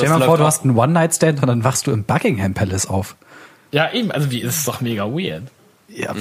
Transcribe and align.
Stell 0.00 0.12
dir 0.12 0.18
mal 0.18 0.26
vor, 0.26 0.38
du 0.38 0.44
hast 0.44 0.64
einen 0.64 0.76
One-Night-Stand 0.76 1.40
und 1.42 1.48
dann 1.48 1.64
wachst 1.64 1.86
du 1.86 1.92
im 1.92 2.04
Buckingham 2.04 2.54
Palace 2.54 2.86
auf. 2.86 3.16
Ja, 3.72 3.92
eben, 3.92 4.10
also 4.10 4.30
wie, 4.30 4.42
das 4.42 4.58
ist 4.58 4.68
doch 4.68 4.80
mega 4.80 5.04
weird. 5.04 5.44
Ja. 5.88 6.14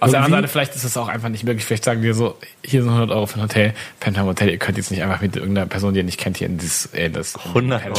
Auf 0.00 0.10
der 0.10 0.20
anderen 0.22 0.42
Seite, 0.42 0.48
vielleicht 0.48 0.74
ist 0.74 0.84
es 0.84 0.96
auch 0.96 1.08
einfach 1.08 1.28
nicht 1.28 1.44
möglich. 1.44 1.64
Vielleicht 1.64 1.84
sagen 1.84 2.02
wir 2.02 2.14
so, 2.14 2.38
hier 2.64 2.82
sind 2.82 2.90
100 2.90 3.14
Euro 3.14 3.26
für 3.26 3.38
ein 3.38 3.42
Hotel, 3.42 3.74
Penthouse 4.00 4.26
Hotel, 4.26 4.48
ihr 4.48 4.58
könnt 4.58 4.78
jetzt 4.78 4.90
nicht 4.90 5.02
einfach 5.02 5.20
mit 5.20 5.36
irgendeiner 5.36 5.66
Person, 5.66 5.92
die 5.92 6.00
ihr 6.00 6.04
nicht 6.04 6.18
kennt, 6.18 6.38
hier 6.38 6.46
in 6.48 6.56
dieses, 6.58 6.86
äh, 6.94 7.10
das 7.10 7.36
100 7.36 7.84
Euro. 7.86 7.94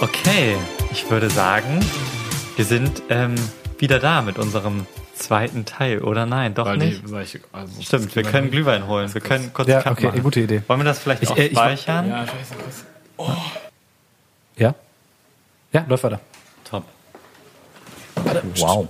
Okay, 0.00 0.56
ich 0.90 1.08
würde 1.10 1.30
sagen, 1.30 1.78
wir 2.56 2.64
sind 2.64 3.02
ähm, 3.08 3.34
wieder 3.78 3.98
da 3.98 4.22
mit 4.22 4.38
unserem 4.38 4.86
zweiten 5.22 5.64
Teil, 5.64 6.00
oder 6.00 6.26
nein? 6.26 6.54
Doch 6.54 6.66
Weil 6.66 6.76
nicht? 6.78 7.02
die, 7.08 7.16
ich, 7.20 7.40
also 7.52 7.80
Stimmt, 7.82 8.14
wir 8.14 8.22
können 8.22 8.50
Glühwein 8.50 8.86
holen. 8.86 9.12
Wir 9.14 9.20
können 9.20 9.52
kurz 9.54 9.68
Ja, 9.68 9.78
okay, 9.90 10.06
machen. 10.06 10.22
gute 10.22 10.40
Idee. 10.40 10.62
Wollen 10.66 10.80
wir 10.80 10.84
das 10.84 10.98
vielleicht 10.98 11.22
Ich- 11.22 11.30
auch 11.30 11.36
äh, 11.36 11.46
ich- 11.46 11.52
speichern? 11.52 12.08
Ja, 12.08 12.26
scheiße, 12.26 12.54
was? 13.16 13.34
Ja? 14.56 14.74
Ja, 15.72 15.84
läuft 15.88 16.04
weiter. 16.04 16.20
Top. 16.68 16.84
Wow. 18.56 18.88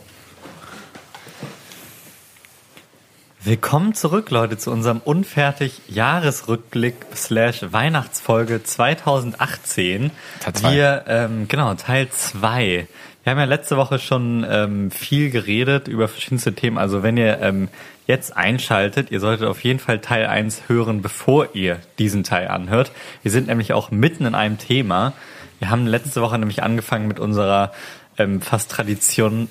Willkommen 3.44 3.92
zurück, 3.94 4.30
Leute, 4.30 4.56
zu 4.56 4.70
unserem 4.70 4.98
unfertig 4.98 5.80
Jahresrückblick 5.88 6.94
slash 7.16 7.64
Weihnachtsfolge 7.72 8.62
2018. 8.62 10.12
Teil 10.40 10.52
zwei. 10.54 10.72
Wir, 10.74 11.04
ähm, 11.08 11.48
genau, 11.48 11.74
Teil 11.74 12.08
2. 12.08 12.86
Wir 13.22 13.30
haben 13.30 13.38
ja 13.38 13.44
letzte 13.44 13.76
Woche 13.76 14.00
schon 14.00 14.44
ähm, 14.48 14.90
viel 14.90 15.30
geredet 15.30 15.86
über 15.86 16.08
verschiedenste 16.08 16.54
Themen. 16.54 16.76
Also 16.76 17.04
wenn 17.04 17.16
ihr 17.16 17.38
ähm, 17.40 17.68
jetzt 18.06 18.36
einschaltet, 18.36 19.12
ihr 19.12 19.20
solltet 19.20 19.46
auf 19.46 19.62
jeden 19.62 19.78
Fall 19.78 20.00
Teil 20.00 20.26
1 20.26 20.68
hören, 20.68 21.02
bevor 21.02 21.54
ihr 21.54 21.78
diesen 21.98 22.24
Teil 22.24 22.48
anhört. 22.48 22.90
Wir 23.22 23.30
sind 23.30 23.46
nämlich 23.46 23.72
auch 23.74 23.92
mitten 23.92 24.26
in 24.26 24.34
einem 24.34 24.58
Thema. 24.58 25.12
Wir 25.60 25.70
haben 25.70 25.86
letzte 25.86 26.20
Woche 26.20 26.36
nämlich 26.38 26.64
angefangen 26.64 27.06
mit 27.06 27.20
unserer 27.20 27.70
ähm, 28.18 28.40
fast 28.40 28.72
Tradition, 28.72 29.48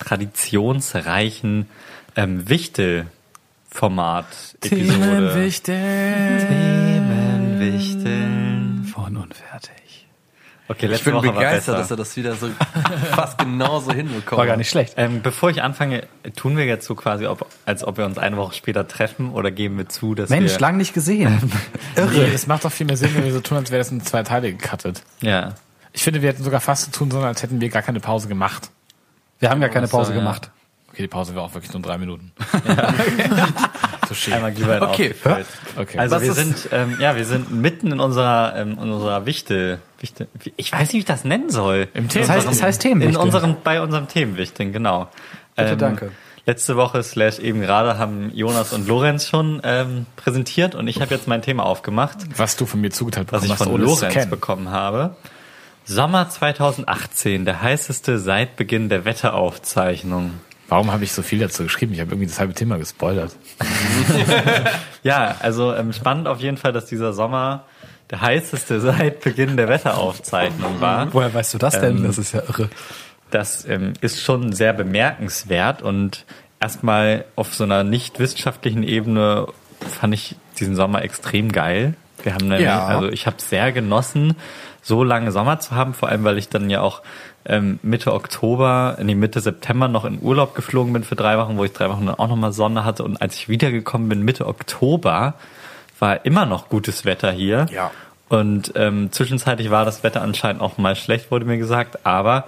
traditionsreichen 0.00 1.68
ähm, 2.16 2.48
Wichtel-Format. 2.48 4.26
Themenwichtel. 4.62 5.76
Themenwichteln. 6.48 8.21
Okay, 10.72 10.86
Ich 10.86 10.90
letzte 10.92 11.04
bin 11.04 11.14
Woche 11.14 11.26
war 11.26 11.34
begeistert, 11.34 11.78
dass 11.78 11.90
er 11.90 11.96
das 11.98 12.16
wieder 12.16 12.34
so 12.34 12.48
fast 13.12 13.38
genauso 13.38 13.92
hinbekommt. 13.92 14.38
War 14.38 14.46
gar 14.46 14.56
nicht 14.56 14.70
schlecht. 14.70 14.94
Ähm, 14.96 15.20
bevor 15.22 15.50
ich 15.50 15.62
anfange, 15.62 16.06
tun 16.34 16.56
wir 16.56 16.64
jetzt 16.64 16.86
so 16.86 16.94
quasi, 16.94 17.26
ob, 17.26 17.46
als 17.66 17.84
ob 17.84 17.98
wir 17.98 18.06
uns 18.06 18.16
eine 18.16 18.38
Woche 18.38 18.54
später 18.54 18.88
treffen 18.88 19.32
oder 19.32 19.50
geben 19.50 19.76
wir 19.76 19.88
zu, 19.88 20.14
dass 20.14 20.30
Mensch, 20.30 20.52
wir... 20.52 20.60
lang 20.60 20.76
nicht 20.76 20.94
gesehen. 20.94 21.52
Nee, 22.12 22.30
das 22.32 22.46
macht 22.46 22.64
doch 22.64 22.72
viel 22.72 22.86
mehr 22.86 22.96
Sinn, 22.96 23.14
wenn 23.14 23.24
wir 23.24 23.32
so 23.32 23.40
tun, 23.40 23.58
als 23.58 23.70
wäre 23.70 23.78
das 23.78 23.90
in 23.90 24.00
zwei 24.00 24.22
Teile 24.22 24.52
gecuttet. 24.52 25.02
Ja. 25.20 25.54
Ich 25.92 26.02
finde, 26.02 26.22
wir 26.22 26.30
hätten 26.30 26.42
sogar 26.42 26.60
fast 26.60 26.86
so 26.86 26.90
tun 26.90 27.10
sollen, 27.10 27.24
als 27.24 27.42
hätten 27.42 27.60
wir 27.60 27.68
gar 27.68 27.82
keine 27.82 28.00
Pause 28.00 28.28
gemacht. 28.28 28.70
Wir 29.38 29.50
haben 29.50 29.60
gar 29.60 29.68
keine 29.68 29.86
so, 29.86 29.96
Pause 29.96 30.14
ja. 30.14 30.18
Okay, 30.92 31.02
die 31.02 31.08
Pause 31.08 31.34
war 31.34 31.42
auch 31.44 31.54
wirklich 31.54 31.72
nur 31.72 31.80
drei 31.82 31.96
Minuten. 31.96 32.32
so 34.08 34.14
schön. 34.14 34.34
Einmal 34.34 34.52
Glühwein 34.52 34.82
Okay, 34.82 35.14
aufgefüllt. 35.14 35.46
Okay. 35.76 35.98
Also 35.98 36.16
Was 36.16 36.22
wir 36.22 36.32
sind, 36.34 36.68
ähm, 36.70 36.96
ja, 37.00 37.16
wir 37.16 37.24
sind 37.24 37.50
mitten 37.50 37.92
in 37.92 38.00
unserer, 38.00 38.54
ähm, 38.56 38.72
in 38.72 38.90
unserer 38.90 39.24
Wichtel, 39.24 39.78
Wichtel, 40.00 40.28
ich 40.56 40.70
weiß 40.70 40.80
nicht, 40.80 40.92
wie 40.92 40.98
ich 40.98 41.04
das 41.06 41.24
nennen 41.24 41.48
soll. 41.48 41.88
Im 41.94 42.08
Thema. 42.08 42.26
Das 42.26 42.36
heißt, 42.36 42.48
es 42.50 42.62
heißt 42.62 42.84
In 42.84 42.90
Themenwichtel. 42.90 43.22
unserem, 43.24 43.56
bei 43.64 43.80
unserem 43.80 44.06
Themenwichteln, 44.08 44.72
genau. 44.72 45.08
Bitte, 45.56 45.76
danke. 45.76 46.12
Letzte 46.44 46.76
Woche 46.76 47.02
slash 47.04 47.38
eben 47.38 47.60
gerade 47.60 47.98
haben 47.98 48.30
Jonas 48.34 48.72
und 48.72 48.86
Lorenz 48.88 49.28
schon 49.28 49.60
ähm, 49.64 50.06
präsentiert 50.16 50.74
und 50.74 50.88
ich 50.88 51.00
habe 51.00 51.14
jetzt 51.14 51.28
mein 51.28 51.40
Thema 51.40 51.64
aufgemacht, 51.64 52.18
was 52.36 52.56
du 52.56 52.66
von 52.66 52.80
mir 52.80 52.90
zugeteilt 52.90 53.28
was 53.30 53.42
bekommen 53.42 53.54
ich 53.54 53.60
hast, 53.60 53.64
von 53.64 53.72
ohne 53.74 53.84
es 53.84 53.90
zu 53.94 53.96
Lorenz 54.00 54.14
kennen. 54.14 54.30
bekommen 54.30 54.70
habe. 54.70 55.16
Sommer 55.84 56.28
2018, 56.28 57.44
der 57.44 57.62
heißeste 57.62 58.18
seit 58.18 58.56
Beginn 58.56 58.88
der 58.88 59.04
Wetteraufzeichnung. 59.04 60.32
Warum 60.72 60.90
habe 60.90 61.04
ich 61.04 61.12
so 61.12 61.20
viel 61.20 61.38
dazu 61.38 61.64
geschrieben? 61.64 61.92
Ich 61.92 62.00
habe 62.00 62.12
irgendwie 62.12 62.28
das 62.28 62.40
halbe 62.40 62.54
Thema 62.54 62.78
gespoilert. 62.78 63.36
Ja, 65.02 65.36
also 65.40 65.74
ähm, 65.74 65.92
spannend 65.92 66.28
auf 66.28 66.38
jeden 66.38 66.56
Fall, 66.56 66.72
dass 66.72 66.86
dieser 66.86 67.12
Sommer 67.12 67.64
der 68.10 68.22
heißeste 68.22 68.80
seit 68.80 69.20
Beginn 69.20 69.58
der 69.58 69.68
Wetteraufzeichnung 69.68 70.80
war. 70.80 71.12
Woher 71.12 71.34
weißt 71.34 71.52
du 71.52 71.58
das 71.58 71.78
denn? 71.78 71.98
Ähm, 71.98 72.04
das 72.04 72.16
ist 72.16 72.32
ja 72.32 72.40
irre. 72.40 72.70
Das 73.30 73.66
ähm, 73.66 73.92
ist 74.00 74.22
schon 74.22 74.52
sehr 74.52 74.72
bemerkenswert 74.72 75.82
und 75.82 76.24
erstmal 76.58 77.26
auf 77.36 77.52
so 77.52 77.64
einer 77.64 77.84
nicht 77.84 78.18
wissenschaftlichen 78.18 78.82
Ebene 78.82 79.48
fand 79.80 80.14
ich 80.14 80.36
diesen 80.58 80.74
Sommer 80.74 81.02
extrem 81.02 81.52
geil. 81.52 81.96
Wir 82.22 82.34
haben 82.34 82.48
nämlich, 82.48 82.66
Ja. 82.66 82.86
also 82.86 83.08
ich 83.08 83.26
habe 83.26 83.36
sehr 83.38 83.72
genossen, 83.72 84.36
so 84.82 85.04
lange 85.04 85.32
Sommer 85.32 85.60
zu 85.60 85.74
haben, 85.74 85.94
vor 85.94 86.08
allem 86.08 86.24
weil 86.24 86.38
ich 86.38 86.48
dann 86.48 86.68
ja 86.70 86.80
auch 86.80 87.02
ähm, 87.44 87.78
Mitte 87.82 88.12
Oktober, 88.12 88.96
nee, 89.02 89.14
Mitte 89.14 89.40
September 89.40 89.88
noch 89.88 90.04
in 90.04 90.20
Urlaub 90.20 90.54
geflogen 90.54 90.92
bin 90.92 91.04
für 91.04 91.16
drei 91.16 91.38
Wochen, 91.38 91.56
wo 91.56 91.64
ich 91.64 91.72
drei 91.72 91.88
Wochen 91.88 92.06
dann 92.06 92.14
auch 92.16 92.28
nochmal 92.28 92.52
Sonne 92.52 92.84
hatte 92.84 93.04
und 93.04 93.20
als 93.20 93.36
ich 93.36 93.48
wiedergekommen 93.48 94.08
bin, 94.08 94.22
Mitte 94.22 94.46
Oktober, 94.46 95.34
war 95.98 96.24
immer 96.24 96.46
noch 96.46 96.68
gutes 96.68 97.04
Wetter 97.04 97.30
hier. 97.30 97.66
Ja. 97.72 97.90
Und 98.28 98.72
ähm, 98.76 99.12
zwischenzeitlich 99.12 99.70
war 99.70 99.84
das 99.84 100.02
Wetter 100.02 100.22
anscheinend 100.22 100.62
auch 100.62 100.78
mal 100.78 100.96
schlecht, 100.96 101.30
wurde 101.30 101.44
mir 101.44 101.58
gesagt, 101.58 102.04
aber 102.06 102.44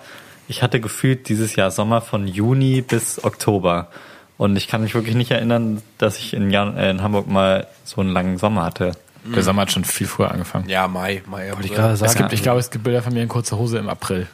ich 0.48 0.62
hatte 0.62 0.80
gefühlt 0.80 1.28
dieses 1.28 1.56
Jahr 1.56 1.70
Sommer 1.70 2.00
von 2.00 2.26
Juni 2.26 2.80
bis 2.80 3.22
Oktober. 3.22 3.88
Und 4.36 4.56
ich 4.56 4.66
kann 4.66 4.82
mich 4.82 4.94
wirklich 4.94 5.14
nicht 5.14 5.30
erinnern, 5.30 5.82
dass 5.98 6.18
ich 6.18 6.34
in, 6.34 6.50
Jan 6.50 6.76
äh, 6.76 6.90
in 6.90 7.02
Hamburg 7.02 7.28
mal 7.28 7.66
so 7.84 8.00
einen 8.00 8.10
langen 8.10 8.38
Sommer 8.38 8.64
hatte. 8.64 8.92
Der 9.24 9.42
Sommer 9.42 9.62
hat 9.62 9.72
schon 9.72 9.84
viel 9.84 10.06
früher 10.06 10.30
angefangen. 10.30 10.68
Ja, 10.68 10.86
Mai, 10.88 11.22
Mai. 11.26 11.50
Wollte 11.52 11.66
ich 11.66 11.74
gerade 11.74 11.96
sagen. 11.96 12.10
Es 12.10 12.16
gibt, 12.16 12.32
ich 12.32 12.42
glaube, 12.42 12.60
es 12.60 12.70
gibt 12.70 12.84
Bilder 12.84 13.02
von 13.02 13.12
mir 13.14 13.22
in 13.22 13.28
kurzer 13.28 13.56
Hose 13.58 13.78
im 13.78 13.88
April. 13.88 14.26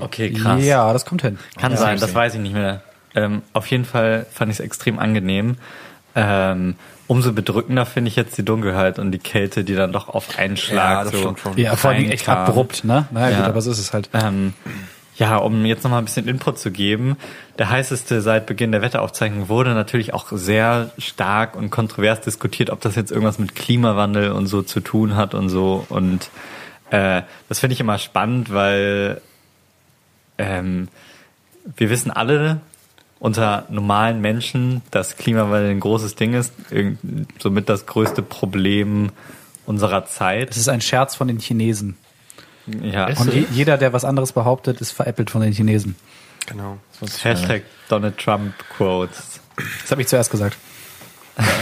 Okay, 0.00 0.32
krass. 0.32 0.64
Ja, 0.64 0.92
das 0.92 1.04
kommt 1.04 1.22
hin. 1.22 1.38
Kann 1.58 1.72
Ja, 1.72 1.78
sein, 1.78 1.98
das 1.98 2.14
weiß 2.14 2.34
ich 2.34 2.40
nicht 2.40 2.54
mehr. 2.54 2.82
Ähm, 3.14 3.42
auf 3.52 3.66
jeden 3.66 3.84
Fall 3.84 4.26
fand 4.32 4.50
ich 4.52 4.58
es 4.58 4.64
extrem 4.64 4.98
angenehm. 4.98 5.56
Ähm, 6.14 6.76
umso 7.08 7.32
bedrückender 7.32 7.84
finde 7.86 8.08
ich 8.08 8.16
jetzt 8.16 8.38
die 8.38 8.44
Dunkelheit 8.44 8.98
und 8.98 9.12
die 9.12 9.18
Kälte, 9.18 9.64
die 9.64 9.74
dann 9.74 9.92
doch 9.92 10.08
auf 10.08 10.38
einen 10.38 10.56
Schlag 10.56 10.90
Ja, 10.90 11.04
das 11.04 11.12
so 11.12 11.18
stimmt 11.18 11.40
schon. 11.40 11.58
Ja, 11.58 11.76
vor 11.76 11.90
allem 11.90 12.10
echt 12.10 12.28
abrupt, 12.28 12.84
ne? 12.84 13.06
Naja, 13.10 13.30
Ja. 13.30 13.36
gut, 13.40 13.46
aber 13.48 13.60
so 13.60 13.70
ist 13.70 13.78
es 13.78 13.92
halt. 13.92 14.08
Ähm, 14.14 14.54
ja, 15.18 15.36
um 15.38 15.64
jetzt 15.64 15.82
nochmal 15.82 16.00
ein 16.00 16.04
bisschen 16.04 16.28
Input 16.28 16.58
zu 16.58 16.70
geben, 16.70 17.16
der 17.58 17.70
heißeste 17.70 18.20
seit 18.20 18.46
Beginn 18.46 18.72
der 18.72 18.82
Wetteraufzeichnung 18.82 19.48
wurde 19.48 19.72
natürlich 19.74 20.12
auch 20.12 20.26
sehr 20.30 20.90
stark 20.98 21.56
und 21.56 21.70
kontrovers 21.70 22.20
diskutiert, 22.20 22.70
ob 22.70 22.80
das 22.82 22.96
jetzt 22.96 23.10
irgendwas 23.10 23.38
mit 23.38 23.54
Klimawandel 23.54 24.32
und 24.32 24.46
so 24.46 24.62
zu 24.62 24.80
tun 24.80 25.16
hat 25.16 25.34
und 25.34 25.48
so. 25.48 25.86
Und 25.88 26.30
äh, 26.90 27.22
das 27.48 27.60
finde 27.60 27.74
ich 27.74 27.80
immer 27.80 27.98
spannend, 27.98 28.52
weil 28.52 29.22
ähm, 30.36 30.88
wir 31.76 31.88
wissen 31.88 32.10
alle 32.10 32.60
unter 33.18 33.64
normalen 33.70 34.20
Menschen, 34.20 34.82
dass 34.90 35.16
Klimawandel 35.16 35.70
ein 35.70 35.80
großes 35.80 36.14
Ding 36.16 36.34
ist, 36.34 36.52
somit 37.38 37.70
das 37.70 37.86
größte 37.86 38.20
Problem 38.20 39.10
unserer 39.64 40.04
Zeit. 40.04 40.50
Es 40.50 40.58
ist 40.58 40.68
ein 40.68 40.82
Scherz 40.82 41.14
von 41.14 41.28
den 41.28 41.38
Chinesen. 41.38 41.96
Ja, 42.82 43.06
Und 43.18 43.32
je, 43.32 43.46
jeder, 43.50 43.78
der 43.78 43.92
was 43.92 44.04
anderes 44.04 44.32
behauptet, 44.32 44.80
ist 44.80 44.92
veräppelt 44.92 45.30
von 45.30 45.40
den 45.40 45.52
Chinesen. 45.52 45.96
Genau. 46.46 46.78
Hashtag 47.22 47.62
Donald 47.88 48.18
Trump 48.18 48.54
Quotes. 48.76 49.40
Das 49.82 49.90
habe 49.90 50.02
ich 50.02 50.08
zuerst 50.08 50.30
gesagt. 50.30 50.56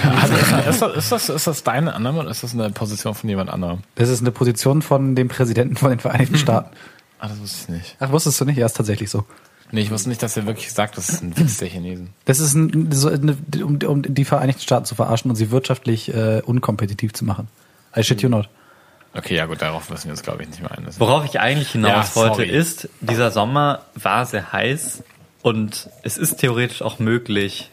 Also, 0.04 0.34
ist, 0.34 0.80
das, 0.82 0.96
ist, 0.96 1.12
das, 1.12 1.28
ist 1.28 1.46
das 1.48 1.62
deine 1.64 1.94
Annahme 1.94 2.20
oder 2.20 2.30
ist 2.30 2.44
das 2.44 2.52
eine 2.54 2.70
Position 2.70 3.14
von 3.14 3.28
jemand 3.28 3.50
anderem? 3.50 3.80
Das 3.96 4.08
ist 4.08 4.20
eine 4.20 4.30
Position 4.30 4.82
von 4.82 5.16
dem 5.16 5.28
Präsidenten 5.28 5.76
von 5.76 5.90
den 5.90 5.98
Vereinigten 5.98 6.36
Staaten. 6.36 6.70
Ah, 7.18 7.28
das 7.28 7.40
wusste 7.40 7.62
ich 7.62 7.68
nicht. 7.78 7.96
Ach, 7.98 8.12
wusstest 8.12 8.40
du 8.40 8.44
nicht? 8.44 8.56
Ja, 8.56 8.66
ist 8.66 8.76
tatsächlich 8.76 9.10
so. 9.10 9.24
Nee, 9.72 9.80
ich 9.80 9.90
wusste 9.90 10.08
nicht, 10.08 10.22
dass 10.22 10.36
er 10.36 10.46
wirklich 10.46 10.72
sagt, 10.72 10.96
das 10.96 11.08
ist 11.08 11.22
ein 11.22 11.36
Witz 11.36 11.56
der 11.56 11.68
Chinesen. 11.68 12.10
Das 12.26 12.38
ist 12.38 12.54
ein, 12.54 12.92
so 12.92 13.08
eine, 13.08 13.36
um, 13.64 13.78
um 13.84 14.02
die 14.02 14.24
Vereinigten 14.24 14.62
Staaten 14.62 14.84
zu 14.84 14.94
verarschen 14.94 15.30
und 15.30 15.36
sie 15.36 15.50
wirtschaftlich 15.50 16.14
äh, 16.14 16.42
unkompetitiv 16.44 17.12
zu 17.12 17.24
machen. 17.24 17.48
I 17.96 18.04
shit 18.04 18.22
you 18.22 18.28
not. 18.28 18.48
Okay, 19.16 19.36
ja 19.36 19.46
gut, 19.46 19.62
darauf 19.62 19.90
müssen 19.90 20.04
wir 20.06 20.10
uns, 20.12 20.22
glaube 20.22 20.42
ich, 20.42 20.48
nicht 20.48 20.60
mehr 20.60 20.72
ein. 20.72 20.84
Das- 20.84 20.98
Worauf 20.98 21.24
ich 21.24 21.38
eigentlich 21.40 21.70
hinaus 21.70 22.14
Ja, 22.14 22.16
wollte, 22.16 22.44
ist, 22.44 22.88
dieser 23.00 23.30
Sommer 23.30 23.82
war 23.94 24.26
sehr 24.26 24.52
heiß 24.52 25.04
und 25.42 25.88
es 26.02 26.18
ist 26.18 26.36
theoretisch 26.38 26.82
auch 26.82 26.98
möglich, 26.98 27.70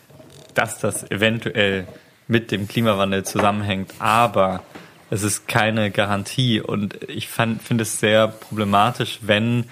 dass 0.53 0.79
das 0.79 1.09
eventuell 1.09 1.87
mit 2.27 2.51
dem 2.51 2.67
Klimawandel 2.67 3.23
zusammenhängt, 3.23 3.91
aber 3.99 4.61
es 5.09 5.23
ist 5.23 5.47
keine 5.47 5.91
Garantie 5.91 6.61
und 6.61 6.97
ich 7.09 7.27
finde 7.27 7.81
es 7.81 7.99
sehr 7.99 8.27
problematisch, 8.27 9.19
wenn 9.21 9.65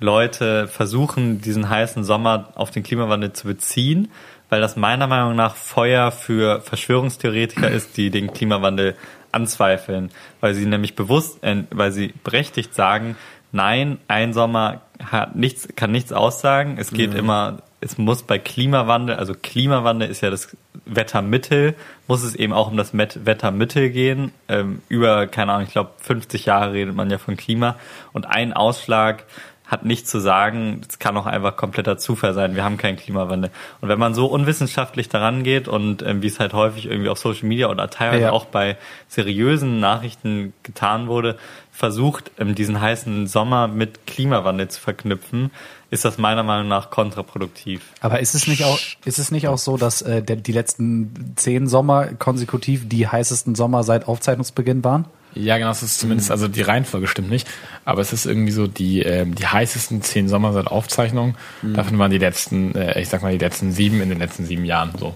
Leute 0.00 0.68
versuchen, 0.68 1.40
diesen 1.40 1.68
heißen 1.68 2.04
Sommer 2.04 2.50
auf 2.54 2.70
den 2.70 2.84
Klimawandel 2.84 3.32
zu 3.32 3.48
beziehen, 3.48 4.10
weil 4.48 4.60
das 4.60 4.76
meiner 4.76 5.06
Meinung 5.08 5.34
nach 5.34 5.56
Feuer 5.56 6.12
für 6.12 6.60
Verschwörungstheoretiker 6.62 7.68
ist, 7.70 7.96
die 7.96 8.10
den 8.10 8.32
Klimawandel 8.32 8.96
anzweifeln, 9.32 10.10
weil 10.40 10.54
sie 10.54 10.66
nämlich 10.66 10.94
bewusst, 10.96 11.42
äh, 11.42 11.64
weil 11.70 11.92
sie 11.92 12.14
berechtigt 12.24 12.74
sagen, 12.74 13.16
nein, 13.52 13.98
ein 14.08 14.32
Sommer 14.32 14.82
hat 15.04 15.36
nichts, 15.36 15.68
kann 15.76 15.90
nichts 15.90 16.12
aussagen. 16.12 16.76
Es 16.78 16.90
geht 16.90 17.14
immer 17.14 17.58
es 17.80 17.96
muss 17.96 18.22
bei 18.22 18.38
Klimawandel, 18.38 19.16
also 19.16 19.34
Klimawandel 19.34 20.08
ist 20.08 20.20
ja 20.20 20.30
das 20.30 20.56
Wettermittel, 20.84 21.74
muss 22.08 22.22
es 22.22 22.34
eben 22.34 22.52
auch 22.52 22.70
um 22.70 22.76
das 22.76 22.92
Met 22.92 23.24
Wettermittel 23.24 23.90
gehen. 23.90 24.32
Ähm, 24.48 24.82
über, 24.88 25.26
keine 25.28 25.52
Ahnung, 25.52 25.66
ich 25.66 25.72
glaube 25.72 25.90
50 25.98 26.46
Jahre 26.46 26.72
redet 26.72 26.94
man 26.96 27.10
ja 27.10 27.18
von 27.18 27.36
Klima. 27.36 27.76
Und 28.12 28.26
ein 28.26 28.52
Ausschlag 28.52 29.24
hat 29.68 29.84
nichts 29.84 30.10
zu 30.10 30.18
sagen. 30.18 30.80
Es 30.88 30.98
kann 30.98 31.16
auch 31.16 31.26
einfach 31.26 31.56
kompletter 31.56 31.98
Zufall 31.98 32.34
sein. 32.34 32.56
Wir 32.56 32.64
haben 32.64 32.78
keinen 32.78 32.96
Klimawandel. 32.96 33.50
Und 33.80 33.88
wenn 33.88 33.98
man 33.98 34.14
so 34.14 34.26
unwissenschaftlich 34.26 35.08
daran 35.10 35.44
geht 35.44 35.68
und 35.68 36.02
ähm, 36.02 36.22
wie 36.22 36.26
es 36.26 36.40
halt 36.40 36.54
häufig 36.54 36.86
irgendwie 36.86 37.10
auf 37.10 37.18
Social 37.18 37.46
Media 37.46 37.68
oder 37.68 37.88
teilweise 37.90 38.22
Ja. 38.22 38.32
auch 38.32 38.46
bei 38.46 38.76
seriösen 39.08 39.78
Nachrichten 39.78 40.54
getan 40.62 41.06
wurde, 41.06 41.36
versucht, 41.70 42.30
ähm, 42.38 42.54
diesen 42.54 42.80
heißen 42.80 43.26
Sommer 43.26 43.68
mit 43.68 44.06
Klimawandel 44.06 44.68
zu 44.68 44.80
verknüpfen, 44.80 45.50
ist 45.90 46.04
das 46.04 46.18
meiner 46.18 46.42
Meinung 46.42 46.68
nach 46.68 46.90
kontraproduktiv. 46.90 47.82
Aber 48.00 48.20
ist 48.20 48.34
es 48.34 48.46
nicht 48.46 48.64
auch, 48.64 48.78
ist 49.04 49.18
es 49.18 49.30
nicht 49.30 49.48
auch 49.48 49.58
so, 49.58 49.76
dass 49.76 50.02
äh, 50.02 50.22
der, 50.22 50.36
die 50.36 50.52
letzten 50.52 51.34
zehn 51.36 51.66
Sommer 51.68 52.06
konsekutiv 52.14 52.88
die 52.88 53.06
heißesten 53.06 53.54
Sommer 53.54 53.82
seit 53.84 54.08
Aufzeichnungsbeginn 54.08 54.82
waren? 54.82 55.04
Ja, 55.34 55.56
genau, 55.58 55.68
das 55.70 55.82
ist 55.82 55.98
zumindest, 56.00 56.30
also 56.30 56.48
die 56.48 56.62
Reihenfolge 56.62 57.06
stimmt 57.06 57.30
nicht, 57.30 57.46
aber 57.84 58.00
es 58.00 58.12
ist 58.12 58.26
irgendwie 58.26 58.50
so 58.52 58.66
die, 58.66 59.02
ähm, 59.02 59.34
die 59.34 59.46
heißesten 59.46 60.02
zehn 60.02 60.28
Sommer 60.28 60.52
seit 60.52 60.66
Aufzeichnung. 60.66 61.36
Davon 61.62 61.98
waren 61.98 62.10
die 62.10 62.18
letzten, 62.18 62.74
äh, 62.74 63.00
ich 63.00 63.08
sag 63.08 63.22
mal, 63.22 63.30
die 63.32 63.38
letzten 63.38 63.70
sieben 63.72 64.00
in 64.00 64.08
den 64.08 64.18
letzten 64.18 64.46
sieben 64.46 64.64
Jahren 64.64 64.90
so. 64.98 65.14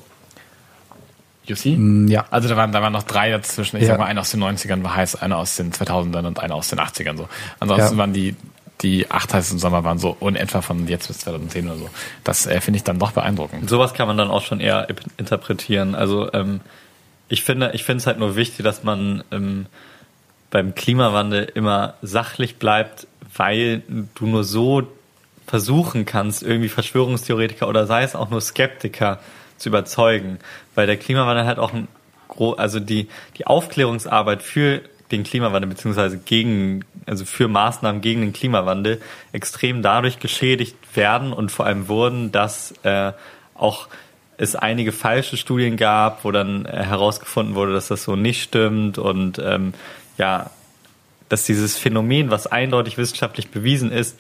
You 1.44 1.56
see? 1.56 1.74
Mm, 1.76 2.06
ja. 2.08 2.24
Also 2.30 2.48
da 2.48 2.56
waren, 2.56 2.70
da 2.70 2.82
waren 2.82 2.92
noch 2.92 3.02
drei 3.02 3.30
dazwischen. 3.30 3.76
Ich 3.78 3.82
Ja. 3.82 3.88
sag 3.88 3.98
mal, 3.98 4.06
einer 4.06 4.20
aus 4.20 4.30
den 4.30 4.40
90ern 4.42 4.84
war 4.84 4.94
heiß, 4.94 5.16
einer 5.16 5.38
aus 5.38 5.56
den 5.56 5.72
2000ern 5.72 6.24
und 6.26 6.38
einer 6.38 6.54
aus 6.54 6.68
den 6.68 6.78
80ern 6.78 7.16
so. 7.16 7.28
Ansonsten 7.58 7.94
Ja. 7.94 7.98
waren 7.98 8.12
die, 8.12 8.36
die 8.82 9.10
acht 9.10 9.34
heißesten 9.34 9.58
Sommer 9.58 9.82
waren 9.82 9.98
so 9.98 10.16
in 10.20 10.36
etwa 10.36 10.60
von 10.62 10.86
jetzt 10.86 11.08
bis 11.08 11.18
2010 11.18 11.66
oder 11.66 11.78
so. 11.78 11.90
Das 12.22 12.46
äh, 12.46 12.60
finde 12.60 12.76
ich 12.76 12.84
dann 12.84 12.98
doch 13.00 13.10
beeindruckend. 13.12 13.68
Sowas 13.68 13.92
kann 13.92 14.06
man 14.06 14.16
dann 14.16 14.30
auch 14.30 14.44
schon 14.44 14.60
eher 14.60 14.86
interpretieren. 15.16 15.96
Also 15.96 16.32
ähm, 16.32 16.60
ich 17.28 17.42
finde, 17.42 17.72
ich 17.74 17.82
finde 17.82 17.98
es 18.02 18.06
halt 18.06 18.18
nur 18.20 18.36
wichtig, 18.36 18.62
dass 18.64 18.84
man 18.84 19.24
ähm, 19.32 19.66
beim 20.52 20.76
Klimawandel 20.76 21.50
immer 21.54 21.94
sachlich 22.02 22.56
bleibt, 22.56 23.08
weil 23.34 23.82
du 24.14 24.26
nur 24.26 24.44
so 24.44 24.86
versuchen 25.46 26.04
kannst, 26.04 26.44
irgendwie 26.44 26.68
Verschwörungstheoretiker 26.68 27.66
oder 27.66 27.86
sei 27.86 28.04
es 28.04 28.14
auch 28.14 28.30
nur 28.30 28.40
Skeptiker 28.40 29.18
zu 29.56 29.70
überzeugen, 29.70 30.38
weil 30.76 30.86
der 30.86 30.98
Klimawandel 30.98 31.46
halt 31.46 31.58
auch 31.58 31.72
ein 31.72 31.88
also 32.56 32.80
die 32.80 33.08
die 33.36 33.46
Aufklärungsarbeit 33.46 34.42
für 34.42 34.80
den 35.10 35.24
Klimawandel 35.24 35.68
beziehungsweise 35.68 36.18
gegen 36.18 36.84
also 37.06 37.24
für 37.24 37.48
Maßnahmen 37.48 38.00
gegen 38.00 38.22
den 38.22 38.32
Klimawandel 38.32 39.00
extrem 39.32 39.82
dadurch 39.82 40.18
geschädigt 40.18 40.76
werden 40.94 41.32
und 41.32 41.50
vor 41.50 41.66
allem 41.66 41.88
wurden, 41.88 42.32
dass 42.32 42.72
äh, 42.84 43.12
auch 43.54 43.88
es 44.38 44.56
einige 44.56 44.92
falsche 44.92 45.36
Studien 45.36 45.76
gab, 45.76 46.24
wo 46.24 46.30
dann 46.30 46.64
äh, 46.64 46.84
herausgefunden 46.84 47.54
wurde, 47.54 47.74
dass 47.74 47.88
das 47.88 48.04
so 48.04 48.16
nicht 48.16 48.42
stimmt 48.42 48.98
und 48.98 49.38
ähm, 49.38 49.74
ja, 50.18 50.50
dass 51.28 51.44
dieses 51.44 51.78
Phänomen, 51.78 52.30
was 52.30 52.46
eindeutig 52.46 52.98
wissenschaftlich 52.98 53.48
bewiesen 53.48 53.90
ist, 53.90 54.18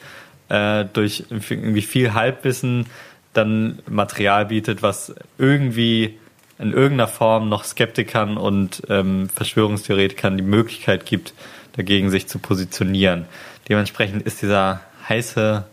äh, 0.48 0.84
durch 0.92 1.24
irgendwie 1.30 1.82
viel 1.82 2.14
Halbwissen 2.14 2.86
dann 3.32 3.80
Material 3.88 4.46
bietet, 4.46 4.82
was 4.82 5.14
irgendwie 5.38 6.18
in 6.58 6.72
irgendeiner 6.72 7.08
Form 7.08 7.48
noch 7.48 7.64
Skeptikern 7.64 8.36
und 8.36 8.82
ähm, 8.88 9.28
Verschwörungstheoretikern 9.28 10.36
die 10.36 10.42
Möglichkeit 10.42 11.06
gibt, 11.06 11.34
dagegen 11.76 12.10
sich 12.10 12.28
zu 12.28 12.38
positionieren. 12.38 13.26
Dementsprechend 13.68 14.22
ist 14.22 14.42
dieser 14.42 14.80
heiße, 15.08 15.64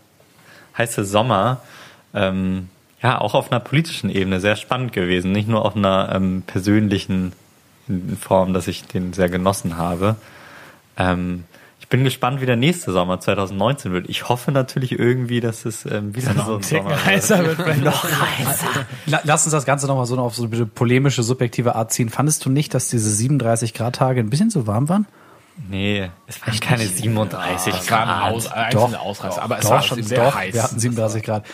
heiße 0.76 1.04
Sommer 1.04 1.62
ähm, 2.14 2.68
ja 3.02 3.20
auch 3.20 3.34
auf 3.34 3.50
einer 3.50 3.60
politischen 3.60 4.10
Ebene 4.10 4.40
sehr 4.40 4.56
spannend 4.56 4.92
gewesen, 4.92 5.32
nicht 5.32 5.48
nur 5.48 5.64
auf 5.64 5.76
einer 5.76 6.10
ähm, 6.14 6.42
persönlichen 6.46 7.32
Form, 8.20 8.52
dass 8.54 8.68
ich 8.68 8.84
den 8.86 9.12
sehr 9.12 9.28
genossen 9.28 9.76
habe. 9.76 10.16
Ähm, 10.96 11.44
ich 11.80 11.88
bin 11.88 12.04
gespannt, 12.04 12.40
wie 12.40 12.46
der 12.46 12.56
nächste 12.56 12.92
Sommer 12.92 13.18
2019 13.18 13.92
wird. 13.92 14.08
Ich 14.08 14.28
hoffe 14.28 14.52
natürlich 14.52 14.92
irgendwie, 14.98 15.40
dass 15.40 15.64
es 15.64 15.84
ähm, 15.86 16.14
wieder 16.14 16.32
so 16.34 16.56
ein 16.56 16.62
Sommer 16.62 16.90
wird. 16.90 17.04
heißer 17.06 17.44
wird 17.44 17.56
vielleicht 17.62 17.82
Noch 17.84 18.04
heißer. 18.04 18.66
La- 19.06 19.20
Lass 19.24 19.44
uns 19.44 19.52
das 19.52 19.64
Ganze 19.64 19.86
nochmal 19.88 20.06
so 20.06 20.16
auf 20.18 20.34
so 20.36 20.44
eine 20.44 20.66
polemische, 20.66 21.22
subjektive 21.24 21.74
Art 21.74 21.92
ziehen. 21.92 22.08
Fandest 22.08 22.44
du 22.44 22.50
nicht, 22.50 22.74
dass 22.74 22.88
diese 22.88 23.10
37 23.10 23.74
Grad 23.74 23.96
Tage 23.96 24.20
ein 24.20 24.30
bisschen 24.30 24.50
zu 24.50 24.66
warm 24.68 24.88
waren? 24.88 25.06
Nee, 25.68 26.08
es 26.26 26.40
waren 26.46 26.58
keine 26.60 26.86
37 26.86 27.72
Das 27.74 27.90
war 27.90 28.00
ein 28.02 28.06
Grad. 28.06 28.32
Aus, 28.34 28.46
einzelne 28.52 29.00
Ausreißer, 29.00 29.42
aber 29.42 29.58
es 29.58 29.64
Doch, 29.64 29.70
war 29.70 29.82
schon 29.82 30.02
sehr 30.02 30.24
doch, 30.24 30.34
heiß. 30.34 30.54
Wir 30.54 30.62
hatten 30.62 30.78
37 30.78 31.22
Grad. 31.22 31.44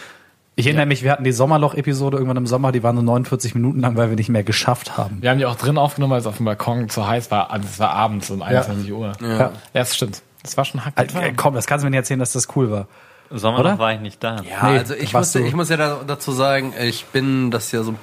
Ich 0.58 0.66
erinnere 0.66 0.86
mich, 0.86 1.02
wir 1.02 1.12
hatten 1.12 1.22
die 1.24 1.32
Sommerloch-Episode 1.32 2.16
irgendwann 2.16 2.38
im 2.38 2.46
Sommer, 2.46 2.72
die 2.72 2.82
waren 2.82 2.96
so 2.96 3.02
49 3.02 3.54
Minuten 3.54 3.80
lang, 3.80 3.94
weil 3.96 4.08
wir 4.08 4.16
nicht 4.16 4.30
mehr 4.30 4.42
geschafft 4.42 4.96
haben. 4.96 5.18
Wir 5.20 5.28
haben 5.30 5.38
die 5.38 5.44
auch 5.44 5.56
drin 5.56 5.76
aufgenommen, 5.76 6.12
weil 6.12 6.20
es 6.20 6.26
auf 6.26 6.38
dem 6.38 6.46
Balkon 6.46 6.88
zu 6.88 7.06
heiß 7.06 7.30
war. 7.30 7.50
Also 7.50 7.68
es 7.70 7.78
war 7.78 7.90
abends 7.90 8.30
um 8.30 8.40
21 8.40 8.90
Uhr. 8.90 9.12
Ja. 9.20 9.38
Ja. 9.38 9.52
das 9.74 9.94
stimmt. 9.94 10.22
Das 10.42 10.56
war 10.56 10.64
schon 10.64 10.80
Äh, 10.80 10.84
hackend. 10.84 11.36
komm, 11.36 11.54
das 11.54 11.66
kannst 11.66 11.82
du 11.82 11.86
mir 11.86 11.90
nicht 11.90 11.98
erzählen, 11.98 12.20
dass 12.20 12.32
das 12.32 12.48
cool 12.56 12.70
war. 12.70 12.88
Sommer 13.30 13.58
Oder? 13.60 13.72
noch 13.72 13.78
war 13.80 13.92
ich 13.92 14.00
nicht 14.00 14.22
da. 14.24 14.36
Ja, 14.48 14.70
Nee, 14.70 14.78
also 14.78 14.94
ich 14.94 15.12
muss, 15.12 15.32
du- 15.32 15.40
ich 15.40 15.54
muss 15.54 15.68
ja 15.68 15.76
da, 15.76 16.00
dazu 16.06 16.32
sagen, 16.32 16.72
ich 16.82 17.04
bin 17.06 17.50
das 17.50 17.70
ja 17.72 17.82
so 17.82 17.90
ein 17.90 17.98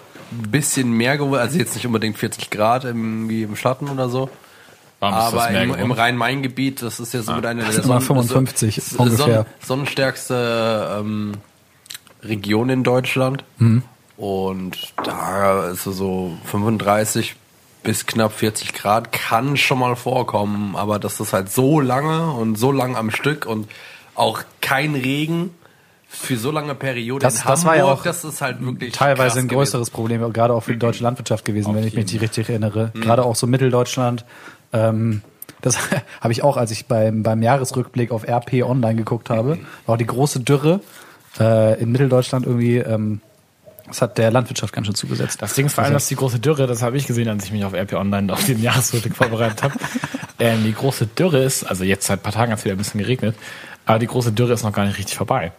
bisschen 0.51 0.91
mehr 0.91 1.17
geworden, 1.17 1.39
also 1.41 1.57
jetzt 1.57 1.73
nicht 1.73 1.87
unbedingt 1.87 2.17
40 2.19 2.49
Grad 2.51 2.83
im, 2.85 3.29
wie 3.29 3.43
im 3.43 3.55
Schatten 3.55 3.87
oder 3.89 4.09
so, 4.09 4.29
Warum 4.99 5.17
ist 5.17 5.33
das 5.33 5.33
aber 5.47 5.61
im, 5.61 5.73
im 5.75 5.91
Rhein-Main-Gebiet, 5.91 6.81
das 6.83 6.99
ist 6.99 7.13
ja 7.13 7.21
so 7.23 7.33
mit 7.33 7.45
einer 7.45 7.61
der 7.63 7.69
ist 7.71 7.83
immer 7.85 7.99
55 8.01 8.83
Son- 8.83 9.07
ungefähr. 9.07 9.45
sonnenstärkste 9.65 10.97
ähm, 10.99 11.31
Region 12.23 12.69
in 12.69 12.83
Deutschland. 12.83 13.43
Mhm. 13.57 13.83
Und 14.17 14.93
da 15.03 15.69
ist 15.69 15.83
so 15.83 16.33
35 16.45 17.35
bis 17.83 18.05
knapp 18.05 18.31
40 18.33 18.73
Grad 18.73 19.11
kann 19.11 19.57
schon 19.57 19.79
mal 19.79 19.95
vorkommen, 19.95 20.75
aber 20.75 20.99
dass 20.99 21.17
das 21.17 21.33
halt 21.33 21.51
so 21.51 21.81
lange 21.81 22.31
und 22.31 22.55
so 22.57 22.71
lang 22.71 22.95
am 22.95 23.11
Stück 23.11 23.45
und 23.45 23.67
auch 24.15 24.41
kein 24.61 24.95
Regen 24.95 25.49
für 26.07 26.37
so 26.37 26.51
lange 26.51 26.75
Periode 26.75 27.23
Das- 27.23 27.41
in 27.41 27.47
das 27.47 27.65
war 27.65 27.75
ja 27.75 27.85
auch 27.85 28.03
das 28.03 28.23
ist 28.23 28.41
halt 28.41 28.63
wirklich 28.63 28.93
Teilweise 28.93 29.39
ein 29.39 29.47
größeres 29.47 29.89
Problem, 29.89 30.31
gerade 30.31 30.53
auch 30.53 30.61
für 30.61 30.73
die 30.73 30.79
deutsche 30.79 31.03
Landwirtschaft 31.03 31.43
gewesen, 31.43 31.75
wenn 31.75 31.85
ich 31.85 31.95
mich 31.95 32.05
nicht 32.13 32.21
richtig 32.21 32.49
erinnere. 32.49 32.91
Mhm. 32.93 33.01
Gerade 33.01 33.25
auch 33.25 33.35
so 33.35 33.47
Mitteldeutschland. 33.47 34.23
Ähm, 34.71 35.21
das 35.61 35.77
habe 36.21 36.31
ich 36.31 36.43
auch, 36.43 36.55
als 36.55 36.71
ich 36.71 36.85
beim, 36.85 37.23
beim 37.23 37.41
Jahresrückblick 37.41 38.11
auf 38.11 38.25
RP 38.27 38.63
Online 38.63 38.95
geguckt 38.95 39.29
habe, 39.31 39.57
war 39.87 39.95
auch 39.95 39.97
die 39.97 40.05
große 40.05 40.39
Dürre 40.41 40.79
äh, 41.39 41.79
in 41.81 41.91
Mitteldeutschland 41.91 42.45
irgendwie, 42.45 42.77
ähm, 42.77 43.21
das 43.87 44.01
hat 44.01 44.17
der 44.17 44.31
Landwirtschaft 44.31 44.73
ganz 44.73 44.87
schön 44.87 44.95
zugesetzt. 44.95 45.41
Das 45.41 45.53
Ding 45.55 45.65
ist 45.65 45.73
vor 45.75 45.83
allem, 45.83 45.93
dass 45.93 46.07
die 46.07 46.15
große 46.15 46.39
Dürre, 46.39 46.67
das 46.67 46.81
habe 46.81 46.97
ich 46.97 47.05
gesehen, 47.05 47.27
als 47.29 47.45
ich 47.45 47.51
mich 47.51 47.65
auf 47.65 47.73
RP 47.73 47.93
Online 47.93 48.31
auf 48.31 48.43
den 48.45 48.61
Jahresrückblick 48.61 49.15
vorbereitet 49.15 49.63
habe. 49.63 49.73
Ähm, 50.39 50.63
die 50.65 50.73
große 50.73 51.05
Dürre 51.05 51.43
ist, 51.43 51.63
also 51.63 51.83
jetzt 51.83 52.07
seit 52.07 52.19
ein 52.19 52.23
paar 52.23 52.33
Tagen 52.33 52.51
hat 52.51 52.57
es 52.59 52.65
wieder 52.65 52.73
ein 52.73 52.79
bisschen 52.79 52.99
geregnet, 52.99 53.35
aber 53.85 53.99
die 53.99 54.07
große 54.07 54.31
Dürre 54.31 54.51
ist 54.53 54.63
noch 54.63 54.73
gar 54.73 54.85
nicht 54.85 54.97
richtig 54.97 55.15
vorbei. 55.15 55.51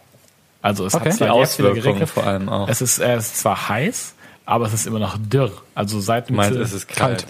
Also 0.61 0.85
es 0.85 0.93
Okay. 0.93 1.09
hat 1.09 1.17
zwar 1.17 1.33
Die 1.33 1.39
jetzt 1.39 1.57
wieder 1.57 1.69
Auswirkungen 1.71 2.05
vor 2.07 2.27
allem 2.27 2.49
auch. 2.49 2.67
Es 2.67 2.81
ist, 2.81 2.99
äh, 2.99 3.13
es 3.15 3.27
ist 3.27 3.37
zwar 3.37 3.69
heiß, 3.69 4.13
aber 4.45 4.65
es 4.65 4.73
ist 4.73 4.85
immer 4.85 4.99
noch 4.99 5.17
dürr. 5.17 5.51
Also 5.75 6.01
seit 6.01 6.29
Mitte- 6.29 6.59
es 6.61 6.73
ist 6.73 6.89
kalt. 6.89 7.25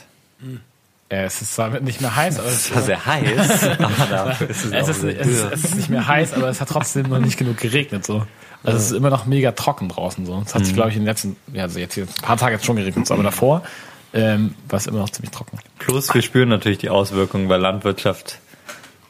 Äh, 1.15 1.25
es 1.25 1.41
ist 1.41 1.55
zwar 1.55 1.79
nicht 1.79 2.01
mehr 2.01 2.15
heiß, 2.15 2.39
aber 2.39 2.47
es 2.47 2.73
war 2.73 2.81
sehr 2.81 3.05
heiß, 3.05 3.63
aber 4.11 4.31
ist 4.31 4.41
es, 4.41 4.65
ist, 4.65 4.69
sehr 4.69 4.79
es, 4.79 4.89
ist, 4.89 5.03
dürr. 5.03 5.51
es 5.53 5.63
ist 5.63 5.75
nicht 5.75 5.89
mehr 5.89 6.07
heiß, 6.07 6.33
aber 6.33 6.49
es 6.49 6.61
hat 6.61 6.69
trotzdem 6.69 7.09
noch 7.09 7.19
nicht 7.19 7.37
genug 7.37 7.57
geregnet. 7.57 8.05
So. 8.05 8.25
Also 8.63 8.77
es 8.77 8.85
ist 8.87 8.91
immer 8.91 9.09
noch 9.09 9.25
mega 9.25 9.51
trocken 9.51 9.89
draußen. 9.89 10.25
So. 10.25 10.41
Es 10.45 10.55
hat 10.55 10.65
sich, 10.65 10.73
glaube 10.73 10.89
ich, 10.89 10.95
in 10.95 11.03
den 11.03 11.07
letzten, 11.07 11.35
ja, 11.53 11.63
also 11.63 11.79
jetzt 11.79 11.93
hier 11.93 12.05
ein 12.05 12.21
paar 12.21 12.37
Tage 12.37 12.53
jetzt 12.55 12.65
schon 12.65 12.75
geregnet, 12.75 13.07
so, 13.07 13.13
aber 13.13 13.23
davor 13.23 13.63
ähm, 14.13 14.55
war 14.67 14.77
es 14.77 14.87
immer 14.87 14.99
noch 14.99 15.09
ziemlich 15.09 15.31
trocken. 15.31 15.59
Plus 15.79 16.13
wir 16.13 16.21
spüren 16.21 16.49
natürlich 16.49 16.79
die 16.79 16.89
Auswirkungen, 16.89 17.49
weil 17.49 17.61
Landwirtschaft 17.61 18.39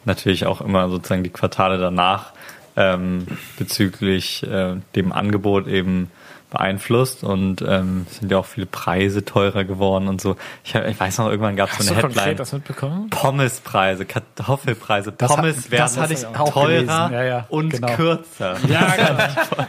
natürlich 0.04 0.46
auch 0.46 0.62
immer 0.62 0.90
sozusagen 0.90 1.24
die 1.24 1.30
Quartale 1.30 1.78
danach 1.78 2.34
ähm, 2.76 3.26
bezüglich 3.58 4.44
äh, 4.44 4.76
dem 4.96 5.12
Angebot 5.12 5.68
eben 5.68 6.12
beeinflusst 6.56 7.24
und 7.24 7.62
ähm, 7.62 8.06
es 8.10 8.18
sind 8.20 8.32
ja 8.32 8.38
auch 8.40 8.46
viele 8.46 8.66
Preise 8.66 9.24
teurer 9.26 9.66
geworden 9.66 10.08
und 10.08 10.22
so. 10.22 10.36
Ich, 10.64 10.74
ich 10.74 11.00
weiß 11.00 11.18
noch, 11.20 11.30
irgendwann 11.30 11.56
gab 11.56 11.70
es 11.70 11.76
so 11.76 11.80
Hast 11.80 11.90
du 11.90 11.94
eine 11.94 12.02
konkret 12.02 12.20
Headline. 12.22 12.38
das 12.38 12.54
mitbekommen? 12.54 13.10
Pommespreise, 13.10 14.06
Kartoffelpreise, 14.06 15.12
Das 15.12 15.30
hat- 15.30 15.38
Pommes 15.38 15.56
das 15.56 15.72
werden 15.72 16.02
hatte 16.02 16.14
ich 16.14 16.26
auch 16.26 16.50
teurer. 16.52 17.12
Ja, 17.12 17.24
ja, 17.24 17.46
und 17.50 17.70
genau. 17.72 17.96
kürzer. 17.96 18.56
Ja, 18.68 18.96
genau. 18.96 19.66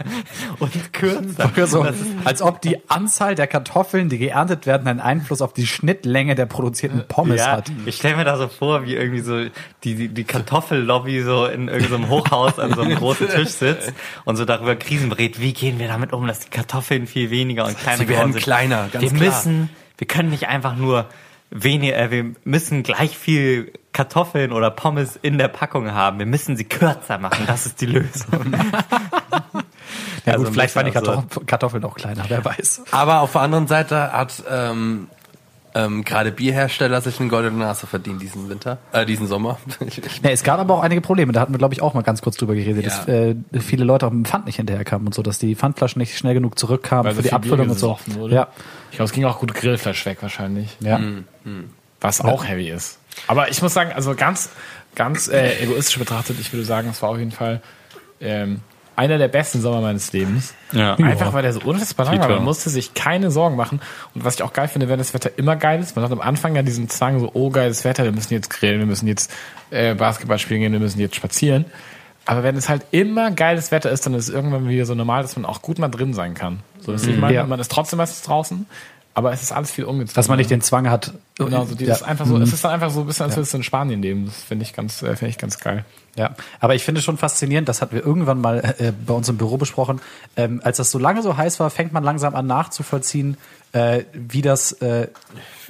Und 0.59 0.93
kürzer. 0.93 1.67
So, 1.67 1.87
als 2.25 2.41
ob 2.43 2.63
die 2.63 2.89
Anzahl 2.89 3.35
der 3.35 3.47
Kartoffeln, 3.47 4.09
die 4.09 4.19
geerntet 4.19 4.67
werden, 4.67 4.87
einen 4.87 5.01
Einfluss 5.01 5.43
auf 5.43 5.53
die 5.53 5.67
Schnittlänge 5.67 6.35
der 6.35 6.47
produzierten 6.47 7.05
Pommes 7.09 7.41
ja, 7.41 7.53
hat. 7.53 7.71
ich 7.85 7.97
stelle 7.97 8.17
mir 8.17 8.25
da 8.25 8.37
so 8.37 8.49
vor, 8.49 8.85
wie 8.85 8.95
irgendwie 8.95 9.21
so 9.21 9.45
die, 9.85 9.95
die, 9.95 10.09
die 10.09 10.25
Kartoffellobby 10.25 11.23
so 11.23 11.47
in 11.47 11.69
irgendeinem 11.69 12.09
Hochhaus 12.09 12.59
an 12.59 12.73
so 12.75 12.83
einem 12.83 12.97
großen 12.97 13.29
Tisch 13.29 13.49
sitzt 13.51 13.93
und 14.25 14.37
so 14.37 14.45
darüber 14.45 14.77
Krisen 14.77 15.09
berät, 15.09 15.41
wie 15.41 15.53
gehen 15.53 15.79
wir 15.79 15.89
damit 15.89 16.13
um, 16.13 16.27
dass 16.27 16.41
die 16.41 16.51
Kartoffeln 16.51 16.76
viel 16.83 17.31
weniger 17.31 17.67
und 17.67 17.79
kleiner 17.79 17.99
Sie 17.99 18.09
werden 18.09 18.33
sind. 18.33 18.43
kleiner, 18.43 18.89
ganz 18.93 19.03
wir 19.03 19.11
klar. 19.11 19.21
müssen, 19.29 19.71
wir 19.99 20.07
können 20.07 20.31
nicht 20.31 20.49
einfach 20.49 20.77
nur 20.77 21.07
weniger, 21.51 21.97
äh, 21.97 22.11
wir 22.11 22.35
müssen 22.45 22.83
gleich 22.83 23.17
viel 23.17 23.73
Kartoffeln 23.93 24.53
oder 24.53 24.71
Pommes 24.71 25.19
in 25.21 25.39
der 25.39 25.49
Packung 25.49 25.93
haben. 25.93 26.19
Wir 26.19 26.27
müssen 26.27 26.57
sie 26.57 26.65
kürzer 26.65 27.19
machen. 27.19 27.45
Das 27.47 27.67
ist 27.67 27.81
die 27.81 27.87
Lösung. 27.87 28.53
Ja 30.25 30.33
Also 30.33 30.45
gut, 30.47 30.55
vielleicht 30.55 30.75
waren 30.75 30.87
die 30.87 30.91
Kartoffeln, 30.91 31.47
Kartoffeln 31.47 31.85
auch 31.85 31.95
kleiner, 31.95 32.25
wer 32.27 32.45
weiß. 32.45 32.83
Aber 32.91 33.21
auf 33.21 33.33
der 33.33 33.43
anderen 33.43 33.69
Seite 33.69 34.13
hat 34.13 34.43
ähm, 34.51 35.07
ähm, 35.77 36.05
gerade 36.05 36.33
Bierhersteller 36.33 37.01
sich 37.03 37.21
eine 37.21 37.29
goldene 37.29 37.59
Nase 37.59 37.87
verdient 37.87 38.23
diesen 38.23 38.49
Winter, 38.49 38.79
äh, 38.93 39.05
diesen 39.05 39.27
Sommer. 39.27 39.59
Ja, 40.23 40.31
es 40.31 40.43
gab 40.43 40.59
aber 40.59 40.75
auch 40.75 40.83
einige 40.83 41.01
Probleme. 41.03 41.33
Da 41.33 41.41
hatten 41.41 41.53
wir, 41.53 41.59
glaube 41.59 41.75
ich, 41.75 41.83
auch 41.83 41.93
mal 41.95 42.03
ganz 42.03 42.23
kurz 42.23 42.37
drüber 42.37 42.55
geredet, 42.55 42.85
Ja. 42.85 42.89
dass 42.89 43.09
äh, 43.09 43.35
viele 43.61 43.85
Leute 43.85 44.07
auch 44.07 44.11
mit 44.11 44.25
dem 44.27 44.29
Pfand 44.31 44.47
nicht 44.47 44.57
hinterherkamen 44.57 45.07
und 45.07 45.15
so, 45.15 45.23
dass 45.23 45.39
die 45.39 45.55
Pfandflaschen 45.55 46.01
nicht 46.01 46.17
schnell 46.17 46.35
genug 46.35 46.59
zurückkamen 46.59 47.05
Weil 47.05 47.15
für 47.15 47.23
die 47.23 47.33
Abfüllung 47.33 47.69
und 47.71 47.79
so. 47.79 47.99
wurde. 48.07 48.35
Ja, 48.35 48.49
Ich 48.91 48.97
glaube, 48.97 49.07
es 49.07 49.13
ging 49.13 49.25
auch 49.27 49.39
gut 49.39 49.55
Grillfleisch 49.55 50.05
weg 50.07 50.19
wahrscheinlich. 50.23 50.77
ja. 50.81 50.99
Was 52.01 52.21
auch 52.21 52.45
heavy 52.47 52.71
ist. 52.71 52.99
Aber 53.27 53.51
ich 53.51 53.61
muss 53.63 53.73
sagen, 53.75 53.91
also 53.95 54.15
ganz, 54.15 54.51
ganz 54.95 55.29
äh, 55.29 55.63
egoistisch 55.63 55.99
betrachtet, 55.99 56.37
ich 56.41 56.53
würde 56.53 56.65
sagen, 56.65 56.89
es 56.91 57.01
war 57.03 57.11
auf 57.11 57.19
jeden 57.19 57.33
Fall 57.33 57.61
ähm, 58.21 58.61
einer 58.97 59.19
der 59.19 59.29
besten 59.29 59.61
Sommer 59.61 59.81
meines 59.81 60.13
Lebens. 60.13 60.55
Ja. 60.73 60.95
Einfach 60.95 61.33
weil 61.33 61.43
der 61.43 61.53
so 61.53 61.61
unfassbar 61.61 62.07
lang 62.07 62.19
war. 62.19 62.29
Man 62.31 62.45
musste 62.45 62.71
sich 62.71 62.95
keine 62.95 63.31
Sorgen 63.31 63.55
machen. 63.57 63.81
Und 64.15 64.25
was 64.25 64.37
ich 64.37 64.43
auch 64.43 64.53
geil 64.53 64.69
finde, 64.69 64.89
wenn 64.89 64.99
das 64.99 65.13
Wetter 65.15 65.31
immer 65.37 65.55
geil 65.57 65.81
ist, 65.81 65.95
man 65.97 66.05
hat 66.05 66.13
am 66.13 66.21
Anfang 66.21 66.57
ja 66.57 66.63
diesen 66.63 66.89
Zwang, 66.89 67.21
so, 67.21 67.31
oh 67.35 67.51
geiles 67.51 67.85
Wetter, 67.85 68.05
wir 68.05 68.13
müssen 68.13 68.33
jetzt 68.33 68.49
grillen, 68.51 68.79
wir 68.79 68.87
müssen 68.87 69.07
jetzt 69.07 69.31
äh, 69.71 69.95
Basketball 69.95 70.39
spielen 70.39 70.61
gehen, 70.63 70.73
wir 70.73 70.81
müssen 70.81 70.99
jetzt 70.99 71.15
spazieren. 71.15 71.67
Aber 72.25 72.43
wenn 72.43 72.57
es 72.57 72.69
halt 72.69 72.83
immer 72.91 73.31
geiles 73.31 73.71
Wetter 73.71 73.91
ist, 73.91 74.05
dann 74.07 74.15
ist 74.15 74.29
es 74.29 74.35
irgendwann 74.35 74.69
wieder 74.69 74.85
so 74.87 74.95
normal, 74.95 75.23
dass 75.23 75.37
man 75.37 75.45
auch 75.45 75.63
gut 75.63 75.79
mal 75.79 75.89
drin 75.89 76.13
sein 76.13 76.35
kann. 76.35 76.59
So, 76.81 76.91
dass 76.91 77.07
ich 77.07 77.17
meine, 77.17 77.35
Ja. 77.35 77.45
man 77.47 77.61
ist 77.61 77.71
trotzdem 77.71 77.99
meistens 77.99 78.23
draußen, 78.23 78.67
aber 79.17 79.33
es 79.33 79.43
ist 79.43 79.51
alles 79.51 79.71
viel 79.71 79.85
ungezwungen. 79.85 80.15
Dass 80.15 80.29
man 80.29 80.37
nicht 80.37 80.51
den 80.51 80.61
Zwang 80.61 80.91
hat. 80.91 81.15
Genau, 81.39 81.65
so 81.65 81.75
dieses 81.75 82.01
ja. 82.01 82.07
einfach 82.07 82.27
so, 82.27 82.37
es 82.37 82.53
ist 82.53 82.63
dann 82.63 82.73
einfach 82.73 82.91
so 82.91 83.01
ein 83.01 83.07
bisschen, 83.07 83.25
als 83.25 83.35
würdest 83.35 83.55
du 83.55 83.57
in 83.57 83.63
Spanien 83.63 84.03
leben. 84.03 84.27
Das 84.27 84.43
finde 84.43 84.63
ich 84.63 84.75
ganz, 84.75 85.01
äh, 85.01 85.17
finde 85.17 85.29
ich 85.31 85.39
ganz 85.39 85.59
geil. 85.59 85.87
Ja, 86.17 86.35
aber 86.61 86.75
ich 86.75 86.85
finde 86.85 87.01
schon 87.01 87.17
faszinierend, 87.17 87.67
das 87.67 87.81
hatten 87.81 87.95
wir 87.95 88.05
irgendwann 88.05 88.43
mal 88.43 88.75
äh, 88.77 88.93
bei 88.93 89.15
uns 89.15 89.27
im 89.31 89.39
Büro 89.39 89.57
besprochen, 89.57 90.03
ähm, 90.37 90.61
als 90.63 90.77
das 90.77 90.91
so 90.91 90.99
lange 90.99 91.23
so 91.23 91.35
heiß 91.35 91.59
war, 91.61 91.71
fängt 91.71 91.95
man 91.95 92.05
langsam 92.05 92.35
an 92.35 92.47
nachzuvollziehen, 92.47 93.39
äh, 93.73 94.05
wie 94.13 94.43
das 94.43 94.73
äh, 94.83 95.09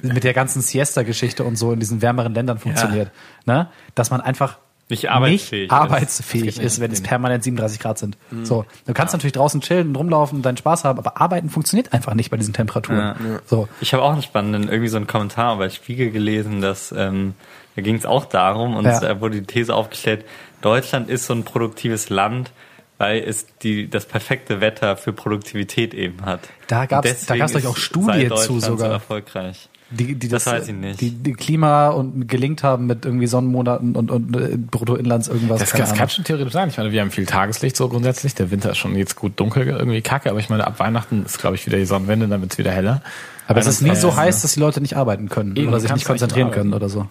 mit 0.01 0.25
der 0.25 0.33
ganzen 0.33 0.61
Siesta-Geschichte 0.61 1.45
und 1.45 1.55
so 1.57 1.71
in 1.71 1.79
diesen 1.79 2.01
wärmeren 2.01 2.33
Ländern 2.33 2.59
funktioniert. 2.59 3.11
Ne? 3.45 3.69
Dass 3.95 4.11
man 4.11 4.19
einfach 4.19 4.57
Nicht 4.89 5.09
arbeitsfähig 5.09 5.61
nicht 5.63 5.71
ist. 5.71 5.71
arbeitsfähig 5.77 6.59
ist, 6.59 6.79
wenn 6.79 6.91
es 6.91 7.01
permanent 7.03 7.43
37 7.43 7.79
Grad 7.79 7.97
sind. 7.99 8.17
So, 8.43 8.65
du 8.85 8.93
kannst 8.93 9.13
natürlich 9.13 9.33
draußen 9.33 9.59
chillen 9.61 9.89
und 9.89 9.95
rumlaufen 9.97 10.37
und 10.37 10.41
deinen 10.45 10.55
Spaß 10.57 10.85
haben, 10.85 10.97
aber 10.99 11.19
arbeiten 11.19 11.49
funktioniert 11.49 11.91
einfach 11.93 12.13
nicht 12.13 12.29
bei 12.31 12.37
diesen 12.37 12.53
Temperaturen. 12.53 12.99
Ja. 12.99 13.15
So, 13.45 13.67
Ich 13.81 13.93
habe 13.93 14.03
auch 14.03 14.13
einen 14.13 14.21
spannenden, 14.23 14.69
irgendwie 14.69 14.87
so 14.87 14.97
einen 14.97 15.07
Kommentar 15.07 15.57
bei 15.57 15.69
Spiegel 15.69 16.11
gelesen, 16.11 16.61
dass 16.61 16.93
ähm, 16.93 17.33
da 17.75 17.81
ging 17.81 17.95
es 17.95 18.05
auch 18.05 18.25
darum 18.25 18.75
und 18.77 18.85
Ja. 18.85 18.99
da 19.01 19.19
wurde 19.19 19.41
die 19.41 19.45
These 19.45 19.75
aufgestellt, 19.75 20.23
Deutschland 20.61 21.09
ist 21.09 21.25
so 21.27 21.33
ein 21.33 21.43
produktives 21.43 22.09
Land, 22.09 22.51
weil 22.97 23.19
es 23.23 23.45
die 23.61 23.89
das 23.89 24.05
perfekte 24.05 24.61
Wetter 24.61 24.97
für 24.97 25.13
Produktivität 25.13 25.93
eben 25.93 26.25
hat. 26.25 26.39
Da 26.67 26.81
Und 26.83 26.89
gab's- 26.89 27.25
da 27.27 27.35
gab's 27.37 27.51
doch 27.51 27.59
ist- 27.59 27.65
auch 27.67 27.77
Studien 27.77 28.29
sei 28.29 28.35
zu 28.37 28.59
sogar. 28.59 28.87
So 28.87 28.93
erfolgreich. 28.93 29.69
Die, 29.89 30.15
die 30.15 30.27
Das 30.27 30.45
weiß 30.45 30.67
ich 30.67 30.75
nicht. 30.75 30.99
Die, 30.99 31.11
die 31.11 31.33
Klima 31.33 31.89
und 31.89 32.27
gelingt 32.27 32.63
haben 32.63 32.87
mit 32.87 33.05
irgendwie 33.05 33.27
Sonnenmonaten 33.27 33.95
und, 33.95 34.11
und 34.11 34.35
äh, 34.35 34.57
Bruttoinlands 34.57 35.27
irgendwas. 35.27 35.59
Das, 35.59 35.71
das 35.71 35.93
kann 35.93 36.09
schon 36.09 36.25
theoretisch 36.25 36.53
sein. 36.53 36.69
Ich 36.69 36.77
meine, 36.77 36.91
wir 36.91 37.01
haben 37.01 37.11
viel 37.11 37.25
Tageslicht 37.25 37.77
so 37.77 37.87
grundsätzlich. 37.87 38.35
Der 38.35 38.51
Winter 38.51 38.71
ist 38.71 38.77
schon 38.77 38.95
jetzt 38.95 39.15
gut 39.15 39.39
dunkel, 39.39 39.67
irgendwie 39.67 40.01
kacke, 40.01 40.29
aber 40.29 40.39
ich 40.39 40.49
meine, 40.49 40.67
ab 40.67 40.79
Weihnachten 40.79 41.23
ist, 41.25 41.39
glaube 41.39 41.55
ich, 41.55 41.65
wieder 41.65 41.77
die 41.77 41.85
Sonnenwende, 41.85 42.27
dann 42.27 42.41
wird's 42.41 42.57
wieder 42.57 42.71
heller. 42.71 43.01
Aber 43.47 43.61
es 43.61 43.67
ist 43.67 43.81
nie 43.81 43.95
so 43.95 44.09
21. 44.09 44.17
heiß, 44.17 44.41
dass 44.41 44.53
die 44.53 44.59
Leute 44.59 44.81
nicht 44.81 44.97
arbeiten 44.97 45.29
können 45.29 45.55
Eben, 45.55 45.69
oder 45.69 45.79
sich 45.79 45.93
nicht 45.93 46.05
konzentrieren 46.05 46.47
arbeiten. 46.47 46.61
können 46.63 46.73
oder 46.73 46.89
so. 46.89 47.07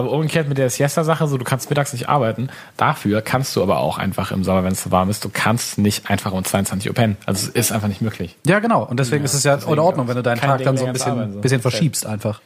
Aber 0.00 0.12
umgekehrt 0.12 0.48
mit 0.48 0.58
der 0.58 0.70
Siesta-Sache, 0.70 1.26
so 1.28 1.38
du 1.38 1.44
kannst 1.44 1.70
mittags 1.70 1.92
nicht 1.92 2.08
arbeiten. 2.08 2.48
Dafür 2.76 3.22
kannst 3.22 3.54
du 3.56 3.62
aber 3.62 3.78
auch 3.78 3.98
einfach 3.98 4.32
im 4.32 4.44
Sommer, 4.44 4.64
wenn 4.64 4.72
es 4.72 4.82
so 4.82 4.90
warm 4.90 5.10
ist, 5.10 5.24
du 5.24 5.30
kannst 5.32 5.78
nicht 5.78 6.10
einfach 6.10 6.32
um 6.32 6.44
22 6.44 6.88
Uhr 6.88 6.94
pennen. 6.94 7.16
Also 7.26 7.46
es 7.46 7.54
ist 7.54 7.72
einfach 7.72 7.88
nicht 7.88 8.00
möglich. 8.00 8.36
Ja, 8.46 8.58
genau. 8.58 8.82
Und 8.84 8.98
deswegen 8.98 9.24
ist 9.24 9.34
es 9.34 9.44
ja 9.44 9.54
in 9.54 9.78
Ordnung, 9.78 10.08
wenn 10.08 10.16
du 10.16 10.22
deinen 10.22 10.40
Tag 10.40 10.58
Ding 10.58 10.66
dann 10.66 10.76
so 10.76 10.86
ein 10.86 10.92
bisschen, 10.92 11.12
arbeiten, 11.12 11.32
so. 11.34 11.40
bisschen 11.40 11.60
verschiebst 11.60 12.06
einfach. 12.06 12.40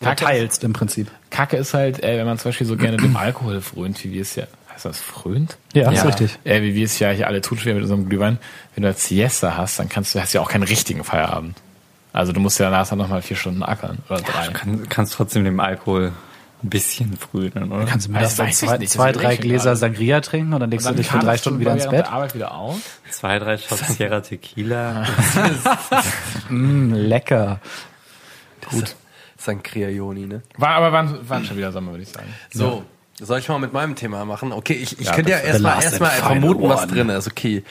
Kacke- 0.00 0.24
teilst 0.24 0.64
im 0.64 0.72
Prinzip. 0.72 1.10
Kacke 1.30 1.56
ist 1.56 1.72
halt, 1.74 2.02
äh, 2.02 2.18
wenn 2.18 2.26
man 2.26 2.38
zum 2.38 2.50
Beispiel 2.50 2.66
so 2.66 2.76
gerne 2.76 2.96
dem 2.96 3.16
Alkohol 3.16 3.60
frönt, 3.60 4.02
wie 4.04 4.12
wir 4.12 4.22
es 4.22 4.34
ja, 4.34 4.44
heißt 4.72 4.84
das 4.84 5.00
frönt? 5.00 5.56
Ja, 5.72 5.90
ist 5.90 6.04
richtig. 6.04 6.38
Äh, 6.44 6.62
wie 6.62 6.74
wir 6.74 6.84
es 6.84 6.98
ja 6.98 7.10
hier 7.10 7.26
alle 7.26 7.40
tun, 7.40 7.58
schwer 7.58 7.74
mit 7.74 7.82
unserem 7.84 8.08
Glühwein. 8.08 8.38
Wenn 8.74 8.82
du 8.82 8.88
als 8.88 9.06
Siesta 9.06 9.56
hast, 9.56 9.78
dann 9.78 9.88
kannst 9.88 10.14
du, 10.14 10.20
hast 10.20 10.34
du 10.34 10.38
ja 10.38 10.42
auch 10.42 10.48
keinen 10.50 10.64
richtigen 10.64 11.04
Feierabend. 11.04 11.56
Also 12.12 12.32
du 12.32 12.40
musst 12.40 12.58
ja 12.60 12.70
danach 12.70 12.88
dann 12.88 12.98
nochmal 12.98 13.22
vier 13.22 13.36
Stunden 13.36 13.62
ackern 13.62 13.98
oder 14.08 14.20
drei. 14.20 14.46
Du 14.46 14.52
kann, 14.52 14.88
kannst 14.88 15.14
trotzdem 15.14 15.44
dem 15.44 15.58
Alkohol 15.58 16.12
ein 16.64 16.70
bisschen 16.70 17.16
frühen, 17.16 17.72
oder? 17.72 17.84
Kannst 17.84 18.08
du 18.08 18.12
mir 18.12 18.20
Das 18.20 18.36
das 18.36 18.58
zwei, 18.58 18.76
nicht, 18.78 18.84
das 18.84 18.90
zwei 18.92 19.12
drei 19.12 19.36
Gläser 19.36 19.64
gerade. 19.64 19.76
Sangria 19.76 20.20
trinken 20.20 20.52
und 20.54 20.60
dann 20.60 20.70
legst 20.70 20.88
du 20.88 20.94
dich 20.94 21.08
für 21.08 21.18
drei 21.18 21.36
Stunden 21.36 21.60
wieder 21.60 21.72
ins 21.72 21.84
Bett? 21.84 22.06
Der 22.06 22.12
Arbeit 22.12 22.34
wieder 22.34 22.54
auf. 22.54 22.78
Zwei, 23.10 23.38
drei 23.38 23.58
Shots 23.58 23.86
Sierra 23.96 24.20
Tequila. 24.20 25.04
Mm, 26.48 26.92
lecker. 26.92 27.60
Gut. 28.70 28.94
Sankriajoni, 29.38 30.26
ne? 30.26 30.42
War 30.56 30.70
aber 30.70 30.92
waren, 30.92 31.28
waren 31.28 31.44
schon 31.44 31.56
wieder 31.56 31.72
Sommer, 31.72 31.92
würde 31.92 32.02
ich 32.02 32.08
sagen. 32.10 32.26
So, 32.52 32.84
soll 33.20 33.38
ich 33.38 33.48
mal 33.48 33.58
mit 33.58 33.72
meinem 33.72 33.94
Thema 33.94 34.24
machen? 34.24 34.52
Okay, 34.52 34.74
ich, 34.74 34.98
ich 35.00 35.06
Ja, 35.06 35.14
könnte 35.14 35.30
ja 35.32 35.38
erstmal 35.38 35.82
erstmal 35.82 36.10
vermuten, 36.10 36.68
was 36.68 36.86
drin 36.86 37.08
ist. 37.10 37.26
Okay. 37.28 37.62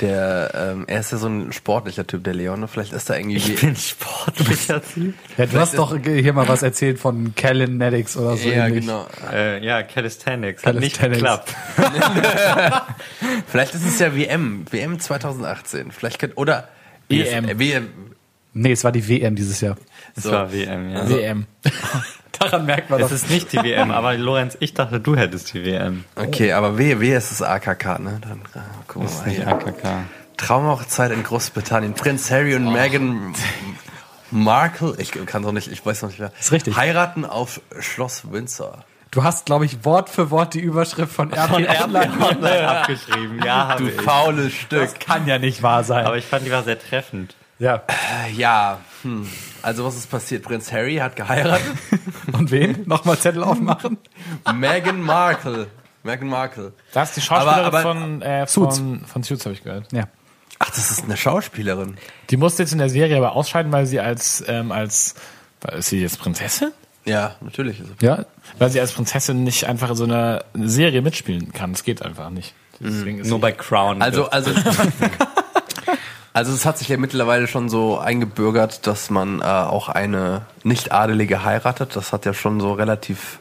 Der, 0.00 0.50
ähm, 0.54 0.84
er 0.88 1.00
ist 1.00 1.12
ja 1.12 1.18
so 1.18 1.28
ein 1.28 1.52
sportlicher 1.52 2.04
Typ, 2.06 2.24
der 2.24 2.34
Leon. 2.34 2.66
Vielleicht 2.66 2.92
ist 2.92 3.08
da 3.08 3.16
irgendwie. 3.16 3.36
Ich 3.36 3.60
bin 3.60 3.76
sportlicher 3.76 4.82
Typ. 4.94 5.14
Ja, 5.38 5.46
du 5.46 5.58
hast 5.58 5.78
doch 5.78 5.96
hier 6.02 6.32
mal 6.32 6.48
was 6.48 6.62
erzählt 6.64 6.98
von 6.98 7.32
Calinetics 7.36 8.16
oder 8.16 8.36
so. 8.36 8.48
ja, 8.48 8.66
ähnlich. 8.66 8.80
genau. 8.84 9.06
Äh, 9.32 9.64
ja, 9.64 9.84
Calisthenics. 9.84 10.64
Hat 10.66 10.74
nicht 10.76 10.98
Calisthenics. 10.98 11.44
geklappt. 11.46 11.54
Vielleicht 13.46 13.74
ist 13.74 13.86
es 13.86 13.98
ja 14.00 14.16
WM. 14.16 14.64
WM 14.70 14.98
2018. 14.98 15.92
Vielleicht 15.92 16.18
könnt, 16.18 16.36
oder 16.36 16.68
EM. 17.08 17.58
WM. 17.58 17.88
Nee, 18.52 18.72
es 18.72 18.82
war 18.84 18.92
die 18.92 19.08
WM 19.08 19.36
dieses 19.36 19.60
Jahr. 19.60 19.76
Das 20.14 20.24
So. 20.24 20.32
war 20.32 20.52
WM, 20.52 20.90
ja. 20.90 21.08
WM. 21.08 21.46
Daran 22.38 22.66
merkt 22.66 22.90
man 22.90 23.00
Es 23.00 23.12
ist 23.12 23.30
nicht 23.30 23.52
die 23.52 23.62
WM, 23.62 23.90
aber 23.90 24.14
Lorenz, 24.14 24.56
ich 24.60 24.74
dachte, 24.74 25.00
du 25.00 25.16
hättest 25.16 25.52
die 25.54 25.64
WM. 25.64 26.04
Okay, 26.16 26.52
aber 26.52 26.78
W, 26.78 27.00
W 27.00 27.14
ist 27.14 27.30
das 27.30 27.42
AKK, 27.42 27.98
ne? 28.00 28.18
Dann 28.20 28.40
äh, 28.54 28.66
gucken 28.86 29.02
Das 29.02 29.02
wir 29.02 29.06
ist 29.06 29.18
mal 29.20 29.28
nicht 29.28 29.36
hier. 29.38 29.48
AKK. 29.48 29.88
Traumhochzeit 30.36 31.10
in 31.12 31.22
Großbritannien. 31.22 31.94
Prinz 31.94 32.30
Harry 32.30 32.54
und 32.54 32.72
Meghan 32.72 33.34
Markle, 34.30 34.94
ich 34.98 35.12
kann 35.26 35.42
doch 35.42 35.52
nicht, 35.52 35.70
ich 35.70 35.84
weiß 35.84 36.02
noch 36.02 36.08
nicht 36.10 36.18
mehr. 36.18 36.32
Ist 36.40 36.50
richtig. 36.52 36.76
Heiraten 36.76 37.24
auf 37.24 37.60
Schloss 37.78 38.30
Windsor. 38.32 38.84
Du 39.12 39.22
hast, 39.22 39.46
glaube 39.46 39.64
ich, 39.64 39.84
Wort 39.84 40.08
für 40.08 40.32
Wort 40.32 40.54
die 40.54 40.60
Überschrift 40.60 41.12
von 41.12 41.32
RP 41.32 41.52
Online. 41.52 42.68
Abgeschrieben, 42.68 43.40
ja, 43.44 43.68
habe 43.68 43.84
Du 43.84 43.88
ich. 43.90 44.00
faules 44.00 44.52
Stück. 44.52 44.80
Das 44.80 44.94
kann 44.98 45.28
ja 45.28 45.38
nicht 45.38 45.62
wahr 45.62 45.84
sein. 45.84 46.04
Aber 46.04 46.16
ich 46.18 46.24
fand, 46.24 46.44
die 46.44 46.50
war 46.50 46.64
sehr 46.64 46.80
treffend. 46.80 47.36
ja. 47.60 47.76
Äh, 48.26 48.32
Ja, 48.32 48.78
hm. 49.02 49.28
Also 49.64 49.84
was 49.84 49.96
ist 49.96 50.10
passiert? 50.10 50.44
Prinz 50.44 50.70
Harry 50.72 50.96
hat 50.96 51.16
geheiratet. 51.16 51.64
Und 52.32 52.50
wen? 52.50 52.82
Nochmal 52.86 53.18
Zettel 53.18 53.42
aufmachen? 53.42 53.98
Meghan 54.54 55.00
Markle. 55.00 55.66
Meghan 56.02 56.28
Markle. 56.28 56.72
Das 56.92 57.10
ist 57.10 57.16
die 57.16 57.20
Schauspielerin 57.22 57.64
Aber- 57.64 57.78
aber- 57.80 57.82
von, 57.94 58.22
äh, 58.22 58.46
Suits. 58.46 58.78
von, 58.78 59.04
von 59.06 59.22
Suits, 59.22 59.44
habe 59.46 59.54
ich 59.54 59.62
gehört. 59.64 59.92
Ja. 59.92 60.04
Ach, 60.58 60.68
das 60.70 60.90
ist 60.90 61.04
eine 61.04 61.16
Schauspielerin. 61.16 61.96
Die 62.30 62.36
musste 62.36 62.62
jetzt 62.62 62.72
in 62.72 62.78
der 62.78 62.88
Serie 62.88 63.16
aber 63.16 63.32
ausscheiden, 63.34 63.72
weil 63.72 63.86
sie 63.86 64.00
als, 64.00 64.44
ähm, 64.46 64.70
als, 64.70 65.14
ist 65.72 65.88
sie 65.88 66.00
jetzt 66.00 66.18
Prinzessin? 66.20 66.70
Ja, 67.04 67.34
natürlich. 67.40 67.80
ist 67.80 67.88
es. 67.88 67.96
Ja. 68.02 68.24
Weil 68.58 68.70
sie 68.70 68.80
als 68.80 68.92
Prinzessin 68.92 69.44
nicht 69.44 69.66
einfach 69.66 69.90
in 69.90 69.96
so 69.96 70.04
einer 70.04 70.44
Serie 70.54 71.02
mitspielen 71.02 71.52
kann. 71.52 71.72
Das 71.72 71.84
geht 71.84 72.02
einfach 72.02 72.30
nicht. 72.30 72.54
Deswegen 72.80 73.18
ist 73.18 73.28
Nur 73.28 73.40
bei 73.40 73.52
Crown. 73.52 74.00
Also, 74.02 74.28
also, 74.30 74.50
also 76.34 76.52
es 76.52 76.66
hat 76.66 76.76
sich 76.76 76.88
ja 76.88 76.98
mittlerweile 76.98 77.46
schon 77.46 77.68
so 77.70 77.98
eingebürgert, 77.98 78.86
dass 78.86 79.08
man 79.08 79.40
äh, 79.40 79.44
auch 79.44 79.88
eine 79.88 80.42
Nicht-Adelige 80.64 81.44
heiratet. 81.44 81.96
Das 81.96 82.12
hat 82.12 82.26
ja 82.26 82.34
schon 82.34 82.60
so 82.60 82.72
relativ 82.74 83.38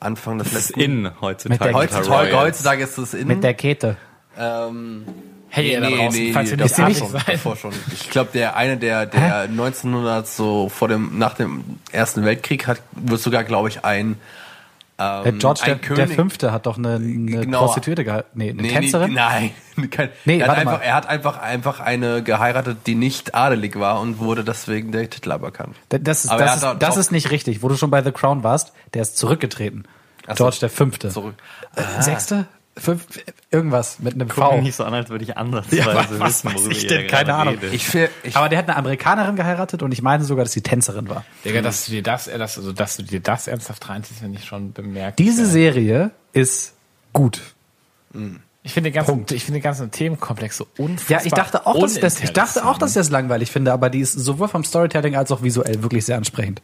Anfang 0.00 0.38
des 0.38 0.50
das 0.52 0.60
ist 0.62 0.68
letzten... 0.76 0.80
in 0.80 1.02
Mit 1.02 1.20
heutzutage. 1.20 1.64
der- 1.64 1.74
Heutzutage, 1.74 2.36
heutzutage 2.36 2.82
ist 2.84 2.96
es 2.98 3.12
in. 3.14 3.28
Mit 3.28 3.44
der 3.44 3.54
Kette. 3.54 3.96
ähm, 4.38 5.04
hey, 5.48 5.72
ihr 5.72 5.80
da 5.80 5.90
draußen, 5.90 6.32
falls 6.32 6.50
ihr 6.50 6.56
nicht 6.56 6.78
davor 6.78 6.94
schon, 6.94 7.20
davor 7.26 7.56
schon. 7.56 7.72
Ich 7.92 8.08
glaube, 8.08 8.30
der 8.32 8.56
eine, 8.56 8.78
der, 8.78 9.04
der 9.06 9.40
1900 9.42 10.26
so 10.26 10.68
vor 10.70 10.88
dem, 10.88 11.18
nach 11.18 11.34
dem 11.34 11.62
Ersten 11.92 12.24
Weltkrieg 12.24 12.66
hat, 12.66 12.78
wird 12.92 13.20
sogar, 13.20 13.44
glaube 13.44 13.68
ich, 13.68 13.84
ein 13.84 14.16
ähm, 15.24 15.38
George 15.38 15.60
der, 15.64 15.74
ein 15.74 15.80
der 15.80 15.88
König- 15.96 16.14
Fünfte 16.14 16.52
hat 16.52 16.66
doch 16.66 16.78
eine, 16.78 16.94
eine 16.96 17.40
Genau. 17.42 17.64
Prostituierte 17.66 18.04
gehalten. 18.04 18.28
Nee, 18.34 18.50
eine 18.50 18.62
Nee, 18.62 18.68
Tänzerin? 18.68 19.10
Nee, 19.10 19.16
nein, 19.16 19.50
kein, 19.90 20.08
Nee, 20.24 20.38
er, 20.38 20.48
hat 20.48 20.58
einfach, 20.58 20.72
mal. 20.78 20.84
er 20.84 20.94
hat 20.94 21.06
einfach, 21.08 21.38
einfach 21.40 21.80
eine 21.80 22.22
geheiratet, 22.22 22.78
die 22.86 22.94
nicht 22.94 23.34
adelig 23.34 23.78
war 23.78 24.00
und 24.00 24.18
wurde 24.18 24.44
deswegen 24.44 24.92
der 24.92 25.08
Titel 25.10 25.32
aberkannt. 25.32 25.76
Da- 25.90 25.98
Das 25.98 26.24
ist, 26.24 26.30
Aber 26.30 26.40
er 26.42 26.46
das, 26.46 26.56
ist, 26.56 26.64
auch- 26.64 26.78
das 26.78 26.96
ist 26.96 27.12
nicht 27.12 27.30
richtig. 27.30 27.62
Wo 27.62 27.68
du 27.68 27.76
schon 27.76 27.90
bei 27.90 28.02
The 28.02 28.12
Crown 28.12 28.42
warst, 28.42 28.72
der 28.94 29.02
ist 29.02 29.16
zurückgetreten. 29.16 29.84
So. 30.28 30.34
George 30.34 30.56
der 30.60 30.70
Fünfte. 30.70 31.08
Zurück. 31.08 31.34
Äh, 31.74 32.02
Sechste? 32.02 32.46
Fünf, 32.74 33.06
irgendwas 33.50 33.98
mit 33.98 34.14
einem 34.14 34.28
Guck 34.28 34.36
V. 34.44 34.52
mich 34.54 34.62
nicht 34.62 34.76
so 34.76 34.84
an, 34.84 34.94
als 34.94 35.10
würde 35.10 35.24
ich 35.24 35.36
ansatzweise 35.36 35.76
Ja, 35.76 35.86
was- 35.94 36.18
was 36.18 36.44
wissen, 36.44 36.54
weiß 36.54 36.66
ich 36.68 36.86
denn? 36.86 37.06
Keine 37.06 37.34
Ahnung. 37.34 37.58
Ich, 37.70 37.86
fähr- 37.86 38.08
ich 38.22 38.34
Aber 38.34 38.48
der 38.48 38.58
hat 38.60 38.68
eine 38.68 38.76
Amerikanerin 38.78 39.36
geheiratet 39.36 39.82
und 39.82 39.92
ich 39.92 40.00
meine 40.00 40.24
sogar, 40.24 40.44
dass 40.46 40.52
sie 40.52 40.62
Tänzerin 40.62 41.08
war. 41.10 41.24
Digga, 41.44 41.60
dass 41.60 41.84
du 41.84 41.92
dir 41.92 42.02
das, 42.02 42.24
dass, 42.24 42.56
also, 42.56 42.72
dass 42.72 42.96
du 42.96 43.02
dir 43.02 43.20
das 43.20 43.46
ernsthaft 43.46 43.88
reinziehst, 43.90 44.22
wenn 44.22 44.32
ich 44.32 44.46
schon 44.46 44.72
bemerkt. 44.72 45.18
Diese 45.18 45.44
Serie 45.44 46.12
ist 46.32 46.72
gut. 47.12 47.42
Ich 48.64 48.74
finde 48.74 48.90
den 48.90 48.94
ganzen, 48.94 49.26
ich 49.32 49.44
finde 49.44 49.58
den 49.58 49.64
ganzen 49.64 49.90
Themenkomplex 49.90 50.56
so 50.56 50.68
unfassbar. 50.78 51.18
Ja, 51.18 51.26
ich 51.26 51.32
dachte 51.32 51.66
auch, 51.66 51.80
dass 51.80 51.98
das, 51.98 52.22
ich 52.22 52.32
dachte 52.32 52.64
auch, 52.64 52.78
dass 52.78 52.90
ich 52.90 52.94
das 52.94 53.10
langweilig 53.10 53.50
finde, 53.50 53.72
aber 53.72 53.90
die 53.90 53.98
ist 53.98 54.12
sowohl 54.12 54.46
vom 54.46 54.62
Storytelling 54.62 55.16
als 55.16 55.32
auch 55.32 55.42
visuell 55.42 55.82
wirklich 55.82 56.04
sehr 56.06 56.16
ansprechend. 56.16 56.62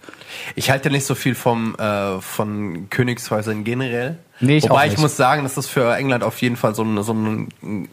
Ich 0.55 0.71
halte 0.71 0.91
nicht 0.91 1.05
so 1.07 1.17
viel 1.17 1.35
vom 1.35 1.75
äh, 1.75 2.21
von 2.21 2.89
Königshäusern 2.91 3.65
generell. 3.65 4.19
Nee, 4.39 4.59
ich 4.59 4.65
Wobei 4.71 4.75
auch 4.75 4.85
ich 4.85 4.91
nicht. 4.93 5.01
muss 5.01 5.17
sagen, 5.17 5.43
das 5.43 5.57
ist 5.57 5.67
für 5.67 5.93
England 5.97 6.23
auf 6.23 6.41
jeden 6.41 6.55
Fall 6.55 6.73
so 6.77 6.85
ein, 6.85 7.03
so 7.03 7.13
ein 7.13 7.49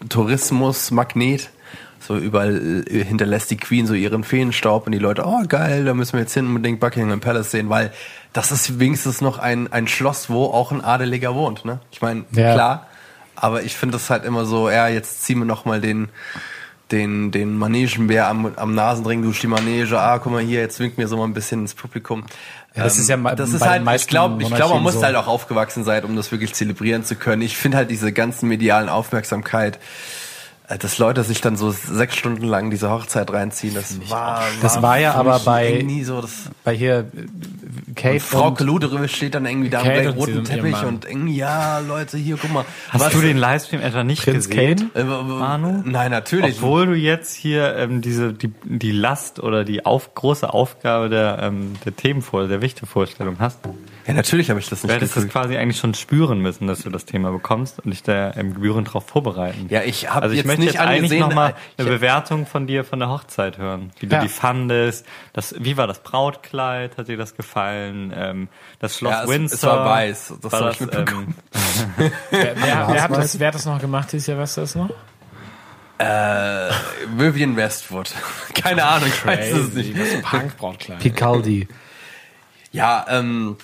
Tourismusmagnet. 0.09 1.49
So 1.99 2.15
überall 2.17 2.83
äh, 2.87 3.03
hinterlässt 3.03 3.49
die 3.49 3.57
Queen 3.57 3.87
so 3.87 3.95
ihren 3.95 4.23
Feenstaub 4.23 4.85
und 4.85 4.91
die 4.91 4.99
Leute, 4.99 5.23
oh 5.25 5.41
geil, 5.47 5.85
da 5.85 5.95
müssen 5.95 6.13
wir 6.13 6.19
jetzt 6.19 6.33
hin 6.35 6.45
unbedingt 6.45 6.79
Buckingham 6.79 7.19
Palace 7.19 7.49
sehen, 7.49 7.69
weil 7.69 7.91
das 8.33 8.51
ist 8.51 8.79
wenigstens 8.79 9.21
noch 9.21 9.39
ein, 9.39 9.71
ein 9.73 9.87
Schloss, 9.87 10.29
wo 10.29 10.43
auch 10.45 10.71
ein 10.71 10.81
Adeliger 10.83 11.33
wohnt. 11.33 11.65
Ne? 11.65 11.79
Ich 11.89 12.01
meine, 12.03 12.25
Ja. 12.33 12.53
klar, 12.53 12.87
aber 13.35 13.63
ich 13.63 13.75
finde 13.75 13.93
das 13.93 14.09
halt 14.09 14.25
immer 14.25 14.45
so, 14.45 14.69
ja, 14.69 14.87
jetzt 14.87 15.23
ziehen 15.23 15.39
wir 15.39 15.45
noch 15.45 15.65
mal 15.65 15.81
den 15.81 16.09
den, 16.91 17.31
den 17.31 17.57
Manegenbär 17.57 18.27
am, 18.27 18.53
am 18.55 18.75
Nasenring, 18.75 19.23
du 19.23 19.31
die 19.31 19.47
Manege, 19.47 19.99
ah, 19.99 20.19
guck 20.19 20.31
mal 20.31 20.43
hier, 20.43 20.59
jetzt 20.59 20.79
winkt 20.79 20.97
mir 20.97 21.07
so 21.07 21.17
mal 21.17 21.23
ein 21.23 21.33
bisschen 21.33 21.61
ins 21.61 21.73
Publikum. 21.73 22.25
Ja, 22.75 22.83
das 22.83 22.99
ist 22.99 23.09
ja 23.09 23.17
mal 23.17 23.35
das 23.35 23.53
ist 23.53 23.65
halt, 23.65 23.87
ich 23.95 24.07
glaube, 24.07 24.41
ich 24.43 24.53
glaube, 24.53 24.75
man 24.75 24.83
muss 24.83 24.95
so. 24.95 25.03
halt 25.03 25.15
auch 25.15 25.27
aufgewachsen 25.27 25.83
sein, 25.83 26.03
um 26.03 26.15
das 26.15 26.31
wirklich 26.31 26.53
zelebrieren 26.53 27.03
zu 27.03 27.15
können. 27.15 27.41
Ich 27.41 27.57
finde 27.57 27.77
halt 27.77 27.89
diese 27.89 28.11
ganzen 28.11 28.49
medialen 28.49 28.89
Aufmerksamkeit, 28.89 29.79
dass 30.79 30.97
Leute 30.97 31.23
sich 31.23 31.41
dann 31.41 31.55
so 31.57 31.71
sechs 31.71 32.15
Stunden 32.15 32.43
lang 32.43 32.71
diese 32.71 32.89
Hochzeit 32.89 33.31
reinziehen, 33.31 33.73
das 33.75 33.97
war, 34.09 34.41
Das 34.61 34.81
war 34.81 34.99
ja 34.99 35.13
aber 35.13 35.39
bei- 35.39 35.83
nie 35.83 36.03
so, 36.03 36.21
das, 36.21 36.49
Bei 36.63 36.75
hier 36.75 36.99
äh, 37.15 37.93
Kate 37.95 38.19
Frau 38.19 38.47
und, 38.47 38.59
Ludere 38.59 39.07
steht 39.07 39.35
dann 39.35 39.45
irgendwie 39.45 39.69
da 39.69 39.81
Kate 39.83 40.09
und 40.09 40.13
sie 40.13 40.31
roten 40.31 40.43
Teppich 40.43 40.83
und 40.83 41.05
irgendwie, 41.05 41.35
ja, 41.35 41.79
Leute, 41.79 42.17
hier, 42.17 42.37
guck 42.37 42.51
mal. 42.51 42.65
Hast 42.89 43.13
du 43.13 43.21
den 43.21 43.37
Livestream 43.37 43.81
etwa 43.81 44.03
nicht 44.03 44.23
Prinz 44.23 44.49
gesehen? 44.49 44.91
Kate? 44.93 44.99
äh, 44.99 45.03
Manu? 45.03 45.81
Nein, 45.85 46.11
natürlich. 46.11 46.57
Obwohl 46.57 46.87
du 46.87 46.93
jetzt 46.93 47.35
hier 47.35 47.75
ähm, 47.75 48.01
diese 48.01 48.33
die, 48.33 48.51
die 48.63 48.91
Last 48.91 49.39
oder 49.39 49.63
die 49.63 49.85
auf, 49.85 50.13
große 50.15 50.51
Aufgabe 50.53 51.09
der 51.09 51.39
ähm, 51.41 51.73
der 51.85 51.95
Themenvor 51.95 52.47
der 52.47 52.61
Wichtervorstellung 52.61 53.37
hast. 53.39 53.59
Ja, 54.07 54.13
natürlich 54.13 54.49
habe 54.49 54.59
ich 54.59 54.69
das 54.69 54.81
Du 54.81 54.87
nicht 54.87 54.95
hättest 54.97 55.17
das 55.17 55.27
quasi 55.27 55.57
eigentlich 55.57 55.77
schon 55.79 55.93
spüren 55.95 56.39
müssen, 56.39 56.67
dass 56.67 56.83
du 56.83 56.89
das 56.89 57.05
Thema 57.05 57.31
bekommst 57.31 57.79
und 57.79 57.89
dich 57.91 58.03
da 58.03 58.31
ähm, 58.35 58.53
gebührend 58.53 58.87
darauf 58.89 59.07
vorbereiten. 59.07 59.65
Ja, 59.69 59.81
ich 59.81 60.09
habe 60.09 60.21
also 60.23 60.33
ich 60.33 60.37
jetzt 60.37 60.45
möchte 60.47 60.61
nicht 60.61 60.73
jetzt 60.73 60.81
eigentlich 60.81 61.19
nochmal 61.19 61.51
äh, 61.77 61.81
eine 61.81 61.89
Bewertung 61.89 62.45
von 62.45 62.67
dir 62.67 62.83
von 62.83 62.99
der 62.99 63.09
Hochzeit 63.09 63.57
hören. 63.57 63.91
Wie 63.99 64.07
du 64.07 64.15
Ja. 64.15 64.21
die 64.21 64.29
fandest, 64.29 65.05
das, 65.33 65.55
wie 65.57 65.75
war 65.77 65.87
das 65.87 65.99
Brautkleid, 66.03 66.97
hat 66.97 67.07
dir 67.07 67.17
das 67.17 67.35
gefallen? 67.35 68.13
Ähm, 68.15 68.47
das 68.79 68.97
Schloss 68.97 69.11
Ja, 69.13 69.23
es- 69.23 69.29
Windsor. 69.29 69.55
es 69.57 69.63
war 69.77 69.85
weiß, 69.89 70.33
das 70.41 70.51
war 70.51 70.61
hab 70.65 70.71
ich 70.73 70.79
mitbekommen. 70.81 71.35
Ähm, 71.97 72.11
Wer, 72.29 72.55
wer, 72.55 72.87
wer, 72.89 73.03
hat 73.03 73.11
das, 73.17 73.39
wer 73.39 73.47
hat 73.47 73.55
das 73.55 73.65
noch 73.65 73.79
gemacht 73.79 74.11
dieses 74.11 74.27
Jahr? 74.27 74.37
Weißt 74.37 74.57
du 74.57 74.61
das 74.61 74.75
noch? 74.75 74.89
Äh, 75.97 76.69
Vivian 77.15 77.55
Westwood. 77.55 78.11
Keine 78.53 78.83
Ahnung, 78.83 79.07
ich 79.07 79.25
weiß 79.25 79.51
es 79.53 79.73
nicht. 79.73 79.97
Das 79.97 80.21
Punkbrautkleid. 80.29 80.99
Picaldi. 80.99 81.67
Ja, 82.71 83.05
ähm, 83.09 83.55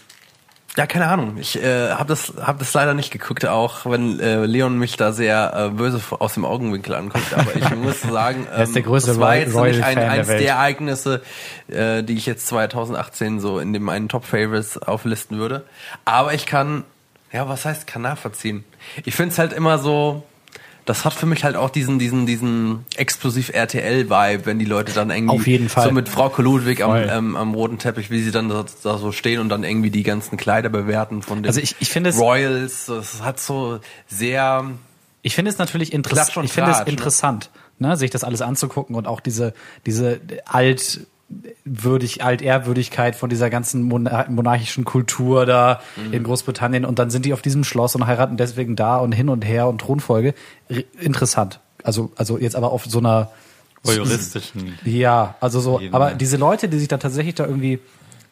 ja, 0.77 0.87
keine 0.87 1.07
Ahnung. 1.07 1.37
Ich 1.37 1.61
äh, 1.61 1.89
habe 1.91 2.07
das, 2.07 2.33
hab 2.41 2.59
das 2.59 2.73
leider 2.73 2.93
nicht 2.93 3.11
geguckt, 3.11 3.45
auch 3.45 3.85
wenn 3.85 4.21
äh, 4.21 4.45
Leon 4.45 4.77
mich 4.77 4.95
da 4.95 5.11
sehr 5.11 5.53
äh, 5.53 5.69
böse 5.69 5.99
aus 6.19 6.35
dem 6.35 6.45
Augenwinkel 6.45 6.95
anguckt. 6.95 7.33
Aber 7.33 7.53
ich 7.55 7.75
muss 7.75 8.01
sagen, 8.09 8.47
ähm, 8.55 8.63
ist 8.63 8.75
der 8.75 8.83
das 8.83 9.19
war 9.19 9.35
jetzt 9.35 9.53
Royal 9.53 9.75
nicht 9.75 9.83
ein, 9.83 9.95
Fan 9.95 10.03
der 10.03 10.11
eins 10.11 10.27
der. 10.27 10.47
Ereignisse, 10.47 11.21
äh, 11.67 12.03
die 12.03 12.15
ich 12.15 12.25
jetzt 12.25 12.47
2018 12.47 13.41
so 13.41 13.59
in 13.59 13.73
dem 13.73 13.89
einen 13.89 14.07
Top 14.07 14.23
Favorites 14.23 14.77
auflisten 14.77 15.39
würde. 15.39 15.65
Aber 16.05 16.33
ich 16.33 16.45
kann, 16.45 16.85
ja, 17.33 17.49
was 17.49 17.65
heißt 17.65 17.85
kann 17.85 18.03
nachvollziehen? 18.03 18.63
Ich 19.03 19.15
finde 19.15 19.33
es 19.33 19.39
halt 19.39 19.51
immer 19.51 19.77
so. 19.77 20.23
Das 20.85 21.05
hat 21.05 21.13
für 21.13 21.25
mich 21.27 21.43
halt 21.43 21.55
auch 21.55 21.69
diesen, 21.69 21.99
diesen, 21.99 22.25
diesen 22.25 22.85
explosiv 22.95 23.49
RTL-Vibe, 23.53 24.45
wenn 24.45 24.57
die 24.59 24.65
Leute 24.65 24.91
dann 24.93 25.11
irgendwie 25.11 25.35
Auf 25.35 25.47
jeden 25.47 25.69
Fall. 25.69 25.85
so 25.87 25.91
mit 25.91 26.09
Frau 26.09 26.31
Ludwig 26.37 26.83
am, 26.83 26.95
ähm, 26.95 27.35
am 27.35 27.53
roten 27.53 27.77
Teppich, 27.77 28.09
wie 28.09 28.21
sie 28.21 28.31
dann 28.31 28.49
da, 28.49 28.65
da 28.83 28.97
so 28.97 29.11
stehen 29.11 29.39
und 29.39 29.49
dann 29.49 29.63
irgendwie 29.63 29.91
die 29.91 30.03
ganzen 30.03 30.37
Kleider 30.37 30.69
bewerten 30.69 31.21
von 31.21 31.43
den 31.43 31.47
Also 31.47 31.59
ich- 31.61 31.75
ich 31.79 31.89
finde 31.89 32.09
es- 32.09 32.19
Royals. 32.19 32.87
Das 32.87 33.21
hat 33.21 33.39
so 33.39 33.79
sehr 34.07 34.65
Ich 35.21 35.35
finde 35.35 35.51
es 35.51 35.57
natürlich 35.59 35.93
interessant. 35.93 36.45
Ich 36.45 36.51
finde 36.53 36.71
es 36.71 36.79
ne? 36.79 36.85
interessant, 36.87 37.51
ne, 37.77 37.95
sich 37.95 38.09
das 38.09 38.23
alles 38.23 38.41
anzugucken 38.41 38.95
und 38.95 39.07
auch 39.07 39.19
diese 39.19 39.53
diese 39.85 40.19
altwürdig 41.65 42.23
Altehrwürdigkeit 42.23 43.15
von 43.15 43.29
dieser 43.29 43.49
ganzen 43.49 43.83
Monar 43.83 44.29
monarchischen 44.29 44.83
Kultur 44.85 45.45
da 45.45 45.81
Mhm. 45.95 46.13
in 46.13 46.23
Großbritannien 46.23 46.85
und 46.85 46.99
dann 46.99 47.09
sind 47.09 47.25
die 47.25 47.33
auf 47.33 47.41
diesem 47.41 47.63
Schloss 47.63 47.95
und 47.95 48.05
heiraten 48.07 48.37
deswegen 48.37 48.75
da 48.75 48.97
und 48.97 49.11
hin 49.11 49.29
und 49.29 49.43
her 49.45 49.67
und 49.67 49.79
Thronfolge 49.81 50.33
R 50.69 50.83
interessant. 50.99 51.59
Also 51.83 52.11
also 52.15 52.37
jetzt 52.37 52.55
aber 52.55 52.71
auf 52.71 52.85
so 52.85 52.99
einer 52.99 53.31
voyeuristischen. 53.83 54.77
ja, 54.85 55.35
also 55.39 55.59
so, 55.59 55.79
Jeden 55.79 55.93
aber 55.95 56.11
diese 56.13 56.37
Leute, 56.37 56.69
die 56.69 56.77
sich 56.77 56.87
da 56.87 56.97
tatsächlich 56.97 57.35
da 57.35 57.45
irgendwie 57.45 57.79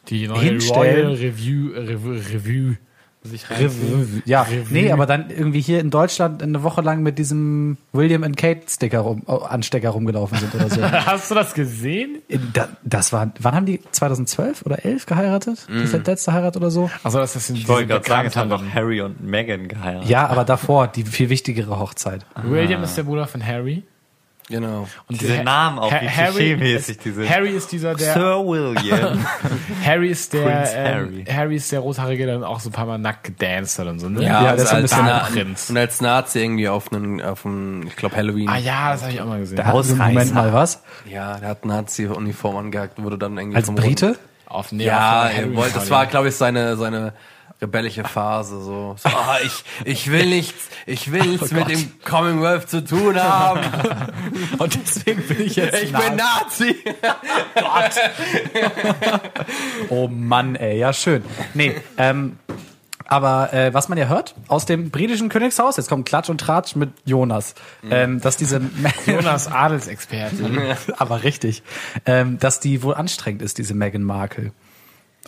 Die 0.08 0.28
neue 0.28 0.40
Hinstellen. 0.40 1.06
Royal 1.08 1.18
Review, 1.20 1.70
Review, 1.74 2.12
Review 2.32 2.74
sich 3.22 3.50
reinziehen. 3.50 4.22
Ja, 4.24 4.42
Revue. 4.42 4.66
nee, 4.70 4.92
aber 4.92 5.04
dann 5.06 5.28
irgendwie 5.30 5.60
hier 5.60 5.80
in 5.80 5.90
Deutschland 5.90 6.42
eine 6.42 6.62
Woche 6.62 6.80
lang 6.80 7.02
mit 7.02 7.18
diesem 7.18 7.76
William 7.92 8.24
and 8.24 8.36
Kate 8.36 8.62
Sticker 8.66 9.00
rum, 9.00 9.22
äh, 9.28 9.32
Anstecker 9.32 9.90
rumgelaufen 9.90 10.38
sind 10.38 10.54
oder 10.54 10.70
so. 10.70 10.82
Hast 11.06 11.30
du 11.30 11.34
das 11.34 11.52
gesehen? 11.52 12.22
Da, 12.54 12.68
das 12.82 13.12
war, 13.12 13.32
wann 13.38 13.54
haben 13.54 13.66
die 13.66 13.80
2012 13.90 14.62
oder 14.64 14.84
11 14.84 15.06
geheiratet? 15.06 15.66
Das 15.68 15.82
ist 15.82 15.92
der 15.92 16.02
letzte 16.02 16.32
Heirat 16.32 16.56
oder 16.56 16.70
so? 16.70 16.90
Also 17.02 17.18
das 17.18 17.36
ist 17.36 17.50
Ich 17.50 17.68
wollte 17.68 17.88
gerade 17.88 18.08
sagen, 18.08 18.28
es 18.28 18.36
haben 18.36 18.48
doch 18.50 18.62
Harry 18.74 19.02
und 19.02 19.22
Meghan 19.22 19.68
geheiratet. 19.68 20.08
Ja, 20.08 20.26
aber 20.28 20.44
davor 20.44 20.88
die 20.88 21.04
viel 21.04 21.28
wichtigere 21.28 21.78
Hochzeit. 21.78 22.24
William 22.42 22.82
ist 22.82 22.96
der 22.96 23.02
Bruder 23.02 23.26
von 23.26 23.44
Harry. 23.44 23.82
Genau. 24.50 24.86
Und 25.08 25.20
Diese 25.20 25.38
Ha- 25.38 25.42
Namen 25.42 25.78
auch, 25.78 25.90
Ha- 25.90 26.00
wie 26.02 26.08
Harry 26.08 26.32
klischee-mäßig 26.56 26.90
ist, 26.96 27.04
die 27.06 27.10
sind. 27.12 27.30
Harry 27.30 27.50
ist 27.50 27.72
dieser, 27.72 27.94
der 27.94 28.12
Sir 28.12 28.44
William. 28.46 29.24
Harry 29.86 30.08
ist 30.08 30.32
der 30.34 30.74
ähm, 30.76 30.84
Harry. 30.94 31.24
Harry. 31.24 31.56
ist 31.56 31.72
der 31.72 31.80
rothaarige, 31.80 32.26
der 32.26 32.34
dann 32.34 32.44
auch 32.44 32.60
so 32.60 32.68
ein 32.68 32.72
paar 32.72 32.86
Mal 32.86 32.98
nackt 32.98 33.24
gedanced 33.24 33.78
hat 33.78 33.86
und 33.86 33.98
so, 34.00 34.08
ne? 34.08 34.22
Ja, 34.24 34.52
das 34.52 34.64
ist 34.64 34.68
ein 34.70 34.76
als, 34.82 34.90
bisschen 34.90 35.04
Na- 35.06 35.18
Prinz. 35.20 35.70
und 35.70 35.78
als 35.78 36.00
Nazi 36.00 36.40
irgendwie 36.40 36.68
auf 36.68 36.92
einen, 36.92 37.22
auf 37.22 37.46
einen 37.46 37.86
ich 37.86 37.96
glaube 37.96 38.16
Halloween. 38.16 38.48
Ah 38.48 38.58
ja, 38.58 38.92
das 38.92 39.02
habe 39.02 39.12
ich 39.12 39.20
auch 39.22 39.26
mal 39.26 39.38
gesehen. 39.40 39.56
Da 39.56 39.70
im 39.80 39.96
Moment 39.98 40.34
mal 40.34 40.52
was. 40.52 40.82
Ja, 41.08 41.38
der 41.38 41.48
hat 41.48 41.64
Nazi-Uniform 41.64 42.56
angehackt, 42.56 43.02
wurde 43.02 43.16
dann 43.18 43.38
irgendwie 43.38 43.56
Als 43.56 43.66
vom 43.66 43.74
Brite? 43.76 44.16
Auf 44.46 44.72
nee, 44.72 44.84
Ja, 44.84 45.26
auf 45.26 45.36
er 45.38 45.54
wollte, 45.54 45.74
das 45.74 45.90
war, 45.90 46.06
glaube 46.06 46.28
ich, 46.28 46.34
seine, 46.36 46.76
seine 46.76 47.12
rebellische 47.60 48.04
Phase, 48.04 48.62
so. 48.62 48.96
so 48.98 49.08
ah, 49.08 49.38
ich, 49.44 49.64
ich 49.84 50.10
will 50.10 50.26
nichts, 50.26 50.68
ich 50.86 51.12
will 51.12 51.22
nichts 51.26 51.52
mit 51.52 51.68
dem 51.68 51.92
Commonwealth 52.04 52.68
zu 52.68 52.84
tun 52.84 53.20
haben. 53.20 53.60
Und 54.58 54.78
deswegen 54.82 55.22
bin 55.22 55.42
ich 55.42 55.56
jetzt 55.56 55.82
Ich 55.82 55.92
bin 55.92 56.16
Nazi. 56.16 56.76
Oh 59.88 60.08
Mann, 60.08 60.56
ey, 60.56 60.78
ja 60.78 60.92
schön. 60.92 61.22
Nee, 61.54 61.76
ähm, 61.96 62.38
aber 63.10 63.52
äh, 63.52 63.74
was 63.74 63.88
man 63.88 63.98
ja 63.98 64.06
hört 64.06 64.36
aus 64.46 64.66
dem 64.66 64.90
britischen 64.90 65.28
Königshaus, 65.28 65.76
jetzt 65.76 65.88
kommt 65.88 66.06
Klatsch 66.06 66.30
und 66.30 66.40
Tratsch 66.40 66.76
mit 66.76 66.90
Jonas, 67.04 67.56
ähm, 67.90 68.20
dass 68.20 68.36
diese 68.36 68.60
Jonas 69.06 69.48
Adelsexperte. 69.48 70.76
aber 70.96 71.24
richtig, 71.24 71.64
ähm, 72.06 72.38
dass 72.38 72.60
die 72.60 72.84
wohl 72.84 72.94
anstrengend 72.94 73.42
ist, 73.42 73.58
diese 73.58 73.74
Meghan 73.74 74.04
Markle. 74.04 74.52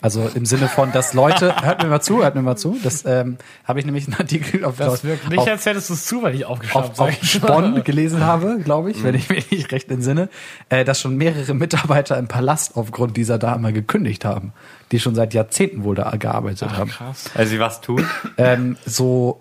Also 0.03 0.29
im 0.35 0.45
Sinne 0.45 0.67
von, 0.67 0.91
dass 0.91 1.13
Leute, 1.13 1.55
hört 1.61 1.81
mir 1.81 1.87
mal 1.87 2.01
zu, 2.01 2.21
hört 2.21 2.35
mir 2.35 2.41
mal 2.41 2.57
zu, 2.57 2.77
das 2.83 3.05
ähm, 3.05 3.37
habe 3.63 3.79
ich 3.79 3.85
nämlich 3.85 4.05
einen 4.05 4.17
Artikel 4.17 4.65
auf, 4.65 4.75
Das 4.75 5.05
wirkt 5.05 5.29
nicht, 5.29 5.39
auf, 5.39 5.47
als 5.47 5.65
hättest 5.65 5.89
du 5.89 5.93
es 5.93 6.05
zufällig 6.05 6.43
aufgeschnappt. 6.43 6.89
auf, 6.89 6.95
sag 6.97 7.07
auf 7.07 7.23
ich 7.23 7.31
schon. 7.31 7.41
Bonn 7.41 7.83
gelesen 7.85 8.19
habe, 8.19 8.59
glaube 8.59 8.91
ich, 8.91 9.01
wenn 9.01 9.15
ich 9.15 9.29
mich 9.29 9.49
nicht 9.49 9.71
recht 9.71 9.89
entsinne, 9.89 10.27
äh, 10.67 10.83
dass 10.83 10.99
schon 10.99 11.15
mehrere 11.15 11.53
Mitarbeiter 11.53 12.17
im 12.17 12.27
Palast 12.27 12.75
aufgrund 12.75 13.15
dieser 13.15 13.37
Dame 13.37 13.71
gekündigt 13.71 14.25
haben, 14.25 14.51
die 14.91 14.99
schon 14.99 15.15
seit 15.15 15.33
Jahrzehnten 15.33 15.85
wohl 15.85 15.95
da 15.95 16.11
gearbeitet 16.17 16.77
haben. 16.77 16.89
Krass. 16.89 17.31
Also 17.33 17.51
sie 17.51 17.59
was 17.61 17.79
tut. 17.79 18.03
Ähm, 18.35 18.75
so 18.85 19.39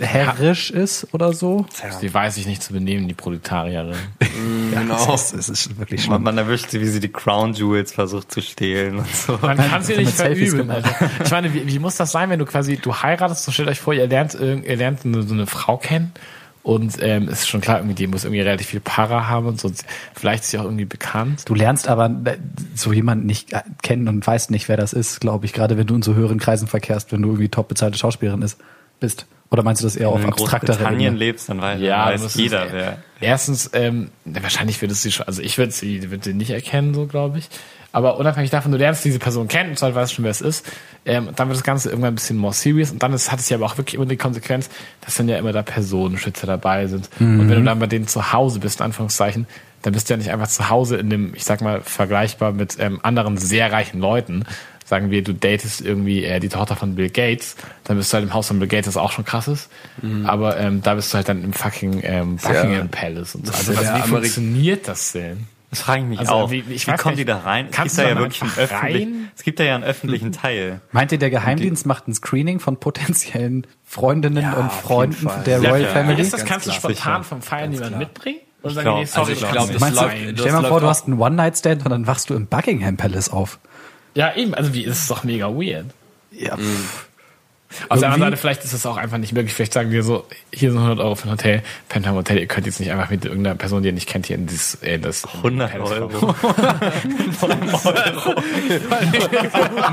herrisch 0.00 0.70
ist 0.70 1.06
oder 1.12 1.32
so. 1.32 1.66
Die 2.02 2.12
weiß 2.12 2.36
ich 2.36 2.46
nicht 2.46 2.62
zu 2.62 2.72
benehmen, 2.72 3.08
die 3.08 3.14
Proletarierin. 3.14 3.94
Genau. 4.70 5.14
Es 5.14 5.32
ist, 5.32 5.48
es 5.48 5.48
ist 5.66 5.78
wirklich 5.78 6.02
Man, 6.06 6.16
schlimm. 6.18 6.22
man 6.24 6.38
erwischt 6.38 6.70
sie, 6.70 6.80
wie 6.80 6.86
sie 6.86 7.00
die 7.00 7.08
Crown 7.08 7.54
Jewels 7.54 7.92
versucht 7.92 8.30
zu 8.30 8.40
stehlen 8.40 8.98
und 8.98 9.08
so. 9.16 9.36
Man 9.42 9.56
kann 9.56 9.82
sie 9.82 9.96
nicht 9.96 10.12
verübeln. 10.12 10.68
gemacht. 10.68 10.84
Alter. 10.84 11.10
Ich 11.24 11.30
meine, 11.32 11.52
wie, 11.54 11.66
wie 11.66 11.78
muss 11.80 11.96
das 11.96 12.12
sein, 12.12 12.30
wenn 12.30 12.38
du 12.38 12.44
quasi, 12.44 12.76
du 12.76 12.94
heiratest, 12.94 13.42
so 13.44 13.50
stellt 13.50 13.68
euch 13.68 13.80
vor, 13.80 13.94
ihr 13.94 14.06
lernt, 14.06 14.34
irgend- 14.34 14.64
ihr 14.66 14.76
lernt 14.76 15.04
eine, 15.04 15.22
so 15.24 15.34
eine 15.34 15.46
Frau 15.48 15.76
kennen 15.78 16.12
und 16.62 16.98
ähm, 17.00 17.28
ist 17.28 17.48
schon 17.48 17.60
klar, 17.60 17.78
irgendwie, 17.78 17.94
die 17.96 18.06
muss 18.06 18.24
irgendwie 18.24 18.42
relativ 18.42 18.68
viel 18.68 18.80
Para 18.80 19.26
haben 19.26 19.46
und 19.46 19.60
so. 19.60 19.72
Vielleicht 20.14 20.44
ist 20.44 20.50
sie 20.50 20.58
auch 20.58 20.64
irgendwie 20.64 20.84
bekannt. 20.84 21.42
Du 21.46 21.54
lernst 21.56 21.88
aber 21.88 22.06
äh, 22.24 22.36
so 22.76 22.92
jemanden 22.92 23.26
nicht 23.26 23.52
äh, 23.54 23.62
kennen 23.82 24.06
und 24.06 24.24
weißt 24.24 24.52
nicht, 24.52 24.68
wer 24.68 24.76
das 24.76 24.92
ist, 24.92 25.18
glaube 25.20 25.46
ich, 25.46 25.52
gerade 25.52 25.76
wenn 25.76 25.86
du 25.88 25.96
in 25.96 26.02
so 26.02 26.14
höheren 26.14 26.38
Kreisen 26.38 26.68
verkehrst, 26.68 27.10
wenn 27.10 27.22
du 27.22 27.28
irgendwie 27.30 27.48
top 27.48 27.66
bezahlte 27.68 27.98
Schauspielerin 27.98 28.42
ist, 28.42 28.58
bist. 29.00 29.26
Oder 29.50 29.62
meinst 29.62 29.80
du 29.82 29.86
das 29.86 29.96
eher 29.96 30.08
auf 30.10 30.16
Wenn 30.16 30.22
du 30.22 30.26
in 30.28 30.32
abstrakter 30.34 30.78
Ebene? 30.80 31.10
lebst, 31.10 31.48
dann 31.48 31.60
weiß, 31.62 31.80
Ja, 31.80 32.06
weiß 32.06 32.22
das 32.22 32.34
ist- 32.34 32.40
jeder, 32.40 32.66
wer. 32.70 32.98
Erstens, 33.20 33.70
ähm, 33.72 34.10
wahrscheinlich 34.26 34.80
würdest 34.82 35.04
du 35.04 35.08
sie 35.08 35.12
schon, 35.12 35.26
also 35.26 35.40
ich 35.42 35.56
würde 35.56 35.72
sie, 35.72 36.10
würde 36.10 36.22
sie 36.24 36.34
nicht 36.34 36.50
erkennen, 36.50 36.92
so 36.94 37.06
glaube 37.06 37.38
ich. 37.38 37.48
Aber 37.90 38.18
unabhängig 38.18 38.50
davon, 38.50 38.70
du 38.70 38.76
lernst 38.78 39.02
diese 39.06 39.18
Person 39.18 39.48
kennen 39.48 39.70
und 39.70 39.78
zwar 39.78 39.94
weißt 39.94 40.12
schon, 40.12 40.22
wer 40.24 40.30
es 40.30 40.42
ist. 40.42 40.66
Ähm, 41.06 41.30
dann 41.34 41.48
wird 41.48 41.56
das 41.56 41.64
Ganze 41.64 41.88
irgendwann 41.88 42.12
ein 42.12 42.16
bisschen 42.16 42.36
more 42.36 42.52
serious 42.52 42.90
und 42.90 43.02
dann 43.02 43.14
ist, 43.14 43.32
hat 43.32 43.40
es 43.40 43.48
ja 43.48 43.56
aber 43.56 43.64
auch 43.64 43.78
wirklich 43.78 43.94
immer 43.94 44.04
die 44.04 44.18
Konsequenz, 44.18 44.68
dass 45.00 45.14
dann 45.16 45.26
ja 45.28 45.38
immer 45.38 45.52
da 45.52 45.62
Personenschützer 45.62 46.46
dabei 46.46 46.86
sind. 46.86 47.08
Und 47.18 47.48
wenn 47.48 47.56
du 47.58 47.62
dann 47.64 47.78
bei 47.78 47.86
denen 47.86 48.06
zu 48.06 48.32
Hause 48.34 48.60
bist, 48.60 48.80
in 48.80 48.84
Anführungszeichen, 48.84 49.46
dann 49.82 49.94
bist 49.94 50.10
du 50.10 50.12
ja 50.14 50.18
nicht 50.18 50.30
einfach 50.30 50.48
zu 50.48 50.68
Hause 50.68 50.96
in 50.96 51.08
dem, 51.08 51.34
ich 51.34 51.44
sag 51.44 51.62
mal, 51.62 51.80
vergleichbar 51.80 52.52
mit 52.52 52.76
ähm, 52.78 53.00
anderen 53.02 53.38
sehr 53.38 53.72
reichen 53.72 54.00
Leuten. 54.00 54.44
Sagen 54.88 55.10
wir, 55.10 55.22
du 55.22 55.34
datest 55.34 55.82
irgendwie 55.82 56.24
äh, 56.24 56.40
die 56.40 56.48
Tochter 56.48 56.74
von 56.74 56.94
Bill 56.94 57.10
Gates, 57.10 57.56
dann 57.84 57.98
bist 57.98 58.10
du 58.10 58.14
halt 58.14 58.24
im 58.24 58.32
Haus 58.32 58.48
von 58.48 58.58
Bill 58.58 58.68
Gates, 58.68 58.86
das 58.86 58.96
auch 58.96 59.12
schon 59.12 59.24
krass 59.26 59.46
ist. 59.46 59.68
Aber 60.24 60.58
ähm, 60.58 60.82
da 60.82 60.94
bist 60.94 61.12
du 61.12 61.16
halt 61.16 61.28
dann 61.28 61.44
im 61.44 61.52
fucking 61.52 62.00
ähm, 62.02 62.36
Buckingham 62.36 62.88
Palace 62.88 63.34
und 63.34 63.46
so. 63.46 63.52
Also 63.52 63.76
was, 63.76 63.84
ja 63.84 63.96
wie 63.98 64.08
funktioniert 64.08 64.88
das 64.88 65.12
denn? 65.12 65.46
Das 65.70 65.82
frage 65.82 66.00
ich 66.00 66.08
mich 66.08 66.18
Also, 66.20 66.32
auch. 66.32 66.50
wie- 66.50 66.66
Wie, 66.66 66.72
ich 66.72 66.88
weiß 66.88 66.98
kommen 66.98 67.16
gar 67.16 67.24
die 67.24 67.30
nicht, 67.30 67.44
da 67.44 67.46
rein? 67.46 67.68
kannst 67.70 67.96
Gibt 67.96 68.06
da 68.08 68.10
du 68.14 68.14
ja 68.16 68.20
wirklich 68.22 68.40
einen 68.40 68.50
öffentlichen, 68.56 69.12
rein? 69.12 69.30
es 69.36 69.42
gibt 69.42 69.60
da 69.60 69.64
ja 69.64 69.74
einen 69.74 69.84
öffentlichen 69.84 70.32
Teil. 70.32 70.80
Meint 70.92 71.12
ihr, 71.12 71.18
der 71.18 71.28
Geheimdienst 71.28 71.84
macht 71.84 72.08
ein 72.08 72.14
Screening 72.14 72.58
von 72.58 72.80
potenziellen 72.80 73.66
Freundinnen 73.84 74.42
Ja, 74.42 74.54
und 74.54 74.72
Freunden 74.72 75.28
der 75.44 75.60
Ja, 75.60 75.68
Royal 75.70 75.82
klar. 75.82 75.92
Family? 76.04 76.22
Ist 76.22 76.32
das, 76.32 76.40
ganz 76.46 76.50
kannst 76.50 76.66
du 76.66 76.70
klar. 76.70 76.80
spontan 76.80 77.22
Sicher. 77.22 77.28
vom 77.28 77.42
Feiern 77.42 77.70
jemanden 77.72 77.88
klar. 77.96 77.98
mitbringen? 78.00 78.38
Oder 78.62 78.68
Ich 78.70 78.74
sagen 78.76 78.84
glaub- 78.84 78.94
die, 78.96 79.00
nee, 79.00 79.06
sorry, 79.06 79.20
also 79.20 79.32
ich 79.32 79.36
ich 79.36 79.40
glaub, 79.40 79.52
glaub, 79.52 79.78
das 79.78 79.90
du, 79.90 80.00
läuft- 80.00 80.16
stell 80.40 80.52
dir 80.52 80.52
mal 80.62 80.68
vor, 80.68 80.80
du 80.80 80.86
hast 80.86 81.06
einen 81.06 81.18
One-Night-Stand 81.20 81.84
und 81.84 81.90
dann 81.90 82.06
wachst 82.06 82.30
du 82.30 82.34
im 82.34 82.46
Buckingham 82.46 82.96
Palace 82.96 83.28
auf. 83.28 83.58
Ja, 84.14 84.34
eben, 84.34 84.54
also 84.54 84.74
wie, 84.74 84.84
ist 84.84 84.98
es 85.02 85.08
doch 85.08 85.24
mega 85.24 85.48
weird. 85.48 85.86
Ja, 86.30 86.54
Auf 87.88 88.00
der 88.00 88.08
anderen 88.10 88.20
Seite, 88.32 88.36
vielleicht 88.38 88.64
ist 88.64 88.72
es 88.72 88.86
auch 88.86 88.96
einfach 88.96 89.18
nicht 89.18 89.32
möglich. 89.32 89.52
Vielleicht 89.52 89.72
sagen 89.74 89.90
wir 89.90 90.02
so, 90.02 90.26
hier 90.52 90.70
sind 90.70 90.78
100 90.80 91.04
Euro 91.04 91.14
für 91.14 91.28
ein 91.28 91.32
Hotel, 91.32 91.62
Penthouse 91.88 92.14
Hotel, 92.16 92.38
ihr 92.38 92.46
könnt 92.46 92.66
jetzt 92.66 92.80
nicht 92.80 92.90
einfach 92.90 93.10
mit 93.10 93.24
irgendeiner 93.24 93.56
Person, 93.56 93.82
die 93.82 93.88
ihr 93.88 93.92
nicht 93.94 94.08
kennt, 94.08 94.26
hier 94.26 94.36
in 94.36 94.46
dieses, 94.46 94.76
äh, 94.82 94.98
das 94.98 95.26
100 95.26 95.72
Palace 95.72 95.90
Euro. 95.92 96.34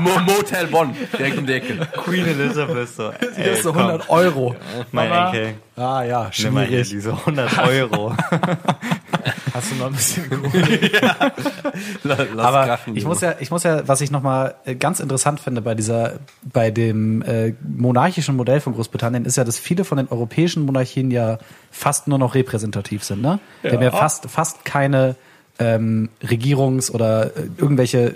Mo 0.00 0.18
Motel 0.20 0.66
Bonn, 0.68 0.94
direkt 1.18 1.38
um 1.38 1.46
die 1.46 1.52
Ecke. 1.52 1.86
Queen 2.04 2.26
Elizabeth 2.26 2.88
so. 2.88 3.10
das 3.20 3.38
ist 3.38 3.62
so 3.62 3.72
100 3.72 4.08
Euro. 4.08 4.56
Mein 4.92 5.08
Mama. 5.08 5.28
Enkel, 5.32 5.54
Ah 5.76 6.02
ja, 6.04 6.30
nimm 6.38 6.54
mal 6.54 6.64
hier 6.66 6.84
schwierig. 6.84 7.04
diese 7.04 7.12
100 7.12 7.58
Euro. 7.58 8.16
Hast 9.56 9.70
du 9.70 9.76
noch 9.76 9.86
ein 9.86 9.92
bisschen 9.94 10.24
Lass 12.02 12.20
Aber 12.38 12.66
krachen, 12.66 12.94
ich 12.94 13.06
muss 13.06 13.22
ja, 13.22 13.36
ich 13.40 13.50
muss 13.50 13.62
ja, 13.62 13.88
was 13.88 14.02
ich 14.02 14.10
nochmal 14.10 14.54
ganz 14.78 15.00
interessant 15.00 15.40
finde 15.40 15.62
bei 15.62 15.74
dieser, 15.74 16.20
bei 16.42 16.70
dem 16.70 17.22
äh, 17.22 17.54
monarchischen 17.62 18.36
Modell 18.36 18.60
von 18.60 18.74
Großbritannien, 18.74 19.24
ist 19.24 19.36
ja, 19.36 19.44
dass 19.44 19.58
viele 19.58 19.84
von 19.84 19.96
den 19.96 20.08
europäischen 20.08 20.66
Monarchien 20.66 21.10
ja 21.10 21.38
fast 21.70 22.06
nur 22.06 22.18
noch 22.18 22.34
repräsentativ 22.34 23.02
sind, 23.02 23.22
ne? 23.22 23.38
Die 23.62 23.70
haben 23.70 23.82
ja 23.82 23.90
fast, 23.92 24.28
fast 24.28 24.66
keine 24.66 25.16
ähm, 25.58 26.10
Regierungs- 26.22 26.90
oder 26.90 27.34
äh, 27.34 27.48
irgendwelche 27.56 28.14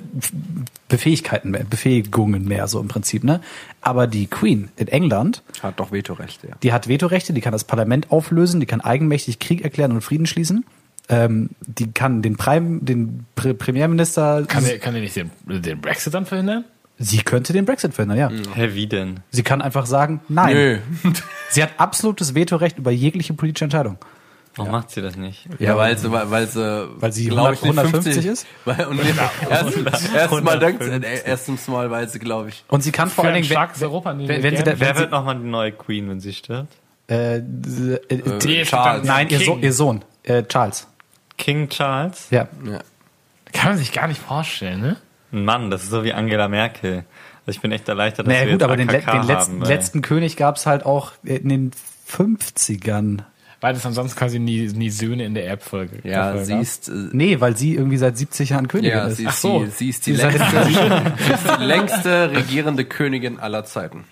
Befähigkeiten 0.88 1.52
mehr, 1.52 1.64
Befähigungen 1.64 2.44
mehr, 2.44 2.68
so 2.68 2.80
im 2.80 2.88
Prinzip, 2.88 3.24
ne? 3.24 3.40
Aber 3.80 4.06
die 4.06 4.26
Queen 4.26 4.68
in 4.76 4.88
England, 4.88 5.42
Hat 5.62 5.80
doch 5.80 5.90
Vetorechte, 5.90 6.48
ja. 6.48 6.54
die 6.62 6.74
hat 6.74 6.86
Vetorechte, 6.86 7.32
die 7.32 7.40
kann 7.40 7.52
das 7.52 7.64
Parlament 7.64 8.10
auflösen, 8.12 8.60
die 8.60 8.66
kann 8.66 8.82
eigenmächtig 8.82 9.38
Krieg 9.38 9.62
erklären 9.62 9.92
und 9.92 10.02
Frieden 10.02 10.26
schließen. 10.26 10.66
Ähm, 11.08 11.50
die 11.66 11.90
kann 11.90 12.22
den, 12.22 12.36
Prime, 12.36 12.80
den 12.82 13.26
Pre 13.34 13.54
Premierminister 13.54 14.44
Kann 14.46 14.64
der, 14.64 14.78
kann 14.78 14.94
der 14.94 15.02
nicht 15.02 15.16
den, 15.16 15.30
den 15.46 15.80
Brexit 15.80 16.14
dann 16.14 16.26
verhindern? 16.26 16.64
Sie 16.98 17.18
könnte 17.18 17.52
den 17.52 17.64
Brexit 17.64 17.94
verhindern, 17.94 18.18
ja. 18.18 18.54
Hä, 18.54 18.70
wie 18.74 18.86
denn? 18.86 19.20
Sie 19.30 19.42
kann 19.42 19.62
einfach 19.62 19.86
sagen, 19.86 20.20
nein. 20.28 20.54
Nö. 20.54 20.78
Sie 21.50 21.62
hat 21.62 21.70
absolutes 21.78 22.34
Vetorecht 22.34 22.78
über 22.78 22.90
jegliche 22.90 23.32
politische 23.32 23.64
Entscheidung. 23.64 23.96
Warum 24.56 24.72
macht 24.72 24.90
sie 24.90 25.00
das 25.00 25.16
nicht? 25.16 25.48
Ja, 25.58 25.76
weil 25.76 25.96
sie, 25.96 26.10
weil, 26.10 26.30
weil 26.30 26.46
sie, 26.46 26.88
Weil 26.98 27.12
sie 27.12 27.28
glaub 27.28 27.52
ich, 27.52 27.62
100 27.62 27.84
nicht 27.84 27.94
150 27.94 28.26
ist? 28.26 28.46
Weil, 28.64 28.86
und 28.86 29.00
erst, 29.48 30.14
erst 30.14 30.42
mal 30.42 30.58
dank, 30.58 30.80
äh, 30.80 31.00
erstens 31.24 31.68
mal, 31.68 31.90
weil 31.90 32.08
sie, 32.08 32.18
glaube 32.18 32.48
ich, 32.48 32.64
Und 32.68 32.82
sie 32.82 32.90
kann 32.90 33.08
vor 33.08 33.24
allen 33.24 33.34
Dingen, 33.34 33.46
starkes 33.46 33.80
Europa 33.82 34.16
wenn, 34.18 34.28
wenn 34.28 34.56
sie, 34.56 34.62
da, 34.64 34.72
Wer 34.78 34.80
wenn 34.80 34.94
sie 34.96 35.00
wird 35.02 35.10
nochmal 35.12 35.36
die 35.38 35.48
neue 35.48 35.72
Queen, 35.72 36.08
wenn 36.10 36.20
sie 36.20 36.32
stirbt? 36.32 36.74
äh, 37.08 37.36
äh, 37.36 37.40
äh, 38.08 38.38
Nee, 38.44 38.64
Charles. 38.64 39.06
nein, 39.06 39.28
ihr, 39.28 39.40
so 39.40 39.56
ihr 39.56 39.72
Sohn, 39.72 40.04
äh, 40.24 40.42
Charles. 40.42 40.86
King 41.40 41.68
Charles? 41.68 42.28
Ja. 42.30 42.46
ja. 42.64 42.78
Kann 43.52 43.70
man 43.70 43.78
sich 43.78 43.92
gar 43.92 44.06
nicht 44.06 44.20
vorstellen, 44.20 44.80
ne? 44.80 44.96
Ein 45.32 45.44
Mann, 45.44 45.70
das 45.70 45.82
ist 45.82 45.90
so 45.90 46.04
wie 46.04 46.12
Angela 46.12 46.46
Merkel. 46.48 47.04
Also 47.46 47.56
ich 47.56 47.60
bin 47.60 47.72
echt 47.72 47.88
erleichtert, 47.88 48.26
dass 48.26 48.32
Naja 48.32 48.46
wir 48.46 48.52
gut, 48.52 48.60
jetzt 48.60 48.62
aber 48.64 48.76
den, 48.76 48.88
le- 48.88 48.98
AKK 48.98 49.12
den 49.12 49.26
letzten, 49.26 49.52
haben, 49.54 49.62
letzten 49.62 50.02
König 50.02 50.36
gab's 50.36 50.66
halt 50.66 50.84
auch 50.86 51.12
in 51.24 51.48
den 51.48 51.70
50ern. 52.08 53.22
Weil 53.62 53.74
es 53.76 53.84
ansonsten 53.84 54.18
quasi 54.18 54.38
nie, 54.38 54.68
nie 54.68 54.88
Söhne 54.90 55.24
in 55.24 55.34
der 55.34 55.46
Erbfolge 55.46 55.98
Ja, 56.02 56.26
Erbfolge 56.28 56.44
sie 56.46 56.52
gab. 56.52 56.62
ist, 56.62 56.88
äh, 56.88 56.92
Nee, 57.12 57.40
weil 57.40 57.56
sie 57.56 57.74
irgendwie 57.74 57.98
seit 57.98 58.16
70 58.16 58.50
Jahren 58.50 58.68
Königin 58.68 58.90
ja, 58.96 59.06
ist. 59.06 59.18
sie 59.18 59.26
Ach 59.26 59.32
so. 59.34 59.64
die, 59.64 59.70
sie 59.70 59.88
ist 59.90 60.06
die, 60.06 60.14
Sie 60.14 60.22
längste, 60.22 60.64
sie 61.18 61.32
ist 61.32 61.44
die 61.58 61.64
längste 61.64 62.30
regierende 62.30 62.84
Königin 62.86 63.38
aller 63.38 63.64
Zeiten. 63.64 64.04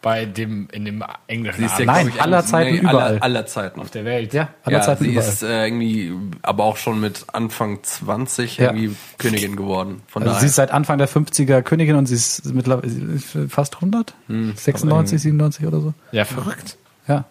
Bei 0.00 0.26
dem, 0.26 0.68
in 0.70 0.84
dem 0.84 1.02
englischen 1.26 1.58
Sie 1.60 1.64
ist 1.66 1.78
ja, 1.80 1.84
Nein, 1.86 2.08
ich, 2.14 2.22
aller 2.22 2.44
Zeiten 2.44 2.72
nee, 2.74 2.78
überall. 2.80 2.96
Aller, 3.14 3.22
aller 3.22 3.46
Zeiten. 3.46 3.80
auf 3.80 3.90
der 3.90 4.04
Welt. 4.04 4.32
ja, 4.32 4.48
aller 4.62 4.78
ja, 4.78 4.82
Zeiten 4.82 5.04
sie 5.04 5.10
überall. 5.10 5.28
ist 5.28 5.42
äh, 5.42 5.64
irgendwie, 5.66 6.12
aber 6.42 6.64
auch 6.64 6.76
schon 6.76 7.00
mit 7.00 7.24
Anfang 7.32 7.82
20 7.82 8.58
Ja. 8.58 8.66
irgendwie 8.72 8.94
Königin 9.18 9.56
geworden. 9.56 10.02
Von 10.06 10.22
Also 10.22 10.30
daher. 10.34 10.40
sie 10.40 10.46
ist 10.46 10.54
seit 10.54 10.70
Anfang 10.70 10.98
der 10.98 11.08
50er 11.08 11.62
Königin 11.62 11.96
und 11.96 12.06
sie 12.06 12.14
ist 12.14 12.44
mittlerweile 12.54 13.18
fast 13.48 13.74
100? 13.76 14.14
Hm, 14.28 14.52
96, 14.54 15.20
97 15.20 15.66
oder 15.66 15.80
so? 15.80 15.94
Ja, 16.12 16.24
verrückt. 16.24 16.76
Ja. 17.08 17.24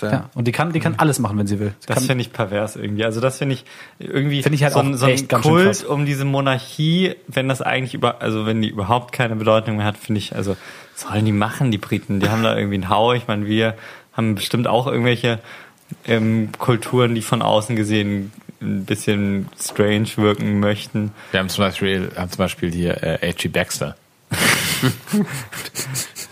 Ja. 0.00 0.10
ja. 0.10 0.30
Und 0.34 0.48
die 0.48 0.52
kann, 0.52 0.72
die 0.72 0.80
kann 0.80 0.94
alles 0.96 1.18
machen, 1.18 1.38
wenn 1.38 1.46
sie 1.46 1.60
will. 1.60 1.74
Sie 1.80 1.86
Das 1.86 2.04
finde 2.06 2.22
ich 2.22 2.32
pervers 2.32 2.74
irgendwie. 2.74 3.04
Also 3.04 3.20
das 3.20 3.38
finde 3.38 3.54
ich 3.54 3.64
irgendwie 3.98 4.42
Finde 4.42 4.56
ich 4.56 4.64
halt 4.64 4.72
so, 4.72 4.80
auch 4.80 4.84
ein, 4.84 4.96
so 4.96 5.06
ein 5.06 5.28
Kult 5.28 5.84
um 5.84 6.04
diese 6.06 6.24
Monarchie, 6.24 7.14
wenn 7.28 7.48
das 7.48 7.62
eigentlich 7.62 7.94
über, 7.94 8.20
also 8.20 8.44
wenn 8.46 8.60
die 8.60 8.70
überhaupt 8.70 9.12
keine 9.12 9.36
Bedeutung 9.36 9.76
mehr 9.76 9.86
hat, 9.86 9.96
finde 9.96 10.18
ich, 10.18 10.34
also 10.34 10.56
sollen 10.94 11.24
die 11.24 11.32
machen, 11.32 11.70
die 11.70 11.78
Briten. 11.78 12.20
Die 12.20 12.28
haben 12.28 12.42
da 12.42 12.56
irgendwie 12.56 12.76
einen 12.76 12.88
Hau. 12.88 13.12
Ich 13.12 13.26
meine, 13.26 13.46
wir 13.46 13.76
haben 14.12 14.34
bestimmt 14.34 14.66
auch 14.66 14.86
irgendwelche 14.86 15.40
ähm, 16.06 16.50
Kulturen, 16.58 17.14
die 17.14 17.22
von 17.22 17.42
außen 17.42 17.76
gesehen 17.76 18.32
ein 18.60 18.84
bisschen 18.84 19.48
strange 19.60 20.08
wirken 20.16 20.60
möchten. 20.60 21.12
Wir 21.32 21.40
haben 21.40 21.48
zum 21.48 21.64
Beispiel, 21.64 22.10
haben 22.16 22.30
zum 22.30 22.38
Beispiel 22.38 22.72
hier 22.72 23.02
äh, 23.02 23.32
H.G. 23.32 23.48
Baxter. 23.48 23.96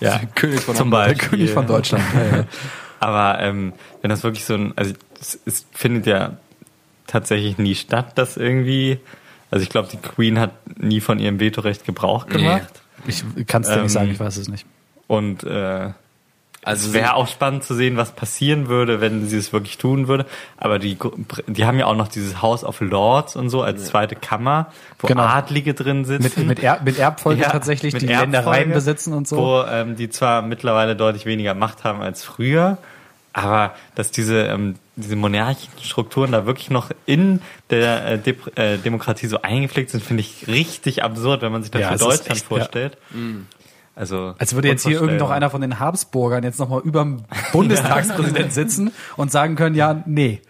Ja, 0.01 0.21
König 0.35 0.61
von 0.61 0.75
zum. 0.75 0.91
Beispiel. 0.91 1.29
König 1.29 1.51
von 1.51 1.67
Deutschland. 1.67 2.05
Ja, 2.15 2.37
ja. 2.39 2.45
Aber 2.99 3.41
ähm, 3.41 3.73
wenn 4.01 4.11
das 4.11 4.25
wirklich 4.25 4.45
so 4.45 4.55
ein, 4.55 4.73
also 4.77 4.93
es, 5.21 5.39
es 5.45 5.67
findet 5.73 6.07
ja 6.07 6.37
tatsächlich 7.07 7.59
nie 7.59 7.75
statt, 7.75 8.19
dass 8.19 8.37
irgendwie, 8.37 8.99
also 9.53 9.63
ich 9.63 9.69
glaube, 9.69 9.89
die 9.93 9.99
Queen 9.99 10.41
hat 10.41 10.51
nie 10.81 11.01
von 11.01 11.19
ihrem 11.19 11.39
Vetorecht 11.39 11.85
Gebrauch 11.85 12.27
gemacht. 12.27 12.83
Ich 13.07 13.23
kann 13.47 13.63
es 13.63 13.69
dir 13.69 13.75
Ähm, 13.77 13.83
nicht 13.83 13.93
sagen, 13.93 14.11
ich 14.11 14.19
weiß 14.19 14.39
es 14.39 14.49
nicht. 14.49 14.65
Und 15.09 15.45
äh, 15.45 15.91
Also 16.65 16.89
es 16.89 16.93
wäre 16.95 17.15
auch 17.15 17.29
spannend 17.29 17.63
zu 17.65 17.75
sehen, 17.75 17.97
was 17.99 18.13
passieren 18.13 18.69
würde, 18.69 19.01
wenn 19.03 19.29
sie 19.29 19.37
es 19.37 19.53
wirklich 19.53 19.77
tun 19.77 20.09
würde. 20.09 20.25
Aber 20.57 20.79
die, 20.79 20.97
die 21.49 21.65
haben 21.67 21.79
ja 21.79 21.85
auch 21.87 21.97
noch 21.97 22.09
dieses 22.09 22.41
House 22.41 22.65
of 22.65 22.81
Lords 22.81 23.37
und 23.37 23.51
so 23.51 23.61
als 23.63 23.85
zweite 23.87 24.15
Kammer, 24.17 24.73
wo 25.01 25.07
Genau. 25.09 25.23
Adlige 25.25 25.75
drin 25.75 26.07
sitzen. 26.07 26.47
Mit, 26.47 26.47
mit, 26.47 26.59
er, 26.61 26.81
mit 26.83 26.99
Erbfolge 26.99 27.43
Ja, 27.43 27.51
tatsächlich, 27.51 27.93
mit 27.93 28.03
die 28.03 28.07
Erbfolge, 28.09 28.33
Ländereien 28.33 28.71
besitzen 28.73 29.13
und 29.13 29.29
so. 29.29 29.37
Wo 29.37 29.63
ähm, 29.65 29.97
die 29.97 30.09
zwar 30.09 30.41
mittlerweile 30.41 30.97
deutlich 30.97 31.27
weniger 31.27 31.55
Macht 31.55 31.85
haben 31.85 32.01
als 32.01 32.25
früher, 32.25 32.79
aber 33.33 33.75
dass 33.95 34.11
diese, 34.11 34.43
ähm, 34.47 34.77
diese 34.97 35.17
monarchischen 35.17 35.79
Strukturen 35.83 36.33
da 36.33 36.47
wirklich 36.47 36.71
noch 36.71 36.91
in 37.07 37.41
der 37.71 38.23
äh, 38.27 38.35
äh, 38.57 38.79
Demokratie 38.79 39.27
so 39.27 39.43
eingepflegt 39.43 39.91
sind, 39.91 40.03
finde 40.03 40.23
ich 40.23 40.49
richtig 40.49 41.03
absurd, 41.03 41.43
wenn 41.43 41.53
man 41.53 41.63
sich 41.63 41.71
das 41.71 41.81
Ja, 41.81 41.93
für 41.93 41.99
Deutschland 41.99 42.31
echt, 42.31 42.43
ja. 42.43 42.49
vorstellt. 42.49 42.99
Also 43.95 44.35
Als 44.39 44.55
würde 44.55 44.69
jetzt 44.69 44.87
hier 44.87 45.01
irgend 45.01 45.19
noch 45.19 45.31
einer 45.31 45.51
von 45.51 45.61
den 45.61 45.79
Habsburgern 45.79 46.45
jetzt 46.45 46.59
nochmal 46.59 46.81
überm 46.81 47.25
Bundestagspräsident 47.53 48.53
sitzen 48.55 48.93
und 49.17 49.31
sagen 49.31 49.55
können, 49.55 49.75
ja, 49.75 50.03
nee. 50.07 50.41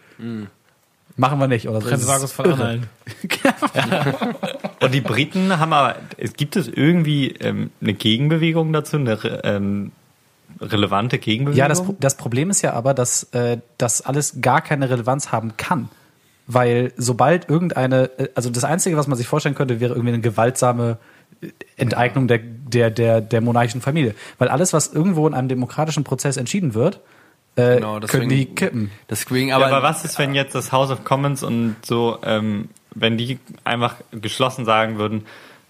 Machen 1.16 1.38
wir 1.40 1.48
nicht. 1.48 1.68
Oder. 1.68 1.80
Prinz 1.80 2.32
von. 2.32 2.52
Anhalt. 2.52 2.82
Und 4.80 4.94
die 4.94 5.00
Briten 5.00 5.58
haben 5.58 5.72
aber, 5.72 5.96
es 6.16 6.32
gibt 6.34 6.56
es 6.56 6.68
irgendwie 6.68 7.28
ähm, 7.40 7.70
eine 7.80 7.94
Gegenbewegung 7.94 8.72
dazu, 8.72 8.96
eine 8.96 9.18
ähm, 9.44 9.92
relevante 10.60 11.18
Gegenbewegung? 11.18 11.58
Ja, 11.58 11.68
das, 11.68 11.82
das 12.00 12.16
Problem 12.16 12.50
ist 12.50 12.62
ja 12.62 12.72
aber, 12.72 12.94
dass 12.94 13.24
äh, 13.32 13.58
das 13.78 14.02
alles 14.02 14.40
gar 14.40 14.60
keine 14.60 14.90
Relevanz 14.90 15.32
haben 15.32 15.56
kann. 15.56 15.88
Weil 16.46 16.92
sobald 16.96 17.48
irgendeine, 17.48 18.10
äh, 18.18 18.28
also 18.34 18.50
das 18.50 18.64
Einzige, 18.64 18.96
was 18.96 19.06
man 19.06 19.16
sich 19.16 19.26
vorstellen 19.26 19.54
könnte, 19.54 19.80
wäre 19.80 19.94
irgendwie 19.94 20.12
eine 20.12 20.20
gewaltsame 20.20 20.98
äh, 21.40 21.48
Enteignung 21.76 22.28
der, 22.28 22.38
der, 22.38 22.90
der, 22.90 23.20
der 23.20 23.40
monarchischen 23.40 23.80
Familie. 23.80 24.14
Weil 24.38 24.48
alles, 24.48 24.72
was 24.72 24.92
irgendwo 24.92 25.26
in 25.26 25.34
einem 25.34 25.48
demokratischen 25.48 26.04
Prozess 26.04 26.36
entschieden 26.36 26.74
wird, 26.74 27.00
äh, 27.56 27.76
Genau, 27.76 28.00
können 28.00 28.28
die 28.28 28.46
kippen. 28.46 28.90
Deswegen, 29.10 29.48
Ja, 29.48 29.56
aber, 29.56 29.66
aber 29.66 29.82
was 29.82 30.04
ist, 30.04 30.18
wenn 30.18 30.34
jetzt 30.34 30.54
das 30.54 30.72
House 30.72 30.90
of 30.90 31.04
Commons 31.04 31.42
und 31.42 31.76
so, 31.82 32.18
ähm, 32.24 32.70
wenn 32.94 33.18
die 33.18 33.38
einfach 33.64 33.96
geschlossen 34.10 34.64
sagen 34.64 34.98
würden, 34.98 35.26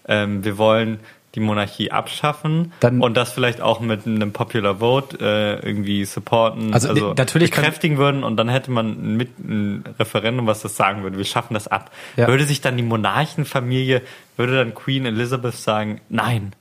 ähm, 0.07 0.43
wir 0.43 0.57
wollen 0.57 0.99
die 1.35 1.39
Monarchie 1.39 1.91
abschaffen 1.91 2.71
Dann- 2.79 3.01
und 3.01 3.15
das 3.17 3.31
vielleicht 3.31 3.59
auch 3.59 3.79
mit 3.79 4.05
einem 4.05 4.31
Popular 4.33 4.75
Vote 4.79 5.17
äh, 5.19 5.65
irgendwie 5.67 6.05
supporten, 6.05 6.73
Also, 6.73 6.89
also, 6.89 7.13
natürlich 7.15 7.49
kann- 7.51 7.63
bekräftigen 7.63 7.97
würden 7.97 8.23
und 8.23 8.37
dann 8.37 8.49
hätte 8.49 8.69
man 8.71 9.15
mit 9.17 9.39
ein 9.39 9.83
Referendum, 9.99 10.45
was 10.45 10.61
das 10.61 10.75
sagen 10.75 11.01
würde, 11.03 11.17
wir 11.17 11.25
schaffen 11.25 11.55
das 11.55 11.67
ab. 11.67 11.89
Ja. 12.17 12.27
Würde 12.27 12.45
sich 12.45 12.61
dann 12.61 12.77
die 12.77 12.83
Monarchenfamilie, 12.83 14.01
würde 14.37 14.57
dann 14.57 14.73
Queen 14.75 15.05
Elizabeth 15.05 15.55
sagen, 15.55 16.01
nein, 16.09 16.53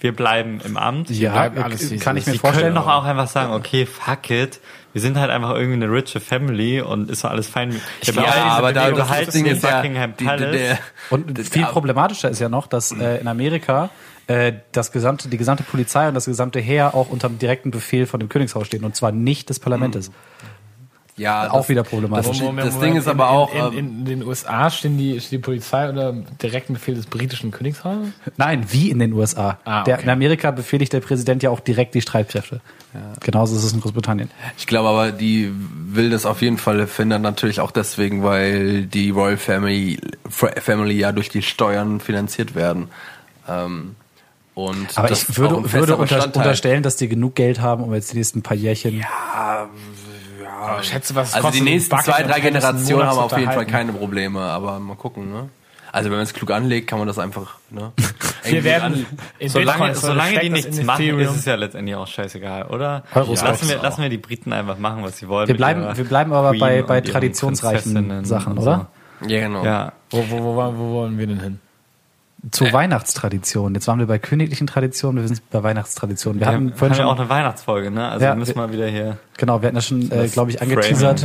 wir 0.00 0.14
bleiben 0.14 0.60
im 0.64 0.76
Amt. 0.76 1.10
Ja, 1.10 1.32
bleiben 1.32 1.62
alles, 1.62 1.90
wie 1.90 1.94
es 1.96 2.02
kann 2.02 2.16
ich 2.16 2.26
mir 2.26 2.32
Sie 2.32 2.38
vorstellen. 2.38 2.74
können 2.74 2.76
doch 2.76 2.88
auch 2.88 3.04
einfach 3.04 3.28
sagen, 3.28 3.52
okay, 3.52 3.86
fuck 3.86 4.30
it. 4.30 4.60
Wir 4.92 5.00
sind 5.00 5.16
halt 5.16 5.30
einfach 5.30 5.54
irgendwie 5.54 5.82
eine 5.84 5.90
riche 5.92 6.20
Family 6.20 6.80
und 6.80 7.08
ist 7.08 7.24
doch 7.24 7.30
alles 7.30 7.46
fein. 7.48 7.80
Ich 8.02 8.08
Ja, 8.14 8.24
aber 8.56 8.72
da, 8.72 9.08
halt 9.08 9.32
Ding 9.32 9.46
ist 9.46 9.62
ja, 9.62 9.76
Buckingham 9.76 10.14
die, 10.18 10.24
Palace. 10.24 10.78
Und 11.10 11.38
viel 11.48 11.64
problematischer 11.66 12.28
ist 12.28 12.40
ja 12.40 12.48
noch, 12.48 12.66
dass 12.66 12.92
äh, 12.92 13.18
in 13.20 13.28
Amerika 13.28 13.90
äh, 14.26 14.52
das 14.72 14.92
gesamte, 14.92 15.28
die 15.28 15.36
gesamte 15.38 15.62
Polizei 15.64 16.08
und 16.08 16.14
das 16.14 16.26
gesamte 16.26 16.60
Heer 16.60 16.94
auch 16.94 17.10
unter 17.10 17.28
dem 17.28 17.38
direkten 17.38 17.70
Befehl 17.70 18.06
von 18.06 18.20
dem 18.20 18.28
Königshaus 18.28 18.66
stehen 18.66 18.84
und 18.84 18.94
zwar 18.96 19.12
nicht 19.12 19.48
des 19.50 19.58
Parlaments. 19.60 20.10
ja, 21.16 21.50
Auch 21.50 21.58
das- 21.58 21.68
wieder 21.68 21.82
problematisch. 21.84 22.28
Das, 22.28 22.40
Moment, 22.40 22.66
das 22.66 22.74
Moment, 22.74 22.90
Ding 22.92 22.98
ist 22.98 23.04
in- 23.06 23.10
aber 23.10 23.30
auch, 23.30 23.52
In, 23.54 23.60
ähm, 23.60 23.72
in, 23.72 23.78
in 23.98 24.04
den 24.06 24.22
USA 24.24 24.70
stehen 24.70 24.96
die, 24.96 25.20
steht 25.20 25.32
die 25.32 25.38
Polizei 25.38 25.88
unter 25.88 26.12
direktem 26.42 26.74
Befehl 26.74 26.94
des 26.94 27.06
britischen 27.06 27.50
Königshauses? 27.50 28.08
Nein, 28.38 28.64
wie 28.70 28.90
in 28.90 28.98
den 28.98 29.12
USA. 29.12 29.58
Ah, 29.64 29.82
der, 29.84 29.96
okay. 29.96 30.04
in 30.04 30.10
Amerika 30.10 30.50
befehligt 30.52 30.92
der 30.92 31.00
Präsident 31.00 31.42
ja 31.42 31.50
auch 31.50 31.60
direkt 31.60 31.94
die 31.94 32.00
Streitkräfte. 32.00 32.60
Genauso 33.20 33.56
ist 33.56 33.64
es 33.64 33.72
in 33.72 33.80
Großbritannien. 33.80 34.30
Ich 34.58 34.66
glaube 34.66 34.88
aber, 34.90 35.12
die 35.12 35.50
will 35.54 36.10
das 36.10 36.26
auf 36.26 36.42
jeden 36.42 36.58
Fall 36.58 36.86
verhindern, 36.86 37.22
natürlich 37.22 37.60
auch 37.60 37.70
deswegen, 37.70 38.22
weil 38.22 38.84
die 38.86 39.10
Royal 39.10 39.36
Family, 39.38 39.98
Family 40.28 40.94
ja 40.98 41.12
durch 41.12 41.28
die 41.30 41.40
Steuern 41.42 42.00
finanziert 42.00 42.54
werden. 42.54 42.88
Ähm, 43.48 43.96
und 44.54 44.96
Aber 44.96 45.08
das 45.08 45.28
ich 45.28 45.38
würde, 45.38 45.72
würde 45.72 45.96
unter, 45.96 46.24
unterstellen, 46.24 46.82
dass 46.82 46.96
die 46.96 47.08
genug 47.08 47.34
Geld 47.34 47.60
haben, 47.60 47.82
um 47.84 47.94
jetzt 47.94 48.12
die 48.12 48.18
nächsten 48.18 48.42
paar 48.42 48.56
Jährchen. 48.56 48.98
Ja, 49.00 49.68
Aber 50.60 50.78
Oh, 50.78 50.82
schätze, 50.82 51.14
was 51.14 51.34
also 51.34 51.50
die 51.50 51.60
nächsten 51.60 51.98
zwei, 51.98 52.22
drei 52.22 52.40
Generationen 52.40 53.06
haben 53.06 53.18
auf 53.18 53.36
jeden 53.36 53.50
Fall 53.50 53.66
keine 53.66 53.92
Probleme, 53.92 54.40
aber 54.40 54.78
mal 54.78 54.96
gucken, 54.96 55.32
ne? 55.32 55.48
Also 55.90 56.08
wenn 56.08 56.16
man 56.16 56.24
es 56.24 56.32
klug 56.32 56.50
anlegt, 56.50 56.88
kann 56.88 56.98
man 56.98 57.06
das 57.08 57.18
einfach, 57.18 57.56
ne? 57.70 57.92
Wir 58.44 58.64
werden 58.64 59.06
Solange, 59.44 59.94
solange 59.94 60.40
die 60.40 60.48
nichts 60.50 60.78
in 60.78 60.86
machen, 60.86 61.02
Ethereum. 61.02 61.20
ist 61.20 61.36
es 61.36 61.44
ja 61.44 61.54
letztendlich 61.54 61.96
auch 61.96 62.06
scheißegal, 62.06 62.66
oder? 62.66 63.02
Euros 63.14 63.42
lassen, 63.42 63.68
wir, 63.68 63.82
lassen 63.82 64.02
wir 64.02 64.08
die 64.08 64.18
Briten 64.18 64.52
einfach 64.52 64.78
machen, 64.78 65.02
was 65.02 65.18
sie 65.18 65.28
wollen. 65.28 65.48
Wir 65.48 65.56
bleiben, 65.56 65.96
wir 65.96 66.04
bleiben 66.04 66.32
aber 66.32 66.50
Queen 66.50 66.60
bei, 66.60 66.82
bei 66.82 67.00
traditionsreichen 67.00 68.24
Sachen, 68.24 68.56
oder? 68.58 68.88
Ja, 69.26 69.40
genau. 69.40 69.64
Ja, 69.64 69.92
Wo, 70.10 70.24
wo, 70.28 70.38
wo, 70.38 70.56
wo 70.56 70.92
wollen 70.94 71.18
wir 71.18 71.26
denn 71.26 71.40
hin? 71.40 71.60
Zu 72.50 72.72
Weihnachtstraditionen. 72.72 73.74
Jetzt 73.76 73.86
waren 73.86 74.00
wir 74.00 74.06
bei 74.06 74.18
königlichen 74.18 74.66
Traditionen, 74.66 75.22
wir 75.22 75.28
sind 75.28 75.48
bei 75.50 75.62
Weihnachtstraditionen. 75.62 76.40
Wir 76.40 76.46
wir 76.48 76.52
hatten 76.52 76.70
haben, 76.70 76.76
vorhin 76.76 76.94
haben 76.94 76.98
ja 76.98 77.04
schon, 77.04 77.14
auch 77.16 77.20
eine 77.20 77.28
Weihnachtsfolge, 77.28 77.90
ne? 77.92 78.08
Also 78.08 78.24
Ja, 78.24 78.32
wir 78.32 78.36
müssen 78.36 78.54
wir- 78.56 78.62
mal 78.66 78.72
wieder 78.72 78.88
hier. 78.88 79.18
genau, 79.38 79.62
wir 79.62 79.68
hatten 79.68 79.76
ja 79.76 79.82
schon, 79.82 80.02
äh, 80.10 80.22
Das 80.22 80.32
glaube 80.32 80.50
ich, 80.50 80.60
angeteasert. 80.60 81.24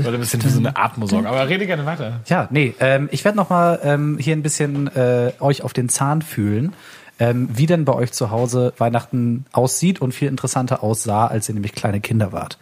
Oder 0.00 0.12
ein 0.14 0.18
bisschen 0.20 0.40
so 0.40 0.58
eine 0.58 0.76
Atmosauger. 0.76 1.28
Aber 1.28 1.48
rede 1.48 1.66
gerne 1.66 1.86
weiter. 1.86 2.20
Ja, 2.26 2.48
nee, 2.50 2.74
ähm, 2.80 3.08
ich 3.12 3.24
werde 3.24 3.36
nochmal 3.36 3.78
ähm, 3.84 4.18
hier 4.18 4.34
ein 4.34 4.42
bisschen 4.42 4.88
äh, 4.96 5.32
euch 5.40 5.62
auf 5.62 5.72
den 5.72 5.88
Zahn 5.88 6.22
fühlen, 6.22 6.72
ähm, 7.20 7.48
wie 7.52 7.66
denn 7.66 7.84
bei 7.84 7.92
euch 7.92 8.12
zu 8.12 8.30
Hause 8.32 8.72
Weihnachten 8.78 9.44
aussieht 9.52 10.00
und 10.00 10.12
viel 10.12 10.28
interessanter 10.28 10.82
aussah, 10.82 11.26
als 11.28 11.48
ihr 11.48 11.54
nämlich 11.54 11.74
kleine 11.74 12.00
Kinder 12.00 12.32
wart. 12.32 12.58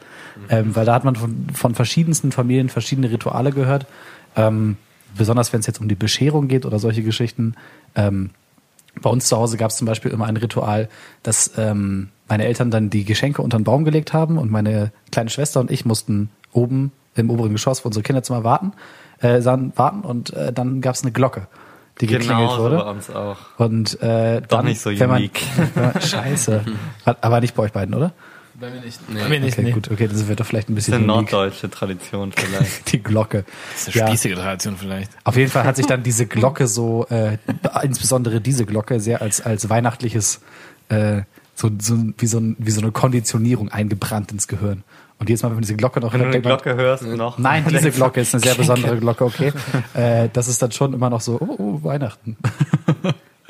Ähm, 0.50 0.74
weil 0.76 0.84
da 0.84 0.94
hat 0.94 1.04
man 1.04 1.16
von, 1.16 1.46
von 1.54 1.74
verschiedensten 1.74 2.32
Familien 2.32 2.68
verschiedene 2.68 3.10
Rituale 3.10 3.52
gehört. 3.52 3.86
Ähm, 4.36 4.76
besonders 5.16 5.52
wenn 5.52 5.60
es 5.60 5.66
jetzt 5.66 5.80
um 5.80 5.88
die 5.88 5.94
Bescherung 5.94 6.48
geht 6.48 6.66
oder 6.66 6.78
solche 6.78 7.02
Geschichten. 7.02 7.54
Ähm, 7.94 8.30
bei 9.00 9.08
uns 9.08 9.26
zu 9.26 9.36
Hause 9.36 9.56
gab 9.56 9.70
es 9.70 9.76
zum 9.76 9.86
Beispiel 9.86 10.10
immer 10.10 10.26
ein 10.26 10.36
Ritual, 10.36 10.88
dass 11.22 11.52
ähm, 11.56 12.08
meine 12.28 12.44
Eltern 12.44 12.70
dann 12.70 12.90
die 12.90 13.04
Geschenke 13.04 13.40
unter 13.42 13.58
den 13.58 13.64
Baum 13.64 13.84
gelegt 13.84 14.12
haben 14.12 14.38
und 14.38 14.50
meine 14.50 14.92
kleine 15.10 15.30
Schwester 15.30 15.60
und 15.60 15.70
ich 15.70 15.84
mussten 15.84 16.30
oben 16.52 16.92
im 17.14 17.30
oberen 17.30 17.52
Geschoss 17.52 17.80
für 17.80 17.88
unsere 17.88 18.02
Kinderzimmer 18.02 18.44
warten, 18.44 18.72
äh, 19.20 19.40
dann 19.40 19.72
warten 19.76 20.00
und 20.02 20.32
äh, 20.34 20.52
dann 20.52 20.80
gab 20.80 20.94
es 20.94 21.02
eine 21.02 21.12
Glocke, 21.12 21.46
die 22.00 22.06
geklingelt 22.06 22.38
Genau, 22.38 22.56
so 22.56 22.62
bei 22.64 22.70
wurde. 22.70 22.84
uns 22.84 23.10
auch. 23.10 23.36
Und 23.58 24.00
äh, 24.02 24.40
Doch 24.42 24.48
dann, 24.48 24.64
nicht 24.66 24.80
so 24.80 24.90
wenn 24.90 25.08
man, 25.08 25.22
wenn 25.74 25.84
man, 25.84 26.00
Scheiße. 26.00 26.64
Aber 27.04 27.40
nicht 27.40 27.54
bei 27.54 27.62
euch 27.64 27.72
beiden, 27.72 27.94
oder? 27.94 28.12
Bei 28.62 28.70
mir 28.70 28.80
nicht. 28.80 29.00
Bei 29.12 29.28
mir 29.28 29.40
nicht, 29.40 29.54
Okay, 29.54 29.62
nee. 29.64 29.72
gut, 29.72 29.90
okay, 29.90 30.06
das 30.06 30.28
wird 30.28 30.38
doch 30.38 30.46
vielleicht 30.46 30.68
ein 30.70 30.76
Das 30.76 30.84
ist 30.84 30.92
bisschen 30.92 31.02
eine 31.10 31.12
unique. 31.14 31.32
norddeutsche 31.32 31.68
Tradition 31.68 32.30
vielleicht. 32.30 32.92
Die 32.92 33.02
Glocke. 33.02 33.44
Das 33.72 33.88
ist 33.88 34.00
eine 34.00 34.06
spießige 34.10 34.36
Tradition 34.36 34.76
vielleicht. 34.76 35.10
Auf 35.24 35.34
jeden 35.36 35.50
Fall 35.50 35.64
hat 35.64 35.74
sich 35.74 35.86
dann 35.86 36.04
diese 36.04 36.26
Glocke 36.26 36.68
so, 36.68 37.04
äh, 37.10 37.38
insbesondere 37.82 38.40
diese 38.40 38.64
Glocke, 38.64 39.00
sehr 39.00 39.20
als, 39.20 39.40
als 39.40 39.68
weihnachtliches, 39.68 40.40
äh, 40.90 41.22
so, 41.56 41.70
so 41.80 41.96
wie, 42.16 42.26
so 42.28 42.38
ein, 42.38 42.54
wie 42.60 42.70
so 42.70 42.80
eine 42.80 42.92
Konditionierung 42.92 43.68
eingebrannt 43.68 44.30
ins 44.30 44.46
Gehirn. 44.46 44.84
Und 45.18 45.28
jedes 45.28 45.42
Mal, 45.42 45.48
wenn 45.48 45.56
man 45.56 45.62
diese 45.62 45.74
Glocke 45.74 45.98
noch 45.98 46.12
Wenn 46.12 46.20
du 46.20 46.26
hört, 46.26 46.34
eine 46.36 46.42
denkt 46.42 46.48
man, 46.48 46.56
Glocke 46.74 46.80
hörst, 46.80 47.02
noch. 47.02 47.38
nein, 47.38 47.64
diese 47.68 47.90
Glocke 47.90 48.20
ist 48.20 48.32
eine 48.32 48.44
sehr 48.44 48.54
besondere 48.54 48.96
Glocke, 48.96 49.24
okay. 49.24 49.52
Äh, 49.94 50.28
das 50.32 50.46
ist 50.46 50.62
dann 50.62 50.70
schon 50.70 50.92
immer 50.94 51.10
noch 51.10 51.20
so, 51.20 51.36
oh, 51.40 51.56
oh 51.58 51.82
Weihnachten. 51.82 52.36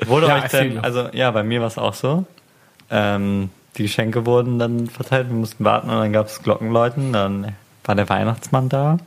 Wurde 0.07 0.25
Ja, 0.27 0.43
euch 0.43 0.49
denn, 0.49 0.79
also 0.79 1.07
ja, 1.13 1.29
bei 1.29 1.43
mir 1.43 1.59
war 1.61 1.67
es 1.67 1.77
auch 1.77 1.93
so. 1.93 2.25
Ähm, 2.89 3.51
die 3.77 3.83
Geschenke 3.83 4.25
wurden 4.25 4.59
dann 4.59 4.87
verteilt, 4.87 5.29
wir 5.29 5.35
mussten 5.35 5.63
warten 5.65 5.89
und 5.89 5.95
dann 5.97 6.13
gab 6.13 6.27
es 6.27 6.41
Glockenläuten, 6.43 7.13
dann 7.13 7.55
war 7.85 7.95
der 7.95 8.07
Weihnachtsmann 8.09 8.69
da. 8.69 8.97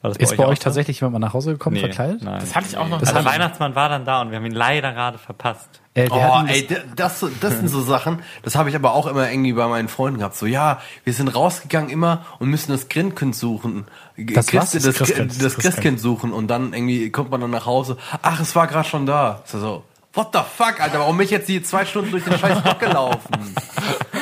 War 0.00 0.10
das 0.10 0.16
Ist 0.16 0.36
bei 0.36 0.44
auch 0.44 0.48
euch 0.48 0.58
so? 0.58 0.64
tatsächlich 0.64 0.98
jemand 1.00 1.12
mal 1.12 1.18
nach 1.20 1.32
Hause 1.32 1.52
gekommen, 1.52 1.74
Nee, 1.74 1.80
verkleidet? 1.82 2.22
Nein. 2.24 2.40
Das 2.40 2.56
hatte 2.56 2.66
ich 2.68 2.76
auch 2.76 2.88
noch. 2.88 2.98
also 2.98 3.04
Das 3.04 3.14
der 3.14 3.24
Weihnachtsmann 3.24 3.76
war 3.76 3.88
dann 3.88 4.04
da 4.04 4.20
und 4.20 4.30
wir 4.30 4.38
haben 4.38 4.46
ihn 4.46 4.50
leider 4.52 4.92
gerade 4.92 5.16
verpasst. 5.16 5.68
Äh, 5.94 6.08
Oh, 6.10 6.16
das- 6.16 6.50
ey, 6.56 6.68
das, 6.96 7.24
das 7.40 7.58
sind 7.58 7.68
so 7.68 7.82
Sachen, 7.82 8.18
das 8.42 8.56
habe 8.56 8.68
ich 8.68 8.74
aber 8.74 8.94
auch 8.94 9.06
immer 9.06 9.30
irgendwie 9.30 9.52
bei 9.52 9.68
meinen 9.68 9.86
Freunden 9.88 10.18
gehabt. 10.18 10.34
So, 10.34 10.46
ja, 10.46 10.80
wir 11.04 11.12
sind 11.12 11.28
rausgegangen 11.28 11.88
immer 11.90 12.24
und 12.40 12.48
müssen 12.48 12.72
das 12.72 12.88
Grindkind 12.88 13.36
suchen. 13.36 13.84
Das 14.16 14.46
Christ, 14.48 14.74
was? 14.74 14.82
das, 14.82 14.94
Christkind, 14.96 15.30
das, 15.32 15.38
das 15.38 15.56
Christkind 15.58 16.00
suchen 16.00 16.32
und 16.32 16.48
dann 16.48 16.72
irgendwie 16.72 17.10
kommt 17.10 17.30
man 17.30 17.40
dann 17.40 17.50
nach 17.50 17.66
Hause. 17.66 17.96
Ach, 18.22 18.40
es 18.40 18.56
war 18.56 18.66
gerade 18.66 18.88
schon 18.88 19.06
da. 19.06 19.42
So, 19.44 19.84
what 20.14 20.28
the 20.32 20.40
fuck, 20.56 20.80
Alter, 20.80 20.98
warum 20.98 21.16
bin 21.16 21.24
ich 21.24 21.30
jetzt 21.30 21.48
die 21.48 21.62
zwei 21.62 21.84
Stunden 21.84 22.10
durch 22.10 22.24
den 22.24 22.38
scheiß 22.38 22.62
Block 22.62 22.78
gelaufen? 22.78 23.54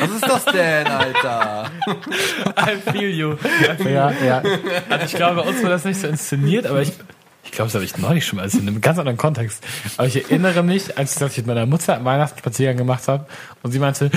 Was 0.01 0.11
ist 0.11 0.27
das 0.29 0.45
denn, 0.47 0.87
Alter? 0.87 1.71
I 2.59 2.91
feel 2.91 3.11
you. 3.11 3.37
ja, 3.85 4.13
ja. 4.13 4.43
Also 4.89 5.05
ich 5.05 5.15
glaube, 5.15 5.43
bei 5.43 5.49
uns 5.49 5.63
war 5.63 5.71
das 5.71 5.85
nicht 5.85 6.01
so 6.01 6.07
inszeniert, 6.07 6.67
aber 6.67 6.83
ich, 6.83 6.93
ich 7.45 7.53
glaube, 7.53 7.67
das 7.67 7.75
habe 7.75 7.85
ich 7.85 7.99
neulich 7.99 8.25
schon 8.27 8.37
mal 8.37 8.45
erzählt, 8.45 8.63
in 8.63 8.69
einem 8.69 8.81
ganz 8.81 8.99
anderen 8.99 9.19
Kontext. 9.19 9.65
Aber 9.97 10.07
ich 10.07 10.17
erinnere 10.17 10.63
mich, 10.63 10.97
als 10.97 11.21
ich 11.21 11.37
mit 11.39 11.47
meiner 11.47 11.67
Mutter 11.67 11.95
einen 11.97 12.05
Weihnachtsspaziergang 12.05 12.77
gemacht 12.77 13.09
habe 13.09 13.27
und 13.63 13.73
sie 13.73 13.79
meinte, 13.79 14.11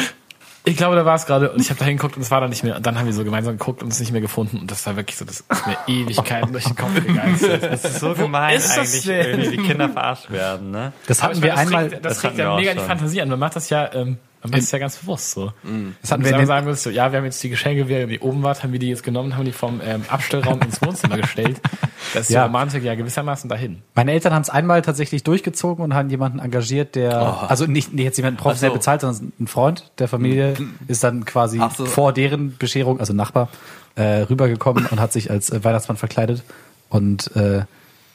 ich 0.65 0.77
glaube, 0.77 0.95
da 0.95 1.05
war 1.05 1.15
es 1.15 1.25
gerade 1.25 1.51
und 1.51 1.59
ich 1.59 1.69
habe 1.69 1.79
da 1.79 1.85
hingeguckt 1.85 2.15
und 2.15 2.21
es 2.21 2.31
war 2.31 2.39
da 2.39 2.47
nicht 2.47 2.63
mehr. 2.63 2.77
Und 2.77 2.85
dann 2.85 2.97
haben 2.97 3.05
wir 3.05 3.13
so 3.13 3.23
gemeinsam 3.23 3.57
geguckt 3.57 3.83
und 3.83 3.91
es 3.91 3.99
nicht 3.99 4.11
mehr 4.11 4.21
gefunden 4.21 4.59
und 4.59 4.71
das 4.71 4.85
war 4.85 4.95
wirklich 4.95 5.17
so, 5.17 5.25
das 5.25 5.41
ist 5.41 5.67
mir 5.67 5.77
Ewigkeiten 5.87 6.53
durch 6.53 6.63
den 6.63 6.75
Kopf 6.75 6.93
gegangen. 6.95 7.37
Das 7.39 7.83
ist 7.83 7.99
so 7.99 8.13
gemein 8.13 8.55
ist 8.55 8.69
das 8.69 8.77
eigentlich, 8.77 9.03
denn? 9.03 9.29
irgendwie 9.29 9.57
die 9.57 9.63
Kinder 9.63 9.89
verarscht 9.89 10.31
werden, 10.31 10.71
ne? 10.71 10.93
Das 11.07 11.21
hatten 11.21 11.41
wir 11.41 11.51
das 11.51 11.59
einmal, 11.59 11.89
das, 11.89 12.01
das 12.01 12.23
regt 12.23 12.23
hatten 12.23 12.37
wir 12.37 12.45
ja 12.45 12.55
mega 12.55 12.73
die 12.73 12.79
schon. 12.79 12.87
Fantasie 12.87 13.21
an. 13.21 13.29
Man 13.29 13.39
macht 13.39 13.55
das 13.55 13.69
ja, 13.69 13.93
ähm, 13.93 14.17
man 14.43 14.51
macht 14.51 14.61
das 14.63 14.71
ja 14.71 14.79
ganz 14.79 14.97
bewusst 14.97 15.31
so. 15.31 15.53
das 16.01 16.11
hatten 16.11 16.23
wir 16.23 16.25
Wenn 16.25 16.25
in 16.25 16.31
du 16.33 16.37
den, 16.39 16.47
sagen 16.47 16.65
würdest, 16.65 16.83
so, 16.83 16.89
ja, 16.89 17.11
wir 17.11 17.17
haben 17.19 17.25
jetzt 17.25 17.41
die 17.41 17.49
Geschenke, 17.49 17.87
während 17.87 18.11
ihr 18.11 18.21
oben 18.21 18.43
wart, 18.43 18.61
haben 18.63 18.71
wir 18.73 18.79
die 18.79 18.89
jetzt 18.89 19.03
genommen, 19.03 19.35
haben 19.37 19.45
die 19.45 19.51
vom 19.51 19.81
ähm, 19.83 20.03
Abstellraum 20.09 20.61
ins 20.61 20.81
Wohnzimmer 20.81 21.17
gestellt. 21.17 21.59
Das 22.13 22.23
ist 22.23 22.29
Ja. 22.31 22.41
die 22.41 22.47
Romantik 22.47 22.83
ja 22.83 22.93
gewissermaßen 22.95 23.49
dahin. 23.49 23.81
Meine 23.95 24.11
Eltern 24.11 24.33
haben 24.33 24.41
es 24.43 24.49
einmal 24.49 24.81
tatsächlich 24.83 25.23
durchgezogen 25.23 25.83
und 25.83 25.93
haben 25.95 26.09
jemanden 26.09 26.39
engagiert, 26.39 26.95
der, 26.95 27.49
also 27.49 27.65
nicht, 27.65 27.93
nicht 27.93 28.03
jetzt 28.03 28.17
jemanden 28.17 28.37
professionell 28.37 28.71
so. 28.71 28.77
bezahlt, 28.77 29.01
sondern 29.01 29.31
ein 29.39 29.47
Freund 29.47 29.89
der 29.97 30.07
Familie 30.09 30.53
ist 30.87 31.03
dann 31.03 31.23
quasi 31.25 31.59
so. 31.75 31.85
vor 31.85 32.11
deren 32.13 32.57
Bescherung, 32.57 32.99
also 32.99 33.13
Nachbar, 33.13 33.47
äh, 33.95 34.03
rübergekommen 34.23 34.85
und 34.87 34.99
hat 34.99 35.11
sich 35.13 35.31
als 35.31 35.49
äh, 35.49 35.63
Weihnachtsmann 35.63 35.97
verkleidet 35.97 36.43
und 36.89 37.35
äh, 37.35 37.61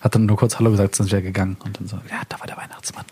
hat 0.00 0.14
dann 0.14 0.26
nur 0.26 0.36
kurz 0.36 0.58
Hallo 0.60 0.70
gesagt, 0.70 0.94
sind 0.94 1.06
wieder 1.06 1.22
gegangen 1.22 1.56
und 1.64 1.80
dann 1.80 1.88
so, 1.88 1.96
ja, 2.10 2.20
da 2.28 2.38
war 2.38 2.46
der 2.46 2.56
Weihnachtsmann. 2.58 3.04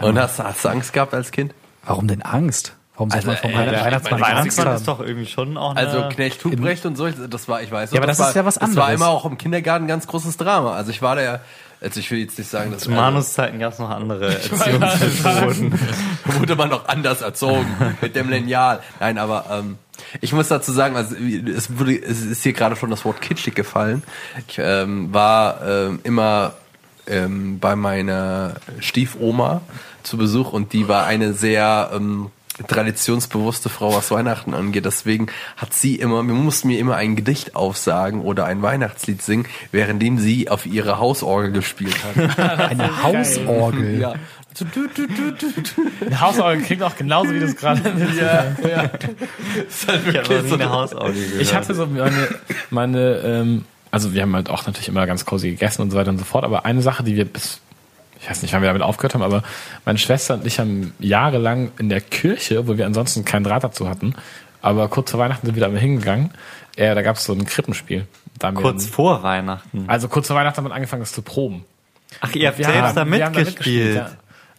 Und 0.00 0.18
hast, 0.18 0.38
hast 0.38 0.64
du 0.64 0.68
Angst 0.68 0.92
gehabt 0.92 1.14
als 1.14 1.30
Kind? 1.30 1.54
Warum 1.84 2.08
denn 2.08 2.22
Angst? 2.22 2.74
Warum 2.94 3.10
soll 3.10 3.16
Also, 3.18 3.28
man 3.28 3.36
vom 3.38 3.50
ey, 3.50 3.56
Weihnachtsmann 3.56 3.84
Weihnachtsmann 3.84 4.12
Angst 4.22 4.30
Weihnachtsmann 4.30 4.66
haben? 4.66 4.76
ist 4.76 4.88
doch 4.88 5.00
irgendwie 5.00 5.26
schon 5.26 5.56
auch 5.56 5.74
eine... 5.74 5.88
Also 5.88 6.08
Knecht 6.10 6.44
Huprecht 6.44 6.84
und 6.86 6.96
so, 6.96 7.08
das 7.08 7.48
war, 7.48 7.62
ich 7.62 7.72
weiß 7.72 7.90
Ja, 7.92 7.98
aber 7.98 8.06
das 8.06 8.18
war, 8.18 8.28
ist 8.28 8.34
ja 8.36 8.44
was 8.44 8.54
Das 8.56 8.76
war 8.76 8.84
anderes. 8.84 9.00
immer 9.00 9.08
auch 9.10 9.24
im 9.24 9.38
Kindergarten 9.38 9.86
ein 9.86 9.88
ganz 9.88 10.06
großes 10.06 10.36
Drama. 10.36 10.74
Also 10.74 10.90
ich 10.90 11.00
war 11.00 11.16
da 11.16 11.22
ja, 11.22 11.40
also 11.80 11.98
ich 11.98 12.10
will 12.10 12.18
jetzt 12.18 12.38
nicht 12.38 12.50
sagen, 12.50 12.70
dass 12.70 12.82
zu 12.82 12.90
Manus-Zeiten 12.90 13.58
gab 13.58 13.72
es 13.72 13.78
noch 13.78 13.88
andere 13.90 14.34
Erziehungsmethoden. 14.34 15.78
Wurde 16.38 16.54
man 16.54 16.68
noch 16.68 16.86
anders 16.86 17.22
erzogen 17.22 17.66
mit 18.00 18.14
dem 18.14 18.28
Lineal. 18.28 18.80
Nein, 19.00 19.18
aber 19.18 19.46
ähm, 19.50 19.78
ich 20.20 20.32
muss 20.32 20.48
dazu 20.48 20.70
sagen, 20.70 20.94
also 20.94 21.16
es 21.16 21.78
wurde, 21.78 21.96
es 22.00 22.20
ist 22.22 22.42
hier 22.42 22.52
gerade 22.52 22.76
schon 22.76 22.90
das 22.90 23.04
Wort 23.04 23.20
kitschig 23.22 23.54
gefallen. 23.54 24.02
Ich 24.48 24.58
ähm, 24.58 25.12
war 25.12 25.60
ähm, 25.66 26.00
immer 26.04 26.52
ähm, 27.06 27.58
bei 27.58 27.76
meiner 27.76 28.54
Stiefoma 28.80 29.62
zu 30.02 30.16
Besuch 30.16 30.52
und 30.52 30.72
die 30.72 30.88
war 30.88 31.06
eine 31.06 31.32
sehr 31.32 31.90
ähm, 31.94 32.30
traditionsbewusste 32.66 33.68
Frau, 33.68 33.94
was 33.94 34.10
Weihnachten 34.10 34.54
angeht. 34.54 34.84
Deswegen 34.84 35.28
hat 35.56 35.72
sie 35.72 35.96
immer, 35.96 36.22
wir 36.22 36.34
mussten 36.34 36.68
mir 36.68 36.78
immer 36.78 36.96
ein 36.96 37.16
Gedicht 37.16 37.56
aufsagen 37.56 38.20
oder 38.20 38.44
ein 38.44 38.62
Weihnachtslied 38.62 39.22
singen, 39.22 39.46
währenddem 39.70 40.18
sie 40.18 40.48
auf 40.48 40.66
ihre 40.66 40.98
Hausorgel 40.98 41.52
gespielt 41.52 41.96
hat. 42.04 42.38
Eine 42.70 43.02
Hausorgel. 43.02 44.00
ja. 44.00 44.14
So, 44.54 44.66
du, 44.66 44.86
du, 44.86 45.06
du, 45.06 45.32
du, 45.32 45.46
du. 45.50 46.06
Eine 46.06 46.20
Hausorgel 46.20 46.62
klingt 46.62 46.82
auch 46.82 46.94
genauso, 46.94 47.32
wie 47.32 47.40
das 47.40 47.56
gerade 47.56 47.80
ja, 48.20 48.54
ja. 48.68 48.82
Ist 49.66 49.88
halt 49.88 50.06
Ich 50.06 50.12
wirklich 50.12 50.42
nie 50.42 50.48
so 50.50 50.54
eine 50.56 50.70
Hausorgel 50.70 51.14
gehört. 51.14 51.40
Ich 51.40 51.54
hatte 51.54 51.74
so 51.74 51.86
meine, 51.86 52.28
meine 52.68 53.00
ähm, 53.24 53.64
also 53.92 54.12
wir 54.14 54.22
haben 54.22 54.34
halt 54.34 54.50
auch 54.50 54.66
natürlich 54.66 54.88
immer 54.88 55.06
ganz 55.06 55.24
cozy 55.24 55.50
gegessen 55.50 55.82
und 55.82 55.92
so 55.92 55.96
weiter 55.96 56.10
und 56.10 56.18
so 56.18 56.24
fort, 56.24 56.42
aber 56.44 56.64
eine 56.64 56.82
Sache, 56.82 57.04
die 57.04 57.14
wir 57.14 57.24
bis, 57.24 57.60
ich 58.20 58.28
weiß 58.28 58.42
nicht, 58.42 58.52
wann 58.52 58.62
wir 58.62 58.66
damit 58.68 58.82
aufgehört 58.82 59.14
haben, 59.14 59.22
aber 59.22 59.44
meine 59.84 59.98
Schwester 59.98 60.34
und 60.34 60.46
ich 60.46 60.58
haben 60.58 60.92
jahrelang 60.98 61.70
in 61.78 61.88
der 61.88 62.00
Kirche, 62.00 62.66
wo 62.66 62.76
wir 62.76 62.86
ansonsten 62.86 63.24
keinen 63.24 63.44
Draht 63.44 63.62
dazu 63.62 63.88
hatten, 63.88 64.14
aber 64.60 64.88
kurz 64.88 65.10
vor 65.12 65.20
Weihnachten 65.20 65.46
sind 65.46 65.54
wir 65.54 65.60
da 65.60 65.68
mal 65.68 65.78
hingegangen, 65.78 66.30
äh, 66.76 66.94
da 66.94 67.02
gab 67.02 67.16
es 67.16 67.24
so 67.24 67.32
ein 67.32 67.44
Krippenspiel. 67.44 68.06
Da 68.38 68.50
Kurz 68.50 68.84
dann- 68.86 68.92
vor 68.92 69.22
Weihnachten. 69.22 69.84
also 69.88 70.08
kurz 70.08 70.26
vor 70.26 70.36
Weihnachten 70.36 70.56
haben 70.56 70.64
wir 70.68 70.74
angefangen, 70.74 71.02
das 71.02 71.12
zu 71.12 71.22
proben. 71.22 71.64
Ach, 72.20 72.34
ihr 72.34 72.48
habt 72.48 72.58
Wir 72.58 72.64
selbst 72.64 72.80
haben- 72.82 72.94
da 73.10 73.16
wir 73.16 73.24
haben 73.26 73.34
mitgespielt. 73.34 73.96
ja. 73.96 74.10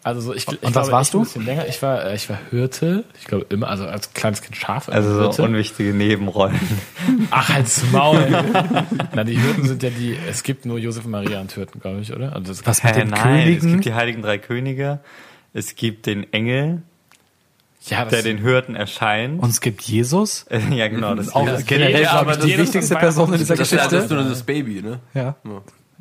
Also 0.05 0.19
so, 0.19 0.33
ich, 0.33 0.47
ich 0.47 0.57
was 0.61 0.71
glaube, 0.73 0.91
warst 0.91 1.09
ich 1.11 1.15
ein 1.15 1.19
du? 1.19 1.23
bisschen 1.25 1.45
länger. 1.45 1.67
Ich 1.67 1.81
war, 1.81 2.05
äh, 2.05 2.15
ich 2.15 2.29
war 2.29 2.37
Hirte. 2.49 3.05
Ich 3.19 3.25
glaube 3.25 3.45
immer, 3.49 3.69
also 3.69 3.85
als 3.85 4.11
kleines 4.13 4.41
Kind 4.41 4.57
Schaf. 4.57 4.89
Also 4.89 5.13
so 5.13 5.21
Hirte. 5.21 5.43
unwichtige 5.43 5.93
Nebenrollen. 5.93 6.59
Ach, 7.31 7.47
halt's 7.49 7.81
Maul. 7.91 8.27
Na, 9.15 9.23
die 9.23 9.41
Hürden 9.41 9.65
sind 9.65 9.81
ja 9.81 9.89
die, 9.89 10.17
es 10.29 10.43
gibt 10.43 10.65
nur 10.65 10.77
Josef 10.77 11.05
und 11.05 11.11
Maria 11.11 11.39
und 11.39 11.55
Hürden, 11.55 11.79
glaube 11.79 12.01
ich, 12.01 12.13
oder? 12.13 12.33
Also 12.35 12.51
das, 12.53 12.65
Was 12.65 12.83
mit 12.83 12.95
den 12.95 13.09
nein, 13.09 13.17
es 13.17 13.43
Königen? 13.61 13.71
gibt 13.71 13.85
die 13.85 13.93
heiligen 13.93 14.21
drei 14.21 14.37
Könige. 14.39 14.99
Es 15.53 15.75
gibt 15.75 16.05
den 16.05 16.31
Engel, 16.33 16.81
ja, 17.85 18.03
der 18.05 18.23
den 18.23 18.41
Hürden 18.41 18.75
erscheint. 18.75 19.41
Und 19.41 19.49
es 19.51 19.61
gibt 19.61 19.81
Jesus. 19.83 20.45
ja, 20.71 20.87
genau. 20.89 21.15
Das 21.15 21.33
Auch 21.33 21.45
das- 21.45 21.65
generell, 21.65 22.01
Ja, 22.01 22.11
glaube 22.11 22.31
aber 22.31 22.31
ich, 22.33 22.39
die 22.43 22.47
Jesus 22.51 22.65
wichtigste 22.67 22.95
und 22.95 22.99
Person 22.99 23.31
in 23.33 23.39
dieser 23.39 23.55
Das 23.55 23.67
ist 23.71 23.77
ja 23.77 23.83
das, 23.83 23.91
Geschichte. 23.91 24.13
nur 24.15 24.23
das 24.25 24.43
Baby, 24.43 24.81
ne? 24.81 24.99
Ja. 25.13 25.35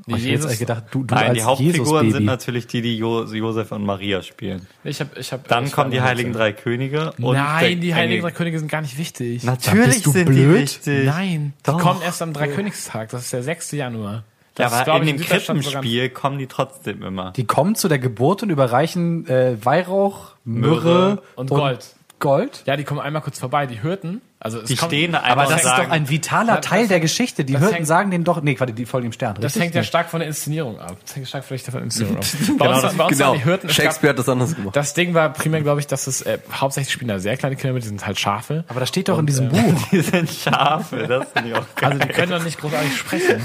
Die 0.07 0.13
Ich 0.15 0.19
hätte 0.19 0.29
jetzt 0.31 0.45
eigentlich 0.47 0.59
gedacht, 0.59 0.85
du, 0.91 1.05
du 1.05 1.15
Nein, 1.15 1.29
als 1.29 1.39
die 1.39 1.43
Hauptfiguren 1.45 2.11
sind 2.13 2.25
natürlich 2.25 2.67
die, 2.67 2.83
die 2.83 2.97
jo 2.97 3.25
Josef 3.25 3.73
und 3.73 3.85
Maria 3.85 4.23
spielen. 4.23 4.67
Ich 4.85 5.01
hab, 5.01 5.17
ich 5.17 5.33
hab, 5.33 5.47
Dann 5.49 5.65
ich 5.67 5.73
kommen 5.73 5.91
die 5.91 6.01
heiligen 6.01 6.33
drei 6.33 6.53
Könige. 6.53 7.13
Und 7.21 7.37
Nein, 7.37 7.81
die 7.81 7.95
heiligen 7.95 8.23
drei 8.23 8.31
Könige 8.33 8.59
sind 8.59 8.71
gar 8.71 8.81
nicht 8.83 8.99
wichtig. 8.99 9.45
Natürlich 9.45 9.87
bist 9.87 10.07
du 10.07 10.11
sind 10.13 10.27
blöd? 10.27 10.39
die 10.39 10.63
wichtig. 10.63 11.07
Nein, 11.07 11.53
die 11.59 11.63
Doch. 11.71 11.79
kommen 11.79 12.03
erst 12.03 12.23
am 12.23 12.33
Dreikönigstag. 12.33 13.11
Das 13.11 13.23
ist 13.25 13.33
der 13.33 13.43
6. 13.43 13.73
Januar. 13.73 14.25
Ja, 14.59 14.69
Das 14.69 14.73
ist, 14.73 14.89
aber 14.89 15.01
in 15.01 15.07
dem 15.07 15.19
Krippenspiel 15.19 16.11
kommen 16.11 16.39
die 16.39 16.47
trotzdem 16.47 17.03
immer. 17.03 17.33
Die 17.33 17.45
kommen 17.45 17.75
zu 17.75 17.89
der 17.89 17.99
Geburt 17.99 18.43
und 18.43 18.51
überreichen 18.51 19.27
äh, 19.27 19.57
Weihrauch, 19.65 20.35
Myrrhe 20.45 21.23
und 21.37 21.49
Gold. 21.49 21.95
Gold. 22.19 22.63
Ja, 22.67 22.77
die 22.77 22.85
kommen 22.85 23.01
einmal 23.01 23.23
kurz 23.23 23.39
vorbei. 23.39 23.67
Die 23.67 23.83
Hürden, 23.83 24.21
also 24.45 24.59
es 24.59 24.65
Die 24.69 24.77
kommt, 24.77 24.91
stehen 24.93 25.13
da 25.13 25.19
Aber 25.21 25.27
einfach 25.29 25.43
das 25.45 25.51
und 25.53 25.57
ist 25.59 25.65
doch 25.67 25.77
sagen, 25.77 25.91
ein 25.93 26.09
vitaler 26.09 26.55
Ja, 26.55 26.61
Teil 26.61 26.81
das- 26.81 26.89
der 26.89 27.01
Geschichte. 27.01 27.45
Die 27.45 27.53
das 27.53 27.63
Hürden 27.63 27.75
hängt- 27.77 27.87
sagen 27.87 28.11
denen 28.11 28.25
doch, 28.25 28.43
nee, 28.43 28.57
warte, 28.59 28.73
die 28.73 28.85
folgen 28.87 29.09
dem 29.09 29.13
Stern. 29.13 29.35
Das 29.37 29.45
richtig? 29.45 29.63
hängt 29.63 29.75
ja 29.77 29.83
stark 29.85 30.11
von 30.11 30.21
der 30.21 30.29
Inszenierung 30.29 30.79
ab. 30.81 30.97
Das 31.07 31.17
hängt 31.17 31.29
stark 31.29 31.45
vielleicht 31.45 31.65
von 31.67 31.75
der 31.75 31.83
Inszenierung 31.85 32.19
ab. 32.19 32.25
Bei 32.59 32.67
Genau, 32.67 32.83
uns, 32.83 32.95
bei 32.97 33.05
uns 33.05 33.19
Genau. 33.19 33.35
die 33.37 33.41
gab, 33.43 33.71
Shakespeare 33.73 34.11
hat 34.11 34.19
das 34.19 34.29
anders 34.29 34.55
gemacht. 34.57 34.75
das 34.77 34.95
Ding 34.95 35.15
war 35.15 35.33
primär, 35.33 35.61
glaube 35.63 35.81
ich, 35.81 35.87
dass 35.87 36.07
es 36.07 36.23
äh, 36.23 36.39
hauptsächlich 36.53 36.93
spielen 36.93 37.09
da 37.09 37.19
sehr 37.19 37.37
kleine 37.37 37.57
Kinder 37.57 37.73
mit, 37.75 37.83
die 37.85 37.89
sind 37.89 38.05
halt 38.07 38.19
Schafe. 38.19 38.65
Aber 38.69 38.81
das 38.81 38.89
steht 38.89 39.09
doch 39.09 39.19
in 39.19 39.27
diesem 39.27 39.47
äh, 39.47 39.51
Buch. 39.51 39.81
die 39.93 40.01
sind 40.01 40.29
Schafe. 40.31 41.07
Das 41.07 41.29
finde 41.33 41.51
ich 41.51 41.55
auch 41.55 41.67
geil. 41.77 41.91
Also 41.93 41.99
die 42.07 42.09
können 42.13 42.33
doch 42.33 42.45
nicht 42.45 42.59
großartig 42.61 42.97
sprechen. 42.97 43.43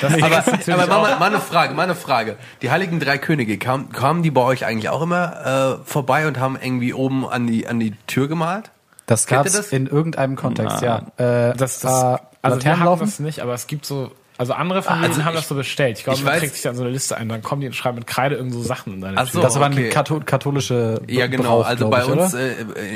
Das 0.00 0.14
Aber, 0.22 0.82
aber 0.82 0.96
auch- 0.96 1.02
mal, 1.02 1.18
mal 1.18 1.26
eine 1.26 1.40
Frage, 1.40 1.74
mal 1.74 1.82
eine 1.82 1.94
Frage. 1.94 2.36
Die 2.62 2.70
heiligen 2.70 3.00
drei 3.00 3.18
Könige, 3.18 3.58
kamen, 3.58 3.90
kamen 3.92 4.22
die 4.22 4.30
bei 4.30 4.40
euch 4.42 4.64
eigentlich 4.64 4.88
auch 4.88 5.02
immer 5.02 5.78
äh, 5.82 5.84
vorbei 5.88 6.26
und 6.26 6.38
haben 6.38 6.56
irgendwie 6.60 6.92
oben 6.94 7.26
an 7.28 7.46
die, 7.46 7.66
an 7.66 7.80
die 7.80 7.92
Tür 8.06 8.28
gemalt? 8.28 8.70
Das 9.06 9.26
ihr 9.30 9.42
das? 9.44 9.72
in 9.72 9.86
irgendeinem 9.86 10.36
Kontext, 10.36 10.82
ja. 10.82 10.98
Äh, 11.16 11.54
das, 11.56 11.80
das, 11.80 12.02
äh, 12.02 12.18
also 12.42 12.64
wir 12.64 12.78
haben 12.78 12.98
das 12.98 13.20
nicht, 13.20 13.40
aber 13.40 13.54
es 13.54 13.66
gibt 13.66 13.86
so, 13.86 14.10
also 14.38 14.52
andere 14.52 14.82
Familien 14.82 15.10
also 15.12 15.24
haben 15.24 15.34
ich- 15.34 15.40
das 15.40 15.48
so 15.48 15.54
bestellt. 15.54 15.98
Ich 15.98 16.04
glaube, 16.04 16.18
ich 16.18 16.24
man 16.24 16.34
weiß- 16.34 16.38
trägt 16.40 16.52
sich 16.54 16.62
dann 16.62 16.76
so 16.76 16.82
eine 16.82 16.90
Liste 16.92 17.16
ein, 17.16 17.28
dann 17.28 17.42
kommen 17.42 17.60
die 17.60 17.66
und 17.66 17.74
schreiben 17.74 17.96
mit 17.98 18.06
Kreide 18.06 18.36
irgend 18.36 18.52
so 18.52 18.62
Sachen 18.62 18.94
in 18.94 19.00
deine 19.00 19.16
Ach 19.18 19.26
so. 19.26 19.32
Tür. 19.32 19.42
Das 19.42 19.56
war 19.58 19.66
eine 19.66 19.74
okay. 19.76 19.88
Katho 19.90 20.20
katholische 20.24 21.00
Ja, 21.08 21.26
genau. 21.26 21.58
Brauch, 21.60 21.66
also 21.66 21.88
bei 21.90 22.02
ich, 22.02 22.08
uns 22.08 22.34
äh, 22.34 22.52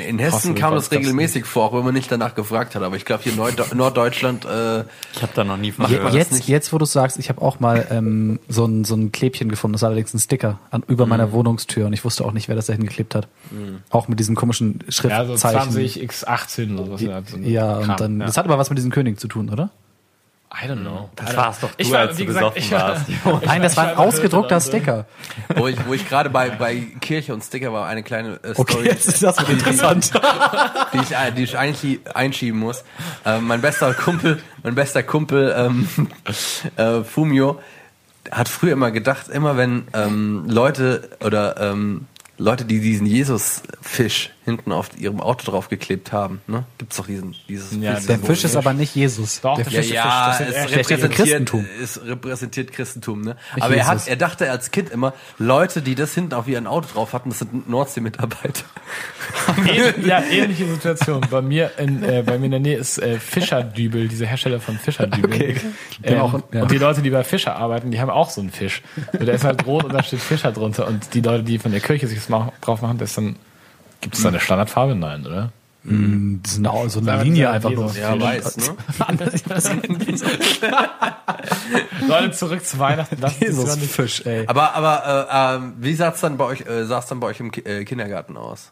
in 0.07 0.19
Hessen 0.19 0.33
Hoffentlich 0.35 0.61
kam 0.61 0.73
das 0.75 0.91
regelmäßig 0.91 1.45
vor, 1.45 1.65
auch 1.65 1.73
wenn 1.73 1.83
man 1.85 1.93
nicht 1.93 2.11
danach 2.11 2.35
gefragt 2.35 2.75
hat. 2.75 2.83
Aber 2.83 2.95
ich 2.95 3.05
glaube 3.05 3.23
hier 3.23 3.33
Nord 3.33 3.73
Norddeutschland, 3.75 4.45
äh, 4.45 4.81
Ich 5.13 5.21
habe 5.21 5.31
da 5.33 5.43
noch 5.43 5.57
nie 5.57 5.71
von 5.71 5.87
Je- 5.87 5.97
gehört. 5.97 6.13
Jetzt, 6.13 6.47
jetzt, 6.47 6.73
wo 6.73 6.77
du 6.77 6.85
sagst, 6.85 7.17
ich 7.19 7.29
habe 7.29 7.41
auch 7.41 7.59
mal 7.59 7.87
ähm, 7.91 8.39
so, 8.47 8.65
ein, 8.65 8.83
so 8.85 8.95
ein 8.95 9.11
Klebchen 9.11 9.49
gefunden, 9.49 9.73
das 9.73 9.81
war 9.81 9.89
allerdings 9.89 10.13
ein 10.13 10.19
Sticker 10.19 10.59
an, 10.69 10.83
über 10.87 11.05
Mhm. 11.05 11.09
meiner 11.09 11.31
Wohnungstür 11.31 11.85
und 11.87 11.93
ich 11.93 12.05
wusste 12.05 12.23
auch 12.25 12.31
nicht, 12.33 12.47
wer 12.47 12.55
das 12.55 12.67
da 12.67 12.73
hingeklebt 12.73 13.15
hat. 13.15 13.27
Auch 13.89 14.07
mit 14.07 14.19
diesem 14.19 14.35
komischen 14.35 14.79
ja, 14.79 14.85
so 14.85 14.91
Schriftzeichen. 14.91 15.71
20 15.71 16.01
x 16.03 16.23
18 16.23 16.75
oder 16.77 16.85
sowas. 16.85 17.01
Ja, 17.01 17.21
so 17.25 17.37
ein 17.37 17.43
ja, 17.49 17.73
Kram, 17.79 17.89
und 17.89 17.99
dann, 17.99 18.19
ja. 18.19 18.25
das 18.27 18.37
hat 18.37 18.45
aber 18.45 18.57
was 18.57 18.69
mit 18.69 18.77
diesem 18.77 18.91
König 18.91 19.19
zu 19.19 19.27
tun, 19.27 19.49
oder? 19.49 19.69
I 20.53 20.67
don't 20.67 20.81
know. 20.81 21.09
Das 21.15 21.35
war's 21.37 21.59
doch 21.61 21.69
du, 21.69 21.75
Ich 21.77 21.91
war, 21.91 21.99
als 21.99 22.17
wie 22.17 22.25
du 22.25 22.33
gesagt, 22.33 22.55
besoffen 22.55 22.63
ich 22.63 22.71
war, 22.71 22.89
warst. 22.89 23.09
ich 23.41 23.47
Nein, 23.47 23.61
das 23.61 23.77
war 23.77 23.87
ein 23.87 23.97
ausgedruckter 23.97 24.59
Sticker. 24.59 25.05
wo 25.55 25.67
ich, 25.67 25.77
wo 25.87 25.93
ich 25.93 26.07
gerade 26.07 26.29
bei, 26.29 26.49
bei 26.49 26.75
Kirche 26.99 27.33
und 27.33 27.41
Sticker 27.41 27.71
war, 27.71 27.87
eine 27.87 28.03
kleine 28.03 28.39
äh, 28.43 28.53
Okay, 28.55 28.73
Story, 28.73 28.85
jetzt 28.87 29.07
ist 29.07 29.23
das 29.23 29.39
wieder 29.39 29.51
interessant. 29.51 30.11
die 30.93 30.97
ich, 30.97 31.11
äh, 31.11 31.31
die 31.31 31.43
ich 31.43 31.57
eigentlich 31.57 31.99
einschieben 32.13 32.59
muss. 32.59 32.83
Ähm, 33.25 33.47
mein 33.47 33.61
bester 33.61 33.93
Kumpel, 33.93 34.41
mein 34.63 34.75
bester 34.75 35.03
Kumpel 35.03 35.53
ähm, 35.57 35.87
äh, 36.75 37.03
Fumio 37.03 37.59
hat 38.29 38.49
früher 38.49 38.73
immer 38.73 38.91
gedacht, 38.91 39.29
immer 39.29 39.55
wenn 39.55 39.87
ähm, 39.93 40.45
Leute 40.47 41.09
oder 41.23 41.55
ähm, 41.59 42.07
Leute, 42.37 42.65
die 42.65 42.81
diesen 42.81 43.07
Jesus-Fisch 43.07 44.31
hinten 44.51 44.71
auf 44.71 44.89
ihrem 44.97 45.19
Auto 45.21 45.51
draufgeklebt 45.51 46.11
haben, 46.11 46.41
ne? 46.47 46.63
Gibt's 46.77 46.97
doch 46.97 47.07
diesen, 47.07 47.35
dieses 47.49 47.71
Ja, 47.79 47.99
Der 47.99 48.19
Fisch 48.19 48.43
ist 48.43 48.55
aber 48.55 48.73
nicht 48.73 48.95
Jesus. 48.95 49.41
Doch, 49.41 49.55
der 49.55 49.65
Fisch 49.65 49.75
Fisch- 49.75 49.91
ja, 49.91 50.27
das 50.29 50.37
sind 50.37 50.47
es 50.49 50.55
eher 50.55 50.63
repräsentiert 50.77 51.11
Christentum. 51.13 51.65
Es 51.83 52.01
repräsentiert 52.05 52.71
Christentum, 52.71 53.21
ne? 53.21 53.35
Nicht 53.55 53.63
Aber 53.65 53.75
er 53.75 53.87
hat, 53.87 53.93
Jesus. 53.95 54.07
er 54.09 54.15
dachte 54.17 54.51
als 54.51 54.71
Kind 54.71 54.89
immer, 54.89 55.13
Leute, 55.37 55.81
die 55.81 55.95
das 55.95 56.13
hinten 56.13 56.33
auf 56.33 56.47
ihren 56.47 56.67
Auto 56.67 56.87
drauf 56.93 57.13
hatten, 57.13 57.29
das 57.29 57.39
sind 57.39 57.69
Nordsee-Mitarbeiter. 57.69 58.63
Ja, 60.05 60.21
ähnliche 60.23 60.65
Situation. 60.67 61.21
Bei 61.29 61.41
mir 61.41 61.71
in, 61.77 62.03
äh, 62.03 62.23
bei 62.25 62.37
mir 62.37 62.45
in 62.45 62.51
der 62.51 62.59
Nähe 62.59 62.77
ist 62.77 62.97
äh, 62.97 63.17
Fischerdübel, 63.19 64.07
dieser 64.07 64.25
Hersteller 64.25 64.59
von 64.59 64.77
Fischerdübel. 64.77 65.33
Okay. 65.33 65.55
Ähm, 66.03 66.19
auch- 66.19 66.39
ja. 66.51 66.63
Und 66.63 66.71
die 66.71 66.77
Leute, 66.77 67.01
die 67.01 67.09
bei 67.09 67.23
Fischer 67.23 67.55
arbeiten, 67.55 67.91
die 67.91 67.99
haben 67.99 68.09
auch 68.09 68.29
so 68.29 68.41
einen 68.41 68.51
Fisch. 68.51 68.81
Und 69.13 69.25
der 69.25 69.35
ist 69.35 69.43
halt 69.43 69.65
rot 69.65 69.85
und 69.85 69.93
da 69.93 70.03
steht 70.03 70.19
Fischer 70.19 70.51
drunter. 70.51 70.87
Und 70.87 71.13
die 71.13 71.21
Leute, 71.21 71.43
die 71.43 71.59
von 71.59 71.71
der 71.71 71.81
Kirche 71.81 72.07
sich 72.07 72.19
das 72.25 72.27
drauf 72.61 72.81
machen, 72.81 72.97
das 72.97 73.09
ist 73.11 73.17
dann, 73.17 73.35
gibt 74.01 74.15
es 74.15 74.23
da 74.23 74.29
eine 74.29 74.39
Standardfarbe? 74.39 74.95
Nein, 74.95 75.25
oder? 75.25 75.51
Das 75.83 76.51
ist 76.51 76.59
eine, 76.63 76.89
so 76.89 76.99
eine 76.99 77.23
Linie 77.23 77.45
sagen 77.45 77.55
einfach 77.55 77.69
Jesus. 77.71 77.95
nur. 77.95 78.03
Ja, 78.03 78.21
weiß, 78.21 78.57
ne? 78.57 78.75
Leute, 82.07 82.31
zurück 82.33 82.63
zu 82.63 82.77
Weihnachten. 82.77 83.17
Sie 83.17 83.45
Jesus 83.45 83.67
es 83.67 83.77
nicht. 83.77 83.91
Fisch, 83.91 84.23
ey. 84.25 84.45
Aber, 84.45 84.75
aber 84.75 85.27
äh, 85.31 85.55
ähm, 85.55 85.73
wie 85.79 85.95
sah's 85.95 86.19
dann 86.21 86.37
bei 86.37 86.45
euch, 86.45 86.61
äh, 86.67 86.85
sah's 86.85 87.07
dann 87.07 87.19
bei 87.19 87.27
euch 87.27 87.39
im 87.39 87.51
Ki 87.51 87.61
äh, 87.61 87.83
Kindergarten 87.83 88.37
aus? 88.37 88.71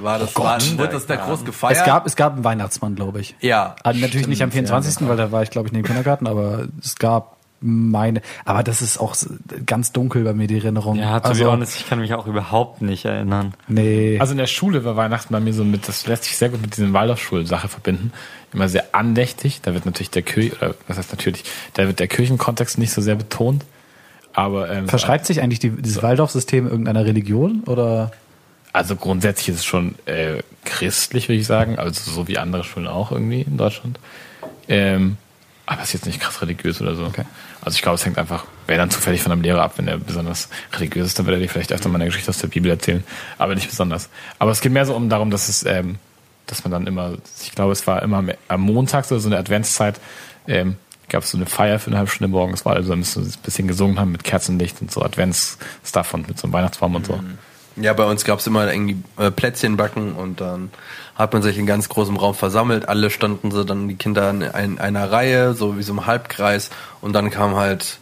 War 0.00 0.20
das, 0.20 0.36
war, 0.36 0.60
wurde 0.78 0.92
das 0.92 1.06
da 1.06 1.16
groß 1.16 1.44
gefeiert? 1.44 1.78
Es 1.78 1.84
gab, 1.84 2.06
es 2.06 2.14
gab 2.14 2.34
einen 2.34 2.44
Weihnachtsmann, 2.44 2.94
glaube 2.94 3.20
ich. 3.20 3.34
ja. 3.40 3.74
Also 3.82 4.00
natürlich 4.00 4.28
nicht 4.28 4.42
am 4.44 4.52
24., 4.52 5.08
weil 5.08 5.16
da 5.16 5.32
war 5.32 5.42
ich, 5.42 5.50
glaube 5.50 5.68
ich, 5.68 5.74
in 5.74 5.80
dem 5.80 5.86
Kindergarten, 5.86 6.28
aber 6.28 6.68
es 6.80 6.96
gab 6.96 7.36
meine, 7.62 8.20
aber 8.44 8.62
das 8.62 8.82
ist 8.82 8.98
auch 8.98 9.14
so 9.14 9.30
ganz 9.64 9.92
dunkel 9.92 10.24
bei 10.24 10.34
mir, 10.34 10.46
die 10.46 10.56
Erinnerung. 10.56 10.96
Ja, 10.96 11.20
to 11.20 11.28
also, 11.28 11.44
be 11.44 11.50
honest, 11.50 11.76
ich 11.76 11.88
kann 11.88 12.00
mich 12.00 12.12
auch 12.14 12.26
überhaupt 12.26 12.82
nicht 12.82 13.04
erinnern. 13.04 13.54
Nee. 13.68 14.18
Also 14.20 14.32
in 14.32 14.38
der 14.38 14.46
Schule 14.46 14.84
war 14.84 14.96
Weihnachten 14.96 15.32
bei 15.32 15.40
mir 15.40 15.54
so 15.54 15.64
mit, 15.64 15.88
das 15.88 16.06
lässt 16.06 16.24
sich 16.24 16.36
sehr 16.36 16.48
gut 16.48 16.60
mit 16.60 16.76
diesem 16.76 16.92
Waldorfschul-Sache 16.92 17.68
verbinden. 17.68 18.12
Immer 18.52 18.68
sehr 18.68 18.94
andächtig. 18.94 19.60
Da 19.62 19.74
wird 19.74 19.86
natürlich 19.86 20.10
der 20.10 20.22
Kirche, 20.22 20.56
oder 20.56 20.74
was 20.88 20.98
heißt 20.98 21.12
natürlich, 21.12 21.44
da 21.74 21.86
wird 21.86 22.00
der 22.00 22.08
Kirchenkontext 22.08 22.78
nicht 22.78 22.92
so 22.92 23.00
sehr 23.00 23.14
betont. 23.14 23.64
Aber 24.34 24.70
ähm, 24.70 24.88
Verschreibt 24.88 25.26
sich 25.26 25.40
eigentlich 25.40 25.58
die, 25.58 25.70
dieses 25.70 26.02
Waldorf-System 26.02 26.66
irgendeiner 26.66 27.04
Religion 27.04 27.62
oder? 27.66 28.12
Also 28.72 28.96
grundsätzlich 28.96 29.50
ist 29.50 29.56
es 29.56 29.64
schon 29.64 29.94
äh, 30.06 30.42
christlich, 30.64 31.28
würde 31.28 31.40
ich 31.40 31.46
sagen. 31.46 31.78
Also 31.78 32.10
so 32.10 32.28
wie 32.28 32.38
andere 32.38 32.64
Schulen 32.64 32.86
auch 32.86 33.12
irgendwie 33.12 33.42
in 33.42 33.58
Deutschland. 33.58 33.98
Ähm, 34.68 35.18
aber 35.72 35.82
es 35.82 35.88
ist 35.88 35.94
jetzt 35.94 36.06
nicht 36.06 36.20
krass 36.20 36.42
religiös 36.42 36.80
oder 36.80 36.94
so. 36.94 37.04
Okay. 37.04 37.24
Also 37.62 37.76
ich 37.76 37.82
glaube, 37.82 37.94
es 37.94 38.04
hängt 38.04 38.18
einfach, 38.18 38.44
wer 38.66 38.76
dann 38.76 38.90
zufällig 38.90 39.22
von 39.22 39.32
einem 39.32 39.42
Lehrer 39.42 39.62
ab, 39.62 39.74
wenn 39.76 39.88
er 39.88 39.98
besonders 39.98 40.48
religiös 40.74 41.06
ist, 41.06 41.18
dann 41.18 41.26
wird 41.26 41.36
er 41.36 41.40
dir 41.40 41.48
vielleicht 41.48 41.72
öfter 41.72 41.88
mal 41.88 41.96
eine 41.96 42.06
Geschichte 42.06 42.30
aus 42.30 42.38
der 42.38 42.48
Bibel 42.48 42.70
erzählen. 42.70 43.02
Aber 43.38 43.54
nicht 43.54 43.68
besonders. 43.68 44.10
Aber 44.38 44.50
es 44.50 44.60
geht 44.60 44.72
mehr 44.72 44.84
so 44.84 44.94
um 44.94 45.08
darum, 45.08 45.30
dass 45.30 45.48
es, 45.48 45.64
ähm, 45.64 45.96
dass 46.46 46.64
man 46.64 46.72
dann 46.72 46.86
immer, 46.86 47.14
ich 47.42 47.52
glaube, 47.52 47.72
es 47.72 47.86
war 47.86 48.02
immer 48.02 48.22
am, 48.48 48.60
Montag 48.60 49.06
so, 49.06 49.18
so 49.18 49.28
eine 49.28 49.38
Adventszeit, 49.38 49.98
ähm, 50.46 50.76
gab 51.08 51.22
es 51.22 51.30
so 51.30 51.38
eine 51.38 51.46
Feier 51.46 51.78
für 51.78 51.88
eine 51.88 51.98
halbe 51.98 52.10
Stunde 52.10 52.28
morgens, 52.28 52.64
war 52.64 52.74
also 52.74 52.90
da 52.90 52.96
müssen 52.96 53.24
wir 53.24 53.32
ein 53.32 53.42
bisschen 53.42 53.68
gesungen 53.68 53.98
haben 53.98 54.12
mit 54.12 54.24
Kerzenlicht 54.24 54.80
und 54.80 54.90
so 54.90 55.02
Adventsstuff 55.02 56.14
und 56.14 56.28
mit 56.28 56.38
so 56.38 56.46
einem 56.46 56.52
Weihnachtsbaum 56.52 56.94
und 56.94 57.06
so. 57.06 57.20
Ja, 57.76 57.92
bei 57.92 58.04
uns 58.04 58.24
gab's 58.24 58.46
immer 58.46 58.70
irgendwie 58.72 59.02
äh, 59.18 59.30
Plätzchen 59.30 59.76
backen 59.76 60.12
und 60.12 60.40
dann 60.40 60.70
hat 61.14 61.32
man 61.32 61.42
sich 61.42 61.58
in 61.58 61.66
ganz 61.66 61.88
großem 61.88 62.16
Raum 62.16 62.34
versammelt. 62.34 62.88
Alle 62.88 63.10
standen 63.10 63.50
so 63.50 63.64
dann 63.64 63.88
die 63.88 63.96
Kinder 63.96 64.30
in 64.30 64.42
ein, 64.42 64.78
einer 64.78 65.10
Reihe, 65.10 65.54
so 65.54 65.78
wie 65.78 65.82
so 65.82 65.92
im 65.92 66.06
Halbkreis 66.06 66.70
und 67.00 67.12
dann 67.12 67.30
kam 67.30 67.56
halt 67.56 67.98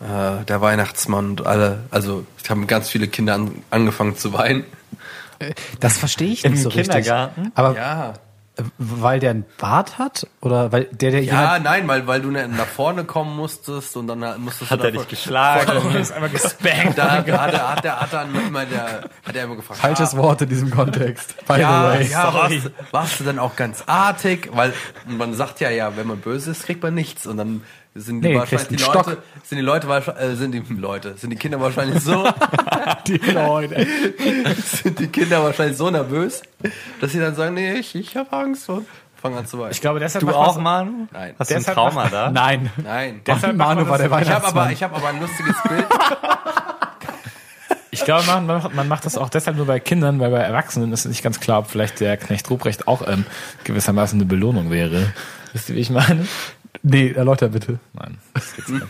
äh, 0.00 0.44
der 0.44 0.60
Weihnachtsmann 0.60 1.30
und 1.30 1.46
alle, 1.46 1.84
also 1.90 2.24
es 2.42 2.48
haben 2.50 2.66
ganz 2.66 2.88
viele 2.90 3.08
Kinder 3.08 3.34
an, 3.34 3.62
angefangen 3.70 4.16
zu 4.16 4.32
weinen 4.32 4.64
Das 5.80 5.96
verstehe 5.98 6.28
ich 6.28 6.44
Im 6.44 6.52
nicht 6.52 6.62
so 6.62 6.68
Kindergarten? 6.68 7.40
richtig. 7.40 7.58
Aber 7.58 7.74
Ja. 7.74 8.12
Weil 8.78 9.20
der 9.20 9.30
einen 9.30 9.44
Bart 9.58 9.98
hat? 9.98 10.26
Oder 10.40 10.72
weil 10.72 10.84
der, 10.92 11.10
der 11.10 11.22
Ja, 11.22 11.58
nein, 11.58 11.86
weil, 11.88 12.06
weil 12.06 12.20
du 12.20 12.30
nach 12.30 12.66
vorne 12.66 13.04
kommen 13.04 13.36
musstest 13.36 13.96
und 13.96 14.06
dann 14.06 14.20
musstest 14.42 14.70
Hat 14.70 14.80
du 14.80 14.84
er 14.84 14.92
da 14.92 14.98
dich 14.98 15.08
geschlagen? 15.08 15.94
ist 15.96 16.12
einmal 16.12 16.30
gespankt. 16.30 16.96
Da 16.98 17.10
hat, 17.10 17.26
hat, 17.30 17.52
er, 17.54 17.70
hat, 17.76 17.84
er, 17.84 18.00
hat 18.00 18.12
dann 18.12 18.34
immer 18.34 18.64
der, 18.66 19.02
hat 19.24 19.36
er 19.36 19.44
immer 19.44 19.56
gefragt. 19.56 19.80
falsches 19.80 20.14
ah, 20.14 20.18
Wort 20.18 20.42
in 20.42 20.48
diesem 20.48 20.70
Kontext. 20.70 21.34
By 21.46 21.60
Ja, 21.60 21.92
the 21.92 21.98
way. 21.98 22.06
ja 22.10 22.34
warst, 22.34 22.70
warst 22.90 23.20
du 23.20 23.24
dann 23.24 23.38
auch 23.38 23.56
ganz 23.56 23.82
artig? 23.86 24.50
Weil 24.52 24.72
man 25.06 25.34
sagt 25.34 25.60
ja, 25.60 25.70
ja, 25.70 25.96
wenn 25.96 26.06
man 26.06 26.18
böse 26.18 26.50
ist, 26.52 26.64
kriegt 26.64 26.82
man 26.82 26.94
nichts. 26.94 27.26
Und 27.26 27.36
dann 27.36 27.62
sind 27.94 28.22
die 28.22 28.28
Nee, 28.28 28.38
wahrscheinlich 28.38 28.68
die 28.68 28.76
Leute, 28.76 28.92
Stock. 29.00 29.18
sind 29.44 29.58
die 29.58 29.64
Leute 29.64 29.88
wahrscheinlich, 29.88 30.22
äh, 30.24 30.36
sind 30.36 30.52
die 30.52 30.74
Leute, 30.74 31.14
sind 31.16 31.30
die 31.30 31.36
Kinder 31.36 31.60
wahrscheinlich 31.60 32.02
so, 32.02 32.24
Die 33.06 33.16
Leute. 33.18 33.86
sind 34.64 34.98
die 34.98 35.08
Kinder 35.08 35.42
wahrscheinlich 35.42 35.76
so 35.76 35.90
nervös, 35.90 36.42
dass 37.00 37.12
sie 37.12 37.18
dann 37.18 37.34
sagen, 37.34 37.54
nee, 37.54 37.74
ich, 37.74 37.94
ich 37.96 38.16
habe 38.16 38.32
Angst 38.36 38.68
und 38.68 38.86
fangen 39.20 39.36
an 39.38 39.46
zu 39.46 39.58
weinen. 39.58 39.72
Ich 39.72 39.80
glaube, 39.80 39.98
deshalb 40.00 40.20
Du 40.20 40.26
macht 40.26 40.36
auch, 40.36 40.56
man- 40.56 40.86
Manu? 40.86 41.08
Nein. 41.12 41.34
Hast 41.38 41.50
du 41.50 41.54
ein 41.56 41.64
Trauma 41.64 42.08
da? 42.08 42.30
Nein. 42.30 42.70
Nein. 42.82 43.20
Deshalb 43.26 43.56
Manu 43.56 43.86
war 43.88 43.98
der 43.98 44.06
Ich 44.06 44.12
habe 44.12 44.24
Weihnachtsmann. 44.26 44.62
aber, 44.64 44.72
ich 44.72 44.82
habe 44.82 44.96
aber 44.96 45.08
ein 45.08 45.20
lustiges 45.20 45.56
Bild. 45.68 45.84
Ich 47.92 48.04
glaube, 48.04 48.24
man, 48.26 48.46
man, 48.46 48.62
macht- 48.62 48.74
man 48.74 48.88
macht 48.88 49.04
das 49.04 49.18
auch 49.18 49.28
deshalb 49.28 49.56
nur 49.56 49.66
bei 49.66 49.80
Kindern, 49.80 50.20
weil 50.20 50.30
bei 50.30 50.38
Erwachsenen 50.38 50.92
ist 50.92 51.00
es 51.00 51.06
nicht 51.06 51.22
ganz 51.24 51.40
klar, 51.40 51.58
ob 51.58 51.66
vielleicht 51.70 51.98
der 52.00 52.16
Knecht 52.16 52.48
Ruprecht 52.48 52.86
auch 52.86 53.06
ähm, 53.06 53.26
gewissermaßen 53.64 54.16
eine 54.18 54.26
Belohnung 54.26 54.70
wäre. 54.70 55.12
Wisst 55.52 55.68
ihr, 55.70 55.74
wie 55.74 55.80
ich 55.80 55.90
meine? 55.90 56.26
Nee, 56.82 57.12
erläuter 57.12 57.48
bitte. 57.48 57.78
Nein, 57.92 58.16
das 58.34 58.54
geht's 58.56 58.68
nicht. 58.68 58.84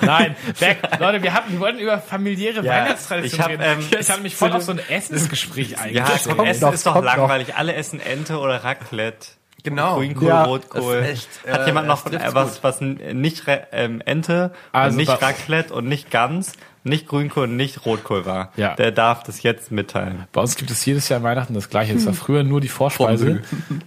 Nein, 0.00 0.34
weg. 0.58 0.78
Leute, 0.98 1.22
wir 1.22 1.34
hatten, 1.34 1.52
wir 1.52 1.60
wollten 1.60 1.78
über 1.78 1.98
familiäre 1.98 2.64
Ja, 2.64 2.72
Weihnachtstraditionen 2.72 3.26
ich 3.26 3.40
hab, 3.40 3.48
reden. 3.50 3.80
ähm, 3.92 4.00
ich 4.00 4.10
hatte 4.10 4.20
mich 4.22 4.36
voll 4.36 4.52
auf 4.52 4.62
so 4.62 4.72
ein 4.72 4.80
Essensgespräch 4.88 5.78
eigentlich. 5.78 5.96
Ja, 5.96 6.04
kommt 6.34 6.48
Essen 6.48 6.62
noch, 6.64 6.72
ist 6.72 6.86
doch 6.86 6.92
kommt 6.94 7.04
noch. 7.06 7.16
langweilig. 7.16 7.54
Alle 7.56 7.74
essen 7.74 8.00
Ente 8.00 8.38
oder 8.38 8.64
Raclette. 8.64 9.28
Genau. 9.62 9.96
Grünkohl, 9.96 10.28
Ja, 10.28 10.44
Rotkohl. 10.44 11.00
das 11.00 11.06
ist 11.10 11.28
echt, 11.44 11.52
Hat 11.52 11.60
äh, 11.62 11.66
jemand 11.66 11.88
noch 11.88 12.06
äh, 12.06 12.18
was, 12.34 12.62
was 12.62 12.80
nicht 12.82 13.46
Re- 13.46 13.66
ähm, 13.72 14.02
Ente 14.04 14.52
Also 14.72 14.90
und 14.92 14.96
nicht 14.98 15.22
Raclette 15.22 15.72
und 15.72 15.86
nicht 15.86 16.10
Gans, 16.10 16.52
nicht 16.84 17.08
Grünkohl 17.08 17.44
und 17.44 17.56
nicht 17.56 17.84
Rotkohl 17.86 18.26
war? 18.26 18.52
Ja. 18.56 18.76
Der 18.76 18.92
darf 18.92 19.22
das 19.22 19.42
jetzt 19.42 19.72
mitteilen. 19.72 20.24
Bei 20.32 20.42
uns 20.42 20.54
gibt 20.56 20.70
es 20.70 20.84
jedes 20.84 21.08
Jahr 21.08 21.22
Weihnachten 21.22 21.54
das 21.54 21.70
Gleiche. 21.70 21.94
Es 21.94 22.04
war 22.06 22.12
früher 22.12 22.44
nur 22.44 22.60
die 22.60 22.68
Vorspeise. 22.68 23.42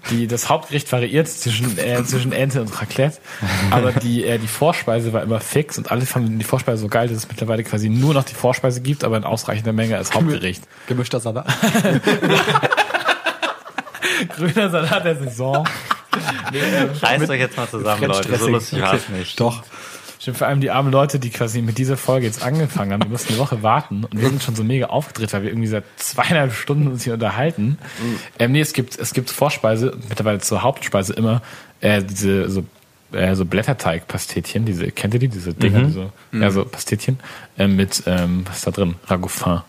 Die, 0.10 0.28
das 0.28 0.50
Hauptgericht 0.50 0.92
variiert 0.92 1.28
zwischen, 1.28 1.78
äh, 1.78 2.04
zwischen 2.04 2.32
Ente 2.32 2.60
und 2.60 2.82
Raclette. 2.82 3.20
Aber 3.72 3.92
die, 3.92 4.26
äh, 4.26 4.40
die 4.40 4.48
Vorspeise 4.48 5.14
war 5.14 5.22
immer 5.22 5.40
fix 5.40 5.78
und 5.78 5.92
alle 5.92 6.06
fanden 6.06 6.40
die 6.40 6.46
Vorspeise 6.46 6.82
so 6.82 6.88
geil, 6.88 7.08
dass 7.08 7.18
es 7.18 7.28
mittlerweile 7.30 7.64
quasi 7.64 7.90
nur 7.90 8.16
noch 8.16 8.24
die 8.24 8.34
Vorspeise 8.34 8.82
gibt, 8.82 9.04
aber 9.04 9.18
in 9.18 9.24
ausreichender 9.24 9.74
Menge 9.74 9.98
als 9.98 10.14
Hauptgericht. 10.14 10.64
Gemischter 10.88 11.20
Salat. 11.20 11.46
Grüner 14.36 14.70
Salat 14.70 15.06
der 15.06 15.16
Saison. 15.18 15.68
Reißt 17.02 17.30
euch 17.30 17.40
jetzt 17.40 17.58
mal 17.58 17.68
zusammen, 17.68 18.06
Leute. 18.06 18.36
So 18.38 18.48
lustig 18.48 18.82
war 18.82 18.94
es 18.94 19.10
nicht. 19.10 19.40
Doch. 19.40 19.64
Stimmt, 20.28 20.40
vor 20.40 20.48
allem 20.48 20.60
die 20.60 20.72
armen 20.72 20.92
Leute, 20.92 21.20
die 21.20 21.30
quasi 21.30 21.62
mit 21.62 21.78
dieser 21.78 21.96
Folge 21.96 22.26
jetzt 22.26 22.44
angefangen 22.44 22.92
haben, 22.92 23.00
die 23.00 23.08
mussten 23.08 23.32
eine 23.32 23.42
Woche 23.42 23.64
warten 23.64 24.04
und 24.04 24.20
wir 24.20 24.28
sind 24.28 24.44
schon 24.44 24.58
so 24.58 24.64
mega 24.66 24.88
aufgedreht, 24.88 25.32
weil 25.32 25.44
wir 25.44 25.52
irgendwie 25.52 25.70
seit 25.70 25.86
zweieinhalb 25.96 26.52
Stunden 26.52 26.90
uns 26.90 27.06
hier 27.06 27.14
unterhalten. 27.14 27.78
Ähm, 28.38 28.52
nee, 28.52 28.60
es 28.60 28.74
gibt, 28.74 29.00
es 29.00 29.14
gibt 29.14 29.30
Vorspeise, 29.30 29.98
mittlerweile 30.10 30.40
zur 30.40 30.64
Hauptspeise 30.64 31.14
immer, 31.14 31.42
äh, 31.80 32.04
diese 32.04 32.50
so, 32.50 32.66
äh, 33.14 33.36
so 33.36 33.46
Blätterteig-Pastetchen, 33.46 34.66
diese, 34.66 34.92
kennt 34.92 35.14
ihr 35.14 35.22
die, 35.22 35.30
diese 35.30 35.54
Dinger, 35.54 35.84
diese, 35.84 36.10
ja, 36.34 36.52
so 36.52 36.66
Pastetchen, 36.66 37.22
äh, 37.58 37.70
mit, 37.70 38.04
ähm, 38.06 38.44
was 38.46 38.58
ist 38.58 38.68
da 38.68 38.72
drin? 38.72 38.96
Ragoufin. 39.06 39.62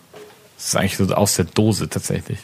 Das 0.57 0.67
ist 0.67 0.75
eigentlich 0.75 0.97
so 0.97 1.05
aus 1.15 1.37
der 1.37 1.45
Dose 1.45 1.87
tatsächlich. 1.87 2.39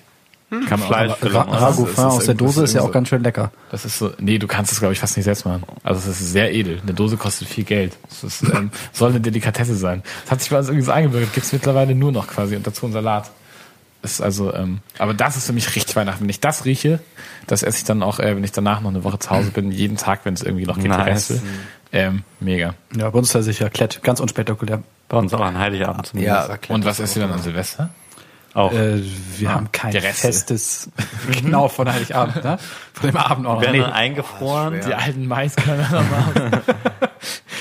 Kann 0.50 0.80
man 0.80 0.88
Fleisch 0.88 1.12
auch, 1.12 1.34
Ra. 1.34 1.42
Ragoufin 1.42 2.04
aus 2.04 2.26
der 2.26 2.36
Dose 2.36 2.64
ist 2.64 2.74
ja 2.74 2.82
auch 2.82 2.92
ganz 2.92 3.10
schön 3.10 3.24
lecker. 3.24 3.52
das 3.72 3.84
ist 3.84 3.98
so, 3.98 4.12
nee, 4.20 4.38
du 4.38 4.48
kannst 4.48 4.72
es, 4.72 4.80
glaube 4.80 4.94
ich, 4.94 5.00
fast 5.00 5.18
nicht 5.18 5.26
selbst 5.26 5.46
machen. 5.46 5.64
Also 5.84 6.10
es 6.10 6.22
ist 6.22 6.32
sehr 6.32 6.54
edel. 6.54 6.80
Eine 6.84 6.94
Dose 6.94 7.18
kostet 7.18 7.48
viel 7.48 7.64
Geld. 7.64 7.98
Das 8.10 8.24
ist, 8.24 8.44
ähm, 8.44 8.70
soll 8.94 9.10
eine 9.10 9.22
Delikatesse 9.22 9.76
sein. 9.76 10.04
Das 10.24 10.32
hat 10.32 10.42
sich 10.42 10.50
bei 10.52 10.58
uns 10.60 10.68
irgendwie 10.68 10.86
so 10.86 10.92
eingebürgert. 10.92 11.34
Gibt 11.34 11.46
es 11.46 11.52
mittlerweile 11.54 11.96
nur 11.96 12.12
noch 12.12 12.28
quasi 12.28 12.56
und 12.56 12.66
dazu 12.66 12.86
ein 12.86 12.94
Salat. 12.94 13.32
Ist 14.04 14.22
also, 14.22 14.54
ähm, 14.54 14.82
aber 15.00 15.16
das 15.16 15.36
ist 15.36 15.48
für 15.48 15.54
mich 15.54 15.76
richtig 15.76 15.96
Weihnachten. 15.96 16.22
Wenn 16.22 16.30
ich 16.30 16.40
das 16.40 16.64
rieche, 16.64 17.00
das 17.48 17.64
esse 17.64 17.80
ich 17.80 17.84
dann 17.86 18.04
auch, 18.04 18.20
äh, 18.20 18.36
wenn 18.36 18.44
ich 18.44 18.52
danach 18.52 18.82
noch 18.82 18.92
eine 18.92 19.04
Woche 19.04 19.18
zu 19.18 19.32
Hause 19.32 19.50
bin, 19.50 19.72
jeden 19.72 19.98
Tag, 19.98 20.22
wenn 20.26 20.36
es 20.36 20.44
irgendwie 20.44 20.66
noch 20.66 20.76
geht, 20.76 20.86
die 20.86 20.90
Nice. 20.90 21.08
Reste. 21.32 21.42
Ähm, 21.92 22.22
mega. 22.40 22.76
Ja, 22.96 23.10
bei 23.10 23.18
uns 23.18 23.30
ist 23.30 23.36
das 23.36 23.46
sicher 23.46 23.70
Klett. 23.72 24.04
Ganz 24.04 24.20
unspektakulär. 24.20 24.84
Bei 25.10 25.18
uns 25.18 25.34
auch 25.34 25.40
an 25.42 25.58
Heiligabend 25.58 26.06
zumindest. 26.06 26.50
Ja, 26.50 26.76
Und 26.76 26.86
was 26.86 27.00
esst 27.00 27.16
ihr 27.16 27.24
dann 27.24 27.32
an 27.32 27.42
Silvester? 27.42 27.90
Auch. 28.56 28.72
Äh, 28.74 29.02
wir 29.38 29.54
haben 29.54 29.72
kein 29.72 29.92
festes, 30.02 30.90
genau, 31.42 31.68
von 31.68 31.92
Heiligabend, 31.92 32.44
ne? 32.44 32.58
Von 32.94 33.10
dem 33.12 33.18
Abend 33.18 33.46
auch 33.46 33.56
noch. 33.56 33.62
werden 33.62 33.74
Nee, 33.74 33.82
dann 33.82 33.92
eingefroren. 33.94 34.80
Die 34.88 34.94
alten 34.96 35.28
Maiskörner 35.28 35.84
nochmal. 35.84 36.64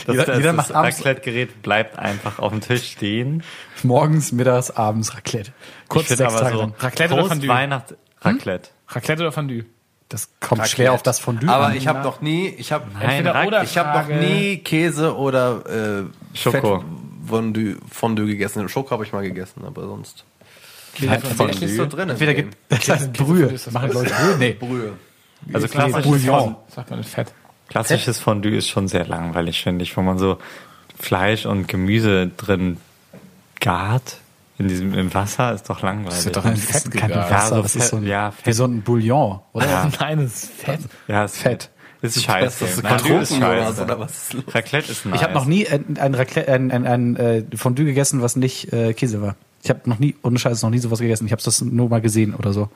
Das, 0.07 0.17
Jeder- 0.17 0.27
das, 0.27 0.37
jeder 0.37 0.49
das 0.53 0.57
macht 0.69 0.73
abends- 0.75 0.99
Raclette-Gerät 0.99 1.63
bleibt 1.63 1.99
einfach 1.99 2.39
auf 2.39 2.53
dem 2.53 2.61
Tisch 2.61 2.93
stehen. 2.93 3.43
morgens, 3.83 4.33
mittags, 4.33 4.71
abends 4.71 5.15
Raclette. 5.15 5.53
Kurz 5.89 6.11
Ich 6.11 6.17
sechs 6.19 6.31
aber 6.35 6.43
Tage 6.43 6.55
so 6.57 6.61
lang. 6.61 6.75
Raclette 6.79 7.15
oder 7.15 7.23
Fondue? 7.25 7.47
Post-Weihnacht 7.49 7.95
Raclette. 8.21 8.69
Raclette 8.89 9.23
oder 9.23 9.33
Fondue? 9.33 9.65
Das 10.11 10.29
kommt 10.41 10.69
schwer 10.69 10.93
auf 10.93 11.03
das 11.03 11.19
Fondue 11.21 11.49
Aber 11.49 11.69
an. 11.69 11.77
ich 11.77 11.89
habe 11.89 12.01
noch 12.03 12.21
nie, 12.21 12.49
ich 12.49 12.71
habe 12.71 12.85
ich 13.65 13.79
habe 13.79 13.99
noch 14.13 14.21
nie 14.21 14.59
Käse 14.59 15.17
oder 15.17 16.03
äh, 16.05 16.37
Schoko. 16.37 16.81
Fett 16.81 16.87
Fondue, 17.27 17.77
Fondue 17.91 18.27
gegessen. 18.27 18.69
Schoko 18.69 18.91
habe 18.91 19.05
ich 19.05 19.13
mal 19.15 19.23
gegessen, 19.23 19.65
aber 19.67 19.87
sonst 19.87 20.25
Kein 20.95 21.21
bin 21.21 21.49
ich 21.51 21.61
nicht 21.61 21.77
so 21.77 21.87
drin. 21.87 22.11
Entweder 22.11 22.35
gibt, 22.35 22.57
das 22.69 22.89
heißt 22.89 23.13
Brühe. 23.13 23.47
ist 23.47 23.67
das 23.67 23.75
Machen. 23.75 23.93
Leute 23.93 24.11
Brühe? 24.15 24.37
Nee. 24.39 24.53
Brühe. 24.53 24.93
Also 25.53 25.69
klassisches, 25.69 26.05
Bouillon. 26.05 26.57
Sagt 26.75 26.91
man 26.91 27.01
in 27.01 27.05
Fett. 27.05 27.33
klassisches 27.69 28.19
Fondue 28.19 28.57
ist 28.57 28.69
schon 28.69 28.89
sehr 28.89 29.07
langweilig, 29.07 29.63
finde 29.63 29.83
ich, 29.83 29.97
wo 29.97 30.01
man 30.03 30.19
so 30.19 30.39
Fleisch 30.99 31.45
und 31.47 31.69
Gemüse 31.69 32.31
drin 32.37 32.79
gart. 33.61 34.19
In 34.57 34.69
diesem, 34.69 34.95
im 34.95 35.13
Wasser 35.13 35.53
ist 35.53 35.69
doch 35.69 35.83
langweilig. 35.83 36.15
Das 36.15 36.25
wird 36.27 36.37
doch 36.37 36.45
Nein, 36.45 36.55
in 36.55 36.61
das 36.61 36.71
Fett 36.83 36.95
ist 36.95 37.01
kein. 37.01 37.11
Wasser, 37.11 37.29
Ja, 37.31 37.47
so 37.49 37.63
das 37.63 37.77
ist 37.77 37.89
so 37.89 37.97
ein, 37.97 38.07
ja, 38.07 38.33
wie 38.39 38.43
Fett. 38.45 38.55
so 38.55 38.65
ein 38.65 38.83
Bouillon, 38.83 39.41
oder? 39.53 39.67
Ja. 39.67 39.89
Nein, 40.01 40.19
das 40.23 40.45
ist 40.45 40.53
Fett. 40.53 40.81
ja, 41.09 41.25
ist 41.25 41.37
Fett. 41.39 41.71
Ist 42.03 42.23
scheiße. 42.23 42.65
Das 42.65 42.77
ist 42.79 42.87
Fondue 42.87 43.19
ist 43.23 43.35
scheiße. 43.37 43.83
oder 43.83 43.99
was 43.99 44.13
ist 44.13 44.33
los? 44.35 44.45
Raclette 44.55 44.93
ist 44.93 45.07
nice. 45.07 45.17
Ich 45.17 45.23
habe 45.23 45.33
noch 45.35 45.47
nie 45.47 45.67
ein, 45.67 45.97
ein, 45.99 46.15
Raclette, 46.15 46.53
ein, 46.53 46.71
ein, 46.71 46.87
ein 46.87 47.17
äh, 47.17 47.45
Fondue 47.57 47.85
gegessen, 47.87 48.23
was 48.23 48.37
nicht 48.37 48.73
äh, 48.73 48.93
Käse 48.93 49.21
war. 49.23 49.37
Ich 49.65 49.71
habe 49.71 49.89
noch 49.89 49.99
nie, 49.99 50.15
ohne 50.23 50.39
Scheiß, 50.39 50.63
noch 50.63 50.69
nie 50.69 50.79
sowas 50.79 50.99
gegessen. 50.99 51.25
Ich 51.25 51.33
habe 51.33 51.43
das 51.43 51.63
nur 51.63 51.89
mal 51.89 52.03
gesehen 52.03 52.35
oder 52.35 52.53
so. 52.53 52.69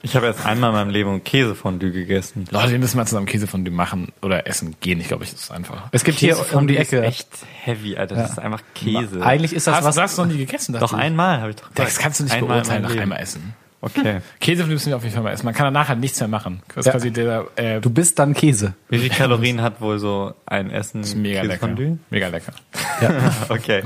Ich 0.00 0.16
habe 0.16 0.26
erst 0.26 0.46
einmal 0.46 0.70
in 0.70 0.76
meinem 0.76 0.90
Leben 0.90 1.22
Käsefondue 1.22 1.90
gegessen. 1.90 2.46
Leute, 2.50 2.70
wir 2.72 2.78
müssen 2.78 2.96
mal 2.96 3.04
zusammen 3.04 3.26
Käsefondue 3.26 3.70
machen 3.72 4.12
oder 4.22 4.46
essen 4.46 4.76
gehen. 4.80 4.98
Ich 4.98 5.08
glaube, 5.08 5.24
ich 5.24 5.32
das 5.32 5.42
ist 5.42 5.50
einfach. 5.50 5.88
Es 5.92 6.04
gibt 6.04 6.18
hier 6.18 6.38
um 6.54 6.66
die 6.68 6.78
Ecke. 6.78 6.98
ist 7.00 7.04
echt 7.04 7.28
heavy, 7.64 7.96
Alter. 7.98 8.14
Das 8.14 8.30
ist 8.30 8.38
einfach 8.38 8.62
Käse. 8.74 9.20
Eigentlich 9.22 9.52
ist 9.52 9.66
das 9.66 9.76
Hast 9.76 9.84
was. 9.84 9.94
du 9.94 10.00
das 10.00 10.16
noch 10.16 10.26
nie 10.26 10.38
gegessen? 10.38 10.72
Doch 10.72 10.80
dachte 10.80 10.96
ich? 10.96 11.02
einmal 11.02 11.40
habe 11.40 11.50
ich 11.50 11.56
doch 11.56 11.68
Das 11.74 11.98
kannst 11.98 12.20
du 12.20 12.24
nicht 12.24 12.32
Einmal 12.32 12.58
in 12.58 12.62
beurteilen 12.62 12.82
nach 12.82 12.96
einmal 12.96 13.20
essen. 13.20 13.54
Okay. 13.80 14.20
Müssen 14.66 14.86
wir 14.90 14.96
auf 14.96 15.02
jeden 15.02 15.14
Fall 15.14 15.22
mal 15.22 15.32
essen. 15.32 15.44
Man 15.44 15.54
kann 15.54 15.66
danach 15.72 15.88
halt 15.88 16.00
nichts 16.00 16.18
mehr 16.18 16.28
machen. 16.28 16.62
Das 16.68 16.78
ist 16.78 16.86
Ja. 16.86 16.92
quasi 16.92 17.10
der, 17.10 17.46
äh, 17.56 17.80
Du 17.80 17.90
bist 17.90 18.18
dann 18.18 18.34
Käse. 18.34 18.74
Wie 18.88 18.98
viele 18.98 19.14
Kalorien 19.14 19.60
hat 19.62 19.80
wohl 19.80 19.98
so 19.98 20.34
ein 20.46 20.70
Essen 20.70 21.02
ist 21.02 21.14
mega 21.14 21.42
lecker. 21.42 21.68
Käsefondue? 21.68 21.98
Mega 22.10 22.28
lecker. 22.28 22.52
Okay. 23.50 23.82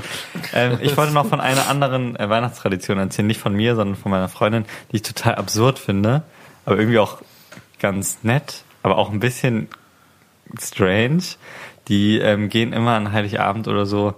Ähm, 0.53 0.77
ich 0.81 0.95
wollte 0.97 1.13
noch 1.13 1.25
von 1.27 1.41
einer 1.41 1.67
anderen 1.69 2.15
äh, 2.15 2.29
Weihnachtstradition 2.29 2.97
erzählen, 2.97 3.27
nicht 3.27 3.41
von 3.41 3.53
mir, 3.53 3.75
sondern 3.75 3.95
von 3.97 4.11
meiner 4.11 4.29
Freundin, 4.29 4.65
die 4.91 4.97
ich 4.97 5.01
total 5.01 5.35
absurd 5.35 5.77
finde, 5.79 6.23
aber 6.65 6.77
irgendwie 6.77 6.99
auch 6.99 7.21
ganz 7.79 8.19
nett, 8.23 8.63
aber 8.83 8.97
auch 8.97 9.11
ein 9.11 9.19
bisschen 9.19 9.67
strange. 10.59 11.23
Die 11.87 12.19
ähm, 12.19 12.49
gehen 12.49 12.73
immer 12.73 12.91
an 12.95 13.11
Heiligabend 13.11 13.67
oder 13.67 13.85
so, 13.85 14.13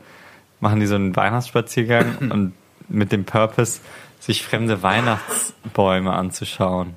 machen 0.60 0.80
die 0.80 0.86
so 0.86 0.96
einen 0.96 1.16
Weihnachtsspaziergang 1.16 2.18
und 2.32 2.54
mit 2.90 3.12
dem 3.12 3.24
Purpose, 3.26 3.80
sich 4.24 4.44
fremde 4.44 4.82
Weihnachtsbäume 4.82 6.14
anzuschauen. 6.14 6.96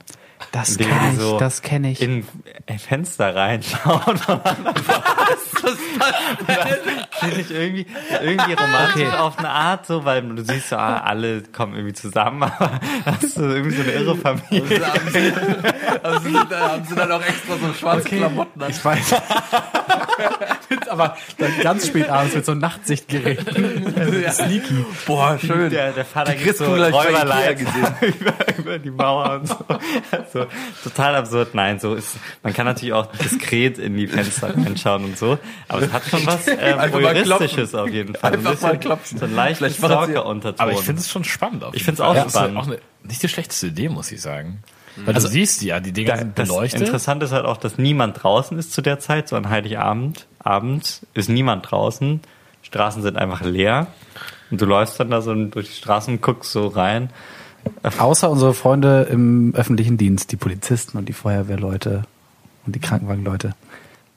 Das 0.53 0.73
Indem 0.73 0.89
kenn 0.89 1.11
die 1.11 1.17
ich, 1.17 1.21
so 1.21 1.39
das 1.39 1.63
kenne 1.63 1.91
ich. 1.91 2.01
In 2.01 2.25
Fenster 2.79 3.35
reinschauen. 3.35 4.21
Finde 7.21 7.41
ich 7.41 7.51
irgendwie, 7.51 7.87
irgendwie 8.23 8.53
romantisch 8.53 9.13
auf 9.19 9.39
eine 9.39 9.49
Art 9.51 9.87
so, 9.87 10.05
weil 10.05 10.23
du 10.23 10.43
siehst 10.45 10.69
so, 10.71 10.77
ah, 10.77 10.99
alle 11.01 11.43
kommen 11.43 11.75
irgendwie 11.75 11.95
zusammen, 11.95 12.43
aber 12.43 12.81
das 13.05 13.25
ist 13.25 13.35
so 13.37 13.43
irgendwie 13.49 13.77
so 13.77 13.83
eine 13.83 13.93
irre 13.93 14.17
Familie. 14.17 14.85
Also 14.85 14.87
haben, 14.87 15.11
sie, 15.13 15.33
haben, 16.03 16.25
sie, 16.25 16.33
dann- 16.51 16.61
haben 16.73 16.85
sie 16.85 16.95
dann 16.95 17.13
auch 17.13 17.23
extra 17.23 17.55
so 17.57 17.73
schwarze 17.79 18.09
Klamotten 18.09 18.63
an. 18.63 18.71
Ich 18.71 18.85
weiß. 18.85 19.15
Aber 20.91 21.17
dann 21.39 21.53
ganz 21.63 21.87
spät 21.87 22.09
abends 22.09 22.35
mit 22.35 22.45
so 22.45 22.53
einem 22.53 22.61
Nachtsichtgerät. 22.63 23.41
Sneaky. 24.33 24.85
Boah, 25.07 25.39
schön. 25.39 25.71
Der, 25.71 25.93
der 25.93 26.05
Vater 26.05 26.33
Die 26.33 26.45
gibt 26.45 26.59
so 26.59 26.65
Räuberleid 26.67 27.59
gesehen. 27.59 27.87
über, 28.21 28.35
über 28.59 28.79
die 28.79 28.91
Mauer 28.91 29.41
und 29.41 29.49
so. 29.49 29.57
so. 30.33 30.47
Total 30.83 31.17
absurd. 31.17 31.55
Nein, 31.55 31.79
so 31.79 31.95
ist, 31.95 32.17
man 32.43 32.53
kann 32.55 32.67
natürlich 32.67 32.93
auch 32.95 33.07
diskret 33.07 33.79
in 33.79 33.97
die 33.97 34.07
Fenster 34.07 34.57
reinschauen 34.57 35.05
und 35.05 35.19
so. 35.19 35.39
Aber 35.69 35.83
es 35.83 35.93
hat 35.93 36.05
schon 36.07 36.25
was 36.27 36.47
ähm, 36.49 36.79
Voyeuristisches 37.15 37.75
auf 37.75 37.89
jeden 37.91 38.15
Fall. 38.15 38.33
Einfach 38.33 38.51
ein 38.51 38.55
bisschen 38.55 38.69
mal 38.69 38.79
klopfen. 38.79 39.19
So 39.19 39.25
ein 39.27 39.55
sie- 39.59 39.73
Stalker-Unterton. 39.75 40.61
Aber 40.61 40.73
ich 40.73 40.81
finde 40.81 41.01
es 41.01 41.11
schon 41.11 41.25
spannend. 41.25 41.65
Auf 41.65 41.75
Ich 41.75 41.81
jeden 41.81 41.85
find's 41.87 42.01
auch 42.01 42.15
Fall. 42.15 42.25
Das 42.25 42.27
ist 42.27 42.33
spannend. 42.39 42.57
Auch 42.59 42.67
eine, 42.67 42.79
nicht 43.05 43.23
die 43.23 43.29
schlechteste 43.29 43.67
Idee, 43.69 43.89
muss 43.89 44.11
ich 44.13 44.21
sagen. 44.21 44.63
Weil 45.05 45.13
du 45.15 45.21
siehst 45.21 45.61
ja, 45.63 45.79
die 45.81 45.93
Dinger 45.93 46.13
Da- 46.13 46.19
sind 46.19 46.39
das 46.39 46.49
beleuchtet. 46.49 46.81
Interessante 46.81 47.27
ist 47.27 47.33
halt 47.33 47.45
auch, 47.45 47.59
dass 47.59 47.77
niemand 47.79 48.23
draußen 48.23 48.59
ist 48.59 48.73
zu 48.73 48.81
der 48.83 48.99
Zeit. 48.99 49.29
So 49.29 49.37
an 49.37 49.51
Heiligabend, 49.51 50.27
Abend 50.39 51.03
ist 51.15 51.29
niemand 51.29 51.71
draußen. 51.71 52.21
Straßen 52.63 53.03
sind 53.03 53.17
einfach 53.17 53.43
leer. 53.43 53.89
Und 54.51 54.61
du 54.61 54.65
läufst 54.65 54.99
dann 54.99 55.11
da 55.11 55.21
so 55.23 55.35
durch 55.35 55.67
die 55.69 55.75
Straßen, 55.77 56.21
guckst 56.21 56.51
so 56.53 56.67
rein. 56.69 57.11
Außer 57.99 58.31
unsere 58.31 58.55
Freunde 58.55 59.09
im 59.11 59.53
öffentlichen 59.55 59.99
Dienst, 59.99 60.31
die 60.33 60.37
Polizisten 60.37 60.97
und 60.99 61.09
die 61.09 61.13
Feuerwehrleute 61.13 62.05
und 62.65 62.75
die 62.75 62.81
Krankenwagenleute. 62.81 63.55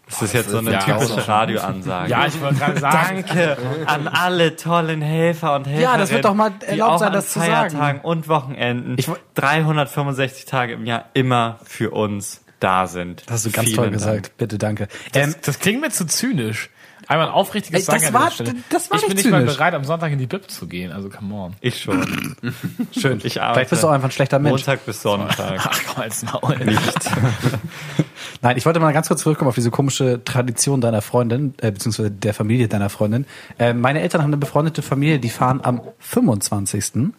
Das 0.09 0.21
ist 0.23 0.33
jetzt 0.33 0.49
so 0.49 0.57
eine 0.57 0.71
ja 0.73 0.79
typische. 0.79 1.27
Radioansage. 1.27 2.09
Ja, 2.09 2.25
ich 2.25 2.41
wollte 2.41 2.55
gerade 2.55 2.79
sagen. 2.79 3.23
Danke 3.27 3.57
an 3.85 4.07
alle 4.07 4.55
tollen 4.55 5.01
Helfer 5.01 5.55
und 5.55 5.65
Helferinnen. 5.67 5.83
Ja, 5.93 5.97
das 5.97 6.11
wird 6.11 6.25
doch 6.25 6.33
mal 6.33 6.51
die 6.61 6.65
erlaubt 6.65 6.91
auch 6.93 6.99
sein, 6.99 7.07
an 7.09 7.13
das 7.13 7.29
zu 7.31 7.39
sagen. 7.39 7.51
Feiertagen 7.71 8.01
und 8.01 8.27
Wochenenden 8.27 8.95
Ich 8.97 9.07
wo- 9.07 9.17
365 9.35 10.45
Tage 10.45 10.73
im 10.73 10.85
Jahr 10.85 11.05
immer 11.13 11.59
für 11.63 11.91
uns 11.91 12.41
da 12.59 12.87
sind. 12.87 13.23
Das 13.27 13.35
hast 13.35 13.45
du 13.45 13.51
ganz 13.51 13.67
Vielen 13.67 13.75
toll 13.77 13.85
Dank. 13.85 13.97
gesagt. 13.97 14.37
Bitte, 14.37 14.57
danke. 14.57 14.87
Das, 15.13 15.23
Ähm, 15.27 15.35
das 15.43 15.59
klingt 15.59 15.81
mir 15.81 15.91
zu 15.91 16.05
zynisch. 16.05 16.69
Einmal 17.09 17.27
ein 17.27 17.33
aufrichtiges 17.33 17.81
Ey, 17.81 17.85
das 17.93 18.01
Sagen 18.03 18.15
an 18.15 18.21
war- 18.21 18.29
dieser 18.29 18.43
Stelle. 18.45 18.59
das 18.69 18.89
war 18.91 18.97
Ich 18.97 19.01
bin 19.07 19.15
nicht 19.15 19.25
nicht 19.25 19.31
mal 19.31 19.39
zynisch. 19.41 19.57
bereit, 19.57 19.73
am 19.73 19.83
Sonntag 19.83 20.11
in 20.11 20.19
die 20.19 20.27
Bib 20.27 20.49
zu 20.49 20.67
gehen. 20.67 20.91
Also, 20.91 21.09
come 21.09 21.33
on. 21.33 21.53
Ich 21.59 21.81
schon. 21.81 22.35
schön. 22.97 23.19
Ich 23.23 23.41
arbeite 23.41 23.55
Vielleicht 23.55 23.69
bist 23.71 23.83
du 23.83 23.87
auch 23.87 23.91
einfach 23.91 24.09
ein 24.09 24.11
schlechter 24.11 24.37
Mensch. 24.39 24.51
Montag 24.65 24.85
bis 24.85 25.01
Sonntag. 25.01 25.59
Ach, 25.59 25.79
komm 25.87 26.03
als 26.03 26.23
Maul. 26.23 26.55
Nein, 28.41 28.57
ich 28.57 28.65
wollte 28.65 28.79
mal 28.79 28.93
ganz 28.93 29.07
kurz 29.07 29.21
zurückkommen 29.23 29.49
auf 29.49 29.55
diese 29.55 29.71
komische 29.71 30.23
Tradition 30.23 30.81
deiner 30.81 31.01
Freundin, 31.01 31.55
äh, 31.61 31.71
beziehungsweise 31.71 32.11
der 32.11 32.33
Familie 32.33 32.67
deiner 32.67 32.89
Freundin. 32.89 33.25
Äh, 33.57 33.73
meine 33.73 34.01
Eltern 34.01 34.21
haben 34.21 34.29
eine 34.29 34.37
befreundete 34.37 34.81
Familie, 34.81 35.19
die 35.19 35.29
fahren 35.29 35.61
am 35.63 35.81
25. 35.99 37.11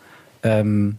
Ähm, 0.42 0.98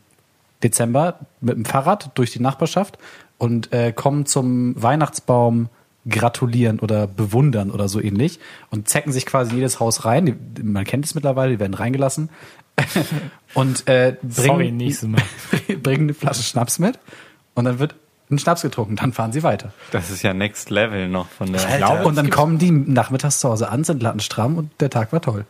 Dezember 0.64 1.20
mit 1.40 1.56
dem 1.56 1.66
Fahrrad 1.66 2.12
durch 2.16 2.32
die 2.32 2.40
Nachbarschaft 2.42 2.98
und 3.40 3.74
äh, 3.74 3.92
kommen 3.94 4.26
zum 4.28 4.80
Weihnachtsbaum 4.82 5.70
gratulieren 6.10 6.80
oder 6.80 7.08
bewundern 7.08 7.70
oder 7.72 7.88
so 7.88 8.02
ähnlich 8.02 8.40
und 8.70 8.90
zecken 8.90 9.12
sich 9.12 9.26
quasi 9.26 9.56
jedes 9.56 9.80
Haus 9.80 10.06
rein. 10.06 10.54
Man 10.62 10.84
kennt 10.84 11.06
es 11.06 11.16
mittlerweile, 11.16 11.54
die 11.54 11.60
werden 11.60 11.74
reingelassen. 11.74 12.30
und 13.54 13.88
äh, 13.88 14.16
bringen, 14.22 14.92
Sorry, 14.92 15.16
bringen 15.84 16.04
eine 16.04 16.14
Flasche 16.14 16.42
Schnaps 16.42 16.80
mit 16.80 16.98
und 17.54 17.66
dann 17.66 17.80
wird 17.80 17.96
ein 18.32 18.40
Schnaps 18.40 18.62
getrunken, 18.62 18.96
dann 18.96 19.14
fahren 19.14 19.32
sie 19.32 19.44
weiter. 19.44 19.74
Das 19.92 20.10
ist 20.10 20.24
ja 20.24 20.34
Next 20.34 20.70
Level 20.70 21.10
noch 21.10 21.28
von 21.28 21.52
der. 21.52 21.62
glaube, 21.78 22.06
und 22.06 22.16
dann 22.16 22.30
kommen 22.30 22.58
die 22.58 22.72
nachmittags 22.72 23.40
zu 23.40 23.50
Hause 23.50 23.70
an, 23.70 23.84
sind 23.84 24.02
lattenstramm 24.02 24.56
und 24.56 24.72
der 24.80 24.90
Tag 24.90 25.12
war 25.12 25.22
toll. 25.22 25.46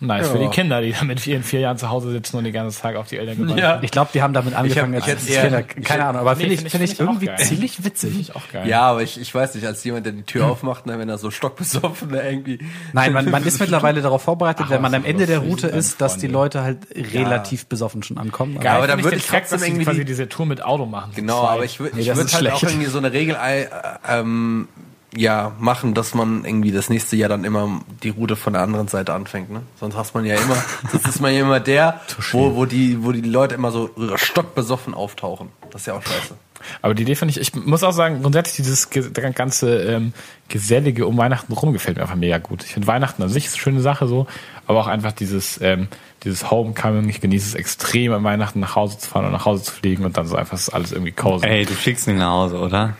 Nice 0.00 0.28
für 0.28 0.38
Ja. 0.38 0.44
die 0.44 0.50
Kinder, 0.50 0.82
die 0.82 0.92
dann 0.92 1.06
mit 1.06 1.24
ihren 1.26 1.42
vier 1.44 1.60
Jahren 1.60 1.78
zu 1.78 1.88
Hause 1.88 2.10
sitzen 2.10 2.36
und 2.36 2.44
den 2.44 2.52
ganzen 2.52 2.82
Tag 2.82 2.96
auf 2.96 3.08
die 3.08 3.16
Eltern 3.16 3.36
gewartet 3.36 3.58
Ja. 3.58 3.78
Ich 3.80 3.90
glaube, 3.92 4.10
die 4.12 4.22
haben 4.22 4.34
damit 4.34 4.52
angefangen, 4.54 4.92
ich 4.94 5.04
als 5.04 5.26
eher- 5.26 5.42
Kinder, 5.42 5.60
ich 5.60 5.66
keine 5.68 5.82
hätte- 5.84 6.04
Ahnung, 6.04 6.20
aber 6.20 6.34
Nee, 6.34 6.40
finde 6.40 6.54
ich, 6.54 6.60
find 6.60 6.66
ich- 6.66 6.72
finde 6.72 6.84
ich 6.84 6.90
find 6.90 7.00
ich 7.00 7.06
irgendwie 7.08 7.26
geil. 7.26 7.38
ziemlich 7.38 7.84
witzig. 7.84 8.18
ich 8.20 8.34
auch 8.36 8.42
geil. 8.52 8.68
Ja, 8.68 8.82
aber 8.82 9.02
ich, 9.02 9.20
ich 9.20 9.34
weiß 9.34 9.54
nicht, 9.54 9.66
als 9.66 9.82
jemand, 9.84 10.04
der 10.04 10.12
die 10.12 10.22
Tür 10.24 10.46
aufmacht, 10.48 10.84
ne, 10.86 10.98
wenn 10.98 11.08
er 11.08 11.16
so 11.16 11.30
stockbesoffen 11.30 12.12
irgendwie. 12.12 12.58
Nein, 12.92 13.12
man, 13.12 13.30
man 13.30 13.44
ist 13.44 13.60
mittlerweile 13.60 14.02
darauf 14.02 14.22
vorbereitet, 14.22 14.66
Ach, 14.66 14.70
wenn 14.70 14.82
man 14.82 14.94
am 14.94 15.04
Ende 15.04 15.26
der 15.26 15.38
Route 15.38 15.68
ist, 15.68 16.00
dass 16.00 16.18
die. 16.18 16.26
Leute 16.26 16.62
halt 16.62 16.78
relativ 17.14 17.66
besoffen 17.66 18.02
schon 18.02 18.18
ankommen. 18.18 18.58
Geil, 18.58 18.76
aber 18.76 18.86
dann 18.88 18.98
find 18.98 19.04
würde 19.04 19.16
ich 19.18 19.26
trotzdem 19.26 19.62
irgendwie 19.62 19.84
quasi 19.84 19.98
die- 20.00 20.04
diese 20.06 20.28
Tour 20.28 20.46
mit 20.46 20.62
Auto 20.64 20.86
machen. 20.86 21.12
Genau, 21.14 21.42
aber 21.46 21.64
ich 21.64 21.78
würde 21.78 21.98
ich 22.00 22.06
das 22.08 22.16
würd 22.16 22.26
ist 22.26 22.34
halt 22.34 22.50
auch 22.50 22.62
irgendwie 22.62 22.86
so 22.86 22.98
eine 22.98 23.12
Regel 23.12 23.36
äh, 23.40 23.66
ähm, 24.08 24.68
ja, 25.16 25.52
machen, 25.58 25.94
dass 25.94 26.14
man 26.14 26.44
irgendwie 26.44 26.72
das 26.72 26.90
nächste 26.90 27.16
Jahr 27.16 27.28
dann 27.28 27.44
immer 27.44 27.80
die 28.02 28.10
Route 28.10 28.36
von 28.36 28.52
der 28.52 28.62
anderen 28.62 28.88
Seite 28.88 29.12
anfängt. 29.12 29.50
Ne? 29.50 29.62
Sonst 29.78 29.96
hast 29.96 30.14
man 30.14 30.24
ja 30.24 30.36
immer, 30.36 30.56
sonst 30.90 31.08
ist 31.08 31.20
man 31.20 31.32
ja 31.32 31.40
immer 31.40 31.60
der, 31.60 32.00
wo, 32.32 32.54
wo, 32.56 32.64
die, 32.64 33.04
wo 33.04 33.12
die 33.12 33.20
Leute 33.20 33.54
immer 33.54 33.70
so 33.70 33.90
stockbesoffen 34.16 34.94
auftauchen. 34.94 35.48
Das 35.70 35.82
ist 35.82 35.86
ja 35.86 35.94
auch 35.94 36.02
scheiße. 36.02 36.34
Aber 36.82 36.94
die 36.94 37.02
Idee 37.02 37.14
finde 37.14 37.32
ich, 37.32 37.40
ich 37.40 37.54
muss 37.54 37.82
auch 37.82 37.92
sagen, 37.92 38.22
grundsätzlich 38.22 38.56
dieses 38.56 38.88
ganze 39.34 39.82
ähm, 39.82 40.12
Gesellige 40.48 41.06
um 41.06 41.16
Weihnachten 41.16 41.52
rum 41.52 41.72
gefällt 41.72 41.96
mir 41.96 42.02
einfach 42.02 42.16
mega 42.16 42.38
gut. 42.38 42.64
Ich 42.64 42.72
finde 42.72 42.88
Weihnachten 42.88 43.22
an 43.22 43.28
sich 43.28 43.46
ist 43.46 43.54
eine 43.54 43.60
schöne 43.60 43.80
Sache 43.80 44.06
so, 44.06 44.26
aber 44.66 44.80
auch 44.80 44.86
einfach 44.86 45.12
dieses, 45.12 45.60
ähm, 45.60 45.88
dieses 46.22 46.50
Homecoming, 46.50 47.08
ich 47.08 47.20
genieße 47.20 47.48
es 47.48 47.54
extrem 47.54 48.12
an 48.12 48.24
Weihnachten 48.24 48.60
nach 48.60 48.76
Hause 48.76 48.98
zu 48.98 49.08
fahren 49.08 49.26
und 49.26 49.32
nach 49.32 49.44
Hause 49.44 49.64
zu 49.64 49.72
fliegen 49.72 50.04
und 50.04 50.16
dann 50.16 50.26
so 50.26 50.36
einfach 50.36 50.56
ist 50.56 50.70
alles 50.70 50.92
irgendwie 50.92 51.12
cozy. 51.12 51.46
Ey, 51.46 51.66
du 51.66 51.74
fliegst 51.74 52.06
nicht 52.06 52.18
nach 52.18 52.30
Hause, 52.30 52.58
oder? 52.58 52.96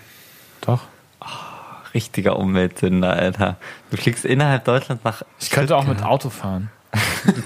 Doch. 0.61 0.81
Richtiger 1.95 2.37
Umweltsünder, 2.39 3.13
Alter. 3.13 3.57
Du 3.91 3.97
fliegst 3.97 4.25
innerhalb 4.25 4.65
Deutschlands 4.65 5.05
nach 5.05 5.23
Ich 5.41 5.51
könnte 5.51 5.77
auch 5.77 5.87
mit 5.87 6.03
Auto 6.03 6.29
fahren. 6.31 6.71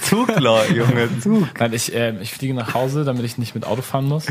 Zug, 0.03 0.29
Leute, 0.39 0.75
Junge, 0.75 1.09
Zug. 1.21 1.49
Nein, 1.59 1.73
ich, 1.73 1.95
ähm, 1.95 2.19
ich 2.21 2.33
fliege 2.33 2.55
nach 2.55 2.75
Hause, 2.75 3.05
damit 3.05 3.25
ich 3.25 3.39
nicht 3.39 3.55
mit 3.55 3.65
Auto 3.67 3.83
fahren 3.83 4.07
muss. 4.07 4.27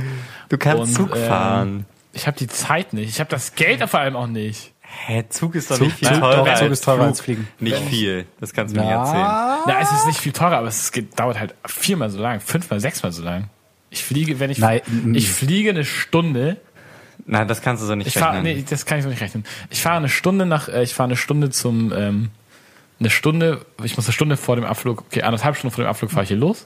Du 0.49 0.57
kannst 0.57 0.79
Und, 0.83 0.93
Zug 0.93 1.15
ähm, 1.15 1.23
fahren. 1.25 1.85
Ich 2.13 2.27
habe 2.27 2.37
die 2.37 2.47
Zeit 2.47 2.93
nicht. 2.93 3.09
Ich 3.09 3.19
habe 3.19 3.29
das 3.29 3.55
Geld 3.55 3.87
vor 3.89 3.99
allem 3.99 4.15
auch 4.15 4.27
nicht. 4.27 4.73
Hä, 4.81 5.25
Zug 5.29 5.55
ist 5.55 5.69
doch 5.69 5.77
Zug- 5.77 5.87
nicht 5.87 5.97
viel 5.97 6.07
Zug- 6.07 6.19
teurer 6.19 6.35
doch, 6.45 6.53
Zug 6.55 6.61
als 6.63 6.71
ist 6.71 6.83
teurer 6.83 6.97
Flug. 6.97 7.07
als 7.07 7.21
Fliegen. 7.21 7.47
Nicht 7.59 7.77
viel, 7.77 8.25
das 8.39 8.53
kannst 8.53 8.75
du 8.75 8.79
mir 8.79 8.85
nicht 8.85 8.95
erzählen. 8.95 9.19
Ja, 9.19 9.59
Na, 9.67 9.79
es 9.81 9.91
ist 9.91 10.07
nicht 10.07 10.19
viel 10.19 10.31
teurer, 10.31 10.57
aber 10.57 10.67
es 10.67 10.91
geht, 10.91 11.19
dauert 11.19 11.39
halt 11.39 11.55
viermal 11.65 12.09
so 12.09 12.19
lang, 12.19 12.39
fünfmal, 12.39 12.79
sechsmal 12.79 13.11
so 13.11 13.21
lang. 13.23 13.49
Ich 13.89 14.03
fliege, 14.03 14.39
wenn 14.39 14.49
ich, 14.49 14.57
Nein, 14.59 14.81
mm. 14.87 15.15
ich 15.15 15.29
fliege 15.29 15.69
eine 15.69 15.85
Stunde. 15.85 16.57
Nein, 17.29 17.47
das 17.47 17.61
kannst 17.61 17.83
du 17.83 17.87
so 17.87 17.93
nicht 17.95 18.07
Ich 18.07 18.13
fahre, 18.13 18.37
rechnen. 18.37 18.55
nee, 18.57 18.65
das 18.69 18.85
kann 18.85 18.97
ich 18.99 19.03
so 19.03 19.09
nicht 19.09 19.21
rechnen. 19.21 19.43
Ich 19.69 19.81
fahre 19.81 19.97
eine 19.97 20.09
Stunde 20.09 20.45
nach, 20.45 20.69
äh, 20.69 20.81
ich 20.83 20.93
fahre 20.93 21.07
eine 21.07 21.17
Stunde 21.17 21.49
zum, 21.49 21.91
ähm, 21.93 22.29
eine 22.99 23.09
Stunde, 23.09 23.65
ich 23.83 23.95
muss 23.97 24.05
eine 24.07 24.13
Stunde 24.13 24.37
vor 24.37 24.55
dem 24.55 24.65
Abflug, 24.65 25.01
okay, 25.07 25.23
anderthalb 25.23 25.55
Stunden 25.57 25.75
vor 25.75 25.83
dem 25.83 25.89
Abflug 25.89 26.09
fahre 26.09 26.23
ich 26.23 26.29
hier 26.29 26.37
los. 26.37 26.65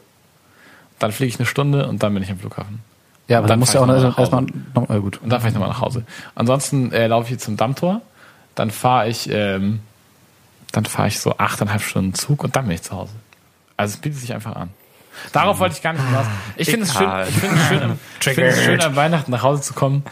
Dann 1.00 1.12
fliege 1.12 1.30
ich 1.30 1.40
eine 1.40 1.48
Stunde 1.48 1.88
und 1.88 2.04
dann 2.04 2.14
bin 2.14 2.22
ich 2.24 2.30
am 2.30 2.38
Flughafen. 2.40 2.80
ja 3.28 3.40
aber 3.40 3.48
Dann 3.48 3.54
dann 3.54 3.60
musst 3.60 3.74
du 3.74 3.80
fahr 3.80 3.90
auch 3.90 4.02
nach 4.04 4.20
erstmal 4.20 4.46
noch, 4.76 4.90
äh, 4.90 5.00
gut. 5.00 5.20
Und 5.22 5.30
dann 5.30 5.40
fahre 5.40 5.48
ich 5.50 5.54
nochmal 5.56 5.70
nach 5.70 5.82
Hause. 5.82 6.06
Ansonsten 6.36 6.92
äh, 6.92 7.08
laufe 7.08 7.34
ich 7.34 7.40
zum 7.40 7.58
Dammtor, 7.58 8.02
dann 8.54 8.70
fahre 8.70 9.10
ich, 9.10 9.30
ähm, 9.32 9.80
dann 10.74 10.86
fahre 10.86 11.08
ich 11.08 11.20
so 11.20 11.38
achteinhalb 11.40 11.82
Stunden 11.82 12.14
Zug 12.14 12.44
und 12.44 12.56
dann 12.56 12.66
bin 12.66 12.76
ich 12.76 12.84
zu 12.84 12.96
Hause. 12.96 13.14
Also 13.78 13.96
es 13.96 13.98
bietet 14.00 14.20
sich 14.20 14.32
einfach 14.34 14.56
an. 14.56 14.70
Darauf 15.34 15.60
wollte 15.60 15.76
ich 15.76 15.82
gar 15.82 15.92
nicht 15.94 16.06
hinaus. 16.06 16.26
Ich 16.56 16.70
finde 16.70 16.86
es 16.86 16.94
schön, 16.94 17.10
ich 17.28 17.36
finde 17.36 17.56
es 17.58 17.68
schön, 17.68 17.82
am- 17.84 17.92
ich 18.20 18.24
finde 18.26 18.46
es 18.46 18.64
schön, 18.64 18.80
an 18.82 18.96
Weihnachten 18.96 19.32
nach 19.32 19.42
Hause 19.44 19.62
zu 19.64 19.74
kommen 19.74 20.04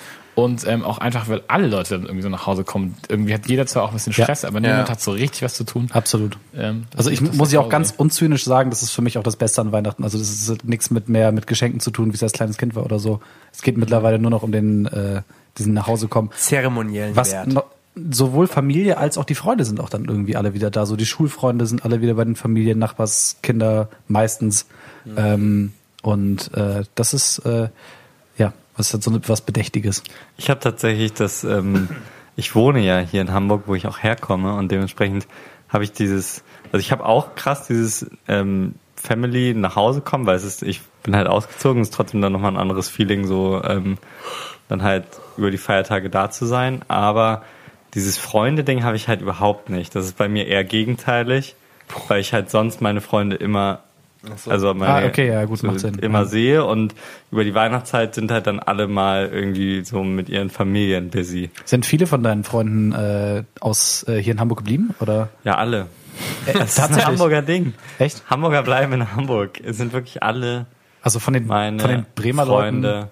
und 0.44 0.66
ähm, 0.68 0.84
auch 0.84 0.98
einfach, 0.98 1.28
weil 1.30 1.42
alle 1.48 1.68
Leute 1.68 1.96
dann 1.96 2.04
irgendwie 2.04 2.22
so 2.22 2.30
nach 2.30 2.46
Hause 2.48 2.64
kommen. 2.64 2.96
Irgendwie 3.08 3.34
hat 3.34 3.48
jeder 3.48 3.66
zwar 3.66 3.84
auch 3.84 3.90
ein 3.90 3.94
bisschen 3.94 4.14
Ja. 4.14 4.24
Stress, 4.24 4.46
aber 4.46 4.60
niemand 4.60 4.88
Ja. 4.88 4.92
hat 4.92 5.02
so 5.02 5.12
richtig 5.12 5.42
was 5.42 5.54
zu 5.56 5.64
tun. 5.64 5.90
Absolut. 5.94 6.38
Ähm, 6.56 6.86
Also 6.96 7.10
ich 7.10 7.22
muss 7.22 7.52
ja 7.52 7.60
auch 7.60 7.70
ganz 7.70 7.94
unzynisch 7.96 8.44
sagen, 8.44 8.70
das 8.70 8.82
ist 8.84 8.92
für 8.92 9.02
mich 9.02 9.18
auch 9.18 9.24
das 9.24 9.36
Beste 9.36 9.62
an 9.62 9.72
Weihnachten. 9.72 10.04
Also 10.04 10.18
das 10.18 10.30
ist 10.30 10.64
nichts 10.66 10.92
mit 10.92 11.10
mehr 11.10 11.32
mit 11.32 11.48
Geschenken 11.48 11.80
zu 11.80 11.92
tun, 11.92 12.12
wie 12.12 12.16
es 12.16 12.24
als 12.24 12.34
kleines 12.34 12.58
Kind 12.58 12.76
war 12.76 12.84
oder 12.86 13.00
so. 13.00 13.20
Es 13.54 13.62
geht 13.62 13.78
mittlerweile 13.78 14.20
nur 14.20 14.32
noch 14.32 14.44
um 14.44 14.52
den 14.52 14.86
äh, 14.88 15.22
diesen 15.58 15.74
nach 15.74 15.88
Hause 15.88 16.08
kommen. 16.08 16.30
Zeremoniellen 16.38 17.16
Was 17.16 17.32
Wert. 17.32 17.48
no, 17.48 17.64
sowohl 18.12 18.48
Familie 18.48 18.98
als 18.98 19.18
auch 19.18 19.26
die 19.26 19.36
Freunde 19.36 19.66
sind 19.66 19.80
auch 19.80 19.90
dann 19.90 20.06
irgendwie 20.06 20.36
alle 20.38 20.54
wieder 20.54 20.70
da. 20.72 20.86
So 20.86 20.96
die 20.96 21.06
Schulfreunde 21.06 21.66
sind 21.66 21.84
alle 21.84 22.02
wieder 22.02 22.14
bei 22.14 22.24
den 22.24 22.36
Familien, 22.36 22.80
Nachbarskinder 22.80 23.90
meistens. 24.08 24.68
Ähm, 25.18 25.74
und 26.02 26.54
äh, 26.54 26.84
das 26.96 27.14
ist 27.14 27.40
äh, 27.40 27.64
ja 27.64 27.70
was 28.80 28.94
hat 28.94 29.04
so 29.04 29.12
ne- 29.12 29.22
was 29.28 29.42
Bedächtiges. 29.42 30.04
Ich 30.38 30.50
habe 30.50 30.60
tatsächlich 30.60 31.14
das, 31.14 31.44
ähm, 31.44 31.90
ich 32.36 32.56
wohne 32.56 32.80
ja 32.80 33.00
hier 33.00 33.22
in 33.22 33.32
Hamburg, 33.32 33.64
wo 33.68 33.76
ich 33.76 33.86
auch 33.86 34.00
herkomme 34.00 34.56
und 34.56 34.72
dementsprechend 34.72 35.28
habe 35.68 35.84
ich 35.84 35.92
dieses, 35.92 36.44
also 36.72 36.80
ich 36.80 36.92
habe 36.92 37.06
auch 37.06 37.36
krass 37.36 37.68
dieses 37.68 38.10
ähm, 38.28 38.76
Family 38.96 39.54
nach 39.54 39.76
Hause 39.76 40.02
kommen, 40.02 40.26
weil 40.26 40.36
es 40.36 40.44
ist, 40.44 40.64
ich 40.64 40.82
bin 41.04 41.16
halt 41.16 41.28
ausgezogen, 41.28 41.82
ist 41.82 41.94
trotzdem 41.94 42.22
dann 42.22 42.32
nochmal 42.32 42.52
ein 42.52 42.58
anderes 42.58 42.90
Feeling, 42.90 43.28
so 43.28 43.62
ähm, 43.64 43.98
dann 44.68 44.82
halt 44.82 45.06
über 45.38 45.52
die 45.52 45.58
Feiertage 45.58 46.10
da 46.10 46.32
zu 46.32 46.46
sein, 46.46 46.82
aber 46.88 47.44
dieses 47.94 48.18
Freunde-Ding 48.18 48.84
habe 48.84 48.96
ich 48.96 49.08
halt 49.08 49.22
überhaupt 49.22 49.70
nicht. 49.70 49.96
Das 49.96 50.06
ist 50.06 50.18
bei 50.18 50.30
mir 50.30 50.48
eher 50.48 50.64
gegenteilig, 50.64 51.56
weil 52.08 52.22
ich 52.22 52.34
halt 52.34 52.52
sonst 52.52 52.82
meine 52.82 53.02
Freunde 53.02 53.36
immer 53.36 53.80
also 54.48 54.74
meine, 54.74 54.94
Ah, 54.94 55.06
okay, 55.08 55.28
ja, 55.30 55.46
gut, 55.46 55.64
macht 55.64 55.80
Sinn. 55.80 55.96
immer 56.00 56.20
Ja. 56.20 56.26
sehe 56.26 56.66
und 56.66 56.94
über 57.32 57.44
die 57.44 57.54
Weihnachtszeit 57.54 58.16
sind 58.16 58.32
halt 58.32 58.48
dann 58.48 58.60
alle 58.60 58.88
mal 58.88 59.30
irgendwie 59.32 59.84
so 59.86 60.04
mit 60.04 60.28
ihren 60.30 60.50
Familien 60.50 61.10
busy. 61.10 61.50
Sind 61.66 61.86
viele 61.86 62.06
von 62.06 62.22
deinen 62.24 62.44
Freunden 62.44 62.92
äh, 62.92 63.44
aus 63.62 64.06
äh, 64.08 64.22
hier 64.22 64.34
in 64.34 64.40
Hamburg 64.40 64.60
geblieben 64.60 64.94
oder? 65.00 65.30
Ja, 65.44 65.56
alle. 65.58 65.88
Äh, 66.46 66.54
Das 66.60 66.78
ist 66.78 66.80
ein 66.80 67.06
Hamburger 67.06 67.42
Ding. 67.42 67.74
Echt? 67.98 68.24
Hamburger 68.30 68.62
bleiben 68.64 68.92
in 68.94 69.16
Hamburg. 69.16 69.62
Es 69.64 69.78
sind 69.78 69.94
wirklich 69.94 70.22
alle 70.22 70.66
Also 71.02 71.20
von 71.20 71.34
den 71.34 71.48
meine 71.48 71.80
von 71.80 71.90
den 71.90 72.06
Bremer 72.16 72.46
Freunde 72.46 72.90
Leuten. 72.94 73.10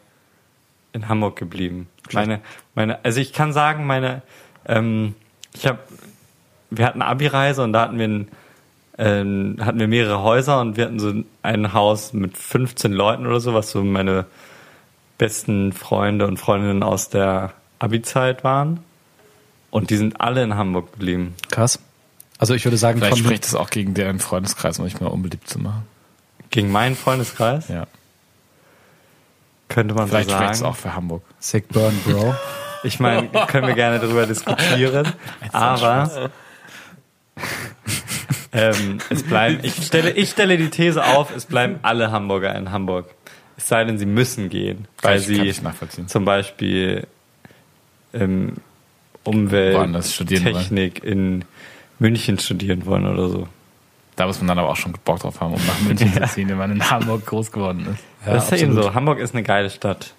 in 0.93 1.07
Hamburg 1.07 1.37
geblieben. 1.37 1.87
Meine, 2.11 2.39
meine, 2.75 3.03
also 3.05 3.19
ich 3.21 3.31
kann 3.33 3.53
sagen, 3.53 3.85
meine, 3.85 4.21
ähm, 4.65 5.15
ich 5.53 5.67
habe, 5.67 5.79
wir 6.69 6.85
hatten 6.85 7.01
Abi-Reise 7.01 7.63
und 7.63 7.71
da 7.73 7.81
hatten 7.81 7.97
wir 7.97 8.05
ein, 8.07 8.27
ähm, 8.97 9.57
hatten 9.61 9.79
wir 9.79 9.87
mehrere 9.87 10.21
Häuser 10.23 10.59
und 10.59 10.77
wir 10.77 10.85
hatten 10.85 10.99
so 10.99 11.13
ein 11.43 11.73
Haus 11.73 12.13
mit 12.13 12.37
15 12.37 12.91
Leuten 12.91 13.25
oder 13.27 13.39
so, 13.39 13.53
was 13.53 13.71
so 13.71 13.83
meine 13.83 14.25
besten 15.17 15.73
Freunde 15.73 16.27
und 16.27 16.37
Freundinnen 16.37 16.83
aus 16.83 17.09
der 17.09 17.53
Abi-Zeit 17.79 18.43
waren. 18.43 18.79
Und 19.69 19.89
die 19.89 19.97
sind 19.97 20.21
alle 20.21 20.43
in 20.43 20.55
Hamburg 20.55 20.93
geblieben. 20.93 21.35
Krass. 21.51 21.79
Also 22.39 22.53
ich 22.53 22.63
würde 22.65 22.77
sagen, 22.77 22.99
Vielleicht 22.99 23.17
von, 23.17 23.25
spricht 23.25 23.45
es 23.45 23.55
auch 23.55 23.69
gegen 23.69 23.93
deren 23.93 24.19
Freundeskreis, 24.19 24.79
um 24.79 24.85
mich 24.85 24.99
mal 25.01 25.07
unbeliebt 25.07 25.47
zu 25.49 25.59
machen. 25.59 25.83
Gegen 26.49 26.71
meinen 26.71 26.95
Freundeskreis 26.95 27.67
Ja. 27.67 27.85
könnte 29.67 29.93
man 29.93 30.05
so 30.05 30.11
Vielleicht 30.11 30.31
spricht 30.31 30.51
es 30.51 30.59
sagen. 30.59 30.71
auch 30.71 30.75
für 30.77 30.95
Hamburg. 30.95 31.23
Sick 31.39 31.67
Burn, 31.69 31.93
Bro. 32.05 32.35
Ich 32.83 32.99
meine, 32.99 33.27
können 33.47 33.67
wir 33.67 33.73
gerne 33.75 33.99
darüber 33.99 34.25
diskutieren, 34.27 35.11
aber 35.51 36.29
ähm, 38.57 38.97
es 39.09 39.23
bleiben. 39.23 39.59
Ich 39.63 39.75
stelle, 39.85 40.11
ich 40.11 40.29
stelle 40.29 40.57
die 40.57 40.69
These 40.69 41.03
auf: 41.05 41.35
Es 41.35 41.45
bleiben 41.45 41.79
alle 41.83 42.11
Hamburger 42.11 42.55
in 42.55 42.71
Hamburg. 42.71 43.05
Es 43.57 43.67
sei 43.67 43.83
denn, 43.85 43.97
sie 43.97 44.05
müssen 44.05 44.49
gehen, 44.49 44.87
weil 45.01 45.19
ich- 45.19 45.25
sie 45.25 45.41
ich 45.41 45.61
zum 46.07 46.25
Beispiel 46.25 47.07
ähm, 48.13 48.53
Umwelt, 49.23 49.75
Woanders 49.75 50.13
studieren 50.13 50.45
wollen. 50.45 50.55
Technik 50.55 51.03
in 51.03 51.43
München 51.99 52.39
studieren 52.39 52.85
wollen 52.85 53.05
oder 53.05 53.29
so. 53.29 53.47
Da 54.15 54.25
muss 54.25 54.39
man 54.39 54.47
dann 54.47 54.59
aber 54.59 54.69
auch 54.69 54.75
schon 54.75 54.93
Bock 55.05 55.19
drauf 55.19 55.39
haben, 55.41 55.53
um 55.53 55.61
nach 55.65 55.79
München 55.81 56.11
zu 56.13 56.21
ziehen, 56.33 56.49
wenn 56.49 56.57
man 56.57 56.71
in 56.71 56.89
Hamburg 56.89 57.25
groß 57.25 57.51
geworden 57.51 57.87
ist. 57.93 58.03
Ja, 58.25 58.33
das 58.33 58.45
ist 58.45 58.51
ja 58.51 58.57
eben 58.57 58.67
absolut. 58.71 58.85
so. 58.85 58.95
Hamburg 58.95 59.19
ist 59.19 59.33
eine 59.33 59.43
geile 59.43 59.69
Stadt. 59.69 60.13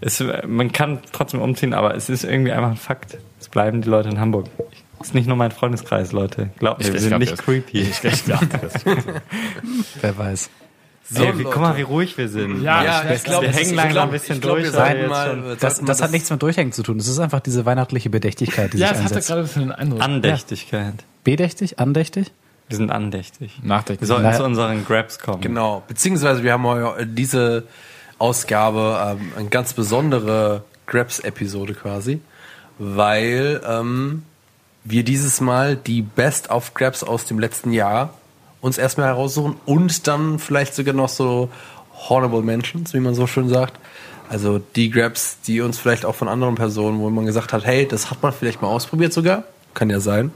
Es, 0.00 0.22
man 0.46 0.72
kann 0.72 1.00
trotzdem 1.12 1.40
umziehen, 1.40 1.74
aber 1.74 1.94
es 1.94 2.08
ist 2.08 2.24
irgendwie 2.24 2.52
einfach 2.52 2.70
ein 2.70 2.76
Fakt. 2.76 3.18
Es 3.40 3.48
bleiben 3.48 3.82
die 3.82 3.88
Leute 3.88 4.08
in 4.08 4.18
Hamburg. 4.20 4.46
Es 4.58 4.87
ist 5.00 5.14
nicht 5.14 5.26
nur 5.26 5.36
mein 5.36 5.50
Freundeskreis, 5.50 6.12
Leute. 6.12 6.50
Glaubt 6.58 6.80
mir, 6.84 6.92
wir 6.92 7.00
sind 7.00 7.10
glaub 7.10 7.20
nicht 7.20 7.32
das. 7.32 7.40
creepy. 7.42 7.80
Ich, 7.80 8.02
ich 8.04 8.24
glaube 8.24 8.46
das. 8.46 8.72
Wer 10.00 10.18
weiß. 10.18 10.50
So, 11.10 11.24
Ey, 11.24 11.38
wie, 11.38 11.44
guck 11.44 11.56
mal, 11.56 11.74
wie 11.78 11.82
ruhig 11.82 12.18
wir 12.18 12.28
sind. 12.28 12.62
Ja, 12.62 12.84
Ja, 12.84 13.02
ich 13.08 13.16
ich 13.16 13.24
glaube, 13.24 13.46
wir 13.46 13.52
hängen 13.52 13.70
ist- 13.70 13.74
langsam 13.74 13.86
ich 13.88 13.92
glaub- 13.94 14.04
ein 14.04 14.10
bisschen 14.12 14.40
glaub, 14.42 14.56
durch, 14.58 14.70
sollten 14.70 14.98
jetzt 15.00 15.08
mal- 15.08 15.56
Das, 15.58 15.80
das 15.82 16.02
hat 16.02 16.10
nichts 16.10 16.28
mit 16.30 16.42
Durchhängen 16.42 16.72
zu 16.72 16.82
tun. 16.82 16.98
Das 16.98 17.08
ist 17.08 17.18
einfach 17.18 17.40
diese 17.40 17.64
weihnachtliche 17.64 18.10
Bedächtigkeit, 18.10 18.74
die 18.74 18.78
Ja, 18.78 18.88
sich 18.88 18.96
das 18.96 19.04
hatte 19.04 19.14
einsetzt. 19.14 19.28
gerade 19.28 19.46
für 19.46 19.58
den 19.60 19.72
Eindruck. 19.72 20.02
Andächtigkeit. 20.02 20.94
Bedächtig? 21.24 21.78
Andächtig? 21.78 22.30
Wir 22.68 22.76
sind 22.76 22.90
andächtig. 22.90 23.58
Nachdenken. 23.62 24.02
Wir 24.02 24.06
sollten 24.08 24.24
Na- 24.24 24.36
zu 24.36 24.44
unseren 24.44 24.84
Grabs 24.84 25.18
kommen. 25.18 25.40
Genau, 25.40 25.82
beziehungsweise 25.88 26.42
wir 26.42 26.52
haben 26.52 26.64
heu- 26.66 27.06
diese 27.06 27.64
Ausgabe 28.18 29.16
ähm, 29.18 29.32
eine 29.38 29.48
ganz 29.48 29.72
besondere 29.72 30.64
Grabs-Episode 30.86 31.72
quasi, 31.72 32.20
weil 32.78 33.62
ähm, 33.66 34.24
wir 34.84 35.04
dieses 35.04 35.40
Mal 35.40 35.76
die 35.76 36.02
Best 36.02 36.50
of 36.50 36.74
Grabs 36.74 37.02
aus 37.02 37.24
dem 37.24 37.38
letzten 37.38 37.72
Jahr 37.72 38.14
uns 38.60 38.78
erstmal 38.78 39.08
heraussuchen 39.08 39.56
und 39.66 40.06
dann 40.06 40.38
vielleicht 40.38 40.74
sogar 40.74 40.94
noch 40.94 41.08
so 41.08 41.50
Honorable 42.08 42.42
Mentions, 42.42 42.94
wie 42.94 43.00
man 43.00 43.14
so 43.14 43.26
schön 43.26 43.48
sagt. 43.48 43.78
Also 44.28 44.58
die 44.58 44.90
Grabs, 44.90 45.38
die 45.46 45.60
uns 45.60 45.78
vielleicht 45.78 46.04
auch 46.04 46.14
von 46.14 46.28
anderen 46.28 46.54
Personen, 46.54 47.00
wo 47.00 47.08
man 47.10 47.24
gesagt 47.26 47.52
hat, 47.52 47.64
hey, 47.64 47.86
das 47.86 48.10
hat 48.10 48.22
man 48.22 48.32
vielleicht 48.32 48.60
mal 48.60 48.68
ausprobiert 48.68 49.12
sogar, 49.12 49.44
kann 49.74 49.90
ja 49.90 50.00
sein, 50.00 50.32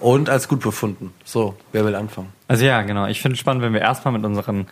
und 0.00 0.28
als 0.28 0.48
gut 0.48 0.60
befunden. 0.60 1.12
So, 1.24 1.56
wer 1.72 1.84
will 1.84 1.94
anfangen? 1.94 2.32
Also 2.48 2.64
ja, 2.64 2.82
genau. 2.82 3.06
Ich 3.06 3.20
finde 3.20 3.34
es 3.34 3.40
spannend, 3.40 3.62
wenn 3.62 3.72
wir 3.72 3.80
erstmal 3.80 4.12
mit 4.12 4.24
unseren 4.24 4.66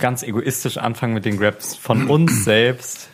ganz 0.00 0.22
egoistisch 0.22 0.76
anfangen 0.78 1.14
mit 1.14 1.24
den 1.24 1.38
Grabs 1.38 1.74
von 1.76 2.06
uns 2.10 2.44
selbst, 2.44 3.08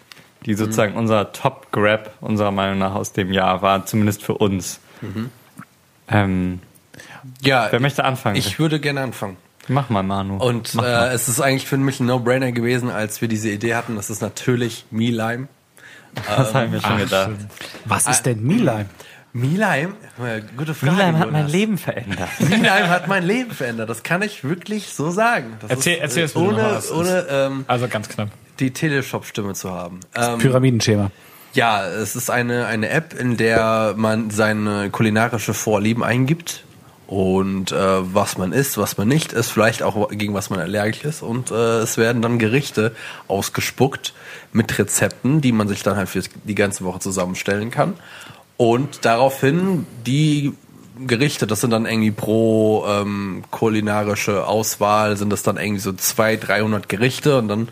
die 0.46 0.54
sozusagen 0.54 0.94
unser 0.94 1.32
Top-Grab 1.32 2.14
unserer 2.20 2.50
Meinung 2.50 2.78
nach 2.78 2.94
aus 2.94 3.12
dem 3.12 3.32
Jahr 3.32 3.62
war, 3.62 3.86
zumindest 3.86 4.22
für 4.22 4.34
uns. 4.34 4.80
Ähm, 6.08 6.60
Ja, 7.42 7.68
wer 7.70 7.80
möchte 7.80 8.04
anfangen? 8.04 8.36
ich 8.36 8.58
würde 8.58 8.80
gerne 8.80 9.00
anfangen. 9.02 9.36
Mach 9.68 9.88
mal, 9.90 10.02
Manu. 10.02 10.36
Und 10.38 10.74
Mach 10.74 10.82
mal. 10.82 11.10
äh, 11.10 11.14
es 11.14 11.28
ist 11.28 11.40
eigentlich 11.40 11.66
für 11.66 11.76
mich 11.76 12.00
ein 12.00 12.06
No-Brainer 12.06 12.50
gewesen, 12.52 12.90
als 12.90 13.20
wir 13.20 13.28
diese 13.28 13.48
Idee 13.50 13.74
hatten. 13.76 13.94
Das 13.96 14.10
ist 14.10 14.20
natürlich 14.20 14.84
Me 14.90 15.10
Lime. 15.10 15.46
das 16.26 16.52
habe 16.52 16.66
ich 16.66 16.70
mir 16.72 16.80
schon 16.80 16.98
gedacht. 16.98 17.30
Was 17.84 18.06
ist 18.06 18.24
denn 18.24 18.42
Me-Lime? 18.42 18.86
Me 19.32 19.46
Lime? 19.46 19.94
Äh, 20.22 20.42
Gute 20.58 20.74
Frage. 20.74 20.92
Milheim 20.92 21.18
hat 21.18 21.30
mein. 21.32 21.46
Leben 21.48 21.78
verändert. 21.78 22.28
Me 22.40 22.56
Lime 22.56 22.88
hat 22.90 23.08
mein 23.08 23.22
Leben 23.24 23.50
verändert. 23.52 23.88
Das 23.88 24.02
kann 24.02 24.20
ich 24.20 24.44
wirklich 24.44 24.88
so 24.92 25.10
sagen. 25.10 25.54
Das 25.60 25.70
Erzähl- 25.70 25.94
ist, 25.94 25.98
äh, 26.00 26.02
erzähl 26.02 26.24
es 26.24 26.36
ohne, 26.36 26.82
ohne 26.94 27.26
ähm, 27.30 27.64
Also 27.66 27.88
ganz 27.88 28.08
knapp. 28.10 28.28
die 28.58 28.72
Teleshop-Stimme 28.72 29.54
zu 29.54 29.70
haben. 29.70 30.00
Ähm, 30.14 30.38
Pyramidenschema. 30.38 31.10
Ja, 31.54 31.86
es 31.86 32.16
ist 32.16 32.30
eine, 32.30 32.66
eine 32.66 32.88
App, 32.88 33.12
in 33.12 33.36
der 33.36 33.94
man 33.96 34.30
seine 34.30 34.88
kulinarische 34.90 35.52
Vorlieben 35.52 36.02
eingibt 36.02 36.64
und 37.06 37.72
äh, 37.72 37.76
was 37.76 38.38
man 38.38 38.52
isst, 38.52 38.78
was 38.78 38.96
man 38.96 39.06
nicht 39.06 39.34
isst, 39.34 39.52
vielleicht 39.52 39.82
auch 39.82 40.08
gegen 40.08 40.32
was 40.32 40.48
man 40.48 40.60
allergisch 40.60 41.04
ist 41.04 41.22
und 41.22 41.50
äh, 41.50 41.80
es 41.80 41.98
werden 41.98 42.22
dann 42.22 42.38
Gerichte 42.38 42.96
ausgespuckt 43.28 44.14
mit 44.52 44.78
Rezepten, 44.78 45.42
die 45.42 45.52
man 45.52 45.68
sich 45.68 45.82
dann 45.82 45.96
halt 45.96 46.08
für 46.08 46.22
die 46.44 46.54
ganze 46.54 46.84
Woche 46.84 47.00
zusammenstellen 47.00 47.70
kann 47.70 47.94
und 48.56 49.04
daraufhin 49.04 49.86
die 50.06 50.54
Gerichte, 51.06 51.46
das 51.46 51.60
sind 51.60 51.70
dann 51.70 51.84
irgendwie 51.84 52.12
pro 52.12 52.86
ähm, 52.86 53.44
kulinarische 53.50 54.46
Auswahl, 54.46 55.16
sind 55.18 55.30
das 55.30 55.42
dann 55.42 55.58
irgendwie 55.58 55.80
so 55.80 55.92
200, 55.92 56.48
300 56.48 56.88
Gerichte 56.88 57.36
und 57.38 57.48
dann 57.48 57.68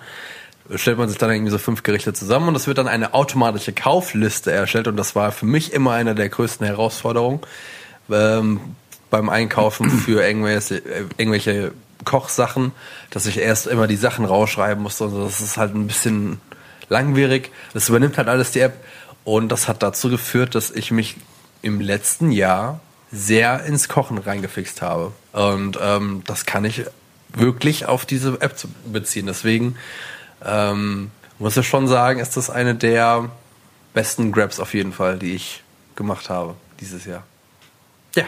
stellt 0.77 0.99
man 0.99 1.09
sich 1.09 1.19
dann 1.19 1.31
irgendwie 1.31 1.51
so 1.51 1.59
fünf 1.59 1.83
Gerichte 1.83 2.13
zusammen 2.13 2.49
und 2.49 2.55
es 2.55 2.67
wird 2.67 2.79
dann 2.79 2.89
eine 2.89 3.15
automatische 3.15 3.73
Kaufliste 3.73 4.53
erstellt 4.53 4.89
und 4.89 4.97
das 4.97 5.15
war 5.15 5.33
für 5.33 5.47
mich 5.47 5.73
immer 5.73 5.93
eine 5.93 6.15
der 6.15 6.29
größten 6.29 6.67
Herausforderungen 6.67 7.41
ähm, 8.11 8.61
beim 9.11 9.29
Einkaufen 9.29 9.91
für 10.05 10.23
irgendwelche, 10.23 10.83
irgendwelche 11.17 11.73
Kochsachen, 12.05 12.73
dass 13.11 13.27
ich 13.27 13.39
erst 13.39 13.67
immer 13.67 13.87
die 13.87 13.97
Sachen 13.97 14.25
rausschreiben 14.25 14.83
musste 14.83 15.05
und 15.05 15.11
so. 15.11 15.25
das 15.25 15.41
ist 15.41 15.57
halt 15.57 15.75
ein 15.75 15.87
bisschen 15.87 16.41
langwierig. 16.89 17.51
Das 17.75 17.89
übernimmt 17.89 18.17
halt 18.17 18.29
alles 18.29 18.53
die 18.53 18.61
App 18.61 18.75
und 19.25 19.51
das 19.51 19.69
hat 19.69 19.83
dazu 19.83 20.09
geführt, 20.09 20.55
dass 20.55 20.71
ich 20.71 20.91
mich 20.91 21.17
im 21.63 21.81
letzten 21.81 22.33
Jahr 22.33 22.81
sehr 23.13 23.65
ins 23.65 23.89
Kochen 23.89 24.19
reingefixt 24.19 24.83
habe 24.83 25.13
und 25.33 25.79
ähm, 25.83 26.23
das 26.27 26.47
kann 26.47 26.65
ich 26.65 26.85
wirklich 27.33 27.87
auf 27.87 28.07
diese 28.07 28.41
App 28.41 28.57
beziehen. 28.87 29.27
Deswegen 29.27 29.77
ähm, 30.45 31.11
muss 31.39 31.57
ich 31.57 31.67
schon 31.67 31.89
sagen, 31.89 32.21
ist 32.21 32.37
das 32.37 32.51
eine 32.51 32.75
der 32.75 33.31
besten 33.95 34.33
Grabs 34.33 34.61
auf 34.61 34.75
jeden 34.75 34.93
Fall, 34.93 35.19
die 35.19 35.35
ich 35.35 35.63
gemacht 35.97 36.31
habe 36.31 36.55
dieses 36.81 37.05
Jahr. 37.05 37.25
Ja. 38.15 38.25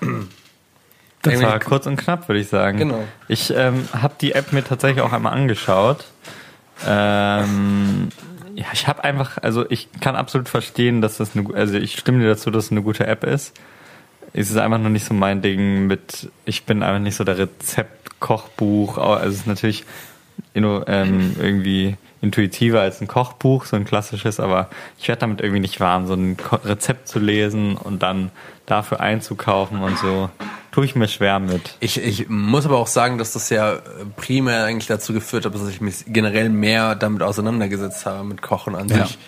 Das 0.00 1.32
Irgendwie- 1.32 1.46
war 1.46 1.58
kurz 1.60 1.86
und 1.86 1.96
knapp, 1.96 2.28
würde 2.28 2.40
ich 2.40 2.48
sagen. 2.48 2.78
Genau. 2.78 3.04
Ich 3.28 3.50
ähm, 3.54 3.88
habe 3.92 4.14
die 4.20 4.32
App 4.32 4.52
mir 4.52 4.62
tatsächlich 4.64 5.02
auch 5.02 5.12
einmal 5.12 5.32
angeschaut. 5.32 6.04
Ähm, 6.86 8.08
ja, 8.54 8.66
ich 8.72 8.86
habe 8.88 9.04
einfach, 9.04 9.38
also 9.42 9.64
ich 9.70 9.88
kann 10.00 10.16
absolut 10.16 10.48
verstehen, 10.48 11.00
dass 11.00 11.16
das 11.16 11.34
eine, 11.34 11.54
also 11.54 11.74
ich 11.74 11.98
stimme 11.98 12.18
dir 12.20 12.28
dazu, 12.28 12.50
dass 12.50 12.66
es 12.66 12.70
eine 12.72 12.82
gute 12.82 13.06
App 13.06 13.24
ist. 13.24 13.54
Es 14.32 14.50
ist 14.50 14.56
einfach 14.56 14.78
nur 14.78 14.90
nicht 14.90 15.06
so 15.06 15.14
mein 15.14 15.42
Ding 15.42 15.86
mit, 15.86 16.28
ich 16.44 16.64
bin 16.64 16.82
einfach 16.82 17.00
nicht 17.00 17.14
so 17.16 17.24
der 17.24 17.38
Rezept-Kochbuch. 17.38 18.98
Also 18.98 19.28
es 19.28 19.36
ist 19.36 19.46
natürlich 19.46 19.84
irgendwie 20.54 21.96
intuitiver 22.20 22.80
als 22.80 23.00
ein 23.00 23.08
Kochbuch, 23.08 23.66
so 23.66 23.76
ein 23.76 23.84
klassisches, 23.84 24.40
aber 24.40 24.70
ich 24.98 25.08
werde 25.08 25.20
damit 25.20 25.40
irgendwie 25.40 25.60
nicht 25.60 25.78
warm, 25.80 26.06
so 26.06 26.14
ein 26.14 26.36
Rezept 26.64 27.06
zu 27.08 27.18
lesen 27.18 27.76
und 27.76 28.02
dann 28.02 28.30
dafür 28.66 29.00
einzukaufen 29.00 29.80
und 29.80 29.98
so. 29.98 30.30
Tue 30.72 30.86
ich 30.86 30.96
mir 30.96 31.06
schwer 31.06 31.38
mit. 31.38 31.76
Ich, 31.80 31.98
ich 32.02 32.28
muss 32.28 32.64
aber 32.64 32.78
auch 32.78 32.86
sagen, 32.86 33.18
dass 33.18 33.32
das 33.34 33.50
ja 33.50 33.74
äh, 33.74 33.80
primär 34.16 34.64
eigentlich 34.64 34.86
dazu 34.86 35.12
geführt 35.12 35.44
hat, 35.44 35.54
dass 35.54 35.68
ich 35.68 35.80
mich 35.80 36.04
generell 36.06 36.48
mehr 36.48 36.94
damit 36.94 37.22
auseinandergesetzt 37.22 38.06
habe, 38.06 38.24
mit 38.24 38.42
Kochen 38.42 38.74
an 38.74 38.88
Ja. 38.88 39.06
sich. 39.06 39.18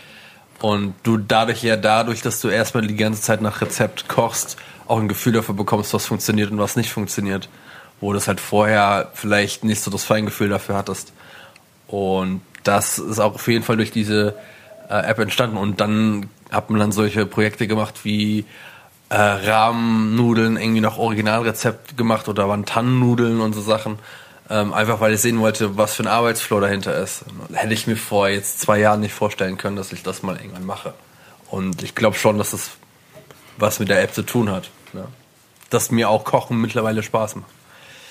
Und 0.60 0.94
du 1.02 1.18
dadurch 1.18 1.62
ja 1.62 1.76
dadurch, 1.76 2.22
dass 2.22 2.40
du 2.40 2.48
erstmal 2.48 2.86
die 2.86 2.96
ganze 2.96 3.20
Zeit 3.20 3.42
nach 3.42 3.60
Rezept 3.60 4.08
kochst, 4.08 4.56
auch 4.88 4.98
ein 4.98 5.06
Gefühl 5.06 5.34
dafür 5.34 5.54
bekommst, 5.54 5.92
was 5.92 6.06
funktioniert 6.06 6.50
und 6.50 6.58
was 6.58 6.76
nicht 6.76 6.90
funktioniert. 6.90 7.48
Wo 8.00 8.12
das 8.12 8.28
halt 8.28 8.40
vorher 8.40 9.10
vielleicht 9.14 9.64
nicht 9.64 9.80
so 9.80 9.90
das 9.90 10.04
Feingefühl 10.04 10.48
dafür 10.48 10.76
hattest. 10.76 11.12
Und 11.86 12.42
das 12.64 12.98
ist 12.98 13.20
auch 13.20 13.34
auf 13.34 13.48
jeden 13.48 13.64
Fall 13.64 13.76
durch 13.76 13.90
diese 13.90 14.34
äh, 14.88 14.94
App 14.94 15.18
entstanden. 15.18 15.56
Und 15.56 15.80
dann 15.80 16.28
hat 16.50 16.70
man 16.70 16.80
dann 16.80 16.92
solche 16.92 17.26
Projekte 17.26 17.66
gemacht 17.66 18.04
wie 18.04 18.44
äh, 19.08 19.16
Rahmennudeln 19.16 20.56
irgendwie 20.56 20.80
noch 20.80 20.98
Originalrezept 20.98 21.96
gemacht 21.96 22.28
oder 22.28 22.48
Wantan-Nudeln 22.48 23.40
und 23.40 23.54
so 23.54 23.60
Sachen. 23.60 23.98
Ähm, 24.48 24.72
einfach 24.72 25.00
weil 25.00 25.14
ich 25.14 25.20
sehen 25.20 25.40
wollte, 25.40 25.76
was 25.76 25.94
für 25.94 26.04
ein 26.04 26.08
Arbeitsflow 26.08 26.60
dahinter 26.60 26.96
ist. 26.96 27.24
Hätte 27.52 27.74
ich 27.74 27.86
mir 27.86 27.96
vor 27.96 28.28
jetzt 28.28 28.60
zwei 28.60 28.78
Jahren 28.78 29.00
nicht 29.00 29.14
vorstellen 29.14 29.58
können, 29.58 29.76
dass 29.76 29.92
ich 29.92 30.02
das 30.02 30.22
mal 30.22 30.36
irgendwann 30.36 30.64
mache. 30.64 30.94
Und 31.50 31.82
ich 31.82 31.94
glaube 31.94 32.16
schon, 32.16 32.38
dass 32.38 32.50
das 32.50 32.70
was 33.58 33.78
mit 33.78 33.88
der 33.88 34.02
App 34.02 34.14
zu 34.14 34.22
tun 34.22 34.50
hat. 34.50 34.70
Ja. 34.92 35.06
Dass 35.70 35.90
mir 35.90 36.10
auch 36.10 36.24
Kochen 36.24 36.60
mittlerweile 36.60 37.02
Spaß 37.02 37.36
macht. 37.36 37.50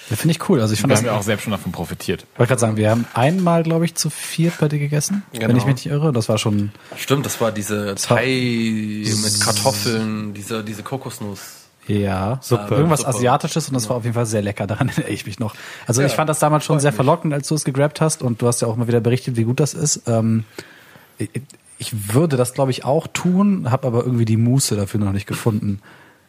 Ja, 0.10 0.16
Finde 0.16 0.34
ich 0.34 0.50
cool. 0.50 0.62
Also 0.62 0.74
ich 0.74 0.82
fand 0.82 0.90
Wir 0.92 0.96
das 0.96 1.00
haben 1.04 1.06
ja 1.14 1.20
auch 1.20 1.24
selbst 1.24 1.44
schon 1.44 1.52
davon 1.52 1.72
profitiert. 1.72 2.26
wollte 2.38 2.50
gerade 2.50 2.60
sagen, 2.62 2.78
wir 2.78 2.92
haben 2.92 3.06
einmal, 3.14 3.64
glaube 3.64 3.86
ich, 3.86 3.96
zu 3.96 4.10
viert 4.10 4.60
bei 4.60 4.68
dir 4.68 4.78
gegessen, 4.80 5.24
wenn 5.32 5.42
Genau. 5.42 5.58
ich 5.58 5.66
mich 5.66 5.76
nicht 5.76 5.86
irre. 5.88 6.14
Das 6.14 6.30
war 6.30 6.38
schon 6.38 6.72
Stimmt, 6.96 7.26
das 7.26 7.42
war 7.42 7.52
diese 7.52 7.96
Thai 7.96 9.04
mit 9.04 9.42
Kartoffeln, 9.42 10.34
diese, 10.34 10.64
diese 10.64 10.84
Kokosnuss. 10.84 11.40
ja 11.88 12.38
Suppe. 12.42 12.76
irgendwas 12.76 13.00
Suppe. 13.02 13.10
Asiatisches 13.16 13.68
und 13.70 13.74
das 13.74 13.90
war 13.90 13.96
auf 13.98 14.04
jeden 14.04 14.14
Fall 14.14 14.26
sehr 14.28 14.42
lecker. 14.44 14.68
Daran 14.68 14.90
erinnere 14.90 15.10
ich 15.12 15.26
mich 15.26 15.40
noch. 15.40 15.56
Also 15.88 16.02
ich 16.04 16.12
fand 16.14 16.30
das 16.30 16.40
damals 16.40 16.66
schon 16.66 16.80
sehr 16.80 16.94
verlockend, 16.94 17.34
als 17.34 17.48
du 17.48 17.56
es 17.56 17.64
gegrabt 17.66 18.00
hast 18.02 18.22
und 18.22 18.42
du 18.42 18.48
hast 18.48 18.62
ja 18.62 18.68
auch 18.68 18.76
mal 18.76 18.88
wieder 18.88 19.02
berichtet, 19.02 19.38
wie 19.38 19.44
gut 19.44 19.60
das 19.60 19.74
ist. 19.74 20.04
Ähm, 20.08 20.44
ich, 21.18 21.30
ich 21.78 22.14
würde 22.14 22.38
das, 22.38 22.54
glaube 22.54 22.72
ich, 22.72 22.86
auch 22.86 23.08
tun, 23.08 23.72
habe 23.72 23.88
aber 23.88 24.04
irgendwie 24.06 24.26
die 24.26 24.38
Muße 24.38 24.76
dafür 24.76 25.00
noch 25.00 25.12
nicht 25.14 25.26
gefunden. 25.28 25.80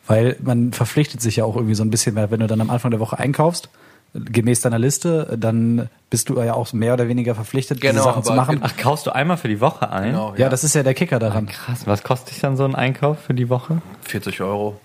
Weil 0.07 0.37
man 0.43 0.73
verpflichtet 0.73 1.21
sich 1.21 1.37
ja 1.37 1.45
auch 1.45 1.57
irgendwie 1.57 1.75
so 1.75 1.83
ein 1.83 1.91
bisschen, 1.91 2.15
weil 2.15 2.31
wenn 2.31 2.41
du 2.41 2.47
dann 2.47 2.61
am 2.61 2.71
Anfang 2.71 2.91
der 2.91 3.01
Woche 3.01 3.19
einkaufst, 3.19 3.69
gemäß 4.15 4.61
deiner 4.61 4.79
Liste, 4.79 5.37
dann 5.39 5.89
bist 6.11 6.29
du 6.29 6.41
ja 6.41 6.55
auch 6.55 6.73
mehr 6.73 6.95
oder 6.95 7.09
weniger 7.09 7.35
verpflichtet, 7.35 7.81
Genau, 7.81 7.93
diese 7.93 8.05
Sachen 8.05 8.25
zu 8.25 8.33
machen. 8.33 8.61
Ach, 8.63 8.77
kaufst 8.77 9.07
du 9.07 9.11
einmal 9.11 9.37
für 9.37 9.49
die 9.49 9.61
Woche 9.61 9.91
ein? 9.91 10.13
Genau, 10.13 10.35
ja, 10.37 10.49
das 10.49 10.65
ist 10.65 10.75
ja 10.75 10.83
der 10.83 10.95
Kicker 10.95 11.19
daran. 11.19 11.47
Krass, 11.47 11.87
was 11.87 12.03
kostet 12.03 12.31
dich 12.31 12.41
dann 12.41 12.57
so 12.57 12.65
ein 12.65 12.75
Einkauf 12.75 13.19
für 13.21 13.35
die 13.35 13.49
Woche? 13.49 13.83
40 14.03 14.41
Euro. 14.41 14.81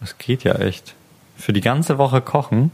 Das 0.00 0.18
geht 0.18 0.44
ja 0.44 0.54
echt. 0.54 0.94
Für 1.36 1.52
die 1.52 1.60
ganze 1.60 1.98
Woche 1.98 2.20
kochen? 2.20 2.70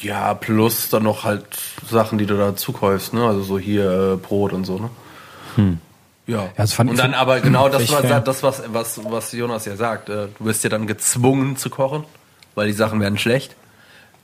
Ja, 0.00 0.34
plus 0.34 0.88
dann 0.88 1.04
noch 1.04 1.24
halt 1.24 1.46
Sachen, 1.88 2.18
die 2.18 2.26
du 2.26 2.36
da 2.36 2.56
zukaufst, 2.56 3.14
ne? 3.14 3.26
Also 3.26 3.42
so 3.42 3.58
hier 3.58 4.14
äh, 4.14 4.16
Brot 4.16 4.52
und 4.52 4.64
so, 4.64 4.78
ne? 4.78 5.78
Ja. 6.28 6.48
das 6.56 6.74
fand- 6.74 6.90
und 6.90 6.98
dann 6.98 7.14
aber 7.14 7.40
genau 7.40 7.68
das 7.68 7.90
fair. 7.90 8.20
das, 8.20 8.42
was, 8.42 8.62
was, 8.68 9.00
was 9.02 9.32
Jonas 9.32 9.64
ja 9.64 9.76
sagt. 9.76 10.08
Äh, 10.08 10.28
Du 10.38 10.44
wirst 10.44 10.62
ja 10.62 10.70
dann 10.70 10.86
gezwungen 10.86 11.56
zu 11.56 11.70
kochen, 11.70 12.04
weil 12.54 12.66
die 12.68 12.74
Sachen 12.74 13.00
werden 13.00 13.18
schlecht. 13.18 13.56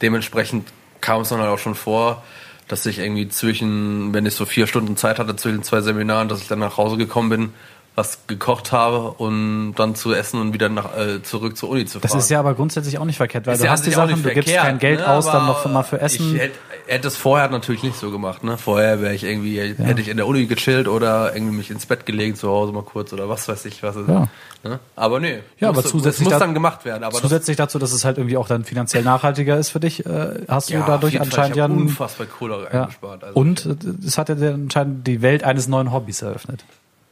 Dementsprechend 0.02 0.68
kam 1.00 1.22
es 1.22 1.30
dann 1.30 1.40
halt 1.40 1.50
auch 1.50 1.58
schon 1.58 1.74
vor, 1.74 2.22
dass 2.68 2.84
ich 2.86 2.98
irgendwie 2.98 3.28
zwischen, 3.28 4.12
wenn 4.14 4.26
ich 4.26 4.34
so 4.34 4.44
vier 4.46 4.66
Stunden 4.66 4.96
Zeit 4.96 5.18
hatte 5.18 5.34
zwischen 5.36 5.62
zwei 5.62 5.80
Seminaren, 5.80 6.28
dass 6.28 6.40
ich 6.40 6.48
dann 6.48 6.58
nach 6.58 6.76
Hause 6.76 6.96
gekommen 6.96 7.30
bin, 7.30 7.54
was 7.94 8.26
gekocht 8.26 8.72
habe 8.72 9.12
und 9.12 9.74
dann 9.76 9.94
zu 9.94 10.12
essen 10.12 10.40
und 10.40 10.52
wieder 10.52 10.68
nach, 10.68 10.96
äh, 10.96 11.22
zurück 11.22 11.56
zur 11.56 11.68
Uni 11.70 11.84
zu 11.86 12.00
fahren. 12.00 12.10
Das 12.12 12.24
ist 12.24 12.30
ja 12.30 12.40
aber 12.40 12.54
grundsätzlich 12.54 12.98
auch 12.98 13.04
nicht 13.04 13.16
verkehrt, 13.16 13.46
weil 13.46 13.54
Ist 13.54 13.60
du 13.60 13.66
ja 13.66 13.70
hast 13.70 13.86
die 13.86 13.90
Sachen, 13.90 14.22
du 14.22 14.30
gibst 14.30 14.50
verkehrt, 14.50 14.62
kein 14.64 14.78
Geld 14.78 15.00
ne, 15.00 15.08
aus, 15.08 15.26
dann 15.26 15.46
noch 15.46 15.64
mal 15.66 15.84
für 15.84 16.00
Essen. 16.00 16.34
Ich 16.34 16.40
hätte, 16.40 16.58
hätte 16.86 17.08
es 17.08 17.16
vorher 17.16 17.48
natürlich 17.48 17.82
nicht 17.82 17.96
so 17.96 18.10
gemacht, 18.10 18.44
ne? 18.44 18.56
Vorher 18.58 19.00
wäre 19.00 19.14
ich 19.14 19.24
irgendwie, 19.24 19.58
hätte 19.60 20.00
ich 20.00 20.08
in 20.08 20.16
der 20.16 20.26
Uni 20.26 20.46
gechillt 20.46 20.88
oder 20.88 21.34
irgendwie 21.34 21.56
mich 21.56 21.70
ins 21.70 21.86
Bett 21.86 22.06
gelegt 22.06 22.38
zu 22.38 22.48
Hause 22.48 22.72
mal 22.72 22.82
kurz 22.82 23.12
oder 23.12 23.28
was 23.28 23.48
weiß 23.48 23.64
ich 23.66 23.82
was. 23.82 23.96
Ja. 24.06 24.28
Ne? 24.62 24.78
Aber 24.96 25.20
nee. 25.20 25.40
Ja, 25.58 25.68
aber 25.68 25.82
zusätzlich 25.84 26.24
muss 26.24 26.32
da- 26.32 26.38
dann 26.38 26.54
gemacht 26.54 26.84
werden. 26.84 27.04
Aber 27.04 27.18
Zusätzlich 27.18 27.56
dazu, 27.56 27.78
dass 27.78 27.92
es 27.92 28.04
halt 28.04 28.18
irgendwie 28.18 28.36
auch 28.36 28.48
dann 28.48 28.64
finanziell 28.64 29.02
nachhaltiger 29.02 29.58
ist 29.58 29.70
für 29.70 29.80
dich, 29.80 30.04
äh, 30.06 30.40
hast 30.48 30.70
ja, 30.70 30.80
du 30.80 30.86
dadurch 30.86 31.20
anscheinend 31.20 31.50
ich 31.50 31.56
ja 31.58 31.66
unfassbar 31.66 32.26
Kohle 32.26 32.68
ja. 32.72 32.82
eingespart. 32.82 33.24
Also 33.24 33.38
Und 33.38 33.66
äh, 33.66 33.76
es 34.06 34.16
hat 34.16 34.28
ja 34.28 34.34
anscheinend 34.34 35.06
die 35.06 35.20
Welt 35.22 35.44
eines 35.44 35.68
neuen 35.68 35.92
Hobbys 35.92 36.22
eröffnet. 36.22 36.64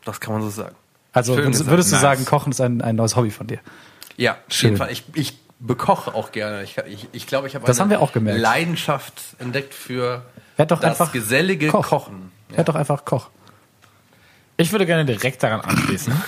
das 0.04 0.20
kann 0.20 0.32
man 0.34 0.42
so 0.42 0.48
sagen. 0.50 0.74
Also 1.12 1.34
Schön 1.34 1.44
würdest, 1.44 1.60
gesagt. 1.64 1.78
du 1.78 1.90
Nice. 1.92 2.00
sagen, 2.00 2.24
Kochen 2.24 2.52
ist 2.52 2.60
ein, 2.62 2.80
ein 2.80 2.96
neues 2.96 3.16
Hobby 3.16 3.30
von 3.30 3.46
dir? 3.46 3.58
Ja, 4.16 4.32
auf 4.32 4.38
Schön. 4.48 4.68
jeden 4.70 4.78
Fall. 4.78 4.90
Ich, 4.90 5.04
ich 5.14 5.38
bekoche 5.62 6.14
auch 6.14 6.32
gerne. 6.32 6.62
Ich, 6.62 6.76
ich, 6.78 7.08
ich 7.12 7.26
glaube, 7.26 7.46
ich 7.46 7.54
habe 7.54 7.66
Das 7.66 7.78
eine 7.78 7.84
haben 7.84 7.90
wir 7.90 8.00
auch 8.00 8.12
gemerkt. 8.12 8.40
Leidenschaft 8.40 9.22
entdeckt 9.38 9.74
für 9.74 10.22
Werd 10.56 10.70
doch 10.70 10.80
das 10.80 11.00
einfach 11.00 11.12
gesellige 11.12 11.68
Koch. 11.68 11.86
Kochen. 11.86 12.32
Ja. 12.56 12.64
doch 12.64 12.74
einfach 12.74 13.04
Koch. 13.04 13.30
Ich 14.58 14.72
würde 14.72 14.84
gerne 14.84 15.04
direkt 15.04 15.42
daran 15.42 15.60
anschließen. 15.60 16.12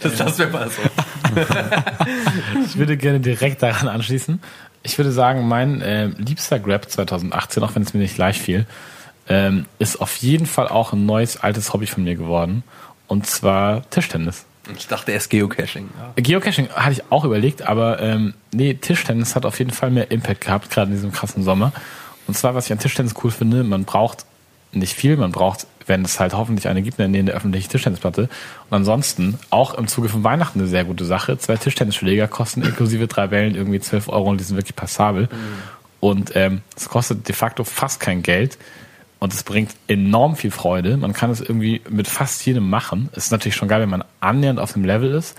Das, 0.00 0.16
das 0.16 0.38
wäre 0.38 0.48
mal 0.48 0.70
so. 0.70 0.80
Ich 2.64 2.78
würde 2.78 2.96
gerne 2.96 3.20
direkt 3.20 3.62
daran 3.62 3.86
anschließen. 3.86 4.40
Ich 4.82 4.96
würde 4.96 5.12
sagen, 5.12 5.46
mein 5.46 5.82
äh, 5.82 6.06
liebster 6.06 6.58
Grab 6.58 6.90
2018, 6.90 7.62
auch 7.62 7.74
wenn 7.74 7.82
es 7.82 7.92
mir 7.92 8.00
nicht 8.00 8.16
leicht 8.16 8.40
fiel, 8.40 8.64
ähm, 9.28 9.66
ist 9.78 10.00
auf 10.00 10.16
jeden 10.16 10.46
Fall 10.46 10.68
auch 10.68 10.94
ein 10.94 11.04
neues, 11.04 11.36
altes 11.36 11.74
Hobby 11.74 11.86
von 11.86 12.02
mir 12.02 12.16
geworden. 12.16 12.64
Und 13.08 13.26
zwar 13.26 13.88
Tischtennis. 13.90 14.46
Ich 14.76 14.86
dachte 14.86 15.12
erst 15.12 15.30
Geocaching. 15.30 15.88
Geocaching 16.16 16.68
hatte 16.70 16.92
ich 16.92 17.02
auch 17.10 17.24
überlegt, 17.24 17.62
aber 17.62 18.00
ähm, 18.00 18.34
nee, 18.52 18.74
Tischtennis 18.74 19.34
hat 19.34 19.44
auf 19.44 19.58
jeden 19.58 19.72
Fall 19.72 19.90
mehr 19.90 20.10
Impact 20.10 20.42
gehabt, 20.42 20.70
gerade 20.70 20.88
in 20.90 20.96
diesem 20.96 21.12
krassen 21.12 21.42
Sommer. 21.42 21.72
Und 22.28 22.36
zwar, 22.36 22.54
was 22.54 22.66
ich 22.66 22.72
an 22.72 22.78
Tischtennis 22.78 23.14
cool 23.22 23.30
finde, 23.30 23.64
man 23.64 23.84
braucht 23.84 24.24
nicht 24.72 24.94
viel, 24.94 25.16
man 25.16 25.32
braucht, 25.32 25.66
wenn 25.86 26.04
es 26.04 26.20
halt 26.20 26.32
hoffentlich 26.34 26.68
eine 26.68 26.82
gibt, 26.82 26.98
in 26.98 27.12
der 27.26 27.34
öffentlichen 27.34 27.70
Tischtennisplatte. 27.70 28.22
Und 28.70 28.76
ansonsten, 28.76 29.38
auch 29.50 29.74
im 29.74 29.88
Zuge 29.88 30.08
von 30.08 30.22
Weihnachten 30.24 30.60
eine 30.60 30.68
sehr 30.68 30.84
gute 30.84 31.04
Sache. 31.04 31.36
Zwei 31.38 31.56
Tischtennisschläger 31.56 32.28
kosten 32.28 32.62
inklusive 32.62 33.08
drei 33.08 33.26
Bällen 33.26 33.54
irgendwie 33.54 33.80
12 33.80 34.08
Euro 34.08 34.30
und 34.30 34.38
die 34.38 34.44
sind 34.44 34.56
wirklich 34.56 34.76
passabel. 34.76 35.28
Und 36.00 36.32
ähm, 36.34 36.62
es 36.76 36.88
kostet 36.88 37.28
de 37.28 37.34
facto 37.34 37.64
fast 37.64 38.00
kein 38.00 38.22
Geld. 38.22 38.58
Und 39.22 39.32
es 39.32 39.44
bringt 39.44 39.70
enorm 39.86 40.34
viel 40.34 40.50
Freude. 40.50 40.96
Man 40.96 41.12
kann 41.12 41.30
es 41.30 41.40
irgendwie 41.40 41.80
mit 41.88 42.08
fast 42.08 42.44
jedem 42.44 42.68
machen. 42.68 43.08
Es 43.12 43.26
ist 43.26 43.30
natürlich 43.30 43.54
schon 43.54 43.68
geil, 43.68 43.80
wenn 43.80 43.88
man 43.88 44.02
annähernd 44.18 44.58
auf 44.58 44.72
dem 44.72 44.84
Level 44.84 45.12
ist. 45.14 45.38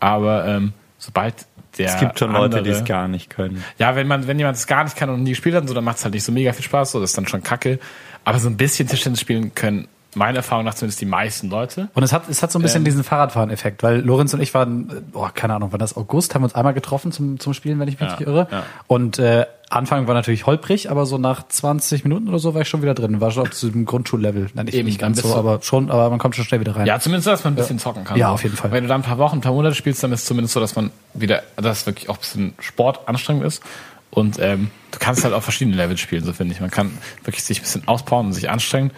Aber 0.00 0.44
ähm, 0.48 0.72
sobald 0.98 1.34
der 1.78 1.86
Es 1.86 2.00
gibt 2.00 2.18
schon 2.18 2.32
Leute, 2.32 2.64
die 2.64 2.70
es 2.70 2.84
gar 2.84 3.06
nicht 3.06 3.30
können. 3.30 3.62
ja, 3.78 3.94
wenn 3.94 4.08
man, 4.08 4.26
wenn 4.26 4.40
jemand 4.40 4.56
es 4.56 4.66
gar 4.66 4.82
nicht 4.82 4.96
kann 4.96 5.08
und 5.08 5.22
nie 5.22 5.30
gespielt 5.30 5.54
hat, 5.54 5.68
so, 5.68 5.72
dann 5.72 5.84
macht 5.84 5.98
es 5.98 6.04
halt 6.04 6.14
nicht 6.14 6.24
so 6.24 6.32
mega 6.32 6.52
viel 6.52 6.64
Spaß, 6.64 6.90
so, 6.90 7.00
das 7.00 7.10
ist 7.10 7.16
dann 7.16 7.28
schon 7.28 7.44
kacke. 7.44 7.78
Aber 8.24 8.40
so 8.40 8.48
ein 8.48 8.56
bisschen 8.56 8.88
Tischtennis 8.88 9.20
spielen 9.20 9.54
können, 9.54 9.86
meiner 10.16 10.38
Erfahrung 10.38 10.64
nach 10.64 10.74
zumindest 10.74 11.00
die 11.00 11.06
meisten 11.06 11.48
Leute. 11.48 11.90
Und 11.94 12.02
es 12.02 12.12
hat, 12.12 12.28
es 12.28 12.42
hat 12.42 12.50
so 12.50 12.58
ein 12.58 12.62
bisschen 12.62 12.78
Ähm. 12.80 12.86
diesen 12.86 13.04
Fahrradfahren-Effekt, 13.04 13.84
weil 13.84 14.00
Lorenz 14.00 14.34
und 14.34 14.40
ich 14.40 14.52
waren, 14.52 15.04
oh, 15.12 15.28
keine 15.32 15.54
Ahnung, 15.54 15.70
war 15.70 15.78
das 15.78 15.96
August, 15.96 16.34
haben 16.34 16.42
wir 16.42 16.46
uns 16.46 16.56
einmal 16.56 16.74
getroffen 16.74 17.12
zum, 17.12 17.38
zum 17.38 17.54
Spielen, 17.54 17.78
wenn 17.78 17.86
ich 17.88 18.00
mich 18.00 18.10
Ja, 18.10 18.16
nicht 18.16 18.26
irre. 18.26 18.48
ja. 18.50 18.64
Und 18.88 19.18
äh, 19.20 19.46
Anfang 19.72 20.06
war 20.06 20.14
natürlich 20.14 20.46
holprig, 20.46 20.90
aber 20.90 21.06
so 21.06 21.18
nach 21.18 21.48
20 21.48 22.04
Minuten 22.04 22.28
oder 22.28 22.38
so 22.38 22.54
war 22.54 22.60
ich 22.60 22.68
schon 22.68 22.82
wieder 22.82 22.94
drin. 22.94 23.20
War 23.20 23.30
schon 23.30 23.44
auf 23.44 23.50
zu 23.52 23.70
dem 23.70 23.86
Grundschullevel. 23.86 24.50
Nein, 24.54 24.66
nicht, 24.66 24.74
Eben, 24.74 24.86
nicht 24.86 25.00
ganz 25.00 25.22
so, 25.22 25.34
aber 25.34 25.60
schon, 25.62 25.90
aber 25.90 26.10
man 26.10 26.18
kommt 26.18 26.36
schon 26.36 26.44
schnell 26.44 26.60
wieder 26.60 26.76
rein. 26.76 26.86
Ja, 26.86 27.00
zumindest 27.00 27.26
dass 27.26 27.42
man 27.44 27.54
ein 27.54 27.56
bisschen 27.56 27.78
zocken 27.78 28.04
kann. 28.04 28.18
Ja, 28.18 28.28
so. 28.28 28.34
auf 28.34 28.42
jeden 28.42 28.56
Fall. 28.56 28.70
Wenn 28.70 28.84
du 28.84 28.88
da 28.88 28.94
ein 28.94 29.02
paar 29.02 29.18
Wochen, 29.18 29.38
ein 29.38 29.40
paar 29.40 29.52
Monate 29.52 29.74
spielst, 29.74 30.02
dann 30.02 30.12
ist 30.12 30.20
es 30.20 30.26
zumindest 30.26 30.54
so, 30.54 30.60
dass 30.60 30.76
man 30.76 30.90
wieder, 31.14 31.42
dass 31.56 31.80
es 31.80 31.86
wirklich 31.86 32.10
auch 32.10 32.16
ein 32.16 32.20
bisschen 32.20 32.54
Sport 32.58 33.08
anstrengend 33.08 33.44
ist. 33.44 33.62
Und 34.10 34.38
ähm, 34.40 34.70
du 34.90 34.98
kannst 34.98 35.24
halt 35.24 35.32
auf 35.32 35.42
verschiedenen 35.42 35.78
Levels 35.78 36.00
spielen, 36.00 36.22
so 36.22 36.34
finde 36.34 36.52
ich. 36.54 36.60
Man 36.60 36.70
kann 36.70 36.90
wirklich 37.24 37.42
sich 37.42 37.60
ein 37.60 37.62
bisschen 37.62 37.88
auspowern 37.88 38.26
und 38.26 38.32
sich 38.34 38.50
anstrengen. 38.50 38.90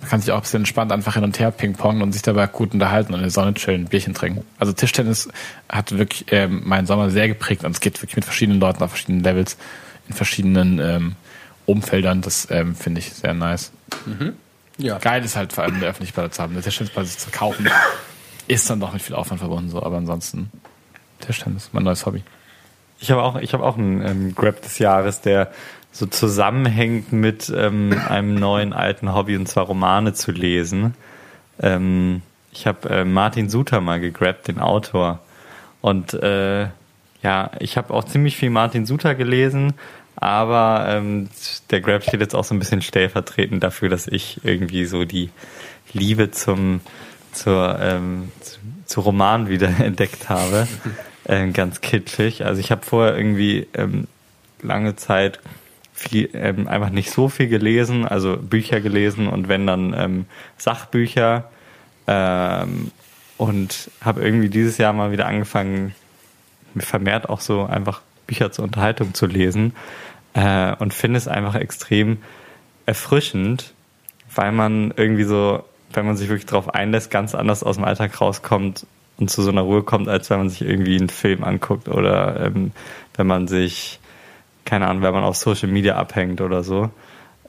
Man 0.00 0.08
kann 0.08 0.20
sich 0.20 0.30
auch 0.30 0.36
ein 0.36 0.42
bisschen 0.42 0.60
entspannt 0.60 0.92
einfach 0.92 1.14
hin 1.14 1.24
und 1.24 1.40
her 1.40 1.50
pingpongen 1.50 2.02
und 2.02 2.12
sich 2.12 2.22
dabei 2.22 2.46
gut 2.46 2.72
unterhalten 2.72 3.12
und 3.12 3.18
in 3.18 3.24
der 3.24 3.32
Sonne 3.32 3.52
chillen, 3.54 3.86
Bierchen 3.86 4.14
trinken. 4.14 4.44
Also 4.58 4.72
Tischtennis 4.72 5.28
hat 5.68 5.98
wirklich 5.98 6.26
ähm, 6.30 6.62
meinen 6.64 6.86
Sommer 6.86 7.10
sehr 7.10 7.26
geprägt 7.26 7.64
und 7.64 7.72
es 7.72 7.80
geht 7.80 8.00
wirklich 8.00 8.16
mit 8.16 8.24
verschiedenen 8.24 8.60
Leuten 8.60 8.82
auf 8.82 8.90
verschiedenen 8.90 9.24
Levels, 9.24 9.56
in 10.10 10.16
verschiedenen 10.16 10.78
ähm, 10.80 11.16
Umfeldern. 11.66 12.20
Das 12.20 12.48
ähm, 12.50 12.74
finde 12.74 12.98
ich 12.98 13.12
sehr 13.12 13.32
nice. 13.32 13.72
Ja. 14.76 14.98
Geil 14.98 15.24
ist 15.24 15.36
halt 15.36 15.52
vor 15.52 15.64
allem 15.64 15.76
eine 15.76 15.86
öffentliche 15.86 16.12
Platte 16.12 16.30
zu 16.30 16.42
haben. 16.42 16.52
Eine 16.52 16.62
Tischtennisplatte 16.62 17.08
zu 17.08 17.30
kaufen, 17.30 17.68
ist 18.48 18.68
dann 18.68 18.80
doch 18.80 18.92
mit 18.92 19.02
viel 19.02 19.14
Aufwand 19.14 19.38
verbunden, 19.40 19.70
so. 19.70 19.82
Aber 19.82 19.96
ansonsten, 19.96 20.50
Tischtennis, 21.20 21.70
mein 21.72 21.84
neues 21.84 22.04
Hobby. 22.06 22.22
Ich 22.98 23.10
habe 23.10 23.22
auch, 23.22 23.36
ich 23.36 23.52
habe 23.52 23.64
auch 23.64 23.78
einen 23.78 24.02
ähm, 24.06 24.34
Grab 24.34 24.60
des 24.62 24.78
Jahres, 24.78 25.20
der 25.20 25.52
so 25.92 26.06
zusammenhängt 26.06 27.12
mit 27.12 27.52
ähm, 27.54 27.98
einem 28.08 28.34
neuen 28.34 28.72
alten 28.72 29.14
Hobby 29.14 29.36
und 29.36 29.46
zwar 29.46 29.64
Romane 29.64 30.12
zu 30.12 30.32
lesen. 30.32 30.94
Ähm, 31.60 32.22
ich 32.52 32.66
habe 32.66 32.88
äh, 32.90 33.04
Martin 33.04 33.48
Suter 33.48 33.80
mal 33.80 34.00
gegrabt, 34.00 34.48
den 34.48 34.58
Autor. 34.58 35.20
Und 35.80 36.14
äh, 36.14 36.68
ja, 37.22 37.50
ich 37.58 37.76
habe 37.76 37.92
auch 37.92 38.04
ziemlich 38.04 38.36
viel 38.36 38.50
Martin 38.50 38.86
Suter 38.86 39.14
gelesen, 39.14 39.74
aber 40.16 40.86
ähm, 40.88 41.28
der 41.70 41.80
Grab 41.80 42.02
steht 42.02 42.20
jetzt 42.20 42.34
auch 42.34 42.44
so 42.44 42.54
ein 42.54 42.58
bisschen 42.58 42.82
stellvertretend 42.82 43.62
dafür, 43.62 43.88
dass 43.88 44.06
ich 44.06 44.40
irgendwie 44.44 44.84
so 44.84 45.04
die 45.04 45.30
Liebe 45.92 46.30
zum 46.30 46.80
zur, 47.32 47.78
ähm, 47.80 48.30
zu, 48.40 48.58
zu 48.86 49.00
Roman 49.00 49.48
wieder 49.48 49.68
entdeckt 49.80 50.28
habe. 50.28 50.66
Ähm, 51.26 51.52
ganz 51.52 51.80
kitschig. 51.80 52.44
Also 52.44 52.60
ich 52.60 52.70
habe 52.70 52.84
vorher 52.84 53.16
irgendwie 53.16 53.68
ähm, 53.74 54.08
lange 54.62 54.96
Zeit 54.96 55.40
viel, 55.92 56.30
ähm, 56.32 56.66
einfach 56.66 56.90
nicht 56.90 57.10
so 57.10 57.28
viel 57.28 57.48
gelesen, 57.48 58.06
also 58.06 58.36
Bücher 58.36 58.80
gelesen 58.80 59.28
und 59.28 59.48
wenn 59.48 59.66
dann 59.66 59.94
ähm, 59.96 60.26
Sachbücher 60.56 61.50
ähm, 62.06 62.90
und 63.36 63.90
habe 64.00 64.22
irgendwie 64.22 64.48
dieses 64.48 64.78
Jahr 64.78 64.92
mal 64.92 65.12
wieder 65.12 65.26
angefangen, 65.26 65.94
vermehrt 66.78 67.28
auch 67.28 67.40
so 67.40 67.64
einfach 67.64 68.00
Bücher 68.30 68.52
zur 68.52 68.64
Unterhaltung 68.64 69.12
zu 69.12 69.26
lesen 69.26 69.74
äh, 70.34 70.74
und 70.76 70.94
finde 70.94 71.18
es 71.18 71.26
einfach 71.26 71.56
extrem 71.56 72.18
erfrischend, 72.86 73.74
weil 74.34 74.52
man 74.52 74.94
irgendwie 74.96 75.24
so, 75.24 75.64
wenn 75.92 76.06
man 76.06 76.16
sich 76.16 76.28
wirklich 76.28 76.46
darauf 76.46 76.72
einlässt, 76.72 77.10
ganz 77.10 77.34
anders 77.34 77.64
aus 77.64 77.76
dem 77.76 77.84
Alltag 77.84 78.20
rauskommt 78.20 78.86
und 79.18 79.30
zu 79.30 79.42
so 79.42 79.50
einer 79.50 79.62
Ruhe 79.62 79.82
kommt, 79.82 80.08
als 80.08 80.30
wenn 80.30 80.38
man 80.38 80.48
sich 80.48 80.62
irgendwie 80.62 80.96
einen 80.96 81.08
Film 81.08 81.42
anguckt 81.42 81.88
oder 81.88 82.46
ähm, 82.46 82.70
wenn 83.16 83.26
man 83.26 83.48
sich, 83.48 83.98
keine 84.64 84.86
Ahnung, 84.86 85.02
wenn 85.02 85.12
man 85.12 85.24
auf 85.24 85.36
Social 85.36 85.68
Media 85.68 85.96
abhängt 85.96 86.40
oder 86.40 86.62
so. 86.62 86.90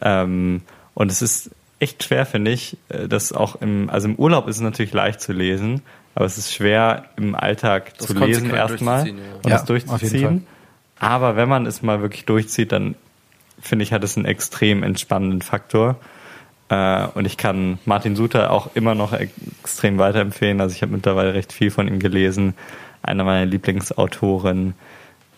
Ähm, 0.02 0.64
und 0.96 1.12
es 1.12 1.22
ist 1.22 1.52
echt 1.80 2.04
schwer, 2.04 2.26
finde 2.26 2.52
ich, 2.52 2.76
äh, 2.90 3.08
das 3.08 3.34
auch 3.34 3.62
im, 3.62 3.88
also 3.92 4.08
im 4.08 4.16
Urlaub 4.16 4.48
ist 4.48 4.56
es 4.56 4.62
natürlich 4.64 4.94
leicht 4.94 5.22
zu 5.22 5.32
lesen, 5.32 5.84
aber 6.16 6.26
es 6.26 6.40
ist 6.40 6.52
schwer 6.52 7.06
im 7.18 7.36
Alltag 7.36 7.94
Das 8.00 8.08
zu 8.08 8.14
lesen 8.14 8.50
erstmal 8.50 9.08
ja. 9.08 9.14
und 9.44 9.50
Ja, 9.50 9.58
das 9.58 9.62
auf 9.62 9.68
jeden 9.68 9.68
durchzuziehen. 9.68 10.48
Aber 11.02 11.36
wenn 11.36 11.50
man 11.50 11.66
es 11.66 11.82
mal 11.82 12.02
wirklich 12.02 12.26
durchzieht, 12.26 12.72
dann 12.72 12.94
finde 13.60 13.82
ich, 13.82 13.92
hat 13.92 14.04
es 14.04 14.18
einen 14.18 14.28
extrem 14.28 14.84
entspannenden 14.84 15.42
Faktor. 15.42 15.96
Äh, 16.70 17.08
und 17.16 17.26
ich 17.26 17.38
kann 17.38 17.80
Martin 17.86 18.16
Suter 18.16 18.52
auch 18.52 18.76
immer 18.76 18.94
noch 18.94 19.12
extrem 19.12 19.98
weiterempfehlen. 19.98 20.62
Also 20.62 20.76
ich 20.76 20.84
habe 20.84 20.94
mittlerweile 20.94 21.34
recht 21.34 21.54
viel 21.54 21.72
von 21.72 21.88
ihm 21.88 21.98
gelesen. 21.98 22.54
Einer 23.02 23.24
meiner 23.24 23.48
Lieblingsautoren. 23.48 24.76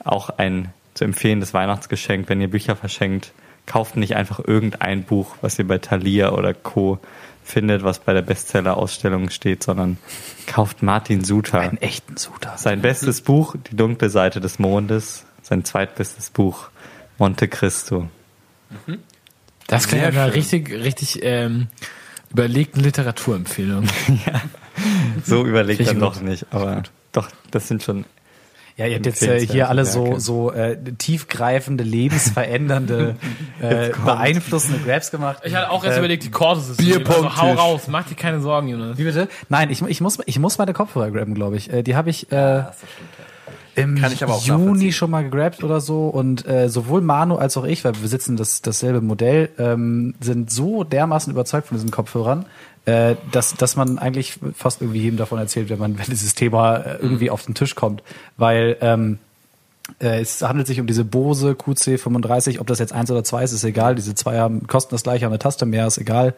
Auch 0.03 0.31
ein 0.31 0.73
zu 0.95 1.05
empfehlendes 1.05 1.53
Weihnachtsgeschenk, 1.53 2.27
wenn 2.27 2.41
ihr 2.41 2.49
Bücher 2.49 2.75
verschenkt, 2.75 3.31
kauft 3.65 3.95
nicht 3.95 4.17
einfach 4.17 4.41
irgendein 4.45 5.03
Buch, 5.03 5.37
was 5.39 5.57
ihr 5.57 5.65
bei 5.65 5.77
Thalia 5.77 6.33
oder 6.33 6.53
Co. 6.53 6.99
findet, 7.41 7.83
was 7.83 7.99
bei 7.99 8.11
der 8.11 8.21
Bestseller-Ausstellung 8.21 9.29
steht, 9.29 9.63
sondern 9.63 9.97
kauft 10.45 10.83
Martin 10.83 11.23
Suter. 11.23 11.61
Einen 11.61 11.77
echten 11.77 12.17
Suter. 12.17 12.53
Sein 12.57 12.81
bestes 12.81 13.21
Buch, 13.21 13.55
Die 13.71 13.77
dunkle 13.77 14.09
Seite 14.09 14.41
des 14.41 14.59
Mondes. 14.59 15.25
Sein 15.43 15.63
zweitbestes 15.63 16.31
Buch, 16.31 16.69
Monte 17.19 17.47
Cristo. 17.47 18.07
Das 19.67 19.87
klingt 19.87 20.03
ja 20.03 20.09
eine 20.09 20.33
richtig, 20.33 20.71
richtig 20.71 21.19
ähm, 21.21 21.67
überlegten 22.31 22.81
Literaturempfehlung. 22.81 23.87
So 25.23 25.45
überlegt 25.45 25.79
er 25.81 25.85
Richtig 25.85 26.01
noch 26.01 26.15
gut. 26.15 26.23
nicht, 26.23 26.47
aber 26.49 26.81
doch, 27.11 27.29
das 27.51 27.67
sind 27.67 27.83
schon 27.83 28.05
Ja, 28.75 28.87
ihr 28.87 28.95
habt 28.95 29.05
jetzt 29.05 29.21
äh, 29.21 29.45
hier 29.45 29.69
alle 29.69 29.85
so, 29.85 30.17
so 30.17 30.51
äh, 30.51 30.75
tiefgreifende, 30.97 31.83
lebensverändernde, 31.83 33.15
äh, 33.61 33.91
beeinflussende 34.03 34.79
Grabs 34.79 35.11
gemacht. 35.11 35.43
Ich 35.43 35.53
hatte 35.53 35.69
auch 35.69 35.83
erst 35.83 35.97
Äh, 35.97 35.99
überlegt, 35.99 36.23
die 36.23 36.31
Chorde 36.31 36.61
zu 36.63 36.75
Bierpong-Tisch. 36.75 37.37
Also 37.39 37.41
hau 37.41 37.53
raus, 37.53 37.87
mach 37.87 38.07
dir 38.07 38.15
keine 38.15 38.41
Sorgen, 38.41 38.67
Jonas. 38.69 38.97
Wie 38.97 39.03
bitte? 39.03 39.27
Nein, 39.47 39.69
ich, 39.69 39.83
ich, 39.83 40.01
muss, 40.01 40.17
ich 40.25 40.39
muss 40.39 40.57
meine 40.57 40.73
Kopfhörer 40.73 41.11
graben, 41.11 41.35
glaube 41.35 41.55
ich. 41.55 41.71
Äh, 41.71 41.83
die 41.83 41.95
habe 41.95 42.09
ich 42.09 42.31
äh, 42.31 42.35
Kann 42.35 42.71
ich 42.71 42.73
aber 42.73 42.73
auch 44.33 44.45
Juni 44.45 44.91
schon 44.91 45.09
mal 45.11 45.23
gegrabt 45.23 45.63
oder 45.63 45.81
so. 45.81 46.07
Und 46.07 46.47
äh, 46.47 46.69
sowohl 46.69 47.01
Manu 47.01 47.35
als 47.35 47.57
auch 47.57 47.65
ich, 47.65 47.83
weil 47.83 47.95
wir 47.95 48.01
besitzen 48.01 48.37
das, 48.37 48.61
dasselbe 48.61 49.01
Modell, 49.01 49.49
ähm, 49.57 50.15
sind 50.19 50.51
so 50.51 50.83
dermaßen 50.83 51.31
überzeugt 51.31 51.67
von 51.67 51.77
diesen 51.77 51.91
Kopfhörern, 51.91 52.45
äh, 52.85 53.15
dass, 53.31 53.55
dass 53.55 53.75
man 53.75 53.97
eigentlich 53.97 54.39
fast 54.55 54.81
irgendwie 54.81 55.01
jedem 55.01 55.17
davon 55.17 55.39
erzählt, 55.39 55.69
wenn 55.69 55.79
man 55.79 55.97
wenn 55.97 56.05
dieses 56.05 56.35
Thema 56.35 56.77
äh, 56.77 56.97
irgendwie 57.01 57.29
auf 57.29 57.45
den 57.45 57.55
Tisch 57.55 57.75
kommt. 57.75 58.03
Weil 58.37 58.77
ähm, 58.81 59.19
äh, 59.99 60.21
es 60.21 60.41
handelt 60.41 60.67
sich 60.67 60.79
um 60.79 60.87
diese 60.87 61.05
Bose 61.05 61.51
QC35, 61.51 62.59
ob 62.59 62.67
das 62.67 62.79
jetzt 62.79 62.93
eins 62.93 63.09
oder 63.11 63.23
zwei 63.23 63.43
ist, 63.43 63.53
ist 63.53 63.63
egal. 63.63 63.95
Diese 63.95 64.15
zwei 64.15 64.37
haben, 64.39 64.67
kosten 64.67 64.93
das 64.93 65.03
gleiche, 65.03 65.25
haben 65.25 65.31
eine 65.31 65.39
Taste 65.39 65.65
mehr, 65.65 65.87
ist 65.87 65.97
egal. 65.97 66.35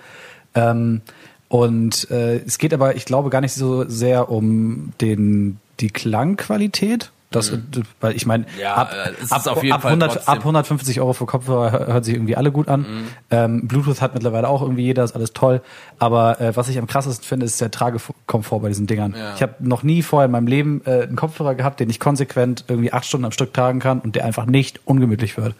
Ähm, 0.54 1.02
und 1.48 2.10
äh, 2.10 2.38
es 2.38 2.58
geht 2.58 2.74
aber, 2.74 2.96
ich 2.96 3.06
glaube, 3.06 3.30
gar 3.30 3.42
nicht 3.42 3.54
so 3.54 3.88
sehr 3.88 4.30
um 4.30 4.94
den 5.02 5.60
die 5.80 5.90
Klangqualität. 5.90 7.12
Das, 7.32 7.52
weil 8.00 8.16
ich 8.16 8.26
meine, 8.26 8.46
Ja, 8.62 8.76
ab, 8.76 8.92
äh, 8.94 9.10
ab, 9.34 9.46
ab, 9.48 9.82
Fall 9.82 9.92
100, 9.92 10.14
trotzdem- 10.14 10.32
ab 10.34 10.40
150 10.40 11.02
Euro 11.02 11.12
für 11.14 11.26
Kopfhörer 11.26 11.72
hör- 11.72 11.88
hört 11.88 12.06
sich 12.06 12.14
irgendwie 12.14 12.38
alle 12.38 12.52
gut 12.52 12.70
an. 12.70 12.86
Ähm, 13.30 13.68
Bluetooth 13.68 14.00
hat 14.02 14.14
mittlerweile 14.14 14.48
auch 14.48 14.62
irgendwie 14.62 14.84
jeder, 14.84 15.04
ist 15.04 15.16
alles 15.16 15.34
toll. 15.34 15.62
Aber 16.00 16.40
äh, 16.40 16.56
was 16.56 16.70
ich 16.70 16.78
am 16.78 16.88
krassesten 16.88 17.26
finde, 17.28 17.46
ist 17.46 17.60
der 17.60 17.72
Tragekomfort 17.72 18.60
bei 18.62 18.70
diesen 18.70 18.88
Dingern. 18.88 19.16
Ja. 19.18 19.34
Ich 19.36 19.42
habe 19.42 19.56
noch 19.60 19.84
nie 19.84 20.02
vorher 20.02 20.26
in 20.28 20.32
meinem 20.32 20.48
Leben 20.48 20.82
äh, 20.86 21.02
einen 21.04 21.16
Kopfhörer 21.18 21.56
gehabt, 21.56 21.80
den 21.80 21.90
ich 21.90 22.00
konsequent 22.00 22.66
irgendwie 22.68 22.94
acht 22.94 23.06
Stunden 23.06 23.26
am 23.26 23.32
Stück 23.32 23.54
tragen 23.54 23.80
kann 23.80 24.00
und 24.00 24.16
der 24.16 24.24
einfach 24.24 24.46
nicht 24.46 24.80
ungemütlich 24.86 25.36
wird. 25.38 25.56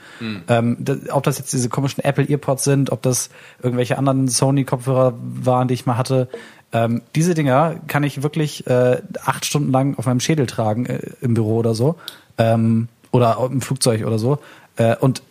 Ähm, 0.48 0.78
das, 0.80 0.98
ob 1.12 1.24
das 1.24 1.40
jetzt 1.40 1.52
diese 1.52 1.68
komischen 1.68 2.04
Apple 2.04 2.26
Earpods 2.30 2.64
sind, 2.64 2.92
ob 2.92 3.02
das 3.02 3.30
irgendwelche 3.62 3.98
anderen 3.98 4.28
Sony 4.30 4.64
Kopfhörer 4.64 5.14
waren, 5.20 5.68
die 5.68 5.74
ich 5.74 5.86
mal 5.86 5.98
hatte. 5.98 6.30
Ähm, 6.76 7.02
diese 7.16 7.34
Dinger 7.36 7.76
kann 7.88 8.04
ich 8.04 8.22
wirklich 8.22 8.68
äh, 8.68 9.02
acht 9.24 9.46
Stunden 9.46 9.72
lang 9.72 9.98
auf 9.98 10.06
meinem 10.08 10.20
Schädel 10.20 10.46
tragen 10.46 10.86
äh, 10.88 11.00
im 11.22 11.34
Büro 11.34 11.56
oder 11.58 11.74
so 11.74 11.96
ähm, 12.38 12.90
oder 13.12 13.38
im 13.50 13.62
Flugzeug 13.62 14.06
oder 14.06 14.20
so. 14.20 14.40
Äh, 14.76 14.96
und 14.98 15.22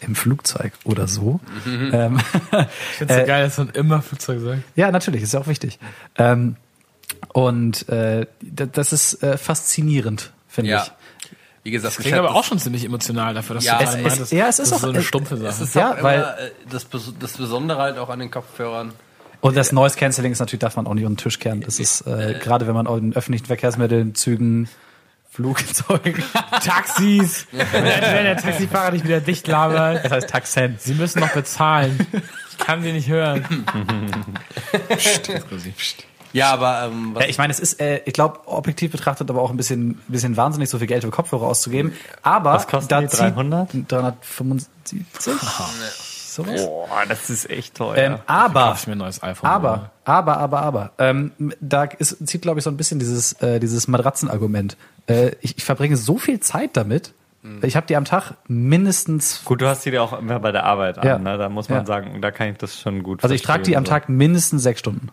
im 0.00 0.14
Flugzeug 0.14 0.72
oder 0.84 1.08
so. 1.08 1.40
Ähm, 1.66 2.20
Ich 2.52 2.96
find's 2.98 3.14
so 3.16 3.24
geil, 3.26 3.44
dass 3.44 3.58
man 3.58 3.70
immer 3.70 4.00
Flugzeug 4.00 4.40
sagt. 4.40 4.62
ja, 4.76 4.92
natürlich, 4.92 5.22
ist 5.24 5.34
ja 5.34 5.40
auch 5.40 5.48
wichtig. 5.48 5.80
Ähm, 6.16 6.54
und 7.32 7.88
äh, 7.88 8.26
das 8.40 8.92
ist 8.92 9.22
äh, 9.24 9.36
faszinierend, 9.38 10.32
finde 10.46 10.70
Ja. 10.70 10.82
ich. 10.84 10.92
Wie 11.64 11.70
gesagt, 11.72 11.96
Klingt 11.98 12.16
aber 12.16 12.34
auch 12.36 12.44
schon 12.44 12.58
ziemlich 12.60 12.84
emotional 12.84 13.34
dafür, 13.34 13.56
dass 13.56 13.64
Ja, 13.64 13.78
du 13.78 13.84
es 13.84 13.94
ist- 13.94 14.02
meintest, 14.02 14.32
ja, 14.32 14.46
es 14.46 14.58
ist 14.60 14.70
das 14.70 14.78
auch- 14.78 14.82
so 14.84 14.88
eine 14.90 14.98
es- 15.00 15.04
stumpfe 15.04 15.34
Es 15.34 15.40
Sache. 15.58 15.64
ist 15.64 15.74
Ja, 15.74 15.96
weil- 16.00 16.20
immer, 16.20 16.38
äh, 16.38 16.50
das, 16.70 16.86
das 17.18 17.32
Besondere 17.36 17.80
halt 17.82 17.98
auch 17.98 18.08
an 18.08 18.20
den 18.20 18.30
Kopfhörern. 18.30 18.92
Und 19.40 19.56
das 19.56 19.70
Noise 19.72 19.96
Cancelling 19.96 20.32
ist 20.32 20.40
natürlich, 20.40 20.60
darf 20.60 20.76
man 20.76 20.86
auch 20.86 20.94
nicht 20.94 21.04
unter 21.04 21.14
den 21.14 21.22
Tisch 21.22 21.38
kehren. 21.38 21.60
Das 21.60 21.78
ist 21.78 22.00
äh, 22.06 22.38
gerade, 22.42 22.66
wenn 22.66 22.74
man 22.74 22.86
auch 22.86 22.96
in 22.96 23.14
öffentlichen 23.14 23.46
Verkehrsmitteln, 23.46 24.14
Zügen, 24.16 24.68
Flugzeugen, 25.30 26.24
Taxis! 26.64 27.46
wenn, 27.52 27.84
der, 27.84 28.36
Taxifahrer 28.36 28.90
nicht 28.92 29.04
wieder 29.04 29.20
dicht 29.20 29.46
labert. 29.46 30.04
das 30.04 30.10
heißt 30.10 30.28
Taxen. 30.30 30.76
Sie 30.80 30.94
müssen 30.94 31.20
noch 31.20 31.30
bezahlen. 31.32 32.04
Ich 32.50 32.58
kann 32.58 32.82
sie 32.82 32.92
nicht 32.92 33.08
hören. 33.08 33.44
Ja, 36.34 36.52
aber 36.52 36.90
ähm, 36.92 37.14
was 37.14 37.22
Ja, 37.22 37.28
ich 37.30 37.38
meine, 37.38 37.50
es 37.52 37.58
ist, 37.58 37.80
äh, 37.80 38.02
ich 38.04 38.12
glaube, 38.12 38.40
objektiv 38.46 38.92
betrachtet 38.92 39.30
aber 39.30 39.40
auch 39.40 39.50
ein 39.50 39.56
bisschen, 39.56 39.94
bisschen 40.08 40.36
wahnsinnig, 40.36 40.68
so 40.68 40.76
viel 40.78 40.86
Geld 40.86 41.02
für 41.02 41.10
Kopfhörer 41.10 41.46
auszugeben. 41.46 41.94
Aber 42.22 42.52
Was 42.52 42.66
kosten 42.66 42.88
da 42.90 43.00
die? 43.00 43.08
zieht- 43.08 43.34
300? 43.34 43.70
375? 43.88 45.06
Sowas? 46.44 46.66
Boah, 46.66 46.88
das 47.08 47.30
ist 47.30 47.50
echt 47.50 47.74
teuer. 47.76 47.96
Ähm, 47.96 48.18
aber, 48.26 48.74
ich 48.78 48.86
mir 48.86 48.92
ein 48.92 48.98
neues 48.98 49.22
iPhone. 49.22 49.50
aber, 49.50 49.90
aber, 50.04 50.36
aber, 50.38 50.62
aber, 50.62 50.90
ähm, 50.98 51.32
da 51.60 51.84
ist, 51.84 52.26
zieht, 52.26 52.42
glaube 52.42 52.60
ich, 52.60 52.64
so 52.64 52.70
ein 52.70 52.76
bisschen 52.76 52.98
dieses, 52.98 53.32
äh, 53.42 53.58
dieses 53.60 53.88
Matratzenargument. 53.88 54.76
Äh, 55.08 55.32
ich, 55.40 55.58
ich 55.58 55.64
verbringe 55.64 55.96
so 55.96 56.16
viel 56.18 56.40
Zeit 56.40 56.76
damit. 56.76 57.12
Ich 57.62 57.76
habe 57.76 57.86
die 57.86 57.96
am 57.96 58.04
Tag 58.04 58.34
mindestens, 58.48 59.42
Gut, 59.44 59.60
du 59.62 59.68
hast 59.68 59.84
die 59.84 59.90
ja 59.90 60.02
auch 60.02 60.18
immer 60.18 60.38
bei 60.40 60.52
der 60.52 60.64
Arbeit 60.64 60.98
an, 60.98 61.06
Ja. 61.06 61.18
ne? 61.18 61.38
da 61.38 61.48
muss 61.48 61.68
man 61.68 61.80
Ja. 61.80 61.86
sagen, 61.86 62.20
da 62.20 62.30
kann 62.30 62.48
ich 62.48 62.58
das 62.58 62.78
schon 62.78 63.02
gut 63.02 63.22
also 63.22 63.34
ich 63.34 63.42
trage 63.42 63.62
die 63.62 63.76
am 63.76 63.84
verstehen, 63.84 64.02
Tag 64.02 64.08
mindestens 64.08 64.62
sechs 64.64 64.80
Stunden. 64.80 65.08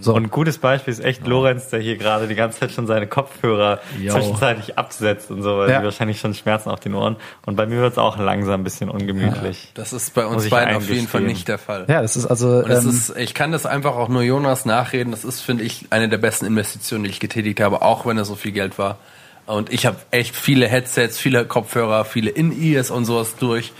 So. 0.00 0.14
Und 0.14 0.24
ein 0.24 0.30
gutes 0.30 0.58
Beispiel 0.58 0.92
ist 0.92 1.00
echt 1.04 1.26
Lorenz, 1.26 1.68
der 1.70 1.80
hier 1.80 1.96
gerade 1.96 2.28
die 2.28 2.36
ganze 2.36 2.60
Zeit 2.60 2.70
schon 2.70 2.86
seine 2.86 3.08
Kopfhörer 3.08 3.80
Jo. 4.00 4.12
zwischenzeitlich 4.12 4.78
absetzt 4.78 5.28
und 5.32 5.42
so, 5.42 5.58
weil 5.58 5.70
Ja. 5.70 5.78
die 5.80 5.84
wahrscheinlich 5.86 6.20
schon 6.20 6.34
Schmerzen 6.34 6.70
auf 6.70 6.78
den 6.78 6.94
Ohren. 6.94 7.16
Und 7.46 7.56
bei 7.56 7.66
mir 7.66 7.80
wird 7.80 7.92
es 7.92 7.98
auch 7.98 8.16
langsam 8.16 8.60
ein 8.60 8.64
bisschen 8.64 8.88
ungemütlich. 8.88 9.72
das 9.74 9.92
ist 9.92 10.14
bei 10.14 10.24
uns 10.24 10.48
beiden 10.50 10.76
auf 10.76 10.88
jeden. 10.88 11.08
Fall 11.08 11.22
nicht 11.22 11.48
der 11.48 11.58
Fall. 11.58 11.86
Ja, 11.88 12.00
das 12.00 12.16
ist 12.16 12.26
also, 12.26 12.48
Und 12.58 12.70
es 12.70 12.84
ähm, 12.84 12.90
ist, 12.90 13.16
ich 13.16 13.34
kann 13.34 13.50
das 13.50 13.66
einfach 13.66 13.96
auch 13.96 14.08
nur 14.08 14.22
Jonas 14.22 14.66
nachreden. 14.66 15.10
Das 15.10 15.24
ist, 15.24 15.40
finde 15.40 15.64
ich, 15.64 15.86
eine 15.90 16.08
der 16.08 16.18
besten 16.18 16.46
Investitionen, 16.46 17.02
die 17.02 17.10
ich 17.10 17.18
getätigt 17.18 17.58
habe, 17.60 17.82
auch 17.82 18.06
wenn 18.06 18.16
es 18.18 18.28
so 18.28 18.36
viel 18.36 18.52
Geld 18.52 18.78
war. 18.78 18.98
Und 19.46 19.72
ich 19.72 19.84
habe 19.86 19.96
echt 20.12 20.36
viele 20.36 20.68
Headsets, 20.68 21.18
viele 21.18 21.44
Kopfhörer, 21.44 22.04
viele 22.04 22.30
In-Ears 22.30 22.92
und 22.92 23.04
sowas 23.04 23.34
durch, 23.34 23.72